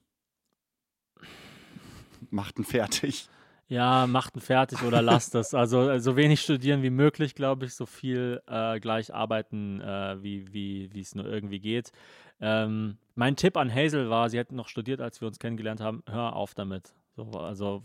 Machten 2.31 2.65
fertig. 2.65 3.29
Ja, 3.69 4.07
macht 4.07 4.37
ihn 4.37 4.41
fertig 4.41 4.83
oder 4.83 5.01
lasst 5.03 5.35
es. 5.35 5.55
Also 5.55 5.89
äh, 5.89 6.01
so 6.01 6.17
wenig 6.17 6.41
studieren 6.41 6.83
wie 6.83 6.91
möglich, 6.91 7.35
glaube 7.35 7.65
ich, 7.67 7.75
so 7.75 7.87
viel 7.87 8.43
äh, 8.47 8.79
gleich 8.81 9.15
arbeiten, 9.15 9.81
äh, 9.81 10.23
wie 10.23 10.53
wie 10.53 11.01
es 11.01 11.15
nur 11.15 11.25
irgendwie 11.25 11.61
geht. 11.61 11.91
Ähm, 12.41 12.99
mein 13.15 13.37
Tipp 13.37 13.57
an 13.57 13.73
Hazel 13.73 14.11
war, 14.11 14.29
sie 14.29 14.39
hat 14.39 14.53
noch 14.53 14.69
studiert, 14.69 15.01
als 15.01 15.21
wir 15.21 15.29
uns 15.29 15.39
kennengelernt 15.39 15.81
haben, 15.81 16.03
hör 16.09 16.35
auf 16.37 16.55
damit. 16.55 16.93
So, 17.17 17.31
also 17.33 17.83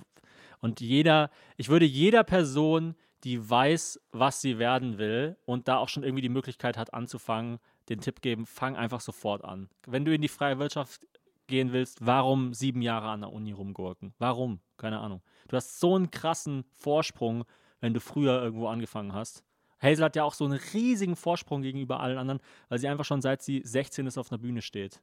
und 0.59 0.81
jeder, 0.81 1.29
ich 1.55 1.69
würde 1.69 1.85
jeder 1.85 2.23
Person, 2.23 2.95
die 3.23 3.49
weiß, 3.49 4.01
was 4.11 4.41
sie 4.41 4.57
werden 4.59 4.97
will 4.97 5.37
und 5.45 5.67
da 5.67 5.77
auch 5.77 5.89
schon 5.89 6.03
irgendwie 6.03 6.21
die 6.21 6.29
Möglichkeit 6.29 6.77
hat 6.77 6.93
anzufangen, 6.93 7.59
den 7.89 7.99
Tipp 8.01 8.21
geben, 8.21 8.45
fang 8.45 8.75
einfach 8.75 9.01
sofort 9.01 9.43
an. 9.43 9.69
Wenn 9.85 10.05
du 10.05 10.13
in 10.13 10.21
die 10.21 10.27
freie 10.27 10.59
Wirtschaft 10.59 11.01
gehen 11.47 11.71
willst, 11.71 12.05
warum 12.05 12.53
sieben 12.53 12.81
Jahre 12.81 13.09
an 13.09 13.21
der 13.21 13.31
Uni 13.31 13.51
rumgurken? 13.51 14.13
Warum? 14.19 14.59
Keine 14.77 14.99
Ahnung. 14.99 15.21
Du 15.47 15.55
hast 15.55 15.79
so 15.79 15.95
einen 15.95 16.11
krassen 16.11 16.65
Vorsprung, 16.71 17.45
wenn 17.79 17.93
du 17.93 17.99
früher 17.99 18.41
irgendwo 18.41 18.67
angefangen 18.67 19.13
hast. 19.13 19.43
Hazel 19.81 20.05
hat 20.05 20.15
ja 20.15 20.23
auch 20.23 20.33
so 20.33 20.45
einen 20.45 20.59
riesigen 20.73 21.15
Vorsprung 21.15 21.61
gegenüber 21.61 21.99
allen 21.99 22.17
anderen, 22.17 22.41
weil 22.69 22.79
sie 22.79 22.87
einfach 22.87 23.05
schon 23.05 23.21
seit 23.21 23.41
sie 23.41 23.61
16 23.63 24.07
ist 24.07 24.17
auf 24.17 24.31
einer 24.31 24.39
Bühne 24.39 24.61
steht. 24.61 25.01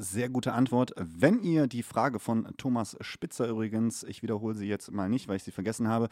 Sehr 0.00 0.28
gute 0.28 0.52
Antwort. 0.52 0.92
Wenn 0.96 1.42
ihr 1.42 1.66
die 1.66 1.82
Frage 1.82 2.20
von 2.20 2.46
Thomas 2.56 2.96
Spitzer 3.00 3.48
übrigens, 3.48 4.04
ich 4.04 4.22
wiederhole 4.22 4.54
sie 4.54 4.68
jetzt 4.68 4.92
mal 4.92 5.08
nicht, 5.08 5.26
weil 5.26 5.36
ich 5.36 5.42
sie 5.42 5.50
vergessen 5.50 5.88
habe, 5.88 6.08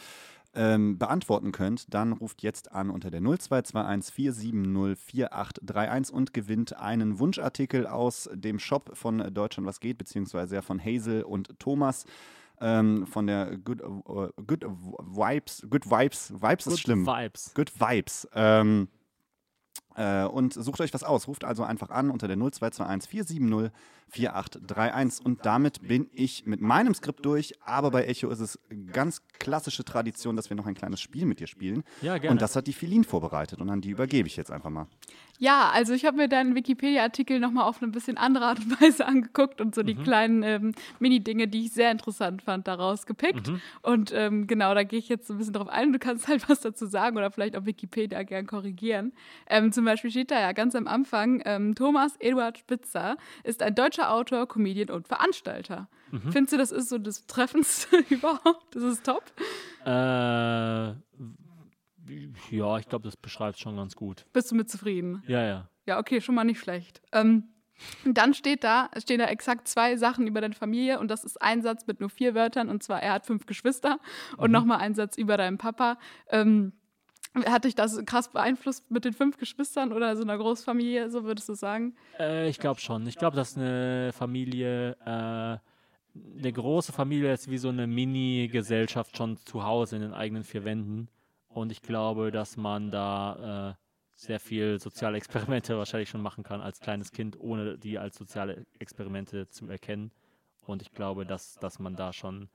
ähm, 0.55 0.99
beantworten 0.99 1.53
könnt, 1.53 1.95
dann 1.95 2.13
ruft 2.13 2.43
jetzt 2.43 2.73
an 2.73 2.91
unter 2.91 3.11
der 3.11 3.21
0221 3.21 4.13
470 4.13 4.99
4831 4.99 6.13
und 6.15 6.35
gewinnt 6.35 6.77
einen 6.77 7.21
Wunschartikel 7.21 7.87
aus 7.87 8.29
dem 8.33 8.59
Shop 8.59 8.91
von 8.95 9.33
Deutschland 9.33 9.69
was 9.69 9.79
geht, 9.79 9.99
beziehungsweise 9.99 10.63
von 10.63 10.85
Hazel 10.85 11.23
und 11.23 11.57
Thomas. 11.61 12.07
Ähm, 12.61 13.07
von 13.07 13.29
der 13.29 13.57
Good, 13.59 13.83
äh, 13.83 14.43
Good 14.47 14.65
Vibes, 14.65 15.65
Good 15.71 15.89
Vibes, 15.89 16.33
Vibes 16.33 16.67
ist 16.67 16.73
Good 16.73 16.79
schlimm. 16.81 17.07
Vibes. 17.07 17.53
Good 17.55 17.79
Vibes. 17.79 18.27
Ähm, 18.35 18.89
äh, 19.86 19.86
und 20.03 20.53
sucht 20.55 20.81
euch 20.81 20.93
was 20.93 21.05
aus. 21.05 21.27
Ruft 21.29 21.45
also 21.45 21.63
einfach 21.63 21.91
an 21.91 22.11
unter 22.11 22.27
der 22.29 22.37
0221 22.37 23.09
470 23.11 23.73
4831. 24.09 25.25
Und 25.27 25.45
damit 25.45 25.87
bin 25.87 26.09
ich 26.13 26.47
mit 26.47 26.61
meinem 26.61 26.95
Skript 26.95 27.25
durch. 27.25 27.55
Aber 27.65 27.91
bei 27.91 28.05
Echo 28.05 28.29
ist 28.31 28.41
es 28.41 28.59
ganz 28.93 29.23
klassische 29.39 29.85
Tradition, 29.85 30.37
dass 30.37 30.49
wir 30.51 30.57
noch 30.57 30.67
ein 30.67 30.75
kleines 30.75 31.01
Spiel 31.01 31.27
mit 31.27 31.41
dir 31.41 31.47
spielen. 31.47 31.83
Ja, 32.03 32.19
gerne. 32.19 32.31
Und 32.33 32.43
das 32.43 32.55
hat 32.57 32.67
die 32.67 32.73
Filin 32.73 33.05
vorbereitet. 33.05 33.61
Und 33.61 33.69
an 33.71 33.81
die 33.81 33.91
übergebe 33.91 34.29
ich 34.29 34.37
jetzt 34.37 34.51
einfach 34.53 34.71
mal. 34.71 34.87
Ja, 35.39 35.71
also 35.71 35.93
ich 35.93 36.07
habe 36.07 36.17
mir 36.17 36.29
deinen 36.29 36.55
Wikipedia-Artikel 36.55 37.41
nochmal 37.41 37.65
auf 37.65 37.83
eine 37.83 37.91
bisschen 37.93 38.17
andere 38.17 38.47
Art 38.47 38.59
und 38.61 38.71
Weise 38.81 39.07
angeguckt 39.07 39.61
und 39.61 39.75
so 39.75 39.83
Mhm. 39.83 39.87
die 39.87 39.95
kleinen 39.97 40.43
ähm, 40.43 40.73
Mini-Dinge, 40.99 41.47
die 41.49 41.67
ich 41.67 41.73
sehr 41.73 41.91
interessant 41.91 42.43
fand, 42.43 42.67
daraus 42.69 43.07
gepickt. 43.07 43.49
Mhm. 43.49 43.61
Und 43.83 44.13
ähm, 44.15 44.47
genau, 44.47 44.73
da 44.75 44.83
gehe 44.85 44.99
ich 44.99 45.09
jetzt 45.09 45.27
so 45.27 45.35
ein 45.35 45.39
bisschen 45.39 45.53
drauf 45.53 45.69
ein. 45.69 45.93
Du 45.93 45.99
kannst 45.99 46.27
halt 46.29 46.49
was 46.49 46.61
dazu 46.61 46.87
sagen 46.87 47.17
oder 47.19 47.31
vielleicht 47.31 47.57
auf 47.57 47.67
Wikipedia 47.67 48.23
gern 48.23 48.47
korrigieren. 48.47 49.13
Ähm, 49.49 49.73
zum 49.73 49.85
Beispiel 49.87 50.11
steht 50.11 50.31
da 50.31 50.39
ja 50.41 50.53
ganz 50.53 50.75
am 50.75 50.87
Anfang, 50.87 51.43
ähm, 51.45 51.75
Thomas 51.75 52.17
Eduard 52.19 52.59
Spitzer 52.59 53.17
ist 53.45 53.63
ein 53.63 53.75
deutscher 53.75 54.13
Autor, 54.13 54.47
Comedian 54.47 54.91
und 54.91 55.09
Veranstalter. 55.09 55.89
Mhm. 56.11 56.33
Findest 56.33 56.53
du, 56.53 56.59
das 56.59 56.73
ist 56.73 56.89
so 56.89 56.99
das 56.99 57.27
Treffendste 57.27 57.97
überhaupt? 58.11 58.75
Das 58.75 58.83
ist 58.83 59.05
top. 59.05 59.25
Äh, 59.85 59.91
ja, 62.51 62.79
ich 62.79 62.89
glaube, 62.89 63.05
das 63.05 63.17
beschreibt 63.17 63.59
schon 63.59 63.77
ganz 63.77 63.97
gut. 63.97 64.27
Bist 64.33 64.51
du 64.51 64.55
mit 64.55 64.71
zufrieden? 64.71 65.23
Ja, 65.27 65.43
ja. 65.43 65.71
Ja, 65.87 65.99
okay, 65.99 66.21
schon 66.21 66.35
mal 66.35 66.45
nicht 66.45 66.61
schlecht. 66.61 67.01
Ähm, 67.13 67.45
und 68.05 68.17
dann 68.19 68.35
steht 68.35 68.65
da, 68.65 68.91
stehen 68.99 69.19
da 69.19 69.27
exakt 69.27 69.69
zwei 69.69 69.97
Sachen 69.97 70.27
über 70.27 70.41
deine 70.41 70.55
Familie 70.55 70.99
und 70.99 71.11
das 71.11 71.25
ist 71.25 71.41
ein 71.43 71.63
Satz 71.63 71.87
mit 71.87 72.01
nur 72.01 72.11
vier 72.11 72.35
Wörtern 72.35 72.69
und 72.69 72.83
zwar, 72.83 73.03
er 73.03 73.13
hat 73.13 73.27
fünf 73.27 73.47
Geschwister 73.47 73.99
und 74.37 74.51
nochmal 74.51 74.79
ein 74.79 74.95
Satz 74.95 75.19
über 75.19 75.37
deinen 75.37 75.59
Papa. 75.59 75.99
Ähm, 76.31 76.73
hat 77.45 77.65
dich 77.65 77.75
das 77.75 78.05
krass 78.07 78.31
beeinflusst 78.31 78.91
mit 78.91 79.05
den 79.05 79.13
fünf 79.13 79.37
Geschwistern 79.37 79.93
oder 79.93 80.17
so 80.17 80.23
einer 80.23 80.39
Großfamilie, 80.39 81.11
so 81.11 81.25
würdest 81.25 81.49
du 81.49 81.55
sagen? 81.55 81.95
Äh, 82.19 82.49
ich 82.49 82.59
glaube 82.59 82.81
schon. 82.81 83.07
Ich 83.07 83.17
glaube, 83.17 83.37
dass 83.37 83.57
eine 83.57 84.13
Familie, 84.13 84.97
äh, 85.05 85.59
eine 86.39 86.53
große 86.53 86.93
Familie 86.93 87.33
ist 87.33 87.51
wie 87.51 87.59
so 87.59 87.69
eine 87.69 87.87
Mini-Gesellschaft 87.87 89.17
schon 89.17 89.37
zu 89.37 89.65
Hause 89.65 89.97
in 89.97 90.03
den 90.03 90.15
eigenen 90.15 90.45
vier 90.45 90.65
Wänden. 90.65 91.09
Und 91.49 91.73
ich 91.73 91.83
glaube, 91.83 92.31
dass 92.31 92.57
man 92.57 92.91
da 92.91 93.77
äh, 93.77 93.87
sehr 94.17 94.41
viel 94.41 94.81
soziale 94.81 95.19
Experimente 95.19 95.77
wahrscheinlich 95.79 96.09
schon 96.09 96.23
machen 96.23 96.43
kann 96.43 96.61
als 96.61 96.81
kleines 96.81 97.13
Kind, 97.13 97.39
ohne 97.39 97.79
die 97.79 97.99
als 97.99 98.17
soziale 98.17 98.67
Experimente 98.79 99.49
zu 99.49 99.69
erkennen. 99.69 100.11
Und 100.63 100.83
ich 100.83 100.93
glaube, 100.93 101.27
dass, 101.27 101.55
dass 101.59 101.79
man 101.79 101.97
da 101.97 102.13
schon, 102.13 102.49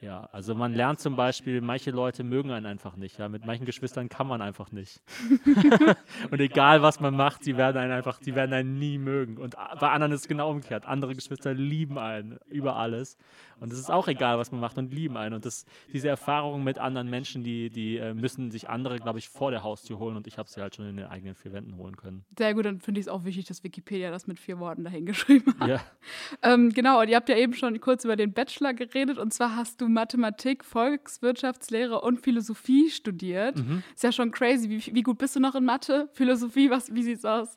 ja, 0.00 0.30
also 0.32 0.54
man 0.54 0.72
lernt 0.72 0.98
zum 0.98 1.14
Beispiel, 1.14 1.60
manche 1.60 1.90
Leute 1.90 2.24
mögen 2.24 2.50
einen 2.52 2.64
einfach 2.64 2.96
nicht. 2.96 3.18
Ja, 3.18 3.28
mit 3.28 3.44
manchen 3.44 3.66
Geschwistern 3.66 4.08
kann 4.08 4.26
man 4.26 4.40
einfach 4.40 4.72
nicht. 4.72 5.02
Und 6.30 6.40
egal 6.40 6.80
was 6.80 7.00
man 7.00 7.14
macht, 7.14 7.44
sie 7.44 7.58
werden 7.58 7.76
einen 7.76 7.92
einfach, 7.92 8.18
sie 8.22 8.34
werden 8.34 8.54
einen 8.54 8.78
nie 8.78 8.96
mögen. 8.96 9.36
Und 9.36 9.56
bei 9.78 9.90
anderen 9.90 10.12
ist 10.12 10.22
es 10.22 10.28
genau 10.28 10.50
umgekehrt. 10.50 10.86
Andere 10.86 11.14
Geschwister 11.14 11.52
lieben 11.52 11.98
einen 11.98 12.38
über 12.48 12.76
alles. 12.76 13.18
Und 13.60 13.72
es 13.72 13.78
ist 13.78 13.90
auch 13.90 14.08
egal, 14.08 14.38
was 14.38 14.50
man 14.52 14.60
macht 14.60 14.78
und 14.78 14.92
lieben 14.92 15.16
einen. 15.16 15.34
Und 15.34 15.44
das, 15.44 15.64
diese 15.92 16.08
Erfahrung 16.08 16.64
mit 16.64 16.78
anderen 16.78 17.08
Menschen, 17.08 17.42
die, 17.44 17.70
die 17.70 17.98
äh, 17.98 18.14
müssen 18.14 18.50
sich 18.50 18.68
andere, 18.68 18.98
glaube 18.98 19.18
ich, 19.18 19.28
vor 19.28 19.50
der 19.50 19.62
Haustür 19.62 19.98
holen. 19.98 20.16
Und 20.16 20.26
ich 20.26 20.38
habe 20.38 20.48
sie 20.48 20.60
halt 20.60 20.74
schon 20.74 20.88
in 20.88 20.96
den 20.96 21.06
eigenen 21.06 21.34
vier 21.34 21.52
Wänden 21.52 21.76
holen 21.76 21.96
können. 21.96 22.24
Sehr 22.36 22.54
gut, 22.54 22.64
dann 22.64 22.80
finde 22.80 23.00
ich 23.00 23.06
es 23.06 23.08
auch 23.08 23.24
wichtig, 23.24 23.46
dass 23.46 23.62
Wikipedia 23.62 24.10
das 24.10 24.26
mit 24.26 24.40
vier 24.40 24.58
Worten 24.58 24.84
dahingeschrieben 24.84 25.58
hat. 25.60 25.68
Ja, 25.68 25.80
Ähm, 26.42 26.70
genau, 26.70 27.00
und 27.00 27.08
ihr 27.08 27.16
habt 27.16 27.28
ja 27.28 27.36
eben 27.36 27.54
schon 27.54 27.78
kurz 27.80 28.04
über 28.04 28.16
den 28.16 28.32
Bachelor 28.32 28.72
geredet 28.72 29.18
und 29.18 29.32
zwar 29.32 29.56
hast 29.56 29.80
du 29.80 29.88
Mathematik, 29.88 30.64
Volkswirtschaftslehre 30.64 32.00
und 32.00 32.20
Philosophie 32.20 32.88
studiert. 32.90 33.58
Mhm. 33.58 33.82
Ist 33.94 34.04
ja 34.04 34.12
schon 34.12 34.30
crazy. 34.30 34.70
Wie, 34.70 34.94
wie 34.94 35.02
gut 35.02 35.18
bist 35.18 35.36
du 35.36 35.40
noch 35.40 35.54
in 35.54 35.64
Mathe? 35.64 36.08
Philosophie, 36.12 36.70
was, 36.70 36.94
wie 36.94 37.02
sieht's 37.02 37.24
aus? 37.24 37.56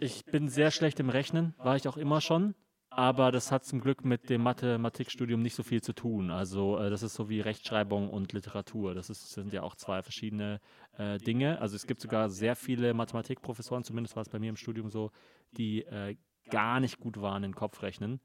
ich 0.00 0.24
bin 0.26 0.48
sehr 0.48 0.70
schlecht 0.70 1.00
im 1.00 1.10
Rechnen, 1.10 1.54
war 1.58 1.76
ich 1.76 1.88
auch 1.88 1.96
immer 1.96 2.20
schon. 2.20 2.54
Aber 2.96 3.30
das 3.30 3.52
hat 3.52 3.62
zum 3.62 3.82
Glück 3.82 4.06
mit 4.06 4.30
dem 4.30 4.42
Mathematikstudium 4.42 5.42
nicht 5.42 5.54
so 5.54 5.62
viel 5.62 5.82
zu 5.82 5.92
tun. 5.92 6.30
Also 6.30 6.78
äh, 6.78 6.88
das 6.88 7.02
ist 7.02 7.12
so 7.12 7.28
wie 7.28 7.42
Rechtschreibung 7.42 8.08
und 8.08 8.32
Literatur. 8.32 8.94
Das 8.94 9.10
ist, 9.10 9.32
sind 9.32 9.52
ja 9.52 9.62
auch 9.62 9.74
zwei 9.74 10.02
verschiedene 10.02 10.62
äh, 10.96 11.18
Dinge. 11.18 11.60
Also 11.60 11.76
es 11.76 11.86
gibt 11.86 12.00
sogar 12.00 12.30
sehr 12.30 12.56
viele 12.56 12.94
Mathematikprofessoren, 12.94 13.84
zumindest 13.84 14.16
war 14.16 14.22
es 14.22 14.30
bei 14.30 14.38
mir 14.38 14.48
im 14.48 14.56
Studium 14.56 14.88
so, 14.88 15.10
die 15.58 15.82
äh, 15.82 16.16
gar 16.48 16.80
nicht 16.80 16.98
gut 16.98 17.20
waren 17.20 17.44
in 17.44 17.54
Kopfrechnen. 17.54 18.18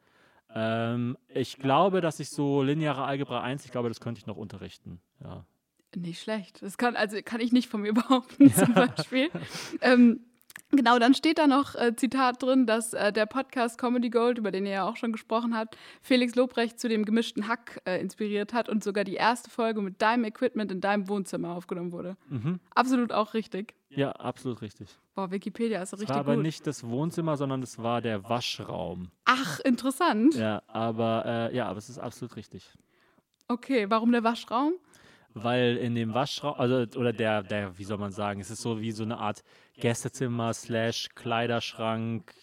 Ähm, 0.56 1.18
ich 1.28 1.58
glaube, 1.58 2.00
dass 2.00 2.22
ich 2.22 2.30
so 2.30 2.64
lineare 2.64 3.04
Algebra 3.04 3.42
1, 3.42 3.66
ich 3.66 3.72
glaube, 3.72 3.90
das 3.90 4.00
könnte 4.00 4.20
ich 4.20 4.26
noch 4.26 4.38
unterrichten. 4.38 5.02
Ja. 5.22 5.46
Nicht 5.98 6.22
schlecht. 6.22 6.62
Das 6.62 6.78
kann, 6.78 6.96
also 6.96 7.18
kann 7.26 7.42
ich 7.42 7.52
nicht 7.52 7.68
von 7.68 7.82
mir 7.82 7.94
behaupten, 7.94 8.54
zum 8.54 8.74
Beispiel. 8.74 9.32
ähm, 9.82 10.22
genau, 10.72 11.00
dann 11.00 11.14
steht 11.14 11.38
da 11.38 11.48
noch 11.48 11.76
äh, 11.76 11.96
Zitat 11.96 12.42
drin, 12.42 12.66
dass 12.66 12.94
äh, 12.94 13.12
der 13.14 13.26
Podcast 13.26 13.78
Comedy 13.78 14.10
Gold, 14.10 14.38
über 14.38 14.52
den 14.52 14.66
ihr 14.66 14.72
ja 14.72 14.90
auch 14.90 14.98
schon 14.98 15.12
gesprochen 15.12 15.56
habt, 15.56 15.78
Felix 16.02 16.36
Lobrecht 16.36 16.80
zu 16.80 16.90
dem 16.90 17.06
gemischten 17.06 17.48
Hack 17.48 17.82
äh, 17.86 18.00
inspiriert 18.00 18.54
hat 18.54 18.70
und 18.70 18.84
sogar 18.84 19.04
die 19.04 19.16
erste 19.16 19.50
Folge 19.50 19.82
mit 19.82 20.02
deinem 20.02 20.26
Equipment 20.26 20.72
in 20.72 20.82
deinem 20.82 21.08
Wohnzimmer 21.08 21.56
aufgenommen 21.56 21.92
wurde. 21.92 22.18
Mhm. 22.30 22.60
Absolut 22.76 23.12
auch 23.12 23.34
richtig. 23.34 23.76
Ja, 23.90 24.12
absolut 24.14 24.62
richtig. 24.62 24.88
Boah, 25.16 25.32
Wikipedia 25.32 25.82
ist 25.82 25.94
richtig 25.94 26.10
war 26.10 26.18
aber 26.18 26.36
gut. 26.36 26.44
nicht 26.44 26.66
das 26.66 26.88
Wohnzimmer, 26.88 27.36
sondern 27.36 27.62
es 27.62 27.78
war 27.78 28.02
der 28.02 28.24
Waschraum. 28.30 29.12
Ach, 29.26 29.60
interessant. 29.60 30.36
Ja, 30.36 30.62
aber 30.68 31.50
äh, 31.52 31.56
ja, 31.56 31.68
aber 31.68 31.78
es 31.78 31.90
ist 31.90 32.00
absolut 32.00 32.36
richtig. 32.38 32.72
Okay, 33.50 33.90
warum 33.90 34.14
der 34.14 34.24
Waschraum? 34.24 34.74
Weil 35.34 35.78
in 35.78 35.96
dem 35.96 36.14
Waschraum, 36.14 36.60
also 36.60 37.00
oder 37.00 37.14
der, 37.14 37.44
der, 37.44 37.78
wie 37.78 37.84
soll 37.84 37.98
man 37.98 38.12
sagen, 38.12 38.42
es 38.42 38.52
ist 38.52 38.62
so 38.62 38.82
wie 38.82 38.92
so 38.92 39.04
eine 39.04 39.18
Art 39.18 39.44
Gästezimmer 39.78 40.54
slash 40.54 41.10
Kleiderschrank 41.16 42.34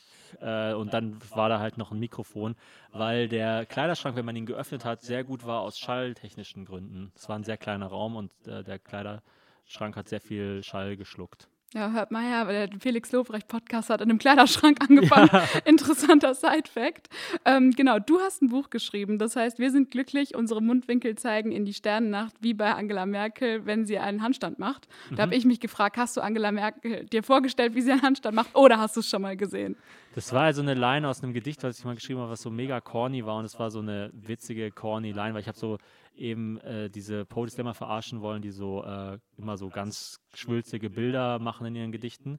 äh, 0.40 0.72
und 0.72 0.92
dann 0.92 1.18
war 1.30 1.48
da 1.48 1.58
halt 1.60 1.78
noch 1.78 1.92
ein 1.92 1.98
Mikrofon, 1.98 2.56
weil 2.92 3.28
der 3.28 3.66
Kleiderschrank, 3.66 4.16
wenn 4.16 4.24
man 4.24 4.36
ihn 4.36 4.46
geöffnet 4.46 4.84
hat, 4.84 5.02
sehr 5.02 5.24
gut 5.24 5.46
war 5.46 5.60
aus 5.60 5.78
schalltechnischen 5.78 6.64
Gründen. 6.64 7.12
Es 7.14 7.28
war 7.28 7.36
ein 7.36 7.44
sehr 7.44 7.58
kleiner 7.58 7.86
Raum 7.86 8.16
und 8.16 8.32
äh, 8.46 8.64
der 8.64 8.78
Kleiderschrank 8.78 9.96
hat 9.96 10.08
sehr 10.08 10.20
viel 10.20 10.62
Schall 10.62 10.96
geschluckt. 10.96 11.48
Ja, 11.74 11.90
hört 11.90 12.10
mal 12.10 12.24
her, 12.24 12.46
weil 12.46 12.66
der 12.66 12.80
Felix 12.80 13.12
Lobrecht 13.12 13.46
Podcast 13.46 13.90
hat 13.90 14.00
in 14.00 14.08
einem 14.08 14.18
Kleiderschrank 14.18 14.78
angefangen. 14.88 15.28
Ja. 15.30 15.44
Interessanter 15.66 16.34
Side-Fact. 16.34 17.10
Ähm, 17.44 17.72
genau, 17.72 17.98
du 17.98 18.20
hast 18.20 18.40
ein 18.40 18.48
Buch 18.48 18.70
geschrieben. 18.70 19.18
Das 19.18 19.36
heißt, 19.36 19.58
wir 19.58 19.70
sind 19.70 19.90
glücklich, 19.90 20.34
unsere 20.34 20.62
Mundwinkel 20.62 21.16
zeigen 21.16 21.52
in 21.52 21.66
die 21.66 21.74
Sternennacht, 21.74 22.34
wie 22.40 22.54
bei 22.54 22.72
Angela 22.72 23.04
Merkel, 23.04 23.66
wenn 23.66 23.84
sie 23.84 23.98
einen 23.98 24.22
Handstand 24.22 24.58
macht. 24.58 24.88
Da 25.10 25.16
mhm. 25.16 25.20
habe 25.20 25.34
ich 25.34 25.44
mich 25.44 25.60
gefragt, 25.60 25.98
hast 25.98 26.16
du 26.16 26.22
Angela 26.22 26.52
Merkel 26.52 27.04
dir 27.04 27.22
vorgestellt, 27.22 27.74
wie 27.74 27.82
sie 27.82 27.92
einen 27.92 28.00
Handstand 28.00 28.34
macht, 28.34 28.56
oder 28.56 28.78
hast 28.78 28.96
du 28.96 29.00
es 29.00 29.10
schon 29.10 29.20
mal 29.20 29.36
gesehen? 29.36 29.76
Das 30.14 30.32
war 30.32 30.44
also 30.44 30.62
eine 30.62 30.72
Line 30.72 31.06
aus 31.06 31.22
einem 31.22 31.34
Gedicht, 31.34 31.62
was 31.62 31.78
ich 31.78 31.84
mal 31.84 31.94
geschrieben 31.94 32.20
habe, 32.20 32.30
was 32.30 32.40
so 32.40 32.50
mega 32.50 32.80
corny 32.80 33.26
war. 33.26 33.36
Und 33.36 33.44
es 33.44 33.58
war 33.58 33.70
so 33.70 33.80
eine 33.80 34.10
witzige, 34.14 34.70
corny 34.70 35.12
Line, 35.12 35.34
weil 35.34 35.42
ich 35.42 35.48
habe 35.48 35.58
so 35.58 35.76
eben 36.18 36.58
äh, 36.60 36.90
diese 36.90 37.24
Poetry 37.24 37.54
Slammer 37.54 37.74
verarschen 37.74 38.20
wollen, 38.20 38.42
die 38.42 38.50
so 38.50 38.84
äh, 38.84 39.18
immer 39.36 39.56
so 39.56 39.68
ganz 39.68 40.20
schwülzige 40.34 40.90
Bilder 40.90 41.38
machen 41.38 41.66
in 41.66 41.76
ihren 41.76 41.92
Gedichten. 41.92 42.38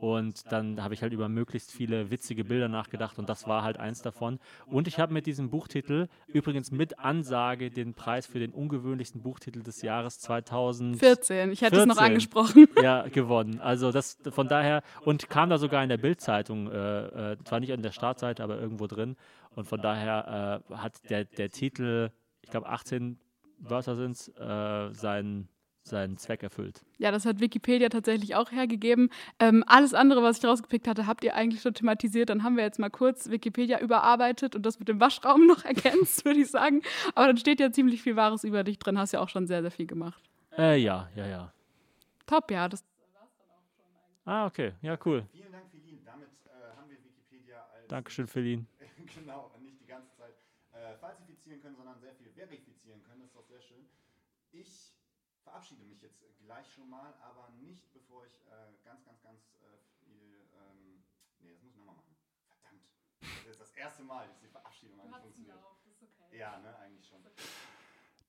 Und 0.00 0.50
dann 0.50 0.82
habe 0.82 0.94
ich 0.94 1.02
halt 1.02 1.12
über 1.12 1.28
möglichst 1.28 1.70
viele 1.70 2.10
witzige 2.10 2.44
Bilder 2.44 2.68
nachgedacht 2.68 3.18
und 3.18 3.28
das 3.28 3.46
war 3.46 3.62
halt 3.62 3.78
eins 3.78 4.00
davon. 4.00 4.38
Und 4.64 4.88
ich 4.88 4.98
habe 4.98 5.12
mit 5.12 5.26
diesem 5.26 5.50
Buchtitel 5.50 6.08
übrigens 6.26 6.70
mit 6.70 6.98
Ansage 6.98 7.70
den 7.70 7.92
Preis 7.92 8.26
für 8.26 8.38
den 8.38 8.52
ungewöhnlichsten 8.52 9.20
Buchtitel 9.20 9.62
des 9.62 9.82
Jahres 9.82 10.18
2014, 10.20 11.52
ich 11.52 11.60
hätte 11.60 11.80
es 11.80 11.86
noch 11.86 11.98
angesprochen, 11.98 12.66
ja, 12.82 13.06
gewonnen. 13.08 13.60
Also 13.60 13.92
das 13.92 14.16
von 14.30 14.48
daher 14.48 14.82
und 15.04 15.28
kam 15.28 15.50
da 15.50 15.58
sogar 15.58 15.82
in 15.82 15.90
der 15.90 15.98
Bildzeitung, 15.98 16.70
äh, 16.70 17.32
äh, 17.32 17.36
zwar 17.44 17.60
nicht 17.60 17.72
an 17.72 17.82
der 17.82 17.92
Startseite, 17.92 18.42
aber 18.42 18.58
irgendwo 18.58 18.86
drin. 18.86 19.16
Und 19.54 19.66
von 19.66 19.82
daher 19.82 20.62
äh, 20.70 20.74
hat 20.76 21.10
der, 21.10 21.26
der 21.26 21.50
Titel 21.50 22.10
ich 22.42 22.50
glaube 22.50 22.68
18 22.68 23.18
Wörter 23.60 23.96
sind 23.96 24.12
es, 24.12 24.28
äh, 24.28 24.92
seinen, 24.92 25.48
seinen 25.82 26.16
Zweck 26.16 26.42
erfüllt. 26.42 26.82
Ja, 26.98 27.10
das 27.10 27.26
hat 27.26 27.40
Wikipedia 27.40 27.88
tatsächlich 27.88 28.34
auch 28.34 28.50
hergegeben. 28.50 29.10
Ähm, 29.38 29.64
alles 29.66 29.94
andere, 29.94 30.22
was 30.22 30.38
ich 30.38 30.44
rausgepickt 30.44 30.88
hatte, 30.88 31.06
habt 31.06 31.24
ihr 31.24 31.34
eigentlich 31.34 31.62
schon 31.62 31.74
thematisiert. 31.74 32.30
Dann 32.30 32.42
haben 32.42 32.56
wir 32.56 32.64
jetzt 32.64 32.78
mal 32.78 32.90
kurz 32.90 33.28
Wikipedia 33.28 33.80
überarbeitet 33.80 34.56
und 34.56 34.64
das 34.64 34.78
mit 34.78 34.88
dem 34.88 35.00
Waschraum 35.00 35.46
noch 35.46 35.64
ergänzt, 35.64 36.24
würde 36.24 36.40
ich 36.40 36.50
sagen. 36.50 36.82
Aber 37.14 37.26
dann 37.26 37.36
steht 37.36 37.60
ja 37.60 37.70
ziemlich 37.70 38.02
viel 38.02 38.16
Wahres 38.16 38.44
über 38.44 38.64
dich 38.64 38.78
drin. 38.78 38.98
Hast 38.98 39.12
ja 39.12 39.20
auch 39.20 39.28
schon 39.28 39.46
sehr, 39.46 39.62
sehr 39.62 39.70
viel 39.70 39.86
gemacht. 39.86 40.22
Äh, 40.56 40.78
ja, 40.78 41.08
ja, 41.14 41.26
ja. 41.26 41.52
Top, 42.26 42.50
ja. 42.50 42.68
Das 42.68 42.84
ah, 44.24 44.46
okay. 44.46 44.72
Ja, 44.82 44.98
cool. 45.04 45.26
Vielen 45.32 45.52
Dank, 45.52 45.64
Feline. 45.70 45.98
Damit 46.04 46.28
äh, 46.46 46.76
haben 46.76 46.88
wir 46.88 46.96
Wikipedia 47.02 47.64
als. 47.74 47.88
Dankeschön, 47.88 48.26
Feline. 48.26 48.66
genau, 49.14 49.50
nicht 49.60 49.80
die 49.80 49.86
ganze 49.86 50.10
Zeit 50.16 50.34
äh, 50.72 50.96
falsifizieren 50.96 51.60
können, 51.60 51.76
sondern 51.76 51.98
sehr 52.00 52.14
viel 52.14 52.30
verifizieren 52.30 53.02
können. 53.04 53.20
Das 53.20 53.30
ist 53.30 53.36
doch 53.36 53.46
sehr 53.46 53.60
schön. 53.60 53.88
Ich 54.52 54.94
verabschiede 55.42 55.84
mich 55.84 56.00
jetzt 56.02 56.22
gleich 56.38 56.70
schon 56.72 56.88
mal, 56.88 57.14
aber 57.22 57.48
nicht 57.50 57.92
bevor 57.92 58.26
ich 58.26 58.34
äh, 58.46 58.72
ganz, 58.84 59.04
ganz, 59.04 59.22
ganz 59.22 59.40
äh, 59.62 60.04
viel. 60.04 60.48
Ähm, 60.54 61.04
nee, 61.40 61.52
das 61.52 61.62
muss 61.62 61.72
ich 61.72 61.78
nochmal 61.78 61.96
machen. 61.96 62.16
Verdammt. 62.48 62.84
Das 63.20 63.52
ist 63.52 63.60
das 63.60 63.70
erste 63.72 64.02
Mal, 64.02 64.26
dass 64.28 64.38
die 64.40 64.48
Verabschiedung 64.48 64.96
mal 64.96 65.06
nicht 65.06 65.20
funktioniert. 65.20 65.58
Auch, 65.58 65.78
okay. 65.86 66.36
Ja, 66.36 66.58
ne, 66.58 66.76
eigentlich 66.78 67.06
schon. 67.06 67.24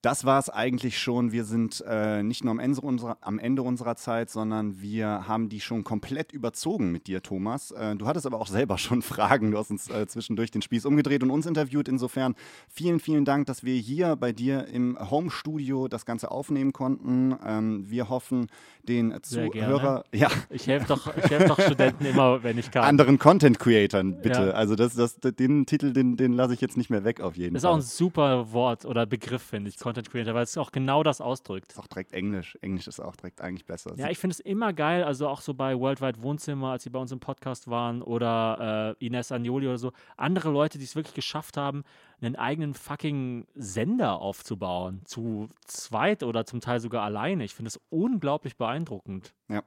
Das 0.01 0.25
war 0.25 0.39
es 0.39 0.49
eigentlich 0.49 0.97
schon. 0.97 1.31
Wir 1.31 1.45
sind 1.45 1.83
äh, 1.87 2.23
nicht 2.23 2.43
nur 2.43 2.49
am 2.51 2.59
Ende, 2.59 2.81
unserer, 2.81 3.17
am 3.21 3.37
Ende, 3.37 3.61
unserer, 3.61 3.95
Zeit, 3.95 4.31
sondern 4.31 4.81
wir 4.81 5.27
haben 5.27 5.47
die 5.47 5.59
schon 5.59 5.83
komplett 5.83 6.31
überzogen 6.31 6.91
mit 6.91 7.05
dir, 7.05 7.21
Thomas. 7.21 7.69
Äh, 7.69 7.95
du 7.95 8.07
hattest 8.07 8.25
aber 8.25 8.39
auch 8.39 8.47
selber 8.47 8.79
schon 8.79 9.01
Fragen. 9.03 9.51
Du 9.51 9.59
hast 9.59 9.69
uns 9.69 9.89
äh, 9.89 10.07
zwischendurch 10.07 10.49
den 10.49 10.63
Spieß 10.63 10.85
umgedreht 10.85 11.21
und 11.21 11.29
uns 11.29 11.45
interviewt. 11.45 11.87
Insofern 11.87 12.33
vielen, 12.67 12.99
vielen 12.99 13.25
Dank, 13.25 13.45
dass 13.45 13.63
wir 13.63 13.75
hier 13.75 14.15
bei 14.15 14.31
dir 14.31 14.65
im 14.67 14.97
Home-Studio 14.99 15.87
das 15.87 16.05
Ganze 16.05 16.31
aufnehmen 16.31 16.73
konnten. 16.73 17.35
Ähm, 17.45 17.87
wir 17.87 18.09
hoffen, 18.09 18.47
den 18.83 19.21
Zuhörer. 19.21 20.03
Ja. 20.11 20.29
Ich 20.49 20.65
helfe 20.65 20.87
doch, 20.87 21.15
helf 21.15 21.45
doch 21.45 21.59
Studenten 21.59 22.05
immer, 22.05 22.41
wenn 22.41 22.57
ich 22.57 22.71
kann. 22.71 22.83
Anderen 22.83 23.19
Content-Creatern, 23.19 24.21
bitte. 24.21 24.47
Ja. 24.47 24.51
Also 24.51 24.75
das, 24.75 24.95
das, 24.95 25.19
den 25.19 25.67
Titel, 25.67 25.93
den, 25.93 26.17
den 26.17 26.33
lasse 26.33 26.53
ich 26.55 26.61
jetzt 26.61 26.77
nicht 26.77 26.89
mehr 26.89 27.03
weg 27.03 27.21
auf 27.21 27.37
jeden 27.37 27.49
Fall. 27.49 27.53
Das 27.53 27.63
ist 27.63 27.69
auch 27.69 27.75
ein 27.75 27.81
super 27.81 28.51
Wort 28.51 28.85
oder 28.85 29.05
Begriff, 29.05 29.43
finde 29.43 29.69
ich. 29.69 29.77
Content 29.91 30.09
Creator, 30.09 30.33
weil 30.33 30.43
es 30.43 30.57
auch 30.57 30.71
genau 30.71 31.03
das 31.03 31.19
ausdrückt. 31.19 31.73
Ist 31.73 31.79
auch 31.79 31.87
direkt 31.87 32.13
Englisch. 32.13 32.57
Englisch 32.61 32.87
ist 32.87 33.01
auch 33.01 33.15
direkt 33.17 33.41
eigentlich 33.41 33.65
besser. 33.65 33.93
Ja, 33.97 34.09
ich 34.09 34.17
finde 34.17 34.35
es 34.35 34.39
immer 34.39 34.71
geil, 34.71 35.03
also 35.03 35.27
auch 35.27 35.41
so 35.41 35.53
bei 35.53 35.77
Worldwide 35.77 36.21
Wohnzimmer, 36.21 36.71
als 36.71 36.83
sie 36.83 36.89
bei 36.89 36.99
uns 36.99 37.11
im 37.11 37.19
Podcast 37.19 37.69
waren 37.69 38.01
oder 38.01 38.95
äh, 38.99 39.05
Ines 39.05 39.33
Agnoli 39.33 39.67
oder 39.67 39.77
so, 39.77 39.91
andere 40.15 40.49
Leute, 40.49 40.77
die 40.77 40.85
es 40.85 40.95
wirklich 40.95 41.13
geschafft 41.13 41.57
haben, 41.57 41.83
einen 42.21 42.37
eigenen 42.37 42.73
fucking 42.73 43.47
Sender 43.53 44.21
aufzubauen, 44.21 45.01
zu 45.03 45.49
zweit 45.65 46.23
oder 46.23 46.45
zum 46.45 46.61
Teil 46.61 46.79
sogar 46.79 47.03
alleine. 47.03 47.43
Ich 47.43 47.53
finde 47.53 47.67
es 47.67 47.79
unglaublich 47.89 48.55
beeindruckend. 48.55 49.33
Ja. 49.49 49.63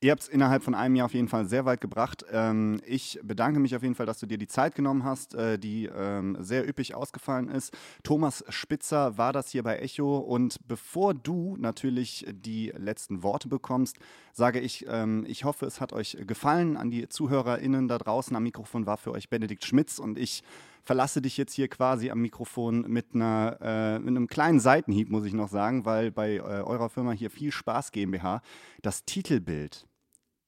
Ihr 0.00 0.12
habt 0.12 0.22
es 0.22 0.28
innerhalb 0.28 0.62
von 0.62 0.76
einem 0.76 0.94
Jahr 0.94 1.06
auf 1.06 1.14
jeden 1.14 1.26
Fall 1.26 1.44
sehr 1.46 1.64
weit 1.64 1.80
gebracht. 1.80 2.24
Ähm, 2.30 2.80
ich 2.86 3.18
bedanke 3.24 3.58
mich 3.58 3.74
auf 3.74 3.82
jeden 3.82 3.96
Fall, 3.96 4.06
dass 4.06 4.20
du 4.20 4.26
dir 4.26 4.38
die 4.38 4.46
Zeit 4.46 4.76
genommen 4.76 5.02
hast, 5.02 5.34
äh, 5.34 5.58
die 5.58 5.86
ähm, 5.86 6.36
sehr 6.38 6.68
üppig 6.68 6.94
ausgefallen 6.94 7.48
ist. 7.48 7.76
Thomas 8.04 8.44
Spitzer 8.48 9.18
war 9.18 9.32
das 9.32 9.50
hier 9.50 9.64
bei 9.64 9.78
Echo. 9.78 10.18
Und 10.18 10.60
bevor 10.68 11.14
du 11.14 11.56
natürlich 11.58 12.24
die 12.30 12.72
letzten 12.76 13.24
Worte 13.24 13.48
bekommst, 13.48 13.98
sage 14.32 14.60
ich, 14.60 14.86
ähm, 14.88 15.24
ich 15.26 15.42
hoffe, 15.42 15.66
es 15.66 15.80
hat 15.80 15.92
euch 15.92 16.16
gefallen. 16.28 16.76
An 16.76 16.92
die 16.92 17.08
ZuhörerInnen 17.08 17.88
da 17.88 17.98
draußen 17.98 18.36
am 18.36 18.44
Mikrofon 18.44 18.86
war 18.86 18.98
für 18.98 19.10
euch 19.10 19.28
Benedikt 19.28 19.64
Schmitz 19.64 19.98
und 19.98 20.16
ich 20.16 20.44
verlasse 20.88 21.20
dich 21.20 21.36
jetzt 21.36 21.52
hier 21.52 21.68
quasi 21.68 22.08
am 22.08 22.20
Mikrofon 22.20 22.80
mit, 22.88 23.14
einer, 23.14 23.58
äh, 23.60 23.98
mit 23.98 24.08
einem 24.08 24.26
kleinen 24.26 24.58
Seitenhieb, 24.58 25.10
muss 25.10 25.26
ich 25.26 25.34
noch 25.34 25.50
sagen, 25.50 25.84
weil 25.84 26.10
bei 26.10 26.36
äh, 26.36 26.40
eurer 26.40 26.88
Firma 26.88 27.12
hier 27.12 27.28
viel 27.28 27.52
Spaß 27.52 27.92
GmbH 27.92 28.40
das 28.80 29.04
Titelbild 29.04 29.86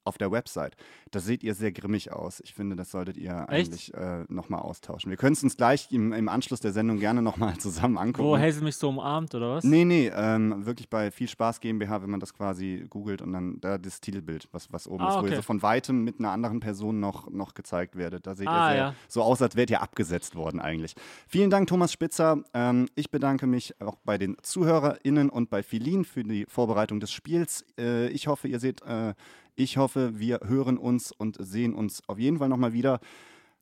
auf 0.04 0.18
der 0.18 0.30
Website. 0.30 0.76
Da 1.10 1.20
seht 1.20 1.42
ihr 1.42 1.54
sehr 1.54 1.72
grimmig 1.72 2.12
aus. 2.12 2.40
Ich 2.40 2.54
finde, 2.54 2.76
das 2.76 2.90
solltet 2.90 3.16
ihr 3.16 3.46
Echt? 3.48 3.50
eigentlich 3.50 3.94
äh, 3.94 4.24
nochmal 4.28 4.60
austauschen. 4.60 5.10
Wir 5.10 5.16
können 5.16 5.32
es 5.32 5.42
uns 5.42 5.56
gleich 5.56 5.90
im, 5.90 6.12
im, 6.12 6.28
Anschluss 6.28 6.60
der 6.60 6.72
Sendung 6.72 6.98
gerne 6.98 7.22
nochmal 7.22 7.56
zusammen 7.58 7.98
angucken. 7.98 8.28
Wo 8.28 8.38
Hazel 8.38 8.62
mich 8.62 8.76
so 8.76 8.88
umarmt, 8.88 9.34
oder 9.34 9.56
was? 9.56 9.64
Nee, 9.64 9.84
nee, 9.84 10.10
ähm, 10.14 10.64
wirklich 10.64 10.88
bei 10.88 11.10
Viel 11.10 11.28
Spaß 11.28 11.60
GmbH, 11.60 12.02
wenn 12.02 12.10
man 12.10 12.20
das 12.20 12.32
quasi 12.32 12.86
googelt 12.88 13.22
und 13.22 13.32
dann 13.32 13.60
da 13.60 13.78
das 13.78 14.00
Titelbild, 14.00 14.48
was, 14.52 14.72
was 14.72 14.86
oben 14.86 15.04
ah, 15.04 15.08
ist, 15.08 15.14
wo 15.14 15.18
okay. 15.20 15.30
ihr 15.30 15.36
so 15.36 15.42
von 15.42 15.62
weitem 15.62 16.04
mit 16.04 16.18
einer 16.18 16.30
anderen 16.30 16.60
Person 16.60 17.00
noch, 17.00 17.30
noch 17.30 17.54
gezeigt 17.54 17.96
werdet. 17.96 18.26
Da 18.26 18.34
seht 18.34 18.48
ah, 18.48 18.68
ihr 18.68 18.72
sehr, 18.72 18.82
ja. 18.82 18.94
so 19.08 19.22
aus, 19.22 19.42
als 19.42 19.56
wärt 19.56 19.70
ihr 19.70 19.82
abgesetzt 19.82 20.34
worden 20.34 20.60
eigentlich. 20.60 20.94
Vielen 21.26 21.50
Dank, 21.50 21.68
Thomas 21.68 21.92
Spitzer. 21.92 22.42
Ähm, 22.54 22.88
ich 22.94 23.10
bedanke 23.10 23.46
mich 23.46 23.80
auch 23.80 23.96
bei 24.04 24.18
den 24.18 24.36
ZuhörerInnen 24.42 25.28
und 25.28 25.50
bei 25.50 25.62
Filin 25.62 26.04
für 26.04 26.24
die 26.24 26.46
Vorbereitung 26.48 27.00
des 27.00 27.12
Spiels. 27.12 27.64
Äh, 27.78 28.08
ich 28.08 28.26
hoffe, 28.26 28.48
ihr 28.48 28.60
seht 28.60 28.82
äh, 28.82 29.14
ich 29.62 29.76
hoffe, 29.76 30.18
wir 30.18 30.40
hören 30.44 30.78
uns 30.78 31.12
und 31.12 31.36
sehen 31.38 31.74
uns 31.74 32.02
auf 32.08 32.18
jeden 32.18 32.38
Fall 32.38 32.48
nochmal 32.48 32.72
wieder. 32.72 33.00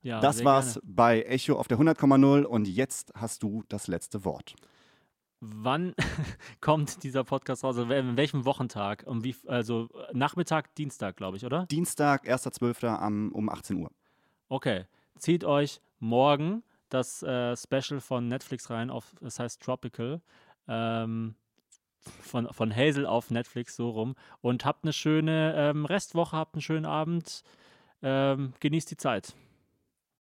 Ja, 0.00 0.20
das 0.20 0.44
war's 0.44 0.74
gerne. 0.74 0.94
bei 0.94 1.22
Echo 1.22 1.56
auf 1.56 1.66
der 1.66 1.78
100,0 1.78 2.44
und 2.44 2.68
jetzt 2.68 3.12
hast 3.14 3.42
du 3.42 3.64
das 3.68 3.88
letzte 3.88 4.24
Wort. 4.24 4.54
Wann 5.40 5.94
kommt 6.60 7.02
dieser 7.02 7.24
Podcast 7.24 7.64
raus? 7.64 7.76
Also 7.78 7.92
in 7.92 8.16
welchem 8.16 8.44
Wochentag? 8.44 9.04
Um 9.06 9.24
wie, 9.24 9.34
also 9.46 9.88
Nachmittag, 10.12 10.74
Dienstag, 10.76 11.16
glaube 11.16 11.36
ich, 11.36 11.44
oder? 11.44 11.66
Dienstag, 11.66 12.28
1.12. 12.28 13.32
um 13.32 13.48
18 13.48 13.76
Uhr. 13.76 13.90
Okay. 14.48 14.86
Zieht 15.18 15.44
euch 15.44 15.80
morgen 15.98 16.62
das 16.90 17.22
äh, 17.24 17.56
Special 17.56 18.00
von 18.00 18.28
Netflix 18.28 18.70
rein, 18.70 18.88
auf, 18.90 19.14
das 19.20 19.38
heißt 19.40 19.60
Tropical. 19.60 20.22
Ähm, 20.68 21.34
von, 22.22 22.52
von 22.52 22.74
Hazel 22.74 23.06
auf 23.06 23.30
Netflix 23.30 23.76
so 23.76 23.90
rum. 23.90 24.14
Und 24.40 24.64
habt 24.64 24.84
eine 24.84 24.92
schöne 24.92 25.54
ähm, 25.56 25.84
Restwoche, 25.84 26.36
habt 26.36 26.54
einen 26.54 26.62
schönen 26.62 26.86
Abend. 26.86 27.42
Ähm, 28.02 28.52
genießt 28.60 28.90
die 28.90 28.96
Zeit. 28.96 29.34